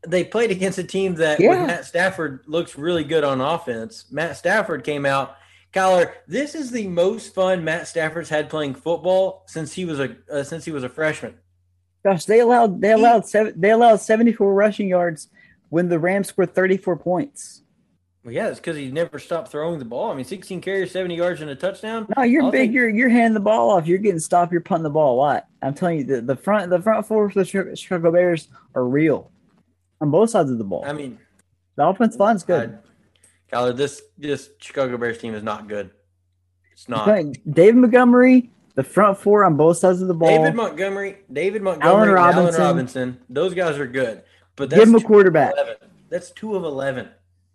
they 0.07 0.25
played 0.25 0.51
against 0.51 0.79
a 0.79 0.85
team 0.85 1.15
that 1.17 1.39
Yeah. 1.39 1.51
with 1.51 1.67
Matt 1.67 1.85
Stafford 1.85 2.41
looks 2.47 2.77
really 2.79 3.05
good 3.05 3.23
on 3.23 3.41
offense. 3.43 4.07
Matt 4.11 4.37
Stafford 4.39 4.83
came 4.83 5.05
out. 5.05 5.37
Kyler, 5.75 6.13
this 6.27 6.55
is 6.55 6.71
the 6.73 6.89
most 6.89 7.35
fun 7.35 7.63
Matt 7.63 7.87
Stafford's 7.87 8.29
had 8.31 8.49
playing 8.51 8.75
football 8.75 9.45
since 9.47 9.73
he 9.75 9.85
was 9.85 10.01
a 10.01 10.17
uh, 10.33 10.43
since 10.43 10.65
he 10.65 10.73
was 10.73 10.83
a 10.83 10.89
freshman. 10.89 11.35
Gosh, 12.03 12.25
they 12.25 12.41
allowed 12.41 12.81
they 12.81 12.93
allowed 12.93 13.27
seven 13.29 13.53
they 13.61 13.71
allowed 13.71 14.01
seventy 14.01 14.33
four 14.33 14.53
rushing 14.55 14.89
yards 14.89 15.29
when 15.69 15.89
the 15.91 15.99
Rams 15.99 16.29
scored 16.29 16.55
thirty 16.55 16.77
four 16.79 16.97
points. 16.97 17.63
Well, 18.23 18.35
yeah, 18.35 18.49
it's 18.49 18.61
because 18.61 18.77
he 18.77 18.91
never 18.91 19.19
stopped 19.19 19.51
throwing 19.51 19.79
the 19.79 19.85
ball. 19.87 20.11
I 20.11 20.15
mean, 20.15 20.27
16 20.27 20.61
carries, 20.61 20.91
70 20.91 21.17
yards, 21.17 21.41
and 21.41 21.51
a 21.51 21.55
touchdown. 21.55 22.07
No, 22.17 22.23
you're 22.23 22.43
I'll 22.43 22.51
big. 22.51 22.69
take- 22.69 22.75
You're 22.75 22.89
you're 22.91 23.09
handing 23.09 23.33
the 23.35 23.41
ball 23.41 23.71
off. 23.71 23.87
You're 23.87 23.99
getting 23.99 24.21
stopped. 24.21 24.53
You're 24.53 24.61
punting 24.61 24.83
the 24.83 24.91
ball 24.91 25.15
a 25.15 25.19
lot. 25.19 25.47
I'm 25.63 25.73
telling 25.73 25.99
you, 25.99 26.05
the, 26.05 26.21
the 26.21 26.37
front 26.37 26.69
the 26.69 26.81
front 26.83 27.07
four 27.07 27.31
for 27.31 27.43
the 27.43 27.75
Chicago 27.77 28.13
Bears 28.13 28.49
are 28.75 28.87
real 28.87 29.31
on 30.03 30.11
both 30.11 30.31
sides 30.31 30.51
of 30.51 30.59
the 30.59 30.65
ball. 30.65 30.85
I 30.87 30.93
mean, 30.93 31.19
the 31.77 31.87
offense 31.87 32.17
line's 32.17 32.43
good. 32.45 32.79
I, 33.53 33.57
Kyler, 33.57 33.75
this 33.75 34.03
this 34.19 34.51
Chicago 34.59 34.99
Bears 34.99 35.17
team 35.17 35.35
is 35.35 35.43
not 35.43 35.67
good. 35.67 35.91
It's 36.73 36.89
not. 36.91 37.07
David 37.51 37.77
Montgomery, 37.77 38.51
the 38.75 38.83
front 38.83 39.17
four 39.17 39.45
on 39.47 39.57
both 39.57 39.79
sides 39.79 40.03
of 40.03 40.09
the 40.09 40.15
ball. 40.15 40.29
David 40.29 40.55
Montgomery, 40.55 41.19
David 41.33 41.63
Montgomery, 41.63 42.09
and 42.09 42.13
Robinson. 42.13 42.61
Allen 42.61 42.77
Robinson. 42.77 43.21
Those 43.31 43.55
guys 43.55 43.79
are 43.79 43.87
good, 43.87 44.23
but 44.57 44.69
Give 44.69 44.87
him 44.87 44.95
a 44.95 45.01
quarterback. 45.01 45.55
That's 46.11 46.31
two 46.33 46.55
of 46.55 46.65
eleven. 46.65 47.09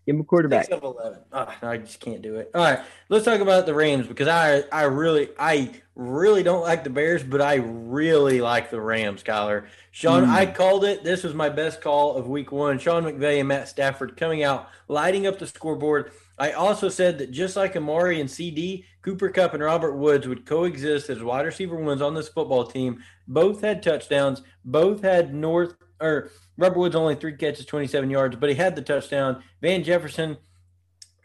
Give 0.06 0.16
him 0.16 0.22
a 0.22 0.24
quarterback. 0.24 0.66
Six 0.66 0.78
of 0.78 0.84
eleven. 0.84 1.20
No, 1.34 1.48
I 1.64 1.78
just 1.78 2.00
can't 2.00 2.22
do 2.22 2.36
it. 2.36 2.52
All 2.54 2.62
right, 2.64 2.80
let's 3.10 3.26
talk 3.26 3.40
about 3.42 3.66
the 3.66 3.74
Rams 3.74 4.06
because 4.06 4.28
I 4.28 4.64
I 4.72 4.84
really 4.84 5.30
I 5.40 5.72
really 5.96 6.44
don't 6.44 6.62
like 6.62 6.84
the 6.84 6.90
Bears, 6.92 7.24
but 7.24 7.42
I 7.42 7.56
really 7.56 8.40
like 8.42 8.70
the 8.70 8.80
Rams, 8.82 9.24
Kyler. 9.24 9.66
Sean, 9.92 10.26
Mm. 10.26 10.30
I 10.30 10.46
called 10.46 10.84
it. 10.86 11.04
This 11.04 11.24
was 11.24 11.34
my 11.34 11.50
best 11.50 11.82
call 11.82 12.16
of 12.18 12.28
Week 12.28 12.52
One. 12.52 12.78
Sean 12.78 13.04
McVay 13.04 13.40
and 13.40 13.48
Matt 13.48 13.68
Stafford 13.68 14.16
coming 14.18 14.44
out, 14.44 14.70
lighting 14.88 15.26
up 15.26 15.40
the 15.40 15.48
scoreboard. 15.48 16.12
I 16.38 16.52
also 16.52 16.90
said 16.90 17.18
that 17.20 17.32
just 17.32 17.56
like 17.56 17.78
Amari 17.78 18.20
and 18.20 18.30
CeeDee, 18.30 18.84
Cooper 19.02 19.30
Kupp 19.30 19.54
and 19.54 19.64
Robert 19.64 19.96
Woods 19.96 20.28
would 20.28 20.46
coexist 20.46 21.10
as 21.10 21.24
wide 21.24 21.46
receiver 21.46 21.78
ones 21.78 22.02
on 22.02 22.14
this 22.14 22.28
football 22.28 22.66
team. 22.66 23.02
Both 23.28 23.62
had 23.62 23.82
touchdowns. 23.82 24.44
Both 24.66 25.02
had 25.02 25.34
North 25.34 25.76
or 26.02 26.30
Robert 26.58 26.78
Woods 26.80 26.96
only 26.96 27.16
three 27.16 27.36
catches, 27.36 27.66
27 27.66 28.10
yards, 28.10 28.36
but 28.38 28.50
he 28.50 28.56
had 28.56 28.76
the 28.76 28.82
touchdown. 28.82 29.44
Van 29.62 29.84
Jefferson, 29.84 30.38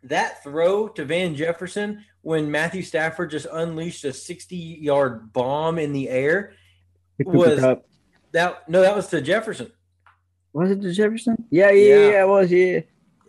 that 0.05 0.43
throw 0.43 0.89
to 0.89 1.05
Van 1.05 1.35
Jefferson 1.37 2.05
when 2.23 2.51
Matthew 2.51 2.83
Stafford 2.83 3.31
just 3.31 3.47
unleashed 3.53 4.05
a 4.05 4.13
60 4.13 4.57
yard 4.57 5.33
bomb 5.33 5.79
in 5.79 5.93
the 5.93 6.09
air. 6.09 6.53
Was- 7.25 7.61
That 8.33 8.69
no, 8.69 8.81
that 8.81 8.95
was 8.95 9.09
to 9.09 9.21
Jefferson. 9.21 9.71
Was 10.53 10.71
it 10.71 10.83
to 10.83 10.93
Jefferson? 10.93 11.45
Yeah, 11.51 11.71
yeah, 11.71 11.95
yeah, 11.97 12.11
Yeah. 12.11 12.23
it 12.25 12.29
was. 12.29 12.51
Yeah, 12.51 12.81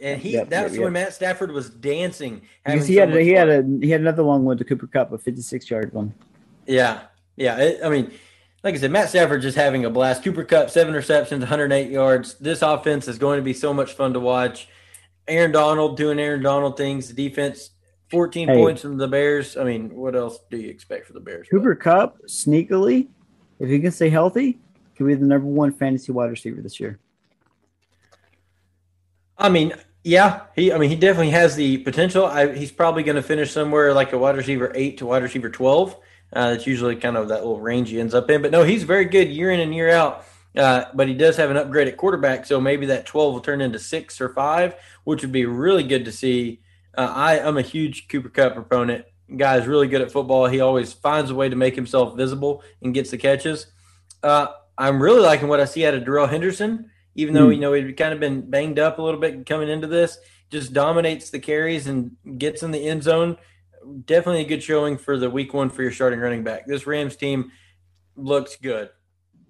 And 0.02 0.22
he 0.22 0.32
Yep, 0.34 0.50
that 0.50 0.56
yep, 0.58 0.64
was 0.66 0.74
yep. 0.76 0.84
when 0.84 0.94
Matt 0.94 1.14
Stafford 1.14 1.52
was 1.52 1.70
dancing. 1.70 2.42
because 2.66 2.88
he 2.88 2.96
so 2.96 3.02
had 3.02 3.16
a, 3.16 3.22
he 3.22 3.30
had 3.32 3.50
a 3.50 3.64
he 3.82 3.90
had 3.90 4.02
another 4.02 4.24
long 4.24 4.44
one 4.46 4.58
to 4.58 4.64
Cooper 4.64 4.88
Kupp, 4.88 5.12
a 5.12 5.18
fifty 5.18 5.42
six 5.42 5.70
yard 5.70 5.92
one. 5.94 6.14
Yeah, 6.68 7.02
yeah. 7.36 7.58
It, 7.58 7.80
I 7.84 7.90
mean, 7.90 8.12
like 8.64 8.76
I 8.76 8.78
said, 8.78 8.92
Matt 8.92 9.10
Stafford 9.10 9.42
just 9.42 9.58
having 9.58 9.86
a 9.86 9.90
blast. 9.90 10.24
Cooper 10.24 10.44
Kupp, 10.44 10.70
seven 10.70 10.94
receptions, 10.94 11.42
108 11.42 11.90
yards. 11.90 12.36
This 12.36 12.62
offense 12.62 13.08
is 13.08 13.18
going 13.18 13.38
to 13.38 13.44
be 13.44 13.54
so 13.54 13.74
much 13.74 13.94
fun 13.94 14.14
to 14.14 14.20
watch. 14.20 14.68
Aaron 15.28 15.52
Donald 15.52 15.98
doing 15.98 16.20
Aaron 16.20 16.42
Donald 16.44 16.78
things. 16.78 17.08
The 17.08 17.30
defense, 17.30 17.72
14 18.10 18.48
Hey. 18.50 18.56
points 18.56 18.82
from 18.82 18.98
the 18.98 19.08
Bears. 19.08 19.58
I 19.58 19.64
mean, 19.64 19.96
what 19.96 20.16
else 20.16 20.40
do 20.50 20.58
you 20.58 20.70
expect 20.70 21.08
for 21.08 21.14
the 21.14 21.20
Bears? 21.20 21.48
Cooper 21.50 21.76
Kupp 21.76 22.18
sneakily, 22.28 23.08
if 23.60 23.70
he 23.70 23.80
can 23.80 23.92
stay 23.92 24.10
healthy, 24.10 24.60
could 24.96 25.08
be 25.08 25.16
the 25.16 25.26
number 25.26 25.48
one 25.48 25.72
fantasy 25.72 26.12
wide 26.12 26.30
receiver 26.30 26.62
this 26.62 26.80
year. 26.80 27.00
I 29.38 29.50
mean, 29.50 29.74
yeah, 30.04 30.42
he. 30.56 30.72
I 30.72 30.78
mean, 30.78 30.90
he 30.90 30.96
definitely 30.96 31.32
has 31.32 31.56
the 31.56 31.78
potential. 31.80 32.26
I, 32.26 32.54
he's 32.54 32.72
probably 32.72 33.04
going 33.04 33.16
to 33.16 33.24
finish 33.24 33.52
somewhere 33.52 33.94
like 33.94 34.14
a 34.14 34.18
wide 34.18 34.36
receiver 34.38 34.72
eight 34.76 34.98
to 35.00 35.06
wide 35.08 35.24
receiver 35.24 35.50
twelve. 35.50 35.96
Uh, 36.34 36.52
that's 36.52 36.66
usually 36.68 36.96
kind 36.96 37.18
of 37.18 37.28
that 37.28 37.40
little 37.40 37.60
range 37.60 37.90
he 37.90 38.00
ends 38.00 38.14
up 38.14 38.30
in. 38.30 38.42
But 38.42 38.52
no, 38.52 38.64
he's 38.64 38.84
very 38.84 39.06
good 39.06 39.30
year 39.30 39.52
in 39.52 39.60
and 39.60 39.74
year 39.76 39.90
out. 39.90 40.26
Uh, 40.56 40.86
but 40.94 41.08
he 41.08 41.14
does 41.14 41.38
have 41.38 41.50
an 41.50 41.58
upgrade 41.58 41.88
at 41.88 41.96
quarterback, 41.98 42.46
so 42.46 42.60
maybe 42.60 42.88
that 42.88 43.06
twelve 43.06 43.34
will 43.34 43.42
turn 43.42 43.62
into 43.62 43.80
six 43.80 44.20
or 44.20 44.30
five, 44.30 44.76
which 45.06 45.22
would 45.22 45.32
be 45.32 45.46
really 45.46 45.84
good 45.84 46.06
to 46.06 46.12
see. 46.12 46.62
Uh, 46.98 47.12
I, 47.16 47.40
I'm 47.40 47.58
a 47.58 47.62
huge 47.62 48.08
Cooper 48.10 48.30
Kupp 48.30 48.54
proponent. 48.54 49.06
Guy 49.38 49.58
is 49.58 49.66
really 49.68 49.88
good 49.88 50.02
at 50.02 50.12
football. 50.12 50.48
He 50.48 50.60
always 50.60 50.92
finds 50.92 51.32
a 51.32 51.36
way 51.36 51.48
to 51.48 51.56
make 51.56 51.76
himself 51.76 52.18
visible 52.18 52.64
and 52.82 52.94
gets 52.94 53.12
the 53.12 53.18
catches. 53.18 53.68
Uh, 54.22 54.48
I'm 54.78 55.02
really 55.02 55.22
liking 55.22 55.48
what 55.48 55.62
I 55.62 55.66
see 55.66 55.86
out 55.86 55.94
of 55.94 56.04
Darrell 56.04 56.28
Henderson 56.28 56.92
even 57.16 57.34
though 57.34 57.48
Hmm. 57.48 57.52
you 57.52 57.60
know 57.60 57.74
he'd 57.74 57.98
kind 57.98 58.14
of 58.14 58.20
been 58.20 58.50
banged 58.50 58.80
up 58.80 58.98
a 58.98 59.02
little 59.02 59.20
bit 59.20 59.46
coming 59.46 59.70
into 59.70 59.88
this, 59.88 60.18
just 60.50 60.74
dominates 60.74 61.30
the 61.30 61.40
carries 61.40 61.88
and 61.88 62.12
gets 62.38 62.64
in 62.64 62.72
the 62.72 62.88
end 62.88 63.04
zone. 63.04 63.38
Definitely 64.06 64.42
a 64.42 64.48
good 64.48 64.64
showing 64.64 64.98
for 64.98 65.18
the 65.18 65.30
week 65.30 65.54
one 65.54 65.70
for 65.70 65.82
your 65.82 65.92
starting 65.92 66.20
running 66.20 66.44
back. 66.44 66.66
This 66.66 66.86
Rams 66.86 67.16
team, 67.16 67.52
looks 68.16 68.56
good. 68.56 68.90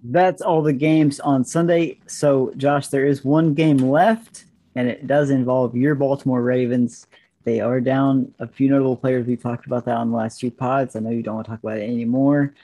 That's 0.04 0.42
all 0.42 0.62
the 0.62 0.72
games 0.72 1.20
on 1.20 1.44
Sunday. 1.44 2.00
So, 2.06 2.52
Josh, 2.56 2.88
there 2.88 3.06
is 3.06 3.24
one 3.24 3.54
game 3.54 3.78
left, 3.78 4.44
and 4.74 4.88
it 4.88 5.06
does 5.06 5.30
involve 5.30 5.76
your 5.76 5.94
Baltimore 5.94 6.42
Ravens. 6.42 7.06
They 7.44 7.60
are 7.60 7.80
down 7.80 8.34
a 8.38 8.46
few 8.46 8.68
notable 8.68 8.96
players. 8.96 9.26
We 9.26 9.36
talked 9.36 9.66
about 9.66 9.84
that 9.84 9.96
on 9.96 10.10
the 10.10 10.16
last 10.16 10.40
two 10.40 10.50
pods. 10.50 10.96
I 10.96 11.00
know 11.00 11.10
you 11.10 11.22
don't 11.22 11.36
want 11.36 11.46
to 11.46 11.50
talk 11.52 11.62
about 11.62 11.78
it 11.78 11.88
anymore. 11.88 12.54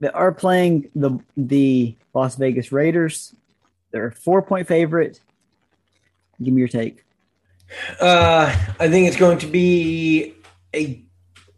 They 0.00 0.08
are 0.08 0.32
playing 0.32 0.90
the 0.94 1.18
the 1.36 1.94
Las 2.14 2.36
Vegas 2.36 2.72
Raiders. 2.72 3.34
They're 3.90 4.06
a 4.06 4.12
four 4.12 4.42
point 4.42 4.66
favorite. 4.66 5.20
Give 6.42 6.54
me 6.54 6.60
your 6.60 6.68
take. 6.68 7.04
Uh, 8.00 8.56
I 8.80 8.88
think 8.88 9.06
it's 9.08 9.16
going 9.16 9.38
to 9.38 9.46
be 9.46 10.34
a 10.74 11.04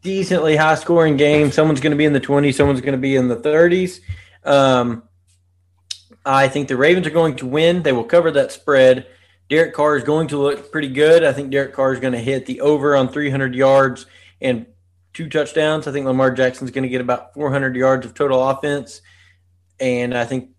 decently 0.03 0.57
high 0.57 0.75
scoring 0.75 1.17
game. 1.17 1.51
Someone's 1.51 1.81
going 1.81 1.93
to 1.93 1.97
be 1.97 2.05
in 2.05 2.13
the 2.13 2.21
20s, 2.21 2.55
someone's 2.55 2.81
going 2.81 2.93
to 2.93 2.99
be 2.99 3.17
in 3.17 3.29
the 3.29 3.37
30s. 3.37 4.01
Um, 4.45 5.05
I 6.25 6.49
think 6.49 6.69
the 6.69 6.77
Ravens 6.77 7.07
are 7.07 7.11
going 7.11 7.37
to 7.37 7.47
win. 7.47 7.83
They 7.83 7.93
will 7.93 8.05
cover 8.05 8.31
that 8.33 8.53
spread. 8.53 9.07
Derek 9.49 9.75
Carr 9.75 9.97
is 9.97 10.05
going 10.05 10.29
to 10.29 10.39
look 10.39 10.71
pretty 10.73 10.89
good. 10.89 11.25
I 11.25 11.33
think 11.33 11.51
Derek 11.51 11.75
Carr 11.75 11.93
is 11.93 12.01
going 12.01 12.13
to 12.13 12.19
hit 12.19 12.47
the 12.47 12.61
over 12.61 12.97
on 12.97 13.09
300 13.09 13.55
yards 13.55 14.07
and 14.41 14.67
two 15.13 15.29
touchdowns. 15.29 15.87
I 15.87 15.93
think 15.93 16.07
Lamar 16.07 16.31
Jackson 16.31 16.67
is 16.67 16.71
going 16.71 16.85
to 16.85 16.89
get 16.89 17.01
about 17.01 17.35
400 17.35 17.77
yards 17.77 18.07
of 18.07 18.15
total 18.15 18.49
offense. 18.49 19.03
And 19.81 20.17
I 20.17 20.25
think 20.25 20.51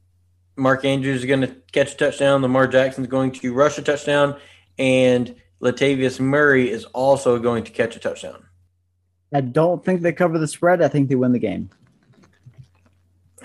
Mark 0.56 0.86
Andrews 0.86 1.20
is 1.20 1.26
going 1.26 1.42
to 1.42 1.56
catch 1.72 1.94
a 1.94 1.98
touchdown. 1.98 2.42
Lamar 2.42 2.68
Jackson 2.68 3.04
is 3.04 3.10
going 3.10 3.32
to 3.32 3.54
rush 3.54 3.78
a 3.78 3.82
touchdown. 3.82 4.38
And 4.78 5.36
Latavius 5.62 6.20
Murray 6.20 6.70
is 6.70 6.86
also 6.86 7.40
going 7.40 7.64
to 7.64 7.72
catch 7.72 7.96
a 7.96 8.00
touchdown. 8.00 8.43
I 9.34 9.42
don't 9.42 9.84
think 9.84 10.02
they 10.02 10.14
cover 10.14 10.38
the 10.38 10.48
spread. 10.48 10.82
I 10.82 10.88
think 10.88 11.10
they 11.10 11.16
win 11.16 11.32
the 11.32 11.40
game. 11.40 11.70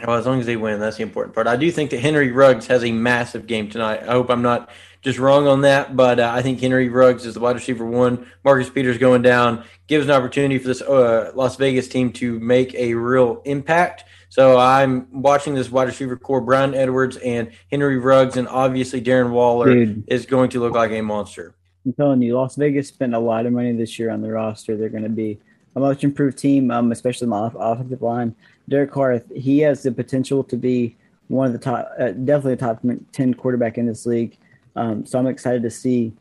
Well, 0.07 0.17
as 0.17 0.27
long 0.27 0.39
as 0.39 0.47
they 0.47 0.57
win, 0.57 0.79
that's 0.79 0.97
the 0.97 1.03
important 1.03 1.35
part. 1.35 1.47
I 1.47 1.57
do 1.57 1.71
think 1.73 1.91
that 1.91 2.01
Henry 2.01 2.31
Ruggs 2.31 2.67
has 2.69 2.85
a 2.85 2.93
massive 2.93 3.47
game 3.47 3.69
tonight. 3.69 4.03
I 4.03 4.13
hope 4.13 4.31
I'm 4.31 4.43
not 4.43 4.71
just 5.03 5.19
wrong 5.19 5.49
on 5.49 5.63
that, 5.63 5.97
but 5.97 6.21
uh, 6.21 6.31
I 6.33 6.43
think 6.43 6.61
Henry 6.61 6.89
Ruggs 6.89 7.27
is 7.27 7.35
the 7.35 7.41
wide 7.41 7.57
receiver 7.57 7.85
one. 7.85 8.27
Marcus 8.45 8.71
Peters 8.71 8.99
going 8.99 9.23
down 9.23 9.65
gives 9.87 10.05
an 10.05 10.13
opportunity 10.13 10.59
for 10.59 10.69
this 10.69 10.83
uh, 10.83 11.33
Las 11.35 11.57
Vegas 11.57 11.89
team 11.89 12.13
to 12.15 12.39
make 12.39 12.75
a 12.75 12.95
real 12.95 13.43
impact. 13.45 14.05
So 14.29 14.59
I'm 14.59 15.09
watching 15.23 15.55
this 15.55 15.71
wide 15.71 15.89
receiver 15.89 16.17
corps, 16.17 16.43
Bryan 16.43 16.75
Edwards 16.75 17.17
and 17.17 17.51
Henry 17.71 17.99
Ruggs, 17.99 18.37
and 18.37 18.47
obviously 18.47 19.01
Darren 19.01 19.31
Waller 19.31 19.73
Dude. 19.73 20.05
is 20.07 20.27
going 20.27 20.51
to 20.51 20.61
look 20.61 20.75
like 20.75 20.91
a 20.91 21.01
monster. 21.01 21.55
I'm 21.87 21.93
telling 21.95 22.21
you, 22.23 22.37
Las 22.37 22.57
Vegas 22.57 22.89
spent 22.89 23.15
a 23.15 23.19
lot 23.19 23.47
of 23.47 23.53
money 23.53 23.73
this 23.73 23.99
year 23.99 24.11
on 24.11 24.21
the 24.21 24.31
roster. 24.31 24.77
They're 24.77 24.91
going 24.91 25.05
to 25.05 25.09
be 25.09 25.41
a 25.83 25.89
much 25.89 26.05
improved 26.05 26.39
team, 26.39 26.71
um, 26.71 26.93
especially 26.93 27.27
my 27.27 27.51
offensive 27.55 28.03
line. 28.03 28.35
Derek 28.69 28.91
Carr, 28.91 29.23
he 29.35 29.61
has 29.61 29.83
the 29.83 29.93
potential 29.93 30.45
to 30.45 30.57
be 30.57 30.97
one 31.29 31.47
of 31.47 31.53
the 31.53 31.59
top, 31.59 31.91
uh, 31.99 32.11
definitely 32.11 32.55
a 32.55 32.57
top 32.57 32.83
10 33.13 33.35
quarterback 33.35 33.79
in 33.79 33.87
this 33.87 34.07
league. 34.07 34.37
Um, 34.77 35.07
so 35.07 35.19
I'm 35.19 35.27
excited 35.27 35.63
to 35.63 35.71
see 35.71 36.13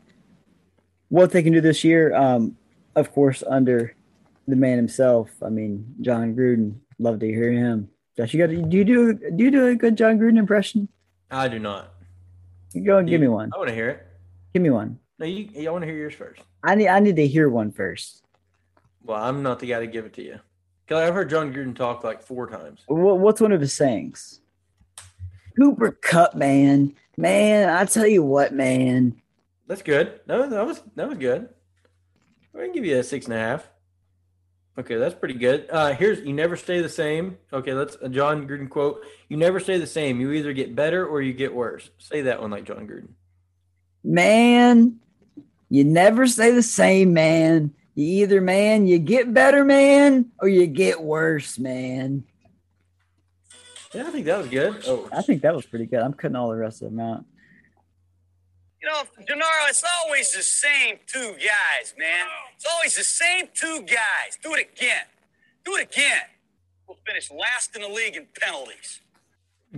what 1.08 1.30
they 1.30 1.42
can 1.42 1.52
do 1.52 1.60
this 1.60 1.84
year. 1.84 2.14
Um, 2.14 2.56
of 2.96 3.12
course, 3.12 3.42
under 3.48 3.94
the 4.46 4.56
man 4.56 4.76
himself. 4.76 5.30
I 5.42 5.50
mean, 5.50 5.94
Jon 6.00 6.34
Gruden. 6.34 6.78
Love 6.98 7.20
to 7.20 7.26
hear 7.26 7.52
him. 7.52 7.88
Josh, 8.16 8.34
you 8.34 8.40
got 8.44 8.50
do 8.50 8.76
you 8.76 8.84
do 8.84 9.12
do 9.12 9.44
you 9.44 9.50
do 9.52 9.66
a 9.68 9.76
good 9.76 9.96
Jon 9.96 10.18
Gruden 10.18 10.38
impression? 10.38 10.88
I 11.30 11.46
do 11.46 11.60
not. 11.60 11.94
You 12.72 12.84
go 12.84 12.98
and 12.98 13.06
do 13.06 13.12
give 13.12 13.22
you, 13.22 13.28
me 13.28 13.34
one. 13.34 13.52
I 13.54 13.58
want 13.58 13.68
to 13.68 13.74
hear 13.74 13.88
it. 13.90 14.06
Give 14.52 14.62
me 14.62 14.70
one. 14.70 14.98
No, 15.20 15.26
you. 15.26 15.48
I 15.68 15.70
want 15.70 15.82
to 15.82 15.86
hear 15.86 15.96
yours 15.96 16.14
first. 16.14 16.42
I 16.64 16.74
need. 16.74 16.88
I 16.88 16.98
need 16.98 17.14
to 17.16 17.26
hear 17.26 17.48
one 17.48 17.70
first. 17.70 18.24
Well, 19.08 19.22
I'm 19.22 19.42
not 19.42 19.58
the 19.58 19.66
guy 19.66 19.80
to 19.80 19.86
give 19.86 20.04
it 20.04 20.12
to 20.14 20.22
you. 20.22 20.38
Cause 20.86 20.98
I've 20.98 21.14
heard 21.14 21.30
Jon 21.30 21.52
Gruden 21.52 21.74
talk 21.74 22.04
like 22.04 22.22
four 22.22 22.46
times. 22.46 22.82
What's 22.88 23.40
one 23.40 23.52
of 23.52 23.60
his 23.60 23.72
sayings? 23.72 24.40
Cooper 25.58 25.92
Kupp, 25.92 26.34
man, 26.34 26.94
man. 27.16 27.70
I 27.70 27.86
tell 27.86 28.06
you 28.06 28.22
what, 28.22 28.52
man. 28.52 29.20
That's 29.66 29.82
good. 29.82 30.20
No, 30.26 30.48
that 30.48 30.66
was 30.66 30.82
that 30.94 31.08
was 31.08 31.16
good. 31.16 31.48
I 32.54 32.64
can 32.64 32.72
give 32.72 32.84
you 32.84 32.98
a 32.98 33.02
six 33.02 33.24
and 33.26 33.34
a 33.34 33.38
half. 33.38 33.68
Okay, 34.78 34.96
that's 34.96 35.14
pretty 35.14 35.34
good. 35.34 35.68
Uh, 35.70 35.94
here's 35.94 36.20
you 36.20 36.34
never 36.34 36.56
stay 36.56 36.82
the 36.82 36.88
same. 36.88 37.38
Okay, 37.50 37.72
that's 37.72 37.96
a 38.02 38.10
Jon 38.10 38.46
Gruden 38.46 38.68
quote. 38.68 39.04
You 39.28 39.38
never 39.38 39.58
stay 39.58 39.78
the 39.78 39.86
same. 39.86 40.20
You 40.20 40.32
either 40.32 40.52
get 40.52 40.76
better 40.76 41.06
or 41.06 41.22
you 41.22 41.32
get 41.32 41.54
worse. 41.54 41.90
Say 41.98 42.22
that 42.22 42.42
one 42.42 42.50
like 42.50 42.64
Jon 42.64 42.86
Gruden. 42.86 43.08
Man, 44.04 45.00
you 45.70 45.84
never 45.84 46.26
stay 46.26 46.50
the 46.50 46.62
same, 46.62 47.14
man. 47.14 47.74
You 47.98 48.22
either, 48.22 48.40
man, 48.40 48.86
you 48.86 49.00
get 49.00 49.34
better, 49.34 49.64
man, 49.64 50.30
or 50.40 50.46
you 50.46 50.68
get 50.68 51.02
worse, 51.02 51.58
man. 51.58 52.22
Yeah, 53.92 54.06
I 54.06 54.10
think 54.12 54.26
that 54.26 54.38
was 54.38 54.46
good. 54.46 54.84
Oh, 54.86 55.08
I 55.10 55.20
think 55.20 55.42
that 55.42 55.52
was 55.52 55.66
pretty 55.66 55.86
good. 55.86 55.98
I'm 55.98 56.12
cutting 56.12 56.36
all 56.36 56.48
the 56.48 56.54
rest 56.54 56.80
of 56.80 56.90
them 56.92 57.00
out. 57.00 57.24
You 58.80 58.88
know, 58.88 59.02
Denaro, 59.28 59.68
it's 59.68 59.82
always 60.00 60.30
the 60.32 60.44
same 60.44 60.98
two 61.08 61.32
guys, 61.38 61.92
man. 61.98 62.28
It's 62.54 62.66
always 62.72 62.94
the 62.94 63.02
same 63.02 63.48
two 63.52 63.80
guys. 63.80 64.38
Do 64.44 64.54
it 64.54 64.68
again. 64.72 65.06
Do 65.64 65.74
it 65.74 65.88
again. 65.92 66.22
We'll 66.86 66.98
finish 67.04 67.32
last 67.32 67.74
in 67.74 67.82
the 67.82 67.88
league 67.88 68.14
in 68.14 68.28
penalties. 68.40 69.00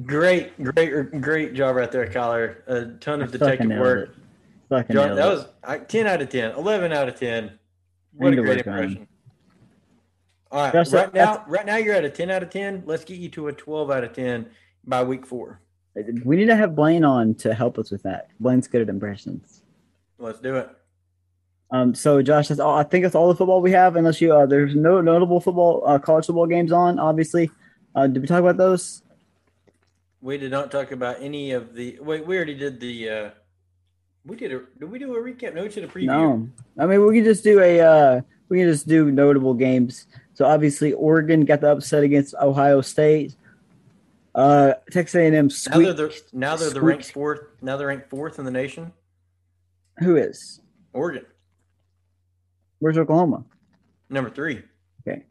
Great, 0.04 0.62
great, 0.62 1.22
great 1.22 1.54
job 1.54 1.74
right 1.74 1.90
there, 1.90 2.06
Kyler. 2.06 2.68
A 2.68 2.98
ton 2.98 3.22
of 3.22 3.32
detective 3.32 3.70
work. 3.70 4.14
John, 4.90 5.16
that 5.16 5.26
was 5.26 5.46
10 5.88 6.06
out 6.06 6.20
of 6.20 6.28
10, 6.28 6.50
11 6.56 6.92
out 6.92 7.08
of 7.08 7.18
10. 7.18 7.52
What 8.14 8.32
a 8.32 8.36
great 8.36 8.58
impression. 8.58 9.08
All 10.50 10.64
right, 10.64 10.72
Just 10.72 10.92
right 10.92 11.14
now, 11.14 11.44
right 11.46 11.64
now 11.64 11.76
you're 11.76 11.94
at 11.94 12.04
a 12.04 12.10
10 12.10 12.30
out 12.30 12.42
of 12.42 12.50
10. 12.50 12.82
Let's 12.84 13.04
get 13.04 13.18
you 13.18 13.28
to 13.30 13.48
a 13.48 13.52
12 13.52 13.90
out 13.90 14.02
of 14.02 14.12
10 14.12 14.46
by 14.84 15.04
week 15.04 15.24
four. 15.24 15.60
We 16.24 16.36
need 16.36 16.46
to 16.46 16.56
have 16.56 16.74
Blaine 16.74 17.04
on 17.04 17.34
to 17.36 17.54
help 17.54 17.78
us 17.78 17.90
with 17.90 18.02
that. 18.02 18.28
Blaine's 18.40 18.66
good 18.66 18.82
at 18.82 18.88
impressions. 18.88 19.62
Let's 20.18 20.40
do 20.40 20.56
it. 20.56 20.70
Um, 21.72 21.94
so 21.94 22.20
Josh, 22.20 22.48
that's 22.48 22.60
all. 22.60 22.76
I 22.76 22.82
think 22.82 23.04
that's 23.04 23.14
all 23.14 23.28
the 23.28 23.36
football 23.36 23.60
we 23.60 23.70
have. 23.72 23.94
Unless 23.94 24.20
you, 24.20 24.34
uh, 24.34 24.46
there's 24.46 24.74
no 24.74 25.00
notable 25.00 25.40
football, 25.40 25.84
uh, 25.86 25.98
college 25.98 26.26
football 26.26 26.46
games 26.46 26.72
on. 26.72 26.98
Obviously, 26.98 27.50
uh, 27.94 28.08
did 28.08 28.20
we 28.20 28.26
talk 28.26 28.40
about 28.40 28.56
those? 28.56 29.02
We 30.20 30.36
did 30.36 30.50
not 30.50 30.72
talk 30.72 30.90
about 30.90 31.22
any 31.22 31.52
of 31.52 31.74
the. 31.74 31.98
Wait, 32.00 32.26
we 32.26 32.36
already 32.36 32.56
did 32.56 32.80
the. 32.80 33.32
We 34.26 34.36
did 34.36 34.52
a. 34.52 34.60
Did 34.78 34.90
we 34.90 34.98
do 34.98 35.14
a 35.14 35.20
recap? 35.20 35.54
No, 35.54 35.62
we 35.62 35.68
did 35.68 35.84
a 35.84 35.88
preview. 35.88 36.06
No, 36.06 36.48
I 36.78 36.86
mean 36.86 37.04
we 37.04 37.16
can 37.16 37.24
just 37.24 37.42
do 37.42 37.60
a. 37.60 37.80
Uh, 37.80 38.20
we 38.48 38.58
can 38.58 38.68
just 38.68 38.86
do 38.86 39.10
notable 39.10 39.54
games. 39.54 40.06
So 40.34 40.44
obviously, 40.44 40.92
Oregon 40.92 41.44
got 41.44 41.60
the 41.60 41.72
upset 41.72 42.02
against 42.02 42.34
Ohio 42.34 42.80
State. 42.80 43.34
Uh, 44.34 44.74
Texas 44.90 45.16
A&M. 45.16 45.50
now 45.70 45.92
they're 45.92 45.92
the, 45.92 46.22
now 46.32 46.56
they're 46.56 46.70
the 46.70 46.80
ranked 46.80 47.12
fourth. 47.12 47.40
Now 47.62 47.76
they're 47.76 47.88
ranked 47.88 48.08
fourth 48.08 48.38
in 48.38 48.44
the 48.44 48.50
nation. 48.50 48.92
Who 49.98 50.16
is 50.16 50.60
Oregon? 50.92 51.26
Where's 52.78 52.96
Oklahoma? 52.96 53.44
Number 54.08 54.30
three. 54.30 54.62
Okay. 55.06 55.24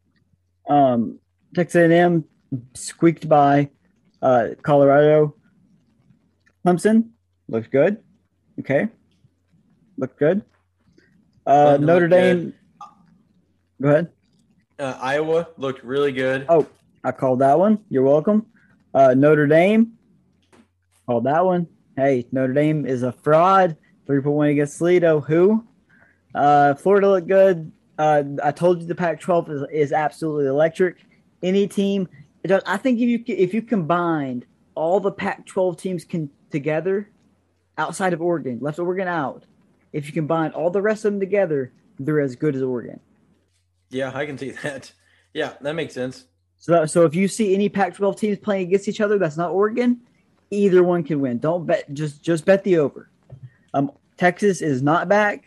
Um, 0.70 1.20
Texas 1.56 1.76
A&M 1.76 2.26
squeaked 2.76 3.28
by 3.28 3.70
uh, 4.22 4.50
Colorado. 4.62 5.36
Clemson 6.66 7.10
looks 7.48 7.68
good. 7.68 8.04
Okay. 8.60 8.90
Look 9.98 10.18
good. 10.18 10.44
Uh, 11.46 11.78
Notre 11.80 12.08
Dame. 12.08 12.40
Good. 12.40 12.54
Go 13.82 13.90
ahead. 13.90 14.12
Uh, 14.78 14.98
Iowa 15.02 15.48
looked 15.58 15.84
really 15.84 16.12
good. 16.12 16.46
Oh, 16.50 16.68
I 17.04 17.12
called 17.12 17.40
that 17.40 17.58
one. 17.58 17.84
You're 17.90 18.04
welcome. 18.04 18.46
Uh, 18.94 19.14
Notre 19.14 19.48
Dame. 19.48 19.94
Called 21.06 21.26
that 21.26 21.46
one. 21.46 21.68
Hey, 21.96 22.28
Notre 22.32 22.54
Dame 22.54 22.86
is 22.86 23.04
a 23.04 23.12
fraud. 23.12 23.76
Three 24.06 24.22
point 24.22 24.36
win 24.36 24.50
against 24.52 24.78
Toledo. 24.78 25.20
Who? 25.22 25.66
Uh, 26.34 26.76
Florida 26.76 27.10
looked 27.10 27.28
good. 27.28 27.72
Uh, 27.98 28.24
I 28.44 28.52
told 28.52 28.82
you 28.82 28.88
the 28.88 28.96
Pac-12 28.96 29.50
is, 29.50 29.64
is 29.72 29.92
absolutely 29.92 30.48
electric. 30.48 30.98
Any 31.44 31.68
team, 31.68 32.08
I 32.66 32.78
think 32.78 33.00
if 33.00 33.10
you 33.10 33.24
if 33.28 33.54
you 33.54 33.62
combined 33.62 34.46
all 34.76 35.00
the 35.00 35.12
Pac-12 35.12 35.78
teams 35.78 36.06
can 36.06 36.30
together, 36.52 37.10
outside 37.80 38.14
of 38.14 38.22
Oregon, 38.22 38.60
left 38.62 38.78
Oregon 38.78 39.08
out, 39.08 39.46
if 39.94 40.06
you 40.06 40.14
combine 40.14 40.52
all 40.52 40.70
the 40.70 40.82
rest 40.82 41.06
of 41.06 41.14
them 41.14 41.20
together, 41.20 41.72
they're 41.98 42.20
as 42.20 42.36
good 42.36 42.56
as 42.56 42.62
Oregon. 42.62 43.00
Yeah, 43.90 44.12
I 44.14 44.26
can 44.26 44.38
see 44.38 44.52
that. 44.52 44.92
Yeah, 45.32 45.54
that 45.62 45.76
makes 45.76 45.94
sense. 45.94 46.26
So, 46.58 46.88
so 46.88 47.06
if 47.06 47.14
you 47.14 47.28
see 47.28 47.54
any 47.54 47.70
Pac-12 47.70 48.18
teams 48.18 48.40
playing 48.40 48.70
against 48.70 48.88
each 48.88 49.00
other, 49.00 49.20
that's 49.20 49.38
not 49.38 49.52
Oregon. 49.52 50.02
Either 50.50 50.84
one 50.84 51.04
can 51.04 51.22
win. 51.22 51.38
Don't 51.38 51.68
bet. 51.68 51.94
Just 51.94 52.24
just 52.24 52.46
bet 52.46 52.64
the 52.64 52.80
over. 52.80 53.12
Um, 53.76 53.92
Texas 54.18 54.64
is 54.64 54.82
not 54.82 55.08
back. 55.08 55.46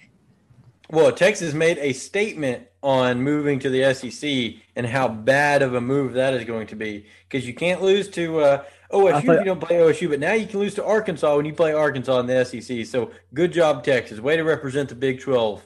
Well, 0.89 1.11
Texas 1.11 1.53
made 1.53 1.79
a 1.79 1.93
statement 1.95 2.69
on 2.81 3.23
moving 3.23 3.59
to 3.59 3.71
the 3.71 3.93
SEC 3.93 4.63
and 4.77 4.87
how 4.87 5.09
bad 5.09 5.63
of 5.63 5.75
a 5.75 5.81
move 5.81 6.13
that 6.13 6.33
is 6.35 6.45
going 6.45 6.69
to 6.69 6.77
be 6.77 7.07
because 7.29 7.45
you 7.45 7.55
can't 7.55 7.83
lose 7.83 8.09
to 8.11 8.39
uh, 8.39 8.65
OSU 8.93 9.25
thought, 9.25 9.35
if 9.37 9.41
you 9.41 9.45
don't 9.45 9.61
play 9.61 9.77
OSU, 9.77 10.09
but 10.11 10.21
now 10.21 10.33
you 10.33 10.47
can 10.47 10.61
lose 10.61 10.75
to 10.75 10.85
Arkansas 10.85 11.37
when 11.37 11.47
you 11.47 11.55
play 11.55 11.73
Arkansas 11.73 12.21
in 12.21 12.27
the 12.27 12.45
SEC. 12.45 12.85
So 12.87 13.11
good 13.35 13.53
job, 13.53 13.85
Texas. 13.85 14.21
Way 14.21 14.37
to 14.37 14.45
represent 14.45 14.89
the 14.89 14.95
Big 14.95 15.21
Twelve. 15.21 15.65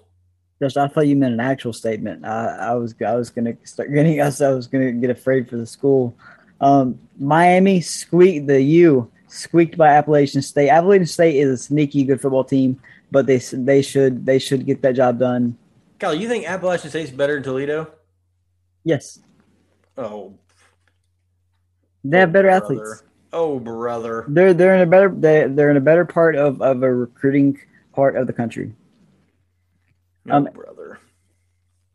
Just, 0.63 0.79
I 0.79 0.89
thought 0.89 1.07
you 1.07 1.17
meant 1.17 1.35
an 1.35 1.41
actual 1.41 1.73
statement. 1.75 2.25
I, 2.25 2.71
I 2.71 2.75
was 2.75 2.95
I 3.07 3.15
was 3.15 3.31
gonna 3.31 3.57
start 3.65 3.93
getting 3.93 4.21
us. 4.27 4.41
I 4.41 4.51
was 4.51 4.67
gonna 4.67 4.93
get 4.93 5.11
afraid 5.11 5.49
for 5.51 5.57
the 5.57 5.67
school. 5.67 6.17
Um, 6.61 6.99
Miami 7.19 7.81
squeaked 7.83 8.47
the 8.47 8.61
U 8.63 9.11
squeaked 9.29 9.77
by 9.77 9.89
Appalachian 9.89 10.41
State. 10.43 10.71
Appalachian 10.71 11.07
State 11.07 11.37
is 11.37 11.51
a 11.51 11.57
sneaky 11.63 12.05
good 12.05 12.21
football 12.21 12.45
team, 12.45 12.81
but 13.11 13.27
they 13.27 13.39
they 13.39 13.83
should 13.83 14.25
they 14.25 14.39
should 14.39 14.65
get 14.67 14.83
that 14.83 14.95
job 14.95 15.19
done. 15.19 15.59
Kyle, 15.99 16.15
you 16.15 16.29
think 16.29 16.49
Appalachian 16.49 16.91
State's 16.91 17.11
better 17.11 17.35
than 17.35 17.43
Toledo? 17.43 17.91
Yes, 18.85 19.19
Oh, 19.99 20.35
they 22.05 22.21
have 22.21 22.33
better 22.33 22.49
brother. 22.49 22.65
athletes. 22.65 23.03
Oh, 23.39 23.59
brother. 23.59 24.25
They're 24.29 24.55
they're 24.55 24.75
in 24.75 24.81
a 24.81 24.87
better 24.87 25.11
they 25.15 25.47
they're 25.47 25.71
in 25.71 25.77
a 25.77 25.81
better 25.81 26.07
part 26.07 26.37
of, 26.37 26.63
of 26.63 26.83
a 26.83 26.91
recruiting 26.91 27.61
part 27.93 28.17
of 28.17 28.27
the 28.27 28.33
country. 28.33 28.73
Oh, 30.31 30.37
Um, 30.37 30.49
brother. 30.55 30.99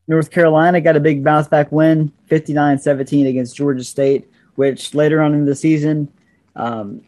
North 0.07 0.29
Carolina 0.29 0.79
got 0.81 0.95
a 0.95 0.99
big 0.99 1.23
bounce 1.23 1.47
back 1.47 1.71
win, 1.71 2.11
59-17 2.29 3.27
against 3.27 3.55
Georgia 3.55 3.83
State, 3.83 4.29
which 4.53 4.93
later 4.93 5.19
on 5.19 5.33
in 5.33 5.45
the 5.45 5.55
season, 5.55 6.11
um, 6.55 7.01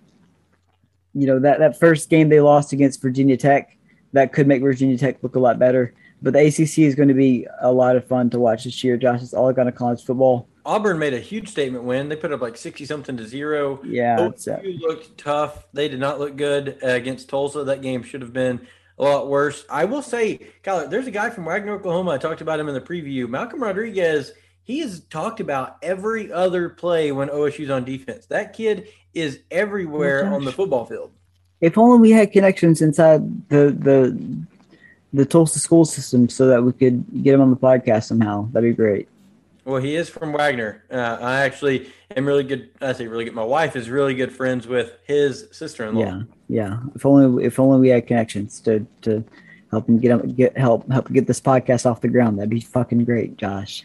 you 1.14 1.28
know, 1.28 1.38
that, 1.40 1.60
that 1.60 1.80
first 1.80 2.10
game 2.10 2.30
they 2.30 2.40
lost 2.40 2.74
against 2.74 3.04
Virginia 3.04 3.38
Tech, 3.38 3.78
that 4.14 4.34
could 4.34 4.48
make 4.48 4.64
Virginia 4.64 4.98
Tech 4.98 5.22
look 5.22 5.36
a 5.36 5.40
lot 5.40 5.60
better. 5.60 5.94
But 6.24 6.34
the 6.34 6.40
ACC 6.48 6.80
is 6.80 6.96
going 6.96 7.10
to 7.10 7.14
be 7.14 7.46
a 7.62 7.72
lot 7.72 7.98
of 7.98 8.08
fun 8.08 8.32
to 8.32 8.40
watch 8.40 8.64
this 8.64 8.84
year, 8.84 8.98
Josh. 8.98 9.22
It's 9.22 9.34
all 9.34 9.54
going 9.54 9.68
to 9.68 9.72
college 9.72 10.04
football. 10.04 10.48
Auburn 10.66 10.98
made 11.00 11.14
a 11.14 11.20
huge 11.20 11.50
statement 11.50 11.84
win. 11.84 12.10
They 12.10 12.16
put 12.16 12.32
up 12.32 12.42
like 12.42 12.56
60 12.58 12.86
something 12.86 13.18
to 13.18 13.28
zero. 13.28 13.82
Yeah, 13.84 14.18
uh, 14.20 14.32
looked 14.80 15.18
tough. 15.18 15.66
They 15.74 15.88
did 15.90 16.00
not 16.00 16.20
look 16.20 16.36
good 16.38 16.78
uh, 16.84 16.88
against 16.88 17.30
Tulsa. 17.30 17.64
That 17.66 17.82
game 17.82 18.04
should 18.04 18.22
have 18.22 18.34
been 18.34 18.66
a 18.98 19.04
lot 19.04 19.28
worse. 19.28 19.66
I 19.70 19.86
will 19.86 20.02
say, 20.02 20.48
Kyler, 20.64 20.90
there's 20.90 21.08
a 21.08 21.12
guy 21.12 21.30
from 21.32 21.46
Wagoner, 21.46 21.74
Oklahoma. 21.76 22.12
I 22.12 22.18
talked 22.18 22.42
about 22.42 22.60
him 22.60 22.68
in 22.70 22.74
the 22.74 22.82
preview. 22.82 23.28
Malcolm 23.28 23.62
Rodriguez. 23.62 24.32
He 24.66 24.80
has 24.80 25.02
talked 25.02 25.42
about 25.42 25.76
every 25.82 26.32
other 26.32 26.70
play 26.70 27.12
when 27.12 27.28
OSU's 27.28 27.70
on 27.70 27.84
defense. 27.84 28.28
That 28.28 28.54
kid 28.54 28.88
is 29.14 29.42
everywhere 29.52 30.26
Oh, 30.32 30.36
on 30.36 30.46
the 30.46 30.54
football 30.54 30.86
field. 30.86 31.12
if 31.60 31.78
only 31.78 32.00
we 32.00 32.12
had 32.12 32.32
connections 32.32 32.82
inside 32.82 33.50
the 33.50 33.72
the 33.78 34.18
the 35.12 35.26
Tulsa 35.26 35.60
school 35.60 35.84
system 35.86 36.30
so 36.30 36.48
that 36.48 36.64
we 36.64 36.72
could 36.72 37.04
get 37.24 37.34
him 37.36 37.42
on 37.42 37.50
the 37.50 37.58
podcast 37.58 38.06
somehow. 38.06 38.48
That'd 38.54 38.72
be 38.72 38.76
great. 38.76 39.10
Well, 39.66 39.82
he 39.82 39.96
is 39.96 40.10
from 40.10 40.34
Wagoner. 40.34 40.84
Uh, 40.92 41.18
I 41.22 41.42
actually 41.42 41.90
am 42.16 42.26
really 42.26 42.44
good. 42.44 42.70
I 42.82 42.94
say 42.94 43.08
really 43.08 43.26
good. 43.26 43.34
My 43.34 43.44
wife 43.44 43.76
is 43.76 43.90
really 43.90 44.14
good 44.14 44.32
friends 44.32 44.68
with 44.68 44.98
his 45.06 45.48
sister-in-law. 45.52 46.02
Yeah, 46.02 46.22
yeah. 46.50 46.80
If 46.96 47.06
only 47.06 47.46
if 47.46 47.60
only 47.60 47.80
we 47.80 47.90
had 47.90 48.06
connections 48.06 48.60
to 48.62 48.86
to 49.04 49.24
help 49.72 49.88
him 49.88 50.00
get 50.00 50.36
get 50.36 50.58
help 50.58 50.90
help 50.92 51.12
get 51.12 51.28
this 51.28 51.40
podcast 51.40 51.90
off 51.90 52.02
the 52.02 52.10
ground. 52.10 52.38
That'd 52.38 52.50
be 52.50 52.60
fucking 52.60 53.06
great, 53.06 53.38
Josh. 53.38 53.84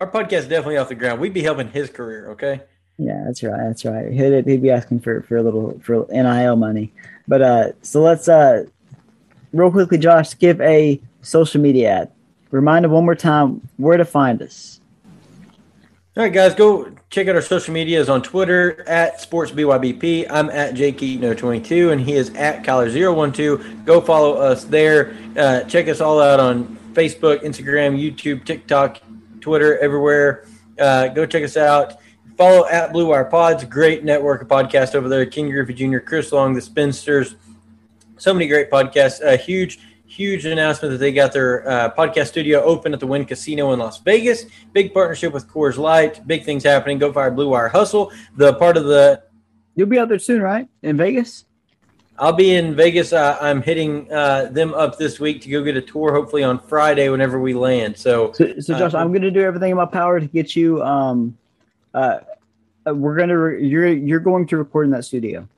Our 0.00 0.10
podcast 0.10 0.32
is 0.32 0.48
definitely 0.48 0.78
off 0.78 0.88
the 0.88 0.94
ground. 0.94 1.20
We'd 1.20 1.34
be 1.34 1.42
helping 1.42 1.68
his 1.70 1.90
career. 1.90 2.30
Okay. 2.30 2.62
Yeah, 2.98 3.22
that's 3.24 3.42
right. 3.42 3.56
That's 3.58 3.84
right. 3.84 4.12
He'd, 4.12 4.46
he'd 4.46 4.62
be 4.62 4.70
asking 4.70 5.00
for 5.00 5.22
for 5.22 5.36
a 5.36 5.42
little 5.42 5.78
for 5.80 6.06
NIL 6.10 6.56
money. 6.56 6.92
But 7.28 7.42
uh, 7.42 7.72
so 7.82 8.02
let's 8.02 8.28
uh, 8.28 8.64
real 9.52 9.70
quickly, 9.70 9.98
Josh, 9.98 10.36
give 10.38 10.60
a 10.60 11.00
social 11.22 11.60
media 11.60 11.90
ad. 11.90 12.12
Remind 12.50 12.84
them 12.84 12.92
one 12.92 13.04
more 13.04 13.14
time 13.14 13.66
where 13.76 13.96
to 13.96 14.04
find 14.04 14.42
us. 14.42 14.79
All 16.20 16.26
right, 16.26 16.34
guys, 16.34 16.54
go 16.54 16.86
check 17.08 17.28
out 17.28 17.34
our 17.34 17.40
social 17.40 17.72
medias 17.72 18.10
on 18.10 18.20
Twitter 18.20 18.86
at 18.86 19.20
SportsBYBP. 19.20 20.26
I'm 20.28 20.50
at 20.50 20.74
JKeaton022, 20.74 21.92
and 21.92 21.98
he 21.98 22.12
is 22.12 22.28
at 22.34 22.62
Collar012. 22.62 23.86
Go 23.86 24.02
follow 24.02 24.34
us 24.34 24.64
there. 24.64 25.16
Uh, 25.34 25.62
check 25.62 25.88
us 25.88 26.02
all 26.02 26.20
out 26.20 26.38
on 26.38 26.76
Facebook, 26.92 27.42
Instagram, 27.42 27.98
YouTube, 27.98 28.44
TikTok, 28.44 29.00
Twitter, 29.40 29.78
everywhere. 29.78 30.44
Uh, 30.78 31.08
go 31.08 31.24
check 31.24 31.42
us 31.42 31.56
out. 31.56 31.94
Follow 32.36 32.68
at 32.68 32.92
Blue 32.92 33.06
Wire 33.06 33.24
Pods, 33.24 33.64
great 33.64 34.04
network 34.04 34.42
of 34.42 34.48
podcasts 34.48 34.94
over 34.94 35.08
there. 35.08 35.24
King 35.24 35.48
Griffey 35.48 35.72
Jr., 35.72 36.00
Chris 36.00 36.32
Long, 36.32 36.52
The 36.52 36.60
Spinsters, 36.60 37.36
so 38.18 38.34
many 38.34 38.46
great 38.46 38.70
podcasts. 38.70 39.22
A 39.22 39.38
huge, 39.38 39.80
huge 40.20 40.44
announcement 40.44 40.92
that 40.92 40.98
they 40.98 41.12
got 41.12 41.32
their 41.32 41.66
uh, 41.66 41.94
podcast 41.94 42.26
studio 42.26 42.62
open 42.62 42.92
at 42.92 43.00
the 43.00 43.06
Wynn 43.06 43.24
Casino 43.24 43.72
in 43.72 43.78
Las 43.78 44.02
Vegas. 44.02 44.44
Big 44.74 44.92
partnership 44.92 45.32
with 45.32 45.48
Coors 45.48 45.78
Light. 45.78 46.26
Big 46.26 46.44
things 46.44 46.62
happening. 46.62 46.98
Go 46.98 47.10
Fire 47.10 47.30
Blue 47.30 47.48
Wire 47.48 47.68
Hustle. 47.68 48.12
The 48.36 48.52
part 48.54 48.76
of 48.76 48.84
the 48.84 49.22
You'll 49.76 49.88
be 49.88 49.98
out 49.98 50.10
there 50.10 50.18
soon, 50.18 50.42
right? 50.42 50.68
In 50.82 50.98
Vegas. 50.98 51.46
I'll 52.18 52.34
be 52.34 52.54
in 52.54 52.76
Vegas. 52.76 53.14
Uh, 53.14 53.38
I'm 53.40 53.62
hitting 53.62 54.12
uh, 54.12 54.50
them 54.50 54.74
up 54.74 54.98
this 54.98 55.18
week 55.18 55.40
to 55.40 55.48
go 55.48 55.64
get 55.64 55.78
a 55.78 55.80
tour. 55.80 56.12
Hopefully 56.12 56.42
on 56.42 56.58
Friday 56.58 57.08
whenever 57.08 57.40
we 57.40 57.54
land. 57.54 57.96
So 57.96 58.32
So, 58.32 58.60
so 58.60 58.78
Josh, 58.78 58.92
Uh, 58.92 58.98
I'm 58.98 59.08
going 59.08 59.22
to 59.22 59.30
do 59.30 59.40
everything 59.40 59.70
in 59.70 59.78
my 59.78 59.86
power 59.86 60.20
to 60.20 60.26
get 60.26 60.54
you. 60.54 60.82
Um, 60.82 61.38
uh, 61.94 62.18
uh, 62.86 62.94
we're 62.94 63.16
gonna 63.16 63.38
re- 63.38 63.66
you're 63.66 63.86
you're 63.86 64.20
going 64.20 64.46
to 64.48 64.58
record 64.58 64.84
in 64.84 64.90
that 64.90 65.06
studio. 65.06 65.48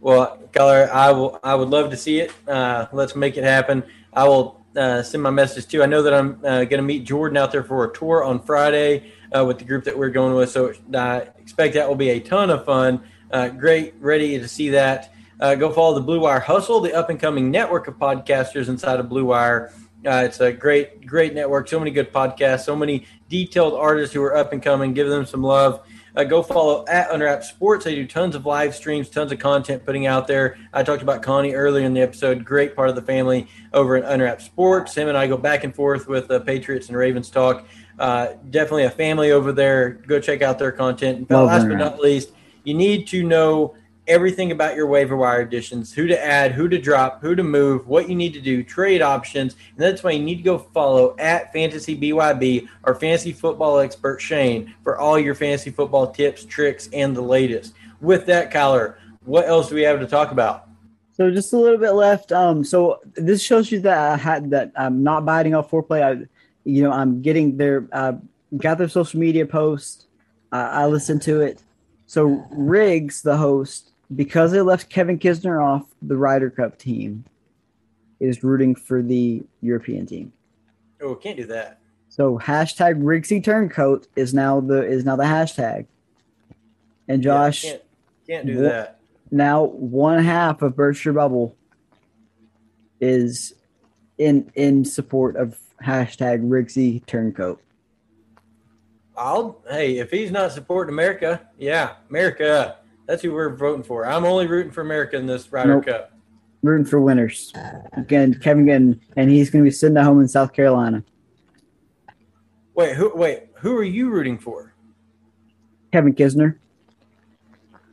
Well, 0.00 0.38
Color, 0.52 0.88
I 0.90 1.10
will. 1.12 1.38
I 1.44 1.54
would 1.54 1.68
love 1.68 1.90
to 1.90 1.96
see 1.96 2.20
it. 2.20 2.32
Uh, 2.48 2.86
let's 2.92 3.14
make 3.14 3.36
it 3.36 3.44
happen. 3.44 3.84
I 4.14 4.26
will 4.26 4.64
uh, 4.74 5.02
send 5.02 5.22
my 5.22 5.30
message 5.30 5.66
too. 5.68 5.82
I 5.82 5.86
know 5.86 6.02
that 6.02 6.14
I'm 6.14 6.40
uh, 6.42 6.64
going 6.64 6.78
to 6.78 6.82
meet 6.82 7.04
Jordan 7.04 7.36
out 7.36 7.52
there 7.52 7.62
for 7.62 7.84
a 7.84 7.92
tour 7.92 8.24
on 8.24 8.40
Friday 8.40 9.12
uh, 9.36 9.44
with 9.44 9.58
the 9.58 9.64
group 9.64 9.84
that 9.84 9.96
we're 9.96 10.10
going 10.10 10.34
with. 10.34 10.50
So 10.50 10.72
I 10.94 11.28
expect 11.38 11.74
that 11.74 11.86
will 11.86 11.96
be 11.96 12.10
a 12.10 12.20
ton 12.20 12.48
of 12.48 12.64
fun. 12.64 13.02
Uh, 13.30 13.48
great, 13.48 13.94
ready 14.00 14.38
to 14.38 14.48
see 14.48 14.70
that. 14.70 15.12
Uh, 15.38 15.54
go 15.54 15.70
follow 15.70 15.94
the 15.94 16.00
Blue 16.00 16.20
Wire 16.20 16.40
Hustle, 16.40 16.80
the 16.80 16.94
up 16.94 17.10
and 17.10 17.20
coming 17.20 17.50
network 17.50 17.86
of 17.86 17.94
podcasters 17.96 18.68
inside 18.68 19.00
of 19.00 19.08
Blue 19.08 19.26
Wire. 19.26 19.72
It's 20.02 20.40
a 20.40 20.50
great, 20.50 21.06
great 21.06 21.34
network. 21.34 21.68
So 21.68 21.78
many 21.78 21.90
good 21.90 22.10
podcasts. 22.10 22.64
So 22.64 22.74
many 22.74 23.06
detailed 23.28 23.74
artists 23.74 24.14
who 24.14 24.22
are 24.22 24.34
up 24.34 24.54
and 24.54 24.62
coming. 24.62 24.94
Give 24.94 25.08
them 25.08 25.26
some 25.26 25.42
love. 25.42 25.82
Uh, 26.16 26.24
go 26.24 26.42
follow 26.42 26.84
at 26.86 27.10
Unwrapped 27.10 27.44
Sports. 27.44 27.84
They 27.84 27.94
do 27.94 28.06
tons 28.06 28.34
of 28.34 28.46
live 28.46 28.74
streams, 28.74 29.08
tons 29.08 29.32
of 29.32 29.38
content 29.38 29.84
putting 29.84 30.06
out 30.06 30.26
there. 30.26 30.58
I 30.72 30.82
talked 30.82 31.02
about 31.02 31.22
Connie 31.22 31.54
earlier 31.54 31.84
in 31.84 31.94
the 31.94 32.00
episode. 32.00 32.44
Great 32.44 32.74
part 32.74 32.88
of 32.88 32.94
the 32.94 33.02
family 33.02 33.48
over 33.72 33.96
at 33.96 34.04
Unwrapped 34.04 34.42
Sports. 34.42 34.94
Him 34.94 35.08
and 35.08 35.16
I 35.16 35.26
go 35.26 35.36
back 35.36 35.64
and 35.64 35.74
forth 35.74 36.08
with 36.08 36.28
the 36.28 36.40
Patriots 36.40 36.88
and 36.88 36.96
Ravens 36.96 37.30
talk. 37.30 37.66
Uh, 37.98 38.34
definitely 38.50 38.84
a 38.84 38.90
family 38.90 39.30
over 39.30 39.52
there. 39.52 39.90
Go 39.90 40.20
check 40.20 40.42
out 40.42 40.58
their 40.58 40.72
content. 40.72 41.18
And 41.18 41.30
last 41.30 41.68
but 41.68 41.76
not 41.76 42.00
least, 42.00 42.32
you 42.64 42.74
need 42.74 43.06
to 43.08 43.22
know 43.22 43.74
everything 44.10 44.50
about 44.50 44.74
your 44.74 44.88
waiver 44.88 45.16
wire 45.16 45.40
additions, 45.40 45.92
who 45.92 46.08
to 46.08 46.24
add, 46.24 46.50
who 46.50 46.68
to 46.68 46.78
drop, 46.78 47.22
who 47.22 47.36
to 47.36 47.44
move, 47.44 47.86
what 47.86 48.08
you 48.08 48.16
need 48.16 48.34
to 48.34 48.40
do, 48.40 48.64
trade 48.64 49.00
options. 49.00 49.54
And 49.54 49.78
that's 49.78 50.02
why 50.02 50.10
you 50.10 50.22
need 50.22 50.36
to 50.36 50.42
go 50.42 50.58
follow 50.58 51.14
at 51.18 51.52
Fantasy 51.52 51.96
BYB, 51.96 52.68
our 52.84 52.96
fantasy 52.96 53.32
football 53.32 53.78
expert 53.78 54.20
Shane, 54.20 54.74
for 54.82 54.98
all 54.98 55.18
your 55.18 55.36
fantasy 55.36 55.70
football 55.70 56.10
tips, 56.10 56.44
tricks, 56.44 56.88
and 56.92 57.16
the 57.16 57.22
latest. 57.22 57.74
With 58.00 58.26
that, 58.26 58.52
Kyler, 58.52 58.96
what 59.24 59.46
else 59.46 59.68
do 59.68 59.76
we 59.76 59.82
have 59.82 60.00
to 60.00 60.06
talk 60.06 60.32
about? 60.32 60.66
So 61.12 61.30
just 61.30 61.52
a 61.52 61.56
little 61.56 61.78
bit 61.78 61.92
left. 61.92 62.32
Um, 62.32 62.64
so 62.64 62.98
this 63.14 63.42
shows 63.42 63.70
you 63.70 63.78
that 63.80 63.98
I 63.98 64.16
had 64.16 64.50
that 64.50 64.72
I'm 64.74 65.04
not 65.04 65.24
biting 65.24 65.54
off 65.54 65.70
Fore 65.70 65.82
Play. 65.82 66.02
I, 66.02 66.12
you 66.64 66.82
know, 66.82 66.90
I'm 66.90 67.22
getting 67.22 67.56
their 67.56 67.86
uh, 67.92 68.14
got 68.56 68.78
their 68.78 68.88
social 68.88 69.20
media 69.20 69.46
post. 69.46 70.06
I 70.50 70.82
I 70.82 70.86
listened 70.86 71.22
to 71.22 71.42
it. 71.42 71.62
So 72.06 72.44
Riggs, 72.50 73.22
the 73.22 73.36
host, 73.36 73.92
because 74.14 74.52
they 74.52 74.60
left 74.60 74.90
Kevin 74.90 75.18
Kisner 75.18 75.64
off 75.64 75.86
the 76.02 76.16
Ryder 76.16 76.50
Cup 76.50 76.78
team, 76.78 77.24
is 78.18 78.44
rooting 78.44 78.74
for 78.74 79.02
the 79.02 79.42
European 79.60 80.06
team. 80.06 80.32
Oh, 81.00 81.14
can't 81.14 81.36
do 81.36 81.46
that. 81.46 81.78
So 82.08 82.38
hashtag 82.38 83.00
Riggsy 83.02 83.42
Turncoat 83.42 84.06
is 84.16 84.34
now 84.34 84.60
the 84.60 84.84
is 84.84 85.04
now 85.04 85.16
the 85.16 85.24
hashtag. 85.24 85.86
And 87.08 87.22
Yeah, 87.22 87.30
Josh, 87.30 87.62
can't, 87.62 87.82
can't 88.26 88.46
do 88.46 88.58
that. 88.62 89.00
now 89.30 89.64
one 89.64 90.22
half 90.22 90.60
of 90.62 90.76
Berkshire 90.76 91.12
Bubble 91.12 91.56
is 93.00 93.54
in 94.18 94.50
in 94.54 94.84
support 94.84 95.36
of 95.36 95.58
hashtag 95.82 96.46
Rigsy 96.46 97.06
Turncoat. 97.06 97.60
I'll 99.16 99.62
hey, 99.70 99.98
if 99.98 100.10
he's 100.10 100.30
not 100.30 100.52
supporting 100.52 100.92
America, 100.92 101.48
yeah, 101.58 101.94
America. 102.08 102.76
That's 103.10 103.22
who 103.22 103.32
we're 103.34 103.56
voting 103.56 103.82
for. 103.82 104.06
I'm 104.06 104.24
only 104.24 104.46
rooting 104.46 104.70
for 104.70 104.82
America 104.82 105.16
in 105.16 105.26
this 105.26 105.50
Ryder 105.50 105.74
Nope. 105.74 105.86
Cup. 105.86 106.12
Rooting 106.62 106.86
for 106.86 107.00
winners. 107.00 107.52
Again, 107.94 108.34
Kevin 108.34 108.66
Gunn, 108.66 109.00
and 109.16 109.28
he's 109.28 109.50
going 109.50 109.64
to 109.64 109.68
be 109.68 109.72
sitting 109.72 109.96
at 109.96 110.04
home 110.04 110.20
in 110.20 110.28
South 110.28 110.52
Carolina. 110.52 111.02
Wait, 112.76 112.94
who? 112.94 113.12
Wait, 113.16 113.48
who 113.54 113.76
are 113.76 113.82
you 113.82 114.10
rooting 114.10 114.38
for? 114.38 114.74
Kevin 115.92 116.14
Kisner. 116.14 116.58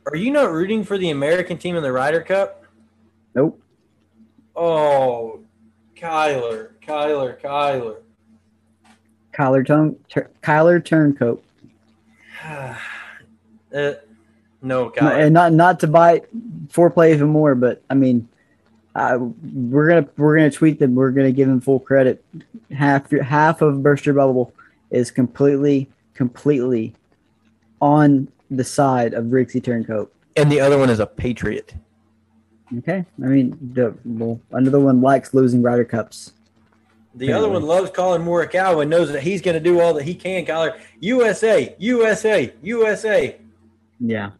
Are 0.06 0.14
you 0.14 0.30
not 0.30 0.52
rooting 0.52 0.84
for 0.84 0.96
the 0.96 1.10
American 1.10 1.58
team 1.58 1.74
in 1.74 1.82
the 1.82 1.90
Ryder 1.90 2.20
Cup? 2.20 2.66
Nope. 3.34 3.60
Oh, 4.54 5.40
Kyler, 5.96 6.74
Kyler, 6.80 7.40
Kyler. 7.40 7.96
Kyler, 9.36 9.66
Turn, 9.66 9.96
Tur- 10.08 10.30
Kyler 10.44 10.84
Turncoat. 10.84 11.42
uh, 12.44 12.74
no, 14.62 14.84
No, 14.86 14.90
Kyler. 14.90 15.24
and 15.24 15.34
not 15.34 15.52
not 15.52 15.80
to 15.80 15.86
bite 15.86 16.26
Fore 16.70 16.90
Play 16.90 17.12
even 17.12 17.28
more, 17.28 17.54
but 17.54 17.82
I 17.88 17.94
mean, 17.94 18.28
uh, 18.94 19.18
we're 19.54 19.88
gonna 19.88 20.08
we're 20.16 20.36
gonna 20.36 20.50
tweet 20.50 20.78
them. 20.78 20.94
We're 20.94 21.10
gonna 21.10 21.32
give 21.32 21.48
him 21.48 21.60
full 21.60 21.80
credit. 21.80 22.24
Half 22.72 23.10
half 23.10 23.62
of 23.62 23.82
Berkshire 23.82 24.14
Bubble 24.14 24.52
is 24.90 25.10
completely 25.10 25.88
completely 26.14 26.94
on 27.80 28.28
the 28.50 28.64
side 28.64 29.14
of 29.14 29.26
Rixie 29.26 29.62
Turncoat. 29.62 30.12
And 30.36 30.50
the 30.50 30.60
other 30.60 30.78
one 30.78 30.90
is 30.90 31.00
a 31.00 31.06
Patriot. 31.06 31.74
Okay, 32.78 33.04
I 33.22 33.26
mean 33.26 33.56
the 33.74 33.94
well, 34.04 34.40
another 34.50 34.80
one 34.80 35.00
likes 35.00 35.32
losing 35.32 35.62
Ryder 35.62 35.84
Cups. 35.84 36.32
The 37.14 37.32
other 37.32 37.48
one 37.48 37.62
loves 37.62 37.90
Collin 37.90 38.22
Morikawa 38.22 38.82
and 38.82 38.90
knows 38.90 39.10
that 39.10 39.22
he's 39.22 39.42
going 39.42 39.54
to 39.54 39.60
do 39.60 39.80
all 39.80 39.92
that 39.94 40.04
he 40.04 40.14
can. 40.14 40.44
Kyler, 40.44 40.78
USA, 41.00 41.74
USA, 41.78 42.52
USA. 42.62 43.36
Yeah, 43.98 44.30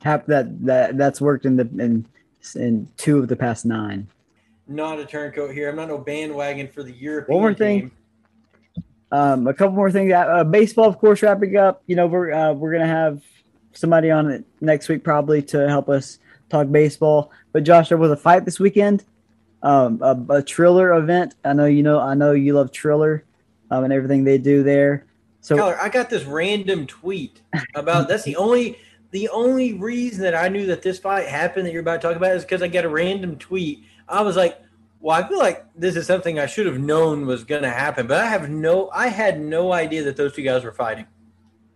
tap 0.00 0.26
that 0.26 0.64
that 0.64 0.98
that's 0.98 1.20
worked 1.20 1.46
in 1.46 1.56
the 1.56 1.68
in 1.78 2.06
in 2.54 2.88
two 2.96 3.18
of 3.18 3.28
the 3.28 3.36
past 3.36 3.64
nine. 3.64 4.08
Not 4.66 4.98
a 4.98 5.04
turncoat 5.04 5.52
here. 5.52 5.68
I'm 5.68 5.76
not 5.76 5.88
no 5.88 5.98
bandwagon 5.98 6.68
for 6.68 6.82
the 6.82 6.92
European. 6.92 7.34
One 7.34 7.42
more 7.42 7.54
thing. 7.54 7.80
team. 7.80 7.92
Um, 9.12 9.46
a 9.48 9.54
couple 9.54 9.74
more 9.74 9.90
things. 9.90 10.12
Uh, 10.12 10.44
baseball, 10.44 10.86
of 10.86 10.98
course, 10.98 11.22
wrapping 11.22 11.56
up. 11.56 11.82
You 11.86 11.96
know, 11.96 12.06
we're 12.06 12.32
uh, 12.32 12.52
we're 12.52 12.72
gonna 12.72 12.86
have 12.86 13.22
somebody 13.72 14.10
on 14.10 14.30
it 14.30 14.44
next 14.60 14.88
week 14.88 15.04
probably 15.04 15.42
to 15.42 15.68
help 15.68 15.88
us 15.88 16.18
talk 16.48 16.70
baseball. 16.70 17.32
But 17.52 17.64
Josh, 17.64 17.88
there 17.88 17.98
was 17.98 18.10
a 18.10 18.16
fight 18.16 18.44
this 18.44 18.60
weekend, 18.60 19.04
um, 19.62 20.00
a, 20.02 20.34
a 20.34 20.42
Triller 20.42 20.92
event. 20.94 21.34
I 21.44 21.52
know 21.52 21.66
you 21.66 21.82
know. 21.82 22.00
I 22.00 22.14
know 22.14 22.32
you 22.32 22.52
love 22.54 22.70
Triller, 22.70 23.24
um, 23.70 23.84
and 23.84 23.92
everything 23.92 24.24
they 24.24 24.38
do 24.38 24.62
there. 24.62 25.06
So 25.40 25.56
Kyler, 25.56 25.78
I 25.78 25.88
got 25.88 26.10
this 26.10 26.24
random 26.24 26.86
tweet 26.86 27.40
about 27.74 28.08
that's 28.08 28.22
the 28.22 28.36
only 28.36 28.78
the 29.10 29.28
only 29.30 29.72
reason 29.74 30.22
that 30.22 30.34
I 30.34 30.48
knew 30.48 30.66
that 30.66 30.82
this 30.82 30.98
fight 30.98 31.26
happened 31.26 31.66
that 31.66 31.72
you're 31.72 31.80
about 31.80 32.00
to 32.00 32.08
talk 32.08 32.16
about 32.16 32.36
is 32.36 32.44
because 32.44 32.62
I 32.62 32.68
got 32.68 32.84
a 32.84 32.88
random 32.88 33.36
tweet. 33.36 33.84
I 34.08 34.22
was 34.22 34.36
like, 34.36 34.60
well, 35.00 35.16
I 35.16 35.26
feel 35.26 35.38
like 35.38 35.64
this 35.74 35.96
is 35.96 36.06
something 36.06 36.38
I 36.38 36.46
should 36.46 36.66
have 36.66 36.78
known 36.78 37.26
was 37.26 37.42
going 37.42 37.62
to 37.62 37.70
happen, 37.70 38.06
but 38.06 38.18
I 38.18 38.26
have 38.26 38.50
no, 38.50 38.90
I 38.92 39.08
had 39.08 39.40
no 39.40 39.72
idea 39.72 40.04
that 40.04 40.16
those 40.16 40.34
two 40.34 40.42
guys 40.42 40.62
were 40.62 40.72
fighting. 40.72 41.06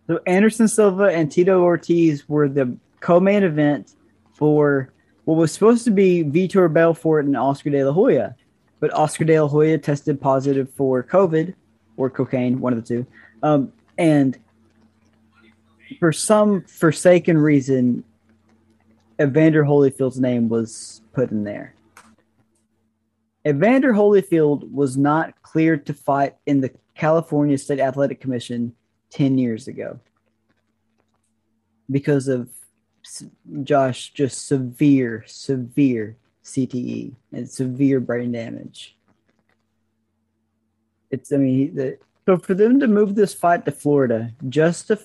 So 0.07 0.19
Anderson 0.27 0.67
Silva 0.67 1.05
and 1.05 1.31
Tito 1.31 1.61
Ortiz 1.61 2.29
were 2.29 2.47
the 2.47 2.77
co-main 2.99 3.43
event 3.43 3.95
for 4.33 4.93
what 5.25 5.35
was 5.35 5.51
supposed 5.51 5.83
to 5.85 5.91
be 5.91 6.23
Vitor 6.23 6.71
Belfort 6.71 7.25
and 7.25 7.35
Oscar 7.35 7.71
De 7.71 7.83
La 7.83 7.91
Hoya, 7.91 8.35
but 8.79 8.93
Oscar 8.93 9.25
De 9.25 9.39
La 9.39 9.47
Hoya 9.47 9.79
tested 9.79 10.21
positive 10.21 10.69
for 10.75 11.03
COVID 11.03 11.55
or 11.97 12.09
cocaine, 12.11 12.59
one 12.59 12.73
of 12.73 12.81
the 12.81 12.87
two, 12.87 13.07
um, 13.41 13.73
and 13.97 14.37
for 15.99 16.11
some 16.11 16.63
forsaken 16.63 17.37
reason, 17.37 18.03
Evander 19.21 19.63
Holyfield's 19.63 20.19
name 20.19 20.49
was 20.49 21.01
put 21.13 21.31
in 21.31 21.43
there. 21.43 21.73
Evander 23.47 23.93
Holyfield 23.93 24.71
was 24.71 24.97
not 24.97 25.41
cleared 25.43 25.85
to 25.85 25.93
fight 25.93 26.35
in 26.45 26.61
the 26.61 26.71
California 26.95 27.57
State 27.57 27.79
Athletic 27.79 28.19
Commission 28.19 28.73
10 29.11 29.37
years 29.37 29.67
ago 29.67 29.99
because 31.91 32.27
of 32.27 32.49
Josh 33.63 34.11
just 34.13 34.47
severe, 34.47 35.23
severe 35.27 36.17
CTE 36.43 37.13
and 37.31 37.49
severe 37.49 37.99
brain 37.99 38.31
damage. 38.31 38.95
It's, 41.11 41.31
I 41.31 41.37
mean, 41.37 41.75
the, 41.75 41.97
so 42.25 42.37
for 42.37 42.55
them 42.55 42.79
to 42.79 42.87
move 42.87 43.13
this 43.13 43.33
fight 43.33 43.65
to 43.65 43.71
Florida 43.71 44.31
just 44.49 44.87
to, 44.87 44.99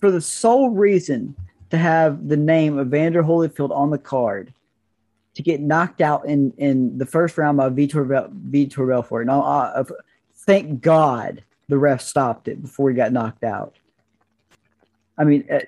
for 0.00 0.10
the 0.10 0.20
sole 0.20 0.70
reason 0.70 1.34
to 1.70 1.78
have 1.78 2.28
the 2.28 2.36
name 2.36 2.78
of 2.78 2.88
Vander 2.88 3.22
Holyfield 3.22 3.70
on 3.70 3.90
the 3.90 3.98
card 3.98 4.52
to 5.34 5.42
get 5.42 5.60
knocked 5.60 6.00
out 6.00 6.26
in, 6.26 6.52
in 6.56 6.96
the 6.96 7.06
first 7.06 7.36
round 7.36 7.58
by 7.58 7.68
Vitor, 7.68 8.08
Bel- 8.08 8.30
Vitor 8.30 8.88
Belfort. 8.88 9.26
Now, 9.26 9.42
uh, 9.42 9.84
thank 10.46 10.80
God 10.80 11.42
the 11.68 11.76
ref 11.76 12.00
stopped 12.00 12.48
it 12.48 12.62
before 12.62 12.88
he 12.90 12.96
got 12.96 13.12
knocked 13.12 13.44
out. 13.44 13.74
I 15.18 15.24
mean, 15.24 15.46
uh, 15.50 15.60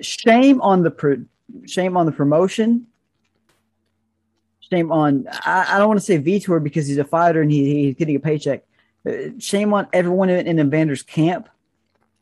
shame 0.00 0.60
on 0.62 0.82
the 0.82 0.90
pro- 0.90 1.24
shame 1.66 1.96
on 1.96 2.06
the 2.06 2.12
promotion. 2.12 2.86
Shame 4.60 4.92
on 4.92 5.26
I, 5.28 5.66
I 5.74 5.78
don't 5.78 5.88
want 5.88 6.00
to 6.00 6.06
say 6.06 6.18
Vitor 6.18 6.62
because 6.62 6.86
he's 6.86 6.98
a 6.98 7.04
fighter 7.04 7.42
and 7.42 7.50
he, 7.50 7.84
he's 7.84 7.94
getting 7.96 8.16
a 8.16 8.20
paycheck. 8.20 8.62
Uh, 9.06 9.30
shame 9.38 9.74
on 9.74 9.88
everyone 9.92 10.30
in, 10.30 10.46
in 10.46 10.70
Evander's 10.70 11.02
camp. 11.02 11.48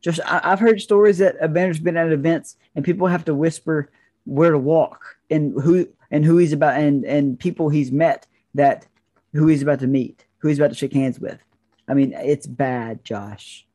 Just 0.01 0.19
I, 0.25 0.41
I've 0.43 0.59
heard 0.59 0.81
stories 0.81 1.17
that 1.17 1.37
Evander's 1.41 1.79
been 1.79 1.97
at 1.97 2.11
events 2.11 2.57
and 2.75 2.85
people 2.85 3.07
have 3.07 3.25
to 3.25 3.35
whisper 3.35 3.89
where 4.25 4.51
to 4.51 4.57
walk 4.57 5.17
and 5.29 5.59
who 5.61 5.87
and 6.11 6.23
who 6.25 6.37
he's 6.37 6.53
about 6.53 6.79
and 6.79 7.05
and 7.05 7.39
people 7.39 7.69
he's 7.69 7.91
met 7.91 8.27
that 8.55 8.87
who 9.33 9.47
he's 9.47 9.61
about 9.61 9.79
to 9.79 9.87
meet, 9.87 10.25
who 10.39 10.47
he's 10.47 10.59
about 10.59 10.69
to 10.69 10.75
shake 10.75 10.93
hands 10.93 11.19
with. 11.19 11.39
I 11.87 11.93
mean, 11.93 12.13
it's 12.13 12.47
bad, 12.47 13.03
Josh. 13.03 13.65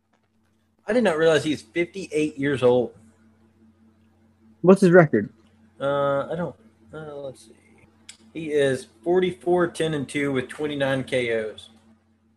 I 0.87 0.93
did 0.93 1.05
not 1.05 1.17
realize 1.17 1.45
he's 1.45 1.63
58 1.63 2.39
years 2.39 2.63
old. 2.63 2.95
What's 4.61 4.81
his 4.81 4.91
record? 4.91 5.31
Uh, 5.81 6.29
I 6.31 6.37
don't. 6.37 6.57
Uh, 6.93 7.17
let's 7.17 7.47
see. 7.47 7.53
He 8.33 8.53
is 8.53 8.89
44, 9.03 9.69
10, 9.69 9.95
and 9.95 10.09
2 10.09 10.33
with 10.33 10.49
29 10.49 11.05
KOs. 11.05 11.71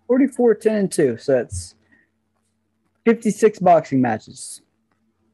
44, 0.08 0.56
10, 0.56 0.76
and 0.76 0.92
2. 0.92 1.18
So 1.18 1.32
that's 1.34 1.76
56 3.08 3.60
boxing 3.60 4.02
matches. 4.02 4.62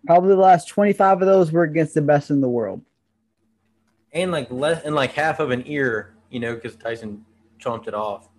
Probably 0.05 0.29
the 0.29 0.41
last 0.41 0.67
25 0.67 1.23
of 1.23 1.27
those 1.27 1.51
were 1.51 1.63
against 1.63 1.95
the 1.95 2.03
best 2.03 2.29
in 2.29 2.39
the 2.39 2.47
world. 2.47 2.81
And 4.11 4.31
like 4.31 4.51
less 4.51 4.83
and 4.83 4.93
like 4.93 5.13
half 5.13 5.39
of 5.39 5.49
an 5.49 5.63
ear, 5.65 6.13
you 6.29 6.39
know, 6.39 6.53
because 6.53 6.75
Tyson 6.75 7.25
chomped 7.59 7.87
it 7.87 7.95
off. 7.95 8.29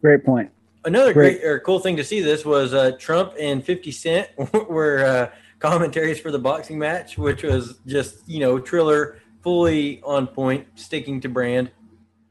Great 0.00 0.24
point. 0.24 0.50
Another 0.84 1.12
Great. 1.12 1.40
great 1.40 1.48
or 1.48 1.60
cool 1.60 1.78
thing 1.78 1.96
to 1.98 2.04
see 2.04 2.20
this 2.20 2.44
was 2.44 2.74
uh, 2.74 2.90
Trump 2.98 3.34
and 3.38 3.64
50 3.64 3.92
Cent 3.92 4.28
were 4.68 5.04
uh, 5.04 5.30
commentaries 5.60 6.18
for 6.18 6.32
the 6.32 6.38
boxing 6.40 6.76
match, 6.76 7.16
which 7.16 7.44
was 7.44 7.78
just, 7.86 8.28
you 8.28 8.40
know, 8.40 8.58
Triller 8.58 9.18
fully 9.40 10.02
on 10.02 10.26
point, 10.26 10.66
sticking 10.74 11.20
to 11.20 11.28
brand. 11.28 11.70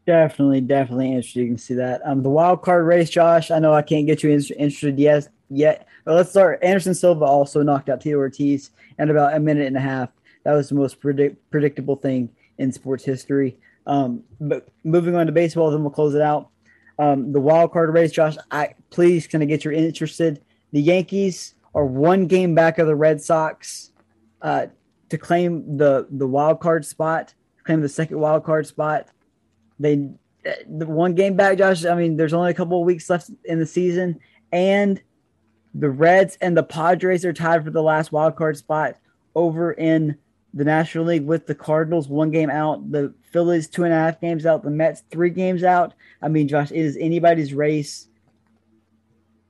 Definitely, 0.06 0.60
definitely 0.60 1.07
interesting 1.07 1.56
to 1.56 1.61
see 1.61 1.76
that. 1.76 2.02
Um, 2.03 2.22
the 2.22 2.30
wild 2.30 2.64
card 2.64 2.86
race, 2.86 3.10
Josh. 3.10 3.49
I 3.49 3.60
know 3.60 3.73
I 3.73 3.81
can't 3.81 4.06
get 4.06 4.23
you 4.23 4.31
in- 4.31 4.44
interested 4.57 4.99
yet, 4.99 5.30
yet, 5.49 5.88
but 6.05 6.15
let's 6.15 6.30
start. 6.30 6.63
Anderson 6.63 6.93
Silva 6.93 7.26
also 7.26 7.61
knocked 7.63 7.89
out 7.89 8.01
Tito 8.01 8.17
Ortiz 8.17 8.71
in 8.97 9.09
about 9.09 9.34
a 9.34 9.39
minute 9.39 9.67
and 9.67 9.77
a 9.77 9.81
half. 9.81 10.09
That 10.43 10.53
was 10.53 10.69
the 10.69 10.76
most 10.76 10.99
predict- 10.99 11.49
predictable 11.51 11.95
thing 11.95 12.30
in 12.57 12.71
sports 12.71 13.03
history. 13.03 13.57
Um, 13.85 14.23
but 14.39 14.67
moving 14.84 15.15
on 15.15 15.26
to 15.26 15.31
baseball, 15.31 15.71
then 15.71 15.81
we'll 15.81 15.91
close 15.91 16.15
it 16.15 16.21
out. 16.21 16.49
Um, 16.97 17.31
the 17.31 17.39
wild 17.39 17.71
card 17.71 17.93
race, 17.93 18.11
Josh. 18.11 18.35
I 18.51 18.73
please 18.89 19.26
can 19.26 19.41
I 19.41 19.45
get 19.45 19.63
your 19.63 19.73
interested? 19.73 20.41
The 20.73 20.81
Yankees 20.81 21.55
are 21.73 21.85
one 21.85 22.27
game 22.27 22.53
back 22.53 22.77
of 22.77 22.88
the 22.88 22.95
Red 22.95 23.21
Sox 23.21 23.91
uh, 24.41 24.67
to 25.09 25.17
claim 25.17 25.77
the 25.77 26.07
the 26.11 26.27
wild 26.27 26.59
card 26.59 26.85
spot, 26.85 27.34
claim 27.63 27.81
the 27.81 27.89
second 27.89 28.19
wild 28.19 28.43
card 28.43 28.67
spot 28.67 29.09
they 29.80 30.09
the 30.67 30.85
one 30.85 31.15
game 31.15 31.35
back, 31.35 31.57
Josh. 31.57 31.85
I 31.85 31.95
mean, 31.95 32.17
there's 32.17 32.34
only 32.34 32.51
a 32.51 32.53
couple 32.53 32.80
of 32.80 32.85
weeks 32.85 33.09
left 33.09 33.30
in 33.45 33.59
the 33.59 33.65
season, 33.65 34.19
and 34.51 35.01
the 35.73 35.89
Reds 35.89 36.37
and 36.41 36.55
the 36.55 36.63
Padres 36.63 37.25
are 37.25 37.33
tied 37.33 37.63
for 37.63 37.71
the 37.71 37.83
last 37.83 38.11
wild 38.11 38.35
card 38.35 38.57
spot 38.57 38.95
over 39.35 39.71
in 39.73 40.17
the 40.53 40.63
National 40.63 41.05
League 41.05 41.25
with 41.25 41.45
the 41.45 41.55
Cardinals 41.55 42.07
one 42.07 42.31
game 42.31 42.49
out, 42.49 42.91
the 42.91 43.13
Phillies 43.31 43.67
two 43.67 43.83
and 43.83 43.93
a 43.93 43.95
half 43.95 44.19
games 44.19 44.45
out, 44.45 44.63
the 44.63 44.71
Mets 44.71 45.03
three 45.11 45.29
games 45.29 45.63
out. 45.63 45.93
I 46.21 46.27
mean, 46.27 46.47
Josh, 46.47 46.71
it 46.71 46.77
is 46.77 46.97
anybody's 46.99 47.53
race. 47.53 48.07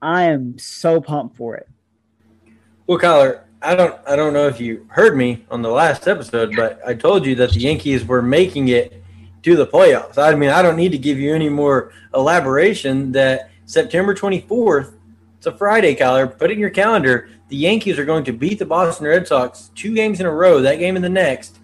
I 0.02 0.24
am 0.24 0.58
so 0.58 1.00
pumped 1.00 1.36
for 1.36 1.56
it. 1.56 1.68
Well, 2.86 2.98
Kyler, 2.98 3.42
I 3.62 3.74
don't 3.74 3.98
I 4.06 4.16
don't 4.16 4.32
know 4.32 4.46
if 4.46 4.60
you 4.60 4.86
heard 4.90 5.16
me 5.16 5.44
on 5.50 5.62
the 5.62 5.70
last 5.70 6.08
episode, 6.08 6.54
but 6.56 6.80
I 6.86 6.94
told 6.94 7.26
you 7.26 7.34
that 7.36 7.52
the 7.52 7.60
Yankees 7.60 8.04
were 8.04 8.22
making 8.22 8.68
it 8.68 9.02
to 9.42 9.56
the 9.56 9.66
playoffs. 9.66 10.18
I 10.18 10.34
mean, 10.34 10.50
I 10.50 10.62
don't 10.62 10.76
need 10.76 10.92
to 10.92 10.98
give 10.98 11.18
you 11.18 11.34
any 11.34 11.48
more 11.48 11.92
elaboration 12.14 13.12
that 13.12 13.50
September 13.64 14.14
24th, 14.14 14.94
it's 15.40 15.46
a 15.46 15.52
Friday, 15.52 15.94
Kyler, 15.94 16.36
put 16.36 16.50
it 16.50 16.52
in 16.52 16.58
your 16.58 16.68
calendar. 16.68 17.30
The 17.48 17.56
Yankees 17.56 17.98
are 17.98 18.04
going 18.04 18.24
to 18.24 18.32
beat 18.32 18.58
the 18.58 18.66
Boston 18.66 19.06
Red 19.06 19.26
Sox 19.26 19.70
two 19.74 19.94
games 19.94 20.20
in 20.20 20.26
a 20.26 20.30
row, 20.30 20.60
that 20.60 20.78
game 20.78 20.96
and 20.96 21.04
the 21.04 21.08
next, 21.08 21.60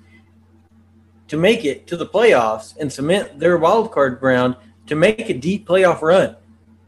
to 1.28 1.36
make 1.36 1.62
it 1.62 1.86
to 1.88 1.96
the 1.98 2.06
playoffs 2.06 2.74
and 2.78 2.90
cement 2.90 3.38
their 3.38 3.58
wild 3.58 3.92
card 3.92 4.18
ground 4.18 4.56
to 4.86 4.94
make 4.94 5.28
a 5.28 5.34
deep 5.34 5.68
playoff 5.68 6.00
run. 6.00 6.36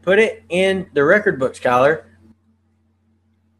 Put 0.01 0.17
it 0.17 0.43
in 0.49 0.89
the 0.95 1.03
record 1.03 1.37
books, 1.37 1.59
Kyler. 1.59 2.05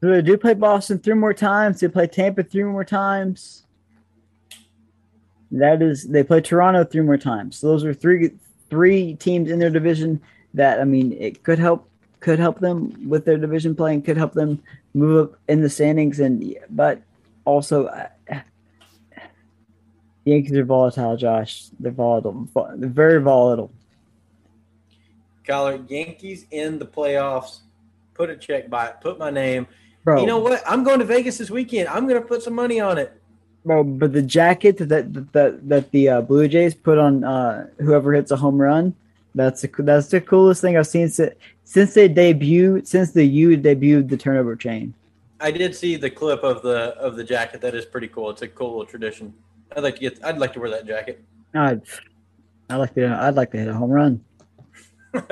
So 0.02 0.10
they 0.10 0.24
do 0.24 0.36
play 0.36 0.56
Boston 0.56 0.98
three 0.98 1.14
more 1.14 1.36
times. 1.36 1.82
They 1.82 1.88
play 1.88 2.08
Tampa 2.08 2.42
three 2.42 2.64
more 2.64 2.84
times. 2.84 3.68
That 5.52 5.84
is, 5.84 6.08
they 6.08 6.24
play 6.24 6.42
Toronto 6.42 6.84
three 6.84 7.02
more 7.02 7.18
times. 7.20 7.58
So 7.58 7.68
those 7.68 7.86
are 7.86 7.94
three 7.94 8.32
three 8.72 9.14
teams 9.14 9.52
in 9.52 9.60
their 9.60 9.70
division 9.70 10.20
that 10.56 10.82
I 10.82 10.84
mean, 10.84 11.14
it 11.14 11.44
could 11.44 11.60
help 11.60 11.89
could 12.20 12.40
help 12.40 12.60
them 12.60 13.10
with 13.10 13.26
their 13.26 13.38
division 13.38 13.76
play 13.76 13.94
and 13.94 14.04
could 14.04 14.18
help 14.18 14.34
them 14.34 14.62
move 14.94 15.30
up 15.30 15.40
in 15.48 15.62
the 15.62 15.70
standings. 15.70 16.20
And 16.20 16.56
but 16.70 17.02
also, 17.46 17.86
uh, 17.86 18.08
the 18.28 18.42
Yankees 20.26 20.58
are 20.58 20.66
volatile, 20.66 21.18
Josh. 21.18 21.68
They're 21.80 21.92
volatile. 21.92 22.48
They're 22.76 22.90
very 22.90 23.22
volatile. 23.22 23.72
Kyler, 25.48 25.90
Yankees 25.90 26.46
in 26.52 26.78
the 26.78 26.86
playoffs. 26.86 27.60
Put 28.14 28.30
a 28.30 28.36
check 28.36 28.70
by 28.70 28.88
it. 28.88 29.02
Put 29.02 29.18
my 29.18 29.30
name. 29.32 29.66
bro. 30.04 30.20
You 30.20 30.28
know 30.28 30.40
what? 30.40 30.62
I'm 30.68 30.84
going 30.84 31.00
to 31.00 31.06
Vegas 31.06 31.38
this 31.38 31.50
weekend. 31.50 31.88
I'm 31.88 32.08
going 32.08 32.22
to 32.22 32.28
put 32.28 32.44
some 32.44 32.54
money 32.54 32.80
on 32.80 32.98
it. 32.98 33.20
bro. 33.66 33.84
But 33.84 34.14
the 34.14 34.22
jacket 34.22 34.78
that 34.78 34.90
that 34.90 35.34
that, 35.34 35.70
that 35.70 35.92
the 35.92 36.10
uh, 36.10 36.22
Blue 36.22 36.48
Jays 36.48 36.76
put 36.76 36.98
on 36.98 37.24
uh, 37.24 37.68
whoever 37.80 38.14
hits 38.14 38.30
a 38.32 38.36
home 38.36 38.62
run, 38.62 38.94
that's 39.36 39.62
the 39.62 39.70
that's 39.80 40.08
the 40.08 40.22
coolest 40.22 40.62
thing 40.62 40.78
I've 40.78 40.88
seen 40.88 41.10
since 41.10 41.34
since 41.64 41.94
they 41.94 42.10
debuted 42.10 42.88
since 42.88 43.12
the 43.12 43.24
U 43.26 43.58
debuted 43.58 44.10
the 44.10 44.18
turnover 44.18 44.56
chain. 44.56 44.94
I 45.40 45.52
did 45.52 45.74
see 45.76 45.96
the 45.96 46.10
clip 46.10 46.44
of 46.44 46.62
the 46.62 46.96
of 46.98 47.16
the 47.16 47.24
jacket. 47.24 47.62
That 47.62 47.76
is 47.76 47.86
pretty 47.86 48.08
cool. 48.10 48.30
It's 48.32 48.42
a 48.42 48.48
cool 48.48 48.72
little 48.72 48.86
tradition. 48.86 49.34
I'd 49.76 49.84
like 49.84 49.96
to 49.96 50.02
get. 50.02 50.24
I'd 50.26 50.38
like 50.38 50.54
to 50.54 50.60
wear 50.60 50.70
that 50.72 50.86
jacket. 50.86 51.24
I'd 51.54 51.82
I 52.70 52.76
like 52.76 52.94
to 52.96 53.08
I'd 53.08 53.36
like 53.36 53.52
to 53.52 53.58
hit 53.58 53.68
a 53.68 53.74
home 53.74 53.92
run. 53.92 54.24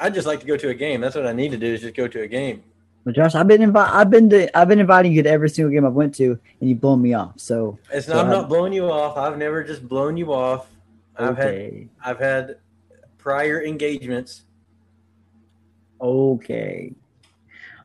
I'd 0.00 0.14
just 0.14 0.26
like 0.26 0.40
to 0.40 0.46
go 0.46 0.56
to 0.56 0.68
a 0.70 0.74
game. 0.74 1.00
That's 1.00 1.14
what 1.16 1.26
I 1.26 1.32
need 1.32 1.52
to 1.52 1.56
do 1.56 1.66
is 1.72 1.80
just 1.80 1.94
go 1.94 2.08
to 2.08 2.22
a 2.22 2.26
game. 2.26 2.62
But 3.04 3.14
Josh, 3.14 3.36
I've 3.36 3.46
been 3.46 3.60
invi- 3.60 3.88
I've 3.88 4.10
been 4.10 4.28
to 4.30 4.58
I've 4.58 4.66
been 4.68 4.80
inviting 4.80 5.12
you 5.12 5.22
to 5.22 5.30
every 5.30 5.48
single 5.48 5.72
game 5.72 5.86
I've 5.86 5.92
went 5.92 6.14
to, 6.16 6.38
and 6.60 6.68
you've 6.68 6.80
blown 6.80 7.00
me 7.00 7.14
off. 7.14 7.34
So 7.36 7.78
It's 7.92 8.06
So 8.06 8.14
not, 8.14 8.24
I'm 8.26 8.30
I'm- 8.32 8.40
not 8.40 8.48
blowing 8.48 8.72
you 8.72 8.90
off. 8.90 9.16
I've 9.16 9.38
never 9.38 9.62
just 9.62 9.88
blown 9.88 10.16
you 10.16 10.32
off. 10.32 10.66
I've 11.16 11.36
had 11.38 11.88
I've 12.04 12.18
had 12.18 12.56
prior 13.26 13.60
engagements. 13.60 14.44
okay. 16.00 16.92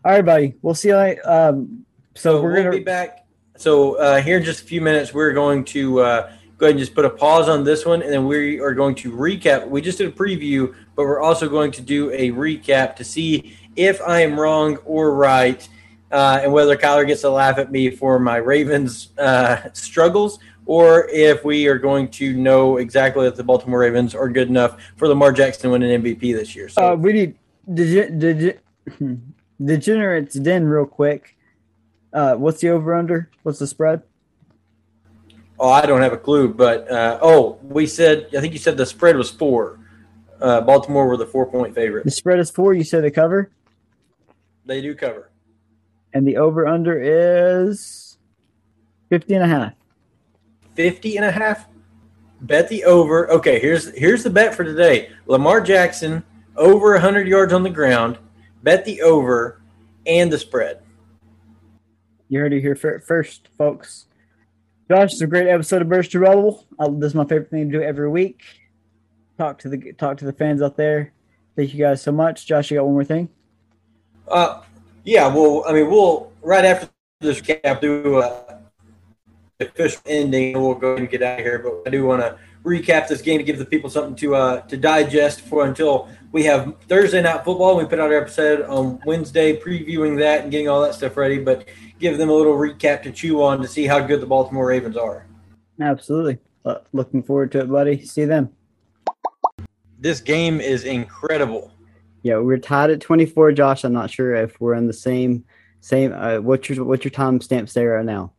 All 0.05 0.11
right, 0.11 0.23
buddy. 0.23 0.53
We'll 0.61 0.75
see 0.75 0.89
you. 0.89 0.95
later. 0.95 1.21
Um, 1.27 1.83
so, 2.13 2.35
So 2.37 2.43
we're 2.43 2.53
we'll 2.53 2.63
gonna 2.65 2.77
be 2.77 2.83
back. 2.83 3.25
So 3.57 3.95
uh, 3.95 4.21
here 4.21 4.37
in 4.37 4.43
just 4.43 4.61
a 4.61 4.65
few 4.65 4.81
minutes, 4.81 5.15
we're 5.15 5.33
going 5.33 5.65
to 5.65 6.01
uh, 6.01 6.31
go 6.59 6.67
ahead 6.67 6.75
and 6.75 6.79
just 6.79 6.93
put 6.93 7.05
a 7.05 7.09
pause 7.09 7.49
on 7.49 7.63
this 7.63 7.87
one, 7.87 8.03
and 8.03 8.13
then 8.13 8.27
we 8.27 8.59
are 8.59 8.75
going 8.75 8.93
to 8.97 9.11
recap. 9.11 9.67
We 9.67 9.81
just 9.81 9.97
did 9.97 10.09
a 10.09 10.11
preview, 10.11 10.75
but 10.95 11.05
we're 11.05 11.21
also 11.21 11.49
going 11.49 11.71
to 11.71 11.81
do 11.81 12.11
a 12.11 12.29
recap 12.29 12.95
to 12.97 13.03
see 13.03 13.57
if 13.75 13.99
I 14.03 14.21
am 14.21 14.39
wrong 14.39 14.77
or 14.85 15.15
right, 15.15 15.67
uh, 16.11 16.41
and 16.43 16.53
whether 16.53 16.77
Kyler 16.77 17.07
gets 17.07 17.21
to 17.21 17.31
laugh 17.31 17.57
at 17.57 17.71
me 17.71 17.89
for 17.89 18.19
my 18.19 18.35
Ravens 18.35 19.09
uh, 19.17 19.71
struggles, 19.73 20.37
or 20.71 21.09
if 21.09 21.43
we 21.43 21.67
are 21.67 21.77
going 21.77 22.07
to 22.07 22.33
know 22.33 22.77
exactly 22.77 23.25
that 23.25 23.35
the 23.35 23.43
Baltimore 23.43 23.79
Ravens 23.79 24.15
are 24.15 24.29
good 24.29 24.47
enough 24.47 24.77
for 24.95 25.05
Lamar 25.05 25.33
Jackson 25.33 25.63
to 25.63 25.69
win 25.71 25.83
an 25.83 26.01
MVP 26.01 26.33
this 26.33 26.55
year. 26.55 26.69
So 26.69 26.93
Uh, 26.93 26.95
we 26.95 27.11
need 27.11 27.35
did 27.73 28.19
did 28.19 28.59
degenerates 29.63 30.35
den 30.35 30.65
real 30.65 30.85
quick. 30.85 31.35
Uh, 32.13 32.35
what's 32.35 32.61
the 32.61 32.69
over 32.69 32.95
under? 32.95 33.29
What's 33.43 33.59
the 33.59 33.67
spread? 33.67 34.03
Oh, 35.59 35.69
I 35.69 35.85
don't 35.85 36.01
have 36.01 36.13
a 36.13 36.17
clue, 36.17 36.53
but 36.53 36.89
uh, 36.89 37.19
oh, 37.21 37.59
we 37.61 37.85
said 37.85 38.27
I 38.35 38.39
think 38.39 38.53
you 38.53 38.59
said 38.59 38.77
the 38.77 38.85
spread 38.85 39.17
was 39.17 39.29
four. 39.29 39.77
Uh, 40.39 40.61
Baltimore 40.61 41.05
were 41.05 41.17
the 41.17 41.27
four 41.27 41.45
point 41.45 41.75
favorite. 41.75 42.05
The 42.05 42.11
spread 42.11 42.39
is 42.39 42.49
four. 42.49 42.73
You 42.73 42.85
said 42.85 43.03
the 43.03 43.11
cover, 43.11 43.51
They 44.65 44.81
do 44.81 44.95
cover 44.95 45.31
and 46.13 46.27
the 46.27 46.37
over 46.37 46.67
under 46.67 46.99
is 46.99 48.17
50 49.09 49.33
and 49.35 49.43
a 49.43 49.47
half. 49.47 49.73
50 50.75 51.17
and 51.17 51.25
a 51.25 51.31
half. 51.31 51.67
Bet 52.41 52.69
the 52.69 52.83
over. 52.85 53.29
Okay, 53.29 53.59
here's 53.59 53.95
here's 53.97 54.23
the 54.23 54.29
bet 54.29 54.55
for 54.55 54.63
today. 54.63 55.09
Lamar 55.27 55.61
Jackson 55.61 56.23
over 56.55 56.93
100 56.93 57.27
yards 57.27 57.53
on 57.53 57.63
the 57.63 57.69
ground. 57.69 58.17
Bet 58.63 58.85
the 58.85 59.01
over 59.01 59.61
and 60.05 60.31
the 60.31 60.37
spread. 60.37 60.81
You 62.29 62.39
heard 62.39 62.53
it 62.53 62.61
here 62.61 62.75
first, 62.75 63.49
folks. 63.57 64.05
Josh, 64.89 65.13
it's 65.13 65.21
a 65.21 65.27
great 65.27 65.47
episode 65.47 65.81
of 65.81 65.89
Burst 65.89 66.11
to 66.11 66.19
Rebel. 66.19 66.65
Uh, 66.79 66.89
this 66.89 67.11
is 67.11 67.15
my 67.15 67.23
favorite 67.25 67.49
thing 67.49 67.71
to 67.71 67.77
do 67.79 67.83
every 67.83 68.09
week. 68.09 68.41
Talk 69.37 69.59
to 69.59 69.69
the 69.69 69.93
talk 69.93 70.17
to 70.17 70.25
the 70.25 70.33
fans 70.33 70.61
out 70.61 70.77
there. 70.77 71.13
Thank 71.55 71.73
you 71.73 71.79
guys 71.79 72.01
so 72.01 72.11
much. 72.11 72.45
Josh, 72.45 72.71
you 72.71 72.77
got 72.77 72.85
one 72.85 72.93
more 72.93 73.05
thing? 73.05 73.29
Uh, 74.27 74.61
yeah. 75.03 75.27
Well, 75.27 75.63
I 75.67 75.73
mean, 75.73 75.89
we'll 75.89 76.31
right 76.41 76.65
after 76.65 76.89
this 77.19 77.41
cap 77.41 77.81
do 77.81 78.19
a 78.19 78.50
official 79.61 80.01
ending, 80.05 80.53
and 80.53 80.63
we'll 80.63 80.75
go 80.75 80.89
ahead 80.89 80.99
and 80.99 81.09
get 81.09 81.21
out 81.21 81.39
of 81.39 81.45
here. 81.45 81.59
But 81.59 81.87
I 81.87 81.89
do 81.89 82.05
want 82.05 82.21
to 82.21 82.37
recap 82.63 83.07
this 83.07 83.21
game 83.21 83.37
to 83.37 83.43
give 83.43 83.57
the 83.57 83.65
people 83.65 83.89
something 83.89 84.15
to 84.15 84.35
uh, 84.35 84.61
to 84.61 84.77
digest 84.77 85.41
for 85.41 85.65
until 85.65 86.09
we 86.31 86.43
have 86.43 86.75
Thursday 86.87 87.21
night 87.21 87.43
football. 87.43 87.77
We 87.77 87.85
put 87.85 87.99
out 87.99 88.11
our 88.11 88.17
episode 88.17 88.61
on 88.61 88.99
Wednesday, 89.05 89.59
previewing 89.59 90.17
that 90.19 90.43
and 90.43 90.51
getting 90.51 90.67
all 90.67 90.81
that 90.81 90.93
stuff 90.93 91.17
ready. 91.17 91.39
But 91.39 91.67
give 91.99 92.17
them 92.17 92.29
a 92.29 92.33
little 92.33 92.53
recap 92.53 93.03
to 93.03 93.11
chew 93.11 93.41
on 93.43 93.61
to 93.61 93.67
see 93.67 93.85
how 93.85 93.99
good 93.99 94.21
the 94.21 94.27
Baltimore 94.27 94.67
Ravens 94.67 94.97
are. 94.97 95.25
Absolutely. 95.79 96.37
Uh, 96.63 96.75
looking 96.93 97.23
forward 97.23 97.51
to 97.53 97.59
it, 97.59 97.71
buddy. 97.71 98.05
See 98.05 98.25
them. 98.25 98.49
This 99.99 100.19
game 100.19 100.61
is 100.61 100.83
incredible. 100.83 101.71
Yeah, 102.23 102.37
we're 102.37 102.57
tied 102.57 102.91
at 102.91 103.01
24, 103.01 103.51
Josh. 103.53 103.83
I'm 103.83 103.93
not 103.93 104.11
sure 104.11 104.35
if 104.35 104.59
we're 104.61 104.75
in 104.75 104.87
the 104.87 104.93
same 104.93 105.43
same. 105.79 106.13
Uh, 106.13 106.37
what's 106.37 106.69
your 106.69 106.85
what's 106.85 107.03
your 107.03 107.11
time 107.11 107.41
stamp 107.41 107.69
there 107.69 107.91
right 107.91 108.05
now? 108.05 108.31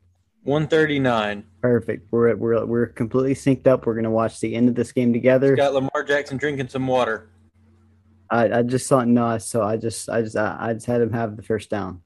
139. 0.44 1.44
Perfect. 1.60 2.06
We're 2.10 2.34
we're 2.34 2.64
we're 2.64 2.86
completely 2.86 3.34
synced 3.34 3.66
up. 3.66 3.86
We're 3.86 3.94
gonna 3.94 4.10
watch 4.10 4.40
the 4.40 4.54
end 4.54 4.68
of 4.68 4.74
this 4.74 4.92
game 4.92 5.12
together. 5.12 5.54
Got 5.54 5.74
Lamar 5.74 6.04
Jackson 6.04 6.36
drinking 6.36 6.68
some 6.68 6.86
water. 6.86 7.28
I, 8.30 8.58
I 8.58 8.62
just 8.62 8.86
saw 8.86 9.04
no, 9.04 9.38
so 9.38 9.62
I 9.62 9.76
just 9.76 10.08
I 10.08 10.22
just 10.22 10.36
I, 10.36 10.56
I 10.58 10.72
just 10.72 10.86
had 10.86 11.00
him 11.00 11.12
have 11.12 11.36
the 11.36 11.42
first 11.42 11.70
down. 11.70 12.02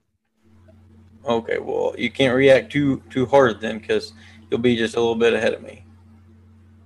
Okay, 1.24 1.58
well, 1.58 1.94
you 1.96 2.10
can't 2.10 2.36
react 2.36 2.72
too 2.72 3.02
too 3.10 3.26
hard 3.26 3.60
then, 3.60 3.78
because 3.78 4.12
you'll 4.50 4.60
be 4.60 4.76
just 4.76 4.96
a 4.96 5.00
little 5.00 5.14
bit 5.14 5.32
ahead 5.32 5.54
of 5.54 5.62
me. 5.62 5.84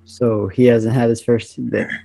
So 0.05 0.49
he 0.49 0.67
hasn't 0.67 0.95
had 0.95 1.09
his 1.09 1.23
first. 1.23 1.55
There. 1.59 2.05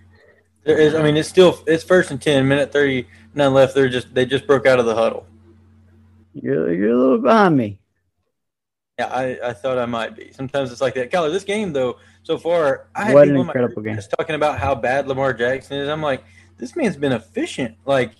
There 0.63 0.79
is, 0.79 0.95
I 0.95 1.03
mean, 1.03 1.15
it's 1.15 1.29
still 1.29 1.59
it's 1.67 1.83
first 1.83 2.09
and 2.09 2.21
ten, 2.21 2.47
minute 2.47 2.71
thirty 2.71 3.07
nine 3.35 3.53
left. 3.53 3.75
They're 3.75 3.89
just 3.89 4.13
they 4.15 4.25
just 4.25 4.47
broke 4.47 4.65
out 4.65 4.79
of 4.79 4.85
the 4.85 4.95
huddle. 4.95 5.27
You're 6.33 6.73
you're 6.73 6.91
a 6.91 6.97
little 6.97 7.17
behind 7.19 7.55
me. 7.55 7.79
Yeah, 8.97 9.07
I, 9.07 9.49
I 9.49 9.53
thought 9.53 9.77
I 9.77 9.85
might 9.85 10.15
be. 10.15 10.31
Sometimes 10.31 10.71
it's 10.71 10.79
like 10.79 10.93
that. 10.93 11.11
Kyler, 11.11 11.31
this 11.31 11.43
game 11.43 11.73
though, 11.73 11.97
so 12.23 12.37
far, 12.37 12.87
I 12.95 13.05
had 13.05 13.13
What 13.13 13.27
an 13.27 13.35
in 13.35 13.41
incredible 13.41 13.81
game. 13.81 13.95
just 13.95 14.13
talking 14.17 14.35
about 14.35 14.57
how 14.57 14.73
bad 14.73 15.07
Lamar 15.07 15.33
Jackson 15.33 15.77
is. 15.77 15.89
I'm 15.89 16.01
like, 16.01 16.23
this 16.57 16.75
man's 16.75 16.95
been 16.95 17.11
efficient. 17.11 17.75
Like, 17.85 18.11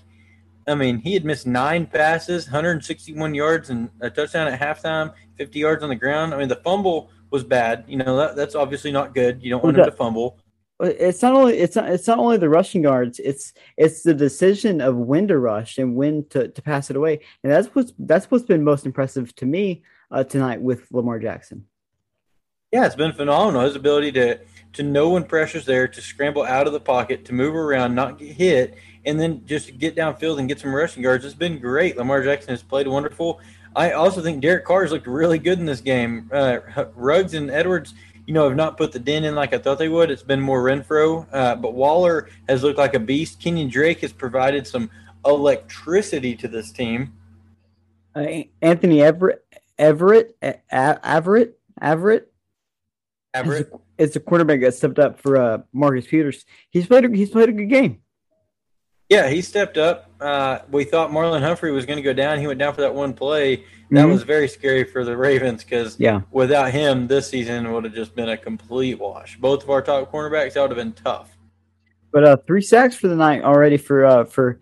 I 0.68 0.76
mean, 0.76 0.98
he 0.98 1.14
had 1.14 1.24
missed 1.24 1.48
nine 1.48 1.86
passes, 1.86 2.46
161 2.46 3.34
yards, 3.34 3.70
and 3.70 3.90
a 4.02 4.10
touchdown 4.10 4.48
at 4.48 4.60
halftime, 4.60 5.14
50 5.38 5.60
yards 5.60 5.82
on 5.84 5.90
the 5.90 5.96
ground. 5.96 6.34
I 6.34 6.38
mean, 6.38 6.50
the 6.50 6.58
fumble 6.58 7.10
was 7.30 7.46
bad. 7.46 7.86
You 7.88 7.98
know, 7.98 8.18
that, 8.18 8.36
that's 8.36 8.56
obviously 8.56 8.92
not 8.92 9.14
good. 9.14 9.42
You 9.42 9.52
don't 9.52 9.64
want 9.64 9.78
him 9.78 9.86
to 9.86 9.92
fumble. 9.92 10.40
It's 10.82 11.22
not 11.22 11.34
only 11.34 11.58
it's 11.58 11.78
not 11.78 11.90
it's 11.90 12.06
not 12.06 12.20
only 12.20 12.36
the 12.36 12.50
rushing 12.50 12.84
yards. 12.84 13.20
It's 13.20 13.54
it's 13.78 14.04
the 14.04 14.14
decision 14.14 14.82
of 14.82 14.98
when 14.98 15.26
to 15.30 15.38
rush 15.38 15.78
and 15.78 15.96
when 15.96 16.26
to, 16.32 16.50
to 16.50 16.62
pass 16.62 16.90
it 16.90 16.98
away. 16.98 17.22
And 17.44 17.52
that's 17.54 17.70
what's 17.70 17.94
that's 17.98 18.30
what's 18.30 18.44
been 18.44 18.62
most 18.62 18.86
impressive 18.86 19.34
to 19.38 19.46
me 19.46 19.84
uh, 20.16 20.24
tonight 20.24 20.62
with 20.62 20.92
Lamar 20.92 21.20
Jackson. 21.20 21.66
Yeah, 22.72 22.86
it's 22.86 22.96
been 22.96 23.14
phenomenal. 23.14 23.62
His 23.62 23.76
ability 23.76 24.14
to 24.14 24.40
to 24.74 24.84
know 24.84 25.12
when 25.12 25.24
pressure's 25.24 25.66
there, 25.66 25.88
to 25.88 26.02
scramble 26.02 26.44
out 26.44 26.68
of 26.68 26.74
the 26.74 26.80
pocket, 26.80 27.24
to 27.26 27.34
move 27.34 27.56
around, 27.56 27.96
not 27.96 28.18
get 28.18 28.36
hit, 28.36 28.78
and 29.06 29.18
then 29.18 29.46
just 29.46 29.78
get 29.78 29.96
downfield 29.96 30.38
and 30.40 30.50
get 30.50 30.60
some 30.60 30.76
rushing 30.76 31.04
yards. 31.04 31.24
It's 31.24 31.34
been 31.34 31.60
great. 31.60 31.96
Lamar 31.96 32.22
Jackson 32.22 32.50
has 32.50 32.62
played 32.62 32.88
wonderful. 32.88 33.40
I 33.74 33.92
also 33.92 34.22
think 34.22 34.42
Derek 34.42 34.66
Carr's 34.66 34.92
looked 34.92 35.08
really 35.08 35.40
good 35.40 35.60
in 35.60 35.66
this 35.66 35.80
game. 35.80 36.30
Uh, 36.34 36.60
Ruggs 36.96 37.34
and 37.34 37.50
Edwards, 37.50 37.94
you 38.26 38.34
know, 38.34 38.46
have 38.48 38.58
not 38.58 38.76
put 38.76 38.92
the 38.92 39.00
dent 39.00 39.24
in 39.24 39.36
like 39.36 39.54
I 39.54 39.58
thought 39.60 39.78
they 39.78 39.90
would. 39.90 40.12
It's 40.12 40.24
been 40.24 40.42
more 40.42 40.62
Renfrow, 40.62 41.26
uh, 41.32 41.56
but 41.56 41.74
Waller 41.74 42.30
has 42.50 42.64
looked 42.64 42.78
like 42.78 42.96
a 42.96 43.00
beast. 43.00 43.40
Kenyan 43.40 43.72
Drake 43.72 44.02
has 44.02 44.12
provided 44.12 44.68
some 44.68 44.90
electricity 45.26 46.36
to 46.36 46.50
this 46.50 46.74
team. 46.74 47.14
Uh, 48.16 48.44
Anthony 48.62 48.98
Averett 48.98 49.40
Averett 49.80 50.32
A- 50.42 50.60
Averett 50.72 51.54
Averett 51.82 52.24
Averett. 53.36 53.80
It's 53.98 54.14
the 54.14 54.20
quarterback 54.20 54.62
that 54.62 54.74
stepped 54.74 55.00
up 55.00 55.20
for 55.20 55.38
uh, 55.38 55.58
Marcus 55.74 56.08
Peters. 56.08 56.46
He's 56.70 56.88
played 56.88 57.06
a, 57.06 57.10
he's 57.16 57.30
played 57.30 57.50
a 57.50 57.54
good 57.54 57.70
game. 57.70 58.02
Yeah, 59.10 59.30
he 59.30 59.42
stepped 59.42 59.78
up. 59.78 60.10
Uh, 60.20 60.60
we 60.72 60.84
thought 60.84 61.12
Marlon 61.12 61.42
Humphrey 61.42 61.72
was 61.72 61.86
going 61.86 61.98
to 61.98 62.04
go 62.04 62.14
down. 62.14 62.40
He 62.40 62.48
went 62.48 62.60
down 62.60 62.74
for 62.74 62.82
that 62.82 62.94
one 62.96 63.14
play. 63.14 63.58
That 63.92 64.06
Mhm. 64.08 64.12
was 64.14 64.24
very 64.24 64.48
scary 64.48 64.84
for 64.84 65.04
the 65.06 65.16
Ravens 65.16 65.64
because 65.64 66.00
Yeah. 66.00 66.22
without 66.32 66.72
him, 66.72 67.08
this 67.08 67.30
season 67.30 67.72
would 67.72 67.84
have 67.84 67.94
just 67.94 68.16
been 68.16 68.30
a 68.30 68.38
complete 68.38 68.98
wash. 69.00 69.38
Both 69.38 69.64
of 69.64 69.70
our 69.70 69.82
top 69.84 70.12
cornerbacks, 70.12 70.54
that 70.54 70.62
would 70.62 70.72
have 70.72 70.78
been 70.78 70.94
tough. 70.94 71.38
But 72.12 72.24
uh, 72.24 72.38
three 72.48 72.62
sacks 72.64 72.96
for 72.96 73.08
the 73.08 73.16
night 73.16 73.44
already 73.44 73.78
for 73.78 74.06
uh, 74.06 74.24
for 74.26 74.60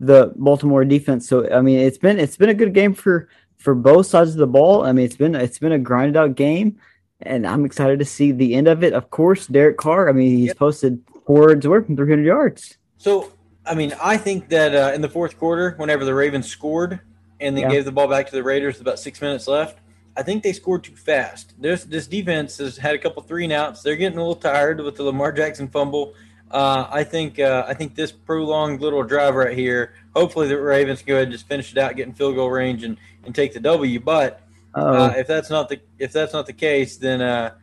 the 0.00 0.32
Baltimore 0.36 0.84
defense. 0.86 1.28
So 1.28 1.52
I 1.52 1.60
mean, 1.60 1.80
it's 1.80 1.98
been 1.98 2.18
it's 2.18 2.36
been 2.36 2.48
a 2.48 2.54
good 2.54 2.72
game 2.72 2.94
for 2.94 3.28
for 3.62 3.74
both 3.74 4.06
sides 4.06 4.30
of 4.32 4.36
the 4.36 4.46
ball. 4.46 4.84
I 4.84 4.92
mean, 4.92 5.04
it's 5.04 5.16
been 5.16 5.34
it's 5.34 5.58
been 5.58 5.72
a 5.72 5.78
grinded 5.78 6.16
out 6.16 6.34
game, 6.34 6.78
and 7.20 7.46
I'm 7.46 7.64
excited 7.64 7.98
to 8.00 8.04
see 8.04 8.32
the 8.32 8.54
end 8.54 8.68
of 8.68 8.82
it. 8.82 8.92
Of 8.92 9.10
course, 9.10 9.46
Derek 9.46 9.76
Carr. 9.78 10.08
I 10.08 10.12
mean, 10.12 10.36
he's 10.36 10.48
Yep. 10.48 10.56
posted 10.58 11.00
four 11.26 11.48
yards 11.50 11.64
away 11.64 11.80
from 11.82 11.96
300 11.96 12.26
yards. 12.26 12.76
So, 12.98 13.32
I 13.64 13.74
mean, 13.74 13.94
I 14.02 14.16
think 14.16 14.48
that 14.48 14.74
uh, 14.74 14.92
in 14.94 15.00
the 15.00 15.08
fourth 15.08 15.38
quarter, 15.38 15.74
whenever 15.76 16.04
the 16.04 16.14
Ravens 16.14 16.48
scored 16.48 17.00
and 17.40 17.56
they 17.56 17.60
Yeah. 17.62 17.70
gave 17.70 17.84
the 17.84 17.92
ball 17.92 18.08
back 18.08 18.26
to 18.26 18.32
the 18.32 18.42
Raiders 18.42 18.74
with 18.74 18.82
about 18.82 18.98
six 18.98 19.20
minutes 19.22 19.46
left, 19.46 19.78
I 20.16 20.22
think 20.22 20.42
they 20.42 20.52
scored 20.52 20.84
too 20.84 20.96
fast. 20.96 21.54
This 21.60 21.84
this 21.84 22.06
defense 22.06 22.58
has 22.58 22.76
had 22.76 22.94
a 22.94 22.98
couple 22.98 23.22
three 23.22 23.44
and 23.44 23.52
outs. 23.52 23.82
They're 23.82 23.96
getting 23.96 24.18
a 24.18 24.20
little 24.20 24.34
tired 24.36 24.80
with 24.80 24.96
the 24.96 25.04
Lamar 25.04 25.32
Jackson 25.32 25.68
fumble. 25.68 26.14
Uh, 26.50 26.86
I 26.90 27.02
think 27.02 27.38
uh, 27.38 27.64
I 27.66 27.72
think 27.72 27.94
this 27.94 28.12
prolonged 28.12 28.82
little 28.82 29.02
drive 29.02 29.34
right 29.36 29.56
here. 29.56 29.94
Hopefully, 30.14 30.48
the 30.48 30.60
Ravens 30.60 31.00
go 31.02 31.14
ahead 31.14 31.28
and 31.28 31.32
just 31.32 31.48
finish 31.48 31.72
it 31.72 31.78
out, 31.78 31.96
get 31.96 32.06
in 32.08 32.12
field 32.12 32.34
goal 32.34 32.50
range, 32.50 32.84
and, 32.84 32.98
and 33.24 33.34
take 33.34 33.52
the 33.52 33.60
W. 33.60 34.00
But 34.00 34.40
Uh-oh. 34.74 35.04
uh, 35.04 35.14
if 35.16 35.26
that's 35.26 35.50
not 35.50 35.68
the 35.68 35.80
if 35.98 36.12
that's 36.12 36.32
not 36.32 36.46
the 36.46 36.52
case, 36.52 36.96
then 36.96 37.20
uh, 37.20 37.54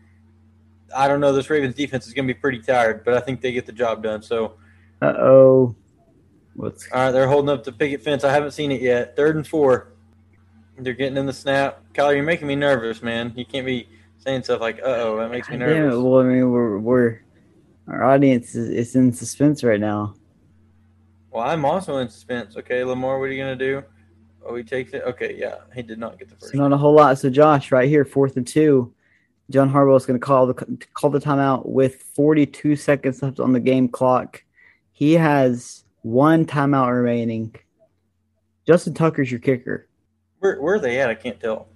I 0.95 1.07
don't 1.07 1.19
know. 1.19 1.33
This 1.33 1.49
Ravens 1.49 1.75
defense 1.75 2.07
is 2.07 2.13
going 2.13 2.27
to 2.27 2.33
be 2.33 2.39
pretty 2.39 2.59
tired, 2.59 3.03
but 3.05 3.13
I 3.13 3.19
think 3.19 3.41
they 3.41 3.51
get 3.51 3.65
the 3.65 3.71
job 3.71 4.03
done. 4.03 4.21
So, 4.21 4.53
Uh 5.01 5.13
oh. 5.17 5.75
What's 6.55 6.89
all 6.91 6.99
right, 7.05 7.11
they're 7.11 7.27
holding 7.27 7.49
up 7.49 7.63
the 7.63 7.71
picket 7.71 8.03
fence. 8.03 8.23
I 8.23 8.31
haven't 8.33 8.51
seen 8.51 8.71
it 8.71 8.81
yet. 8.81 9.15
Third 9.15 9.35
and 9.35 9.47
four. 9.47 9.93
They're 10.77 10.93
getting 10.93 11.17
in 11.17 11.25
the 11.25 11.33
snap. 11.33 11.81
Kyler, 11.93 12.15
you're 12.15 12.23
making 12.23 12.47
me 12.47 12.55
nervous, 12.55 13.01
man. 13.01 13.33
You 13.35 13.45
can't 13.45 13.65
be 13.65 13.87
saying 14.17 14.43
stuff 14.43 14.61
like, 14.61 14.79
"Uh 14.79 14.85
oh," 14.87 15.17
that 15.17 15.29
makes 15.29 15.49
me 15.49 15.57
Damn 15.57 15.89
it. 15.91 15.97
Well, 15.97 16.19
I 16.19 16.23
mean, 16.23 16.51
we're 16.51 16.77
we're 16.79 17.19
our 17.87 18.03
audience 18.03 18.55
is, 18.55 18.69
is 18.69 18.95
in 18.95 19.11
suspense 19.13 19.63
right 19.63 19.79
now. 19.79 20.15
Well, 21.31 21.43
I'm 21.43 21.65
also 21.65 21.97
in 21.97 22.09
suspense. 22.09 22.55
Okay, 22.57 22.83
Lamar, 22.83 23.19
what 23.19 23.25
are 23.25 23.31
you 23.31 23.41
gonna 23.41 23.55
do? 23.55 23.83
Oh, 24.45 24.55
he 24.55 24.63
takes 24.63 24.93
it. 24.93 25.03
Okay, 25.05 25.35
yeah, 25.37 25.55
he 25.75 25.81
did 25.81 25.99
not 25.99 26.17
get 26.17 26.29
the 26.29 26.35
first. 26.35 26.51
So 26.53 26.57
not 26.57 26.71
a 26.73 26.77
whole 26.77 26.93
lot. 26.93 27.17
So 27.19 27.29
Josh, 27.29 27.71
right 27.71 27.87
here, 27.89 28.05
fourth 28.05 28.37
and 28.37 28.47
two. 28.47 28.93
John 29.49 29.71
Harbaugh 29.71 29.97
is 29.97 30.05
going 30.05 30.19
to 30.19 30.25
call 30.25 30.45
the 30.47 30.53
call 30.93 31.09
the 31.09 31.19
timeout 31.19 31.65
with 31.65 32.03
42 32.15 32.75
seconds 32.75 33.21
left 33.23 33.39
on 33.39 33.51
the 33.51 33.59
game 33.59 33.87
clock. 33.87 34.43
He 34.91 35.13
has 35.13 35.83
one 36.03 36.45
timeout 36.45 36.91
remaining. 36.95 37.55
Justin 38.67 38.93
Tucker's 38.93 39.31
your 39.31 39.39
kicker. 39.39 39.87
Where, 40.39 40.61
where 40.61 40.75
are 40.75 40.79
they 40.79 40.99
at? 40.99 41.09
I 41.09 41.15
can't 41.15 41.39
tell. 41.39 41.67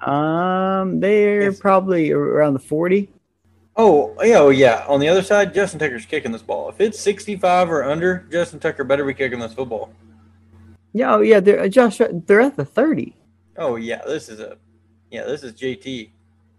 Um, 0.00 1.00
they're 1.00 1.42
Yes. 1.42 1.60
probably 1.60 2.10
around 2.12 2.54
the 2.54 2.58
40. 2.60 3.08
Oh, 3.76 4.14
yeah, 4.22 4.38
oh, 4.38 4.50
yeah. 4.50 4.84
On 4.86 5.00
the 5.00 5.08
other 5.08 5.22
side, 5.22 5.54
Justin 5.54 5.78
Tucker's 5.80 6.04
kicking 6.04 6.30
this 6.32 6.42
ball. 6.42 6.68
If 6.68 6.80
it's 6.80 7.00
65 7.00 7.70
or 7.70 7.84
under, 7.84 8.26
Justin 8.30 8.60
Tucker 8.60 8.84
better 8.84 9.04
be 9.04 9.14
kicking 9.14 9.38
this 9.40 9.54
football. 9.54 9.90
Yeah, 10.92 11.14
oh 11.14 11.20
yeah, 11.20 11.40
they're 11.40 11.60
uh, 11.60 11.68
Josh. 11.68 11.98
They're 11.98 12.40
at 12.40 12.56
the 12.56 12.64
30. 12.64 13.16
Oh, 13.56 13.76
yeah, 13.76 14.02
this 14.06 14.28
is 14.28 14.40
a, 14.40 14.56
yeah, 15.10 15.24
this 15.24 15.42
is 15.42 15.52
JT. 15.52 16.10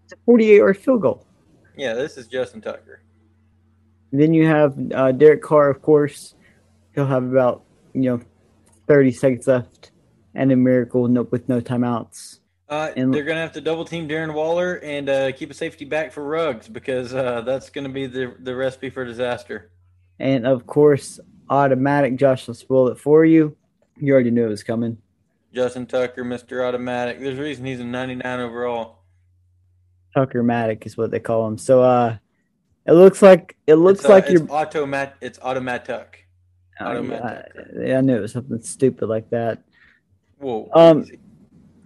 It's 0.04 0.12
a 0.12 0.16
48 0.26 0.56
yard 0.56 0.78
field 0.78 1.02
goal. 1.02 1.26
Yeah, 1.76 1.94
this 1.94 2.16
is 2.16 2.26
Justin 2.26 2.60
Tucker. 2.60 3.00
And 4.12 4.20
then 4.20 4.32
you 4.32 4.46
have 4.46 4.78
uh, 4.94 5.12
Derek 5.12 5.42
Carr, 5.42 5.70
of 5.70 5.82
course. 5.82 6.34
He'll 6.94 7.06
have 7.06 7.24
about 7.24 7.64
you 7.92 8.02
know 8.02 8.20
30 8.86 9.12
seconds 9.12 9.46
left, 9.46 9.90
and 10.34 10.52
a 10.52 10.56
miracle 10.56 11.08
no, 11.08 11.22
with 11.22 11.48
no 11.48 11.60
timeouts. 11.60 12.38
Uh, 12.68 12.90
And- 12.96 13.12
they're 13.12 13.24
going 13.24 13.36
to 13.36 13.42
have 13.42 13.52
to 13.52 13.60
double 13.60 13.84
team 13.84 14.08
Darren 14.08 14.32
Waller 14.32 14.76
and 14.82 15.08
uh, 15.08 15.32
keep 15.32 15.50
a 15.50 15.54
safety 15.54 15.84
back 15.84 16.12
for 16.12 16.24
Ruggs 16.24 16.68
because 16.68 17.12
uh, 17.12 17.42
that's 17.42 17.70
going 17.70 17.86
to 17.86 17.92
be 17.92 18.06
the, 18.06 18.34
the 18.40 18.54
recipe 18.54 18.88
for 18.90 19.04
disaster. 19.04 19.70
And 20.18 20.46
of 20.46 20.66
course, 20.66 21.20
automatic. 21.50 22.16
Josh 22.16 22.46
will 22.46 22.54
spoil 22.54 22.88
it 22.88 22.98
for 22.98 23.24
you. 23.24 23.56
You 23.96 24.12
already 24.12 24.30
knew 24.30 24.46
it 24.46 24.50
was 24.50 24.62
coming. 24.62 24.98
Justin 25.52 25.86
Tucker, 25.86 26.24
Mr. 26.24 26.66
Automatic. 26.66 27.20
There's 27.20 27.38
a 27.38 27.42
reason 27.42 27.64
he's 27.64 27.80
a 27.80 27.84
99 27.84 28.40
overall. 28.40 28.98
Tucker 30.14 30.42
Matic 30.42 30.84
is 30.86 30.96
what 30.96 31.10
they 31.10 31.20
call 31.20 31.46
him. 31.46 31.58
So 31.58 31.82
uh, 31.82 32.16
it 32.86 32.92
looks 32.92 33.22
like 33.22 33.56
it 33.66 33.74
looks 33.76 34.00
It's, 34.00 34.08
uh, 34.08 34.12
like 34.12 34.24
it's 34.24 34.32
you're. 34.40 34.52
automat. 34.52 35.16
It's 35.20 35.38
automatic. 35.40 36.26
Oh, 36.80 36.86
automatic. 36.86 37.52
yeah, 37.80 37.98
I 37.98 38.00
knew 38.00 38.16
it 38.16 38.20
was 38.20 38.32
something 38.32 38.60
stupid 38.62 39.08
like 39.08 39.30
that. 39.30 39.62
Whoa. 40.38 40.68
Um. 40.72 41.04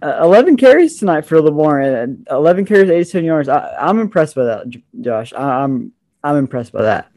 Uh, 0.01 0.17
11 0.23 0.55
carries 0.55 0.97
tonight 0.97 1.25
for 1.25 1.41
Lamar. 1.41 1.81
and 1.81 2.25
11 2.31 2.63
carries, 2.63 2.89
87 2.89 3.25
yards. 3.25 3.49
I, 3.49 3.75
I'm 3.77 3.99
impressed 3.99 4.33
by 4.33 4.45
that, 4.45 4.65
Josh. 5.01 5.33
I, 5.33 5.63
I'm 5.63 5.91
I'm 6.23 6.37
impressed 6.37 6.71
by 6.71 6.83
that. 6.83 7.11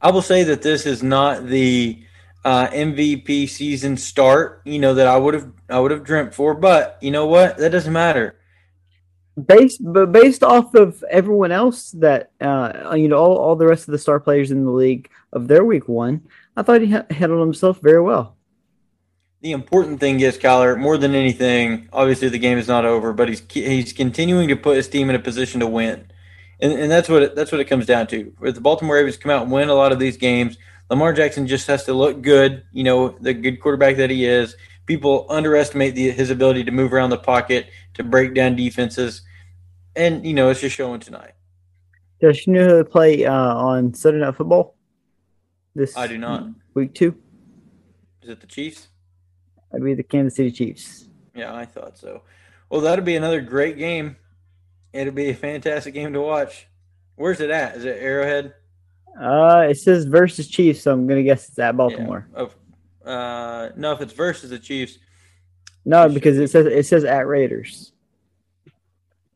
I 0.00 0.10
will 0.12 0.22
say 0.22 0.44
that 0.44 0.62
this 0.62 0.86
is 0.86 1.02
not 1.02 1.46
the 1.46 2.00
uh, 2.44 2.68
MVP 2.68 3.48
season 3.48 3.96
start. 3.96 4.62
You 4.64 4.78
know 4.78 4.94
that 4.94 5.06
I 5.06 5.16
would 5.16 5.34
have 5.34 5.52
I 5.68 5.80
would 5.80 5.90
have 5.90 6.04
dreamt 6.04 6.34
for, 6.34 6.54
but 6.54 6.98
you 7.00 7.10
know 7.10 7.26
what? 7.26 7.58
That 7.58 7.70
doesn't 7.70 7.92
matter. 7.92 8.38
Based, 9.46 9.80
but 9.80 10.12
based 10.12 10.42
off 10.42 10.74
of 10.74 11.02
everyone 11.10 11.52
else 11.52 11.92
that 11.92 12.32
uh, 12.40 12.94
you 12.94 13.08
know, 13.08 13.16
all, 13.16 13.36
all 13.38 13.56
the 13.56 13.66
rest 13.66 13.88
of 13.88 13.92
the 13.92 13.98
star 13.98 14.20
players 14.20 14.50
in 14.50 14.64
the 14.64 14.70
league 14.70 15.08
of 15.32 15.48
their 15.48 15.64
week 15.64 15.88
one, 15.88 16.28
I 16.56 16.62
thought 16.62 16.82
he 16.82 16.90
ha- 16.90 17.06
handled 17.10 17.40
himself 17.40 17.80
very 17.80 18.02
well. 18.02 18.36
The 19.40 19.52
important 19.52 20.00
thing 20.00 20.20
is, 20.20 20.38
Kyler, 20.38 20.78
more 20.78 20.98
than 20.98 21.14
anything, 21.14 21.88
obviously 21.92 22.28
the 22.28 22.38
game 22.38 22.58
is 22.58 22.68
not 22.68 22.84
over, 22.84 23.12
but 23.12 23.28
he's 23.28 23.42
he's 23.50 23.92
continuing 23.92 24.48
to 24.48 24.56
put 24.56 24.76
his 24.76 24.88
team 24.88 25.08
in 25.08 25.16
a 25.16 25.18
position 25.18 25.60
to 25.60 25.66
win, 25.66 26.06
and 26.60 26.72
and 26.72 26.90
that's 26.90 27.08
what 27.08 27.22
it, 27.22 27.34
that's 27.34 27.50
what 27.50 27.60
it 27.60 27.64
comes 27.64 27.86
down 27.86 28.06
to. 28.08 28.34
If 28.42 28.54
the 28.54 28.60
Baltimore 28.60 28.96
Ravens 28.96 29.16
come 29.16 29.30
out 29.30 29.42
and 29.42 29.50
win 29.50 29.68
a 29.68 29.74
lot 29.74 29.92
of 29.92 29.98
these 29.98 30.16
games, 30.16 30.58
Lamar 30.92 31.14
Jackson 31.14 31.46
just 31.46 31.66
has 31.68 31.84
to 31.84 31.94
look 31.94 32.20
good. 32.20 32.64
You 32.70 32.84
know, 32.84 33.16
the 33.18 33.32
good 33.32 33.62
quarterback 33.62 33.96
that 33.96 34.10
he 34.10 34.26
is. 34.26 34.54
People 34.84 35.24
underestimate 35.30 35.94
the, 35.94 36.10
his 36.10 36.28
ability 36.28 36.64
to 36.64 36.70
move 36.70 36.92
around 36.92 37.08
the 37.08 37.16
pocket, 37.16 37.68
to 37.94 38.04
break 38.04 38.34
down 38.34 38.56
defenses, 38.56 39.22
and 39.96 40.26
you 40.26 40.34
know 40.34 40.50
it's 40.50 40.60
just 40.60 40.76
showing 40.76 41.00
tonight. 41.00 41.32
Does 42.20 42.46
you 42.46 42.52
know 42.52 42.68
who 42.68 42.76
they 42.76 42.90
play 42.90 43.24
uh, 43.24 43.32
on 43.32 43.94
Sunday 43.94 44.20
Night 44.20 44.36
Football? 44.36 44.76
This 45.74 45.96
I 45.96 46.06
do 46.08 46.18
not. 46.18 46.48
week 46.74 46.92
two. 46.92 47.16
Is 48.20 48.28
it 48.28 48.42
the 48.42 48.46
Chiefs? 48.46 48.88
I'd 49.74 49.82
be 49.82 49.94
the 49.94 50.02
Kansas 50.02 50.36
City 50.36 50.50
Chiefs. 50.50 51.08
Yeah, 51.34 51.54
I 51.54 51.64
thought 51.64 51.96
so. 51.96 52.20
Well, 52.68 52.82
that'll 52.82 53.02
be 53.02 53.16
another 53.16 53.40
great 53.40 53.78
game. 53.78 54.16
It'll 54.92 55.14
be 55.14 55.30
a 55.30 55.34
fantastic 55.34 55.94
game 55.94 56.12
to 56.12 56.20
watch. 56.20 56.66
Where's 57.16 57.40
it 57.40 57.48
at? 57.48 57.76
Is 57.76 57.86
it 57.86 57.96
Arrowhead? 57.98 58.52
Uh, 59.20 59.66
it 59.70 59.76
says 59.78 60.04
versus 60.04 60.48
Chiefs, 60.48 60.82
so 60.82 60.92
I'm 60.92 61.06
gonna 61.06 61.22
guess 61.22 61.48
it's 61.48 61.58
at 61.58 61.76
Baltimore. 61.76 62.26
Yeah. 62.32 62.38
Of, 62.40 62.56
uh, 63.04 63.68
no, 63.76 63.92
if 63.92 64.00
it's 64.00 64.12
versus 64.12 64.50
the 64.50 64.58
Chiefs. 64.58 64.98
No, 65.84 66.08
because 66.08 66.38
it 66.38 66.50
says 66.50 66.66
it 66.66 66.86
says 66.86 67.04
at 67.04 67.26
Raiders. 67.26 67.92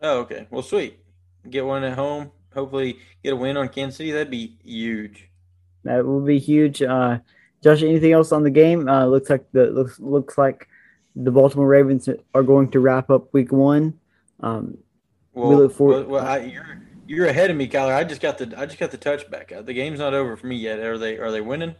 Oh, 0.00 0.20
okay. 0.20 0.46
Well, 0.50 0.62
sweet. 0.62 0.98
Get 1.48 1.64
one 1.64 1.84
at 1.84 1.96
home. 1.98 2.30
Hopefully, 2.54 2.98
get 3.22 3.32
a 3.32 3.36
win 3.36 3.56
on 3.56 3.68
Kansas 3.68 3.96
City. 3.96 4.12
That'd 4.12 4.30
be 4.30 4.56
huge. 4.64 5.28
That 5.84 6.04
will 6.06 6.20
be 6.20 6.38
huge. 6.38 6.82
Uh, 6.82 7.18
Josh, 7.62 7.82
anything 7.82 8.12
else 8.12 8.32
on 8.32 8.42
the 8.42 8.50
game? 8.50 8.88
Uh, 8.88 9.06
looks 9.06 9.28
like 9.30 9.44
the 9.52 9.66
looks 9.66 9.98
looks 10.00 10.38
like 10.38 10.68
the 11.14 11.30
Baltimore 11.30 11.66
Ravens 11.66 12.08
are 12.34 12.42
going 12.42 12.70
to 12.70 12.80
wrap 12.80 13.10
up 13.10 13.32
Week 13.32 13.52
One. 13.52 13.94
Um, 14.40 14.78
Well, 15.32 15.56
look 15.56 15.72
forward- 15.72 16.06
well, 16.08 16.22
well, 16.22 16.26
I, 16.26 16.38
you're 16.40 16.82
you're 17.06 17.26
ahead 17.26 17.50
of 17.50 17.56
me, 17.56 17.68
Kyler. 17.68 17.94
I 17.94 18.04
just 18.04 18.20
got 18.20 18.38
the 18.38 18.52
I 18.56 18.66
just 18.66 18.78
got 18.78 18.90
the 18.90 18.98
touchback. 18.98 19.64
The 19.64 19.72
game's 19.74 19.98
not 19.98 20.14
over 20.14 20.36
for 20.36 20.46
me 20.46 20.56
yet. 20.56 20.78
Are 20.80 20.98
they 20.98 21.18
Are 21.18 21.30
they 21.30 21.40
winning? 21.40 21.74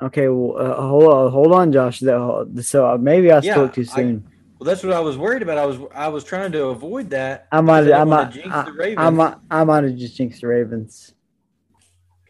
okay, 0.00 0.28
well, 0.28 0.56
uh, 0.58 0.74
hold 0.80 1.12
on, 1.12 1.30
hold 1.32 1.52
on, 1.52 1.72
Josh. 1.72 2.00
So 2.00 2.46
uh, 2.86 2.96
maybe 2.98 3.30
I 3.30 3.38
Yeah, 3.40 3.54
spoke 3.54 3.74
too 3.74 3.82
I- 3.82 3.96
soon. 3.96 4.28
Well, 4.58 4.66
that's 4.68 4.84
what 4.84 4.92
I 4.92 5.00
was 5.00 5.18
worried 5.18 5.42
about. 5.42 5.58
I 5.58 5.66
was 5.66 5.78
I 5.92 6.06
was 6.08 6.22
trying 6.22 6.52
to 6.52 6.66
avoid 6.66 7.10
that. 7.10 7.48
I, 7.50 7.60
might, 7.60 7.90
I 7.92 8.04
might, 8.04 8.30
jinx 8.30 8.48
I, 8.48 8.62
the 8.62 8.72
Ravens. 8.72 8.98
I 9.00 9.10
might, 9.10 9.34
I 9.50 9.64
might 9.64 9.82
have 9.84 9.96
just 9.96 10.16
jinxed 10.16 10.40
the 10.40 10.46
Ravens. 10.46 11.14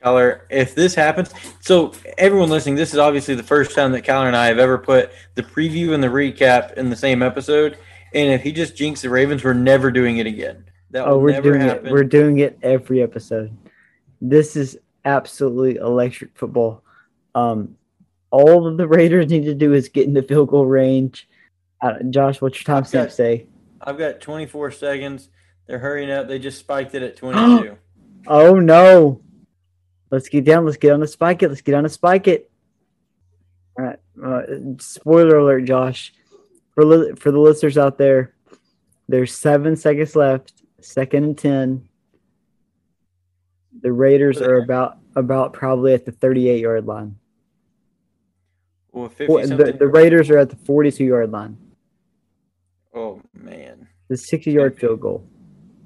Kyler, 0.02 0.40
if 0.50 0.74
this 0.74 0.94
happens, 0.94 1.30
so 1.60 1.92
everyone 2.18 2.48
listening, 2.48 2.74
this 2.74 2.92
is 2.92 2.98
obviously 2.98 3.34
the 3.34 3.42
first 3.42 3.74
time 3.76 3.92
that 3.92 4.04
Kyler 4.04 4.26
and 4.26 4.36
I 4.36 4.46
have 4.46 4.58
ever 4.58 4.78
put 4.78 5.12
the 5.34 5.42
preview 5.42 5.92
and 5.94 6.02
the 6.02 6.08
recap 6.08 6.72
in 6.74 6.88
the 6.90 6.96
same 6.96 7.22
episode. 7.22 7.76
And 8.14 8.32
if 8.32 8.42
he 8.42 8.50
just 8.50 8.76
jinxed 8.76 9.02
the 9.02 9.10
Ravens, 9.10 9.44
we're 9.44 9.52
never 9.54 9.90
doing 9.90 10.16
it 10.16 10.26
again. 10.26 10.64
That 10.92 11.06
Oh, 11.06 11.18
we're 11.18 11.40
doing 11.40 11.60
happen. 11.62 11.86
it. 11.86 11.92
We're 11.92 12.04
doing 12.04 12.38
it 12.38 12.58
every 12.62 13.02
episode. 13.02 13.56
This 14.20 14.56
is 14.56 14.78
absolutely 15.04 15.76
electric 15.76 16.36
football. 16.36 16.82
Um, 17.34 17.76
all 18.30 18.74
the 18.76 18.86
Raiders 18.86 19.28
need 19.30 19.44
to 19.46 19.54
do 19.54 19.72
is 19.72 19.88
get 19.88 20.06
in 20.06 20.14
the 20.14 20.22
field 20.22 20.48
goal 20.50 20.66
range. 20.66 21.28
Uh, 21.80 21.94
Josh, 22.10 22.40
what's 22.40 22.64
your 22.64 22.76
timestamp 22.76 23.10
say? 23.10 23.46
I've 23.80 23.98
got 23.98 24.20
24 24.20 24.70
seconds. 24.70 25.28
They're 25.66 25.78
hurrying 25.78 26.10
up. 26.10 26.28
They 26.28 26.38
just 26.38 26.58
spiked 26.58 26.94
it 26.94 27.02
at 27.02 27.16
22. 27.16 27.76
Oh 28.28 28.60
no! 28.60 29.20
Let's 30.10 30.28
get 30.28 30.44
down. 30.44 30.64
Let's 30.64 30.76
get 30.76 30.92
on 30.92 31.00
the 31.00 31.08
spike 31.08 31.42
it. 31.42 31.48
Let's 31.48 31.60
get 31.62 31.74
on 31.74 31.82
the 31.82 31.88
spike 31.88 32.28
it. 32.28 32.50
All 33.78 33.84
right. 33.86 33.98
Uh, 34.22 34.42
spoiler 34.78 35.38
alert, 35.38 35.64
Josh. 35.64 36.12
For 36.74 36.84
li- 36.84 37.12
for 37.16 37.32
the 37.32 37.38
listeners 37.40 37.76
out 37.76 37.98
there, 37.98 38.34
there's 39.08 39.34
seven 39.34 39.74
seconds 39.76 40.14
left. 40.14 40.61
Second 40.82 41.24
and 41.24 41.38
ten. 41.38 41.88
The 43.80 43.92
Raiders 43.92 44.40
are 44.40 44.56
about 44.56 44.98
about 45.16 45.52
probably 45.52 45.94
at 45.94 46.04
the 46.04 46.12
38 46.12 46.60
yard 46.60 46.86
line. 46.86 47.16
well, 48.92 49.08
50 49.08 49.32
Or- 49.32 49.46
The, 49.46 49.72
the 49.72 49.86
Raiders 49.88 50.30
are 50.30 50.38
at 50.38 50.50
the 50.50 50.56
42 50.56 51.04
yard 51.04 51.30
line. 51.30 51.56
oh, 52.94 53.20
man. 53.34 53.88
The 54.08 54.16
60 54.16 54.50
yard 54.50 54.78
field 54.78 55.00
goal. 55.00 55.26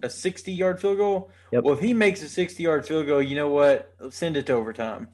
A 0.02 0.10
60 0.10 0.52
yard 0.52 0.80
field 0.80 0.98
goal? 0.98 1.30
Yep. 1.52 1.64
Well, 1.64 1.74
if 1.74 1.80
he 1.80 1.94
makes 1.94 2.22
a 2.22 2.28
60 2.28 2.62
yard 2.62 2.86
field 2.86 3.06
goal, 3.06 3.22
you 3.22 3.36
know 3.36 3.48
what? 3.48 3.94
Send 4.10 4.36
it 4.36 4.46
to 4.46 4.52
overtime. 4.54 5.08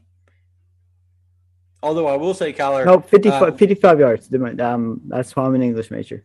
Although 1.82 2.06
I 2.06 2.16
will 2.16 2.34
say, 2.34 2.52
Kyler. 2.52 2.86
No, 2.86 3.00
55, 3.00 3.42
uh, 3.42 3.52
55 3.56 3.98
yards. 4.00 4.30
Um, 4.60 5.00
that's 5.08 5.34
why 5.36 5.44
I'm 5.44 5.54
an 5.54 5.62
English 5.62 5.90
major. 5.90 6.24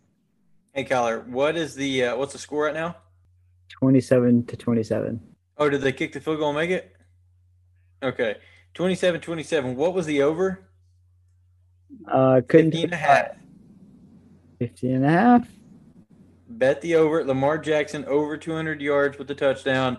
Hey, 0.73 0.85
Kyler, 0.85 1.25
what 1.27 1.55
is 1.57 1.75
the 1.75 2.05
uh, 2.05 2.15
what's 2.15 2.33
the 2.33 2.39
score 2.39 2.65
right 2.65 2.73
now? 2.73 2.95
27 3.69 4.43
27 4.43 4.45
to 4.45 4.57
27. 4.57 5.21
Oh, 5.57 5.69
did 5.69 5.81
they 5.81 5.91
kick 5.91 6.13
the 6.13 6.19
field 6.19 6.39
goal 6.39 6.49
and 6.49 6.57
make 6.57 6.69
it? 6.69 6.95
Okay. 8.03 8.35
27 8.73 9.21
27. 9.21 9.75
What 9.75 9.93
was 9.93 10.05
the 10.05 10.21
over? 10.21 10.69
Uh, 12.09 12.41
couldn't 12.47 12.71
15 12.71 12.83
and 12.85 12.93
a 12.93 12.97
half. 12.97 13.27
15 14.59 14.95
and 14.95 15.05
a 15.05 15.09
half. 15.09 15.47
Bet 16.49 16.81
the 16.81 16.95
over. 16.95 17.23
Lamar 17.23 17.57
Jackson 17.57 18.05
over 18.05 18.37
200 18.37 18.81
yards 18.81 19.17
with 19.17 19.27
the 19.27 19.35
touchdown. 19.35 19.97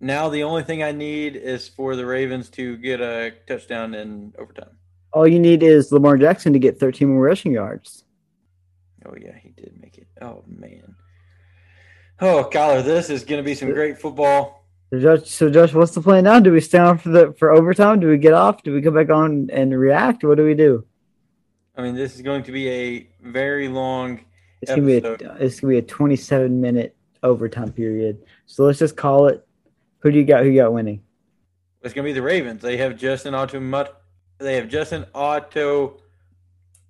Now 0.00 0.28
the 0.28 0.42
only 0.42 0.62
thing 0.62 0.82
I 0.82 0.92
need 0.92 1.36
is 1.36 1.68
for 1.68 1.96
the 1.96 2.06
Ravens 2.06 2.48
to 2.50 2.76
get 2.78 3.00
a 3.00 3.34
touchdown 3.46 3.94
in 3.94 4.32
overtime. 4.38 4.70
All 5.12 5.26
you 5.26 5.38
need 5.38 5.62
is 5.62 5.92
Lamar 5.92 6.16
Jackson 6.16 6.52
to 6.52 6.58
get 6.58 6.78
13 6.78 7.08
more 7.08 7.20
rushing 7.20 7.52
yards. 7.52 8.04
Oh 9.04 9.14
yeah, 9.20 9.36
he 9.36 9.50
did 9.50 9.78
make 9.80 9.98
it. 9.98 10.06
Oh 10.22 10.44
man. 10.46 10.94
Oh, 12.20 12.48
Kyler, 12.52 12.84
this 12.84 13.08
is 13.08 13.24
going 13.24 13.38
to 13.38 13.44
be 13.44 13.54
some 13.54 13.70
great 13.72 13.98
football. 13.98 14.64
So 14.90 14.98
Josh, 15.00 15.30
so 15.30 15.50
Josh, 15.50 15.72
what's 15.72 15.92
the 15.92 16.00
plan 16.00 16.24
now? 16.24 16.40
Do 16.40 16.52
we 16.52 16.60
stay 16.60 16.78
on 16.78 16.98
for 16.98 17.10
the 17.10 17.32
for 17.38 17.52
overtime? 17.52 18.00
Do 18.00 18.08
we 18.08 18.18
get 18.18 18.32
off? 18.32 18.62
Do 18.62 18.74
we 18.74 18.82
come 18.82 18.94
back 18.94 19.08
on 19.08 19.48
and 19.52 19.78
react? 19.78 20.24
What 20.24 20.36
do 20.36 20.44
we 20.44 20.54
do? 20.54 20.84
I 21.76 21.82
mean, 21.82 21.94
this 21.94 22.16
is 22.16 22.22
going 22.22 22.42
to 22.42 22.52
be 22.52 22.68
a 22.68 23.08
very 23.22 23.68
long. 23.68 24.20
It's 24.60 24.70
gonna 24.70 24.82
be 24.82 24.96
a, 24.98 25.12
it's 25.38 25.60
gonna 25.60 25.70
be 25.70 25.78
a 25.78 25.82
27 25.82 26.60
minute 26.60 26.96
overtime 27.22 27.72
period. 27.72 28.18
So 28.46 28.64
let's 28.64 28.80
just 28.80 28.96
call 28.96 29.28
it. 29.28 29.46
Who 30.00 30.10
do 30.10 30.18
you 30.18 30.24
got? 30.24 30.42
Who 30.42 30.50
you 30.50 30.60
got 30.60 30.72
winning? 30.72 31.02
It's 31.82 31.94
going 31.94 32.04
to 32.04 32.10
be 32.10 32.12
the 32.12 32.22
Ravens. 32.22 32.60
They 32.60 32.76
have 32.76 32.96
Justin 32.96 33.34
Otto. 33.34 33.58
They 34.38 34.56
have 34.56 34.68
Justin 34.68 35.06
Otto, 35.14 36.02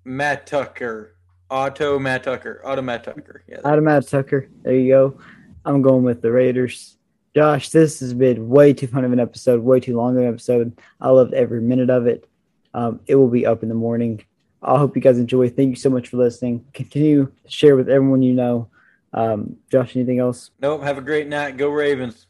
Matt 0.03 0.47
Tucker, 0.47 1.15
Otto 1.51 1.99
Matt 1.99 2.23
Tucker, 2.23 2.61
Auto 2.65 2.81
Matt 2.81 3.03
Tucker. 3.03 3.43
Yeah, 3.47 3.59
Adam 3.65 3.83
Matt 3.83 4.07
Tucker. 4.07 4.47
There 4.63 4.73
you 4.73 4.93
go. 4.93 5.19
I'm 5.65 5.81
going 5.81 6.03
with 6.03 6.21
the 6.21 6.31
Raiders. 6.31 6.97
Josh, 7.35 7.69
this 7.69 7.99
has 7.99 8.13
been 8.13 8.49
way 8.49 8.73
too 8.73 8.87
fun 8.87 9.03
of 9.03 9.11
an 9.11 9.19
episode, 9.19 9.61
way 9.61 9.79
too 9.79 9.95
long 9.95 10.15
of 10.15 10.23
an 10.23 10.29
episode. 10.29 10.77
I 10.99 11.09
loved 11.09 11.33
every 11.33 11.61
minute 11.61 11.89
of 11.89 12.07
it. 12.07 12.27
Um, 12.73 13.01
it 13.05 13.15
will 13.15 13.27
be 13.27 13.45
up 13.45 13.63
in 13.63 13.69
the 13.69 13.75
morning. 13.75 14.23
I 14.63 14.77
hope 14.77 14.95
you 14.95 15.01
guys 15.01 15.17
enjoy. 15.17 15.49
Thank 15.49 15.69
you 15.69 15.75
so 15.75 15.89
much 15.89 16.07
for 16.07 16.17
listening. 16.17 16.65
Continue 16.73 17.25
to 17.25 17.51
share 17.51 17.75
with 17.75 17.89
everyone 17.89 18.21
you 18.21 18.33
know. 18.33 18.69
Um, 19.13 19.57
Josh, 19.69 19.95
anything 19.95 20.19
else? 20.19 20.51
Nope. 20.61 20.83
Have 20.83 20.97
a 20.97 21.01
great 21.01 21.27
night. 21.27 21.57
Go 21.57 21.69
Ravens. 21.69 22.27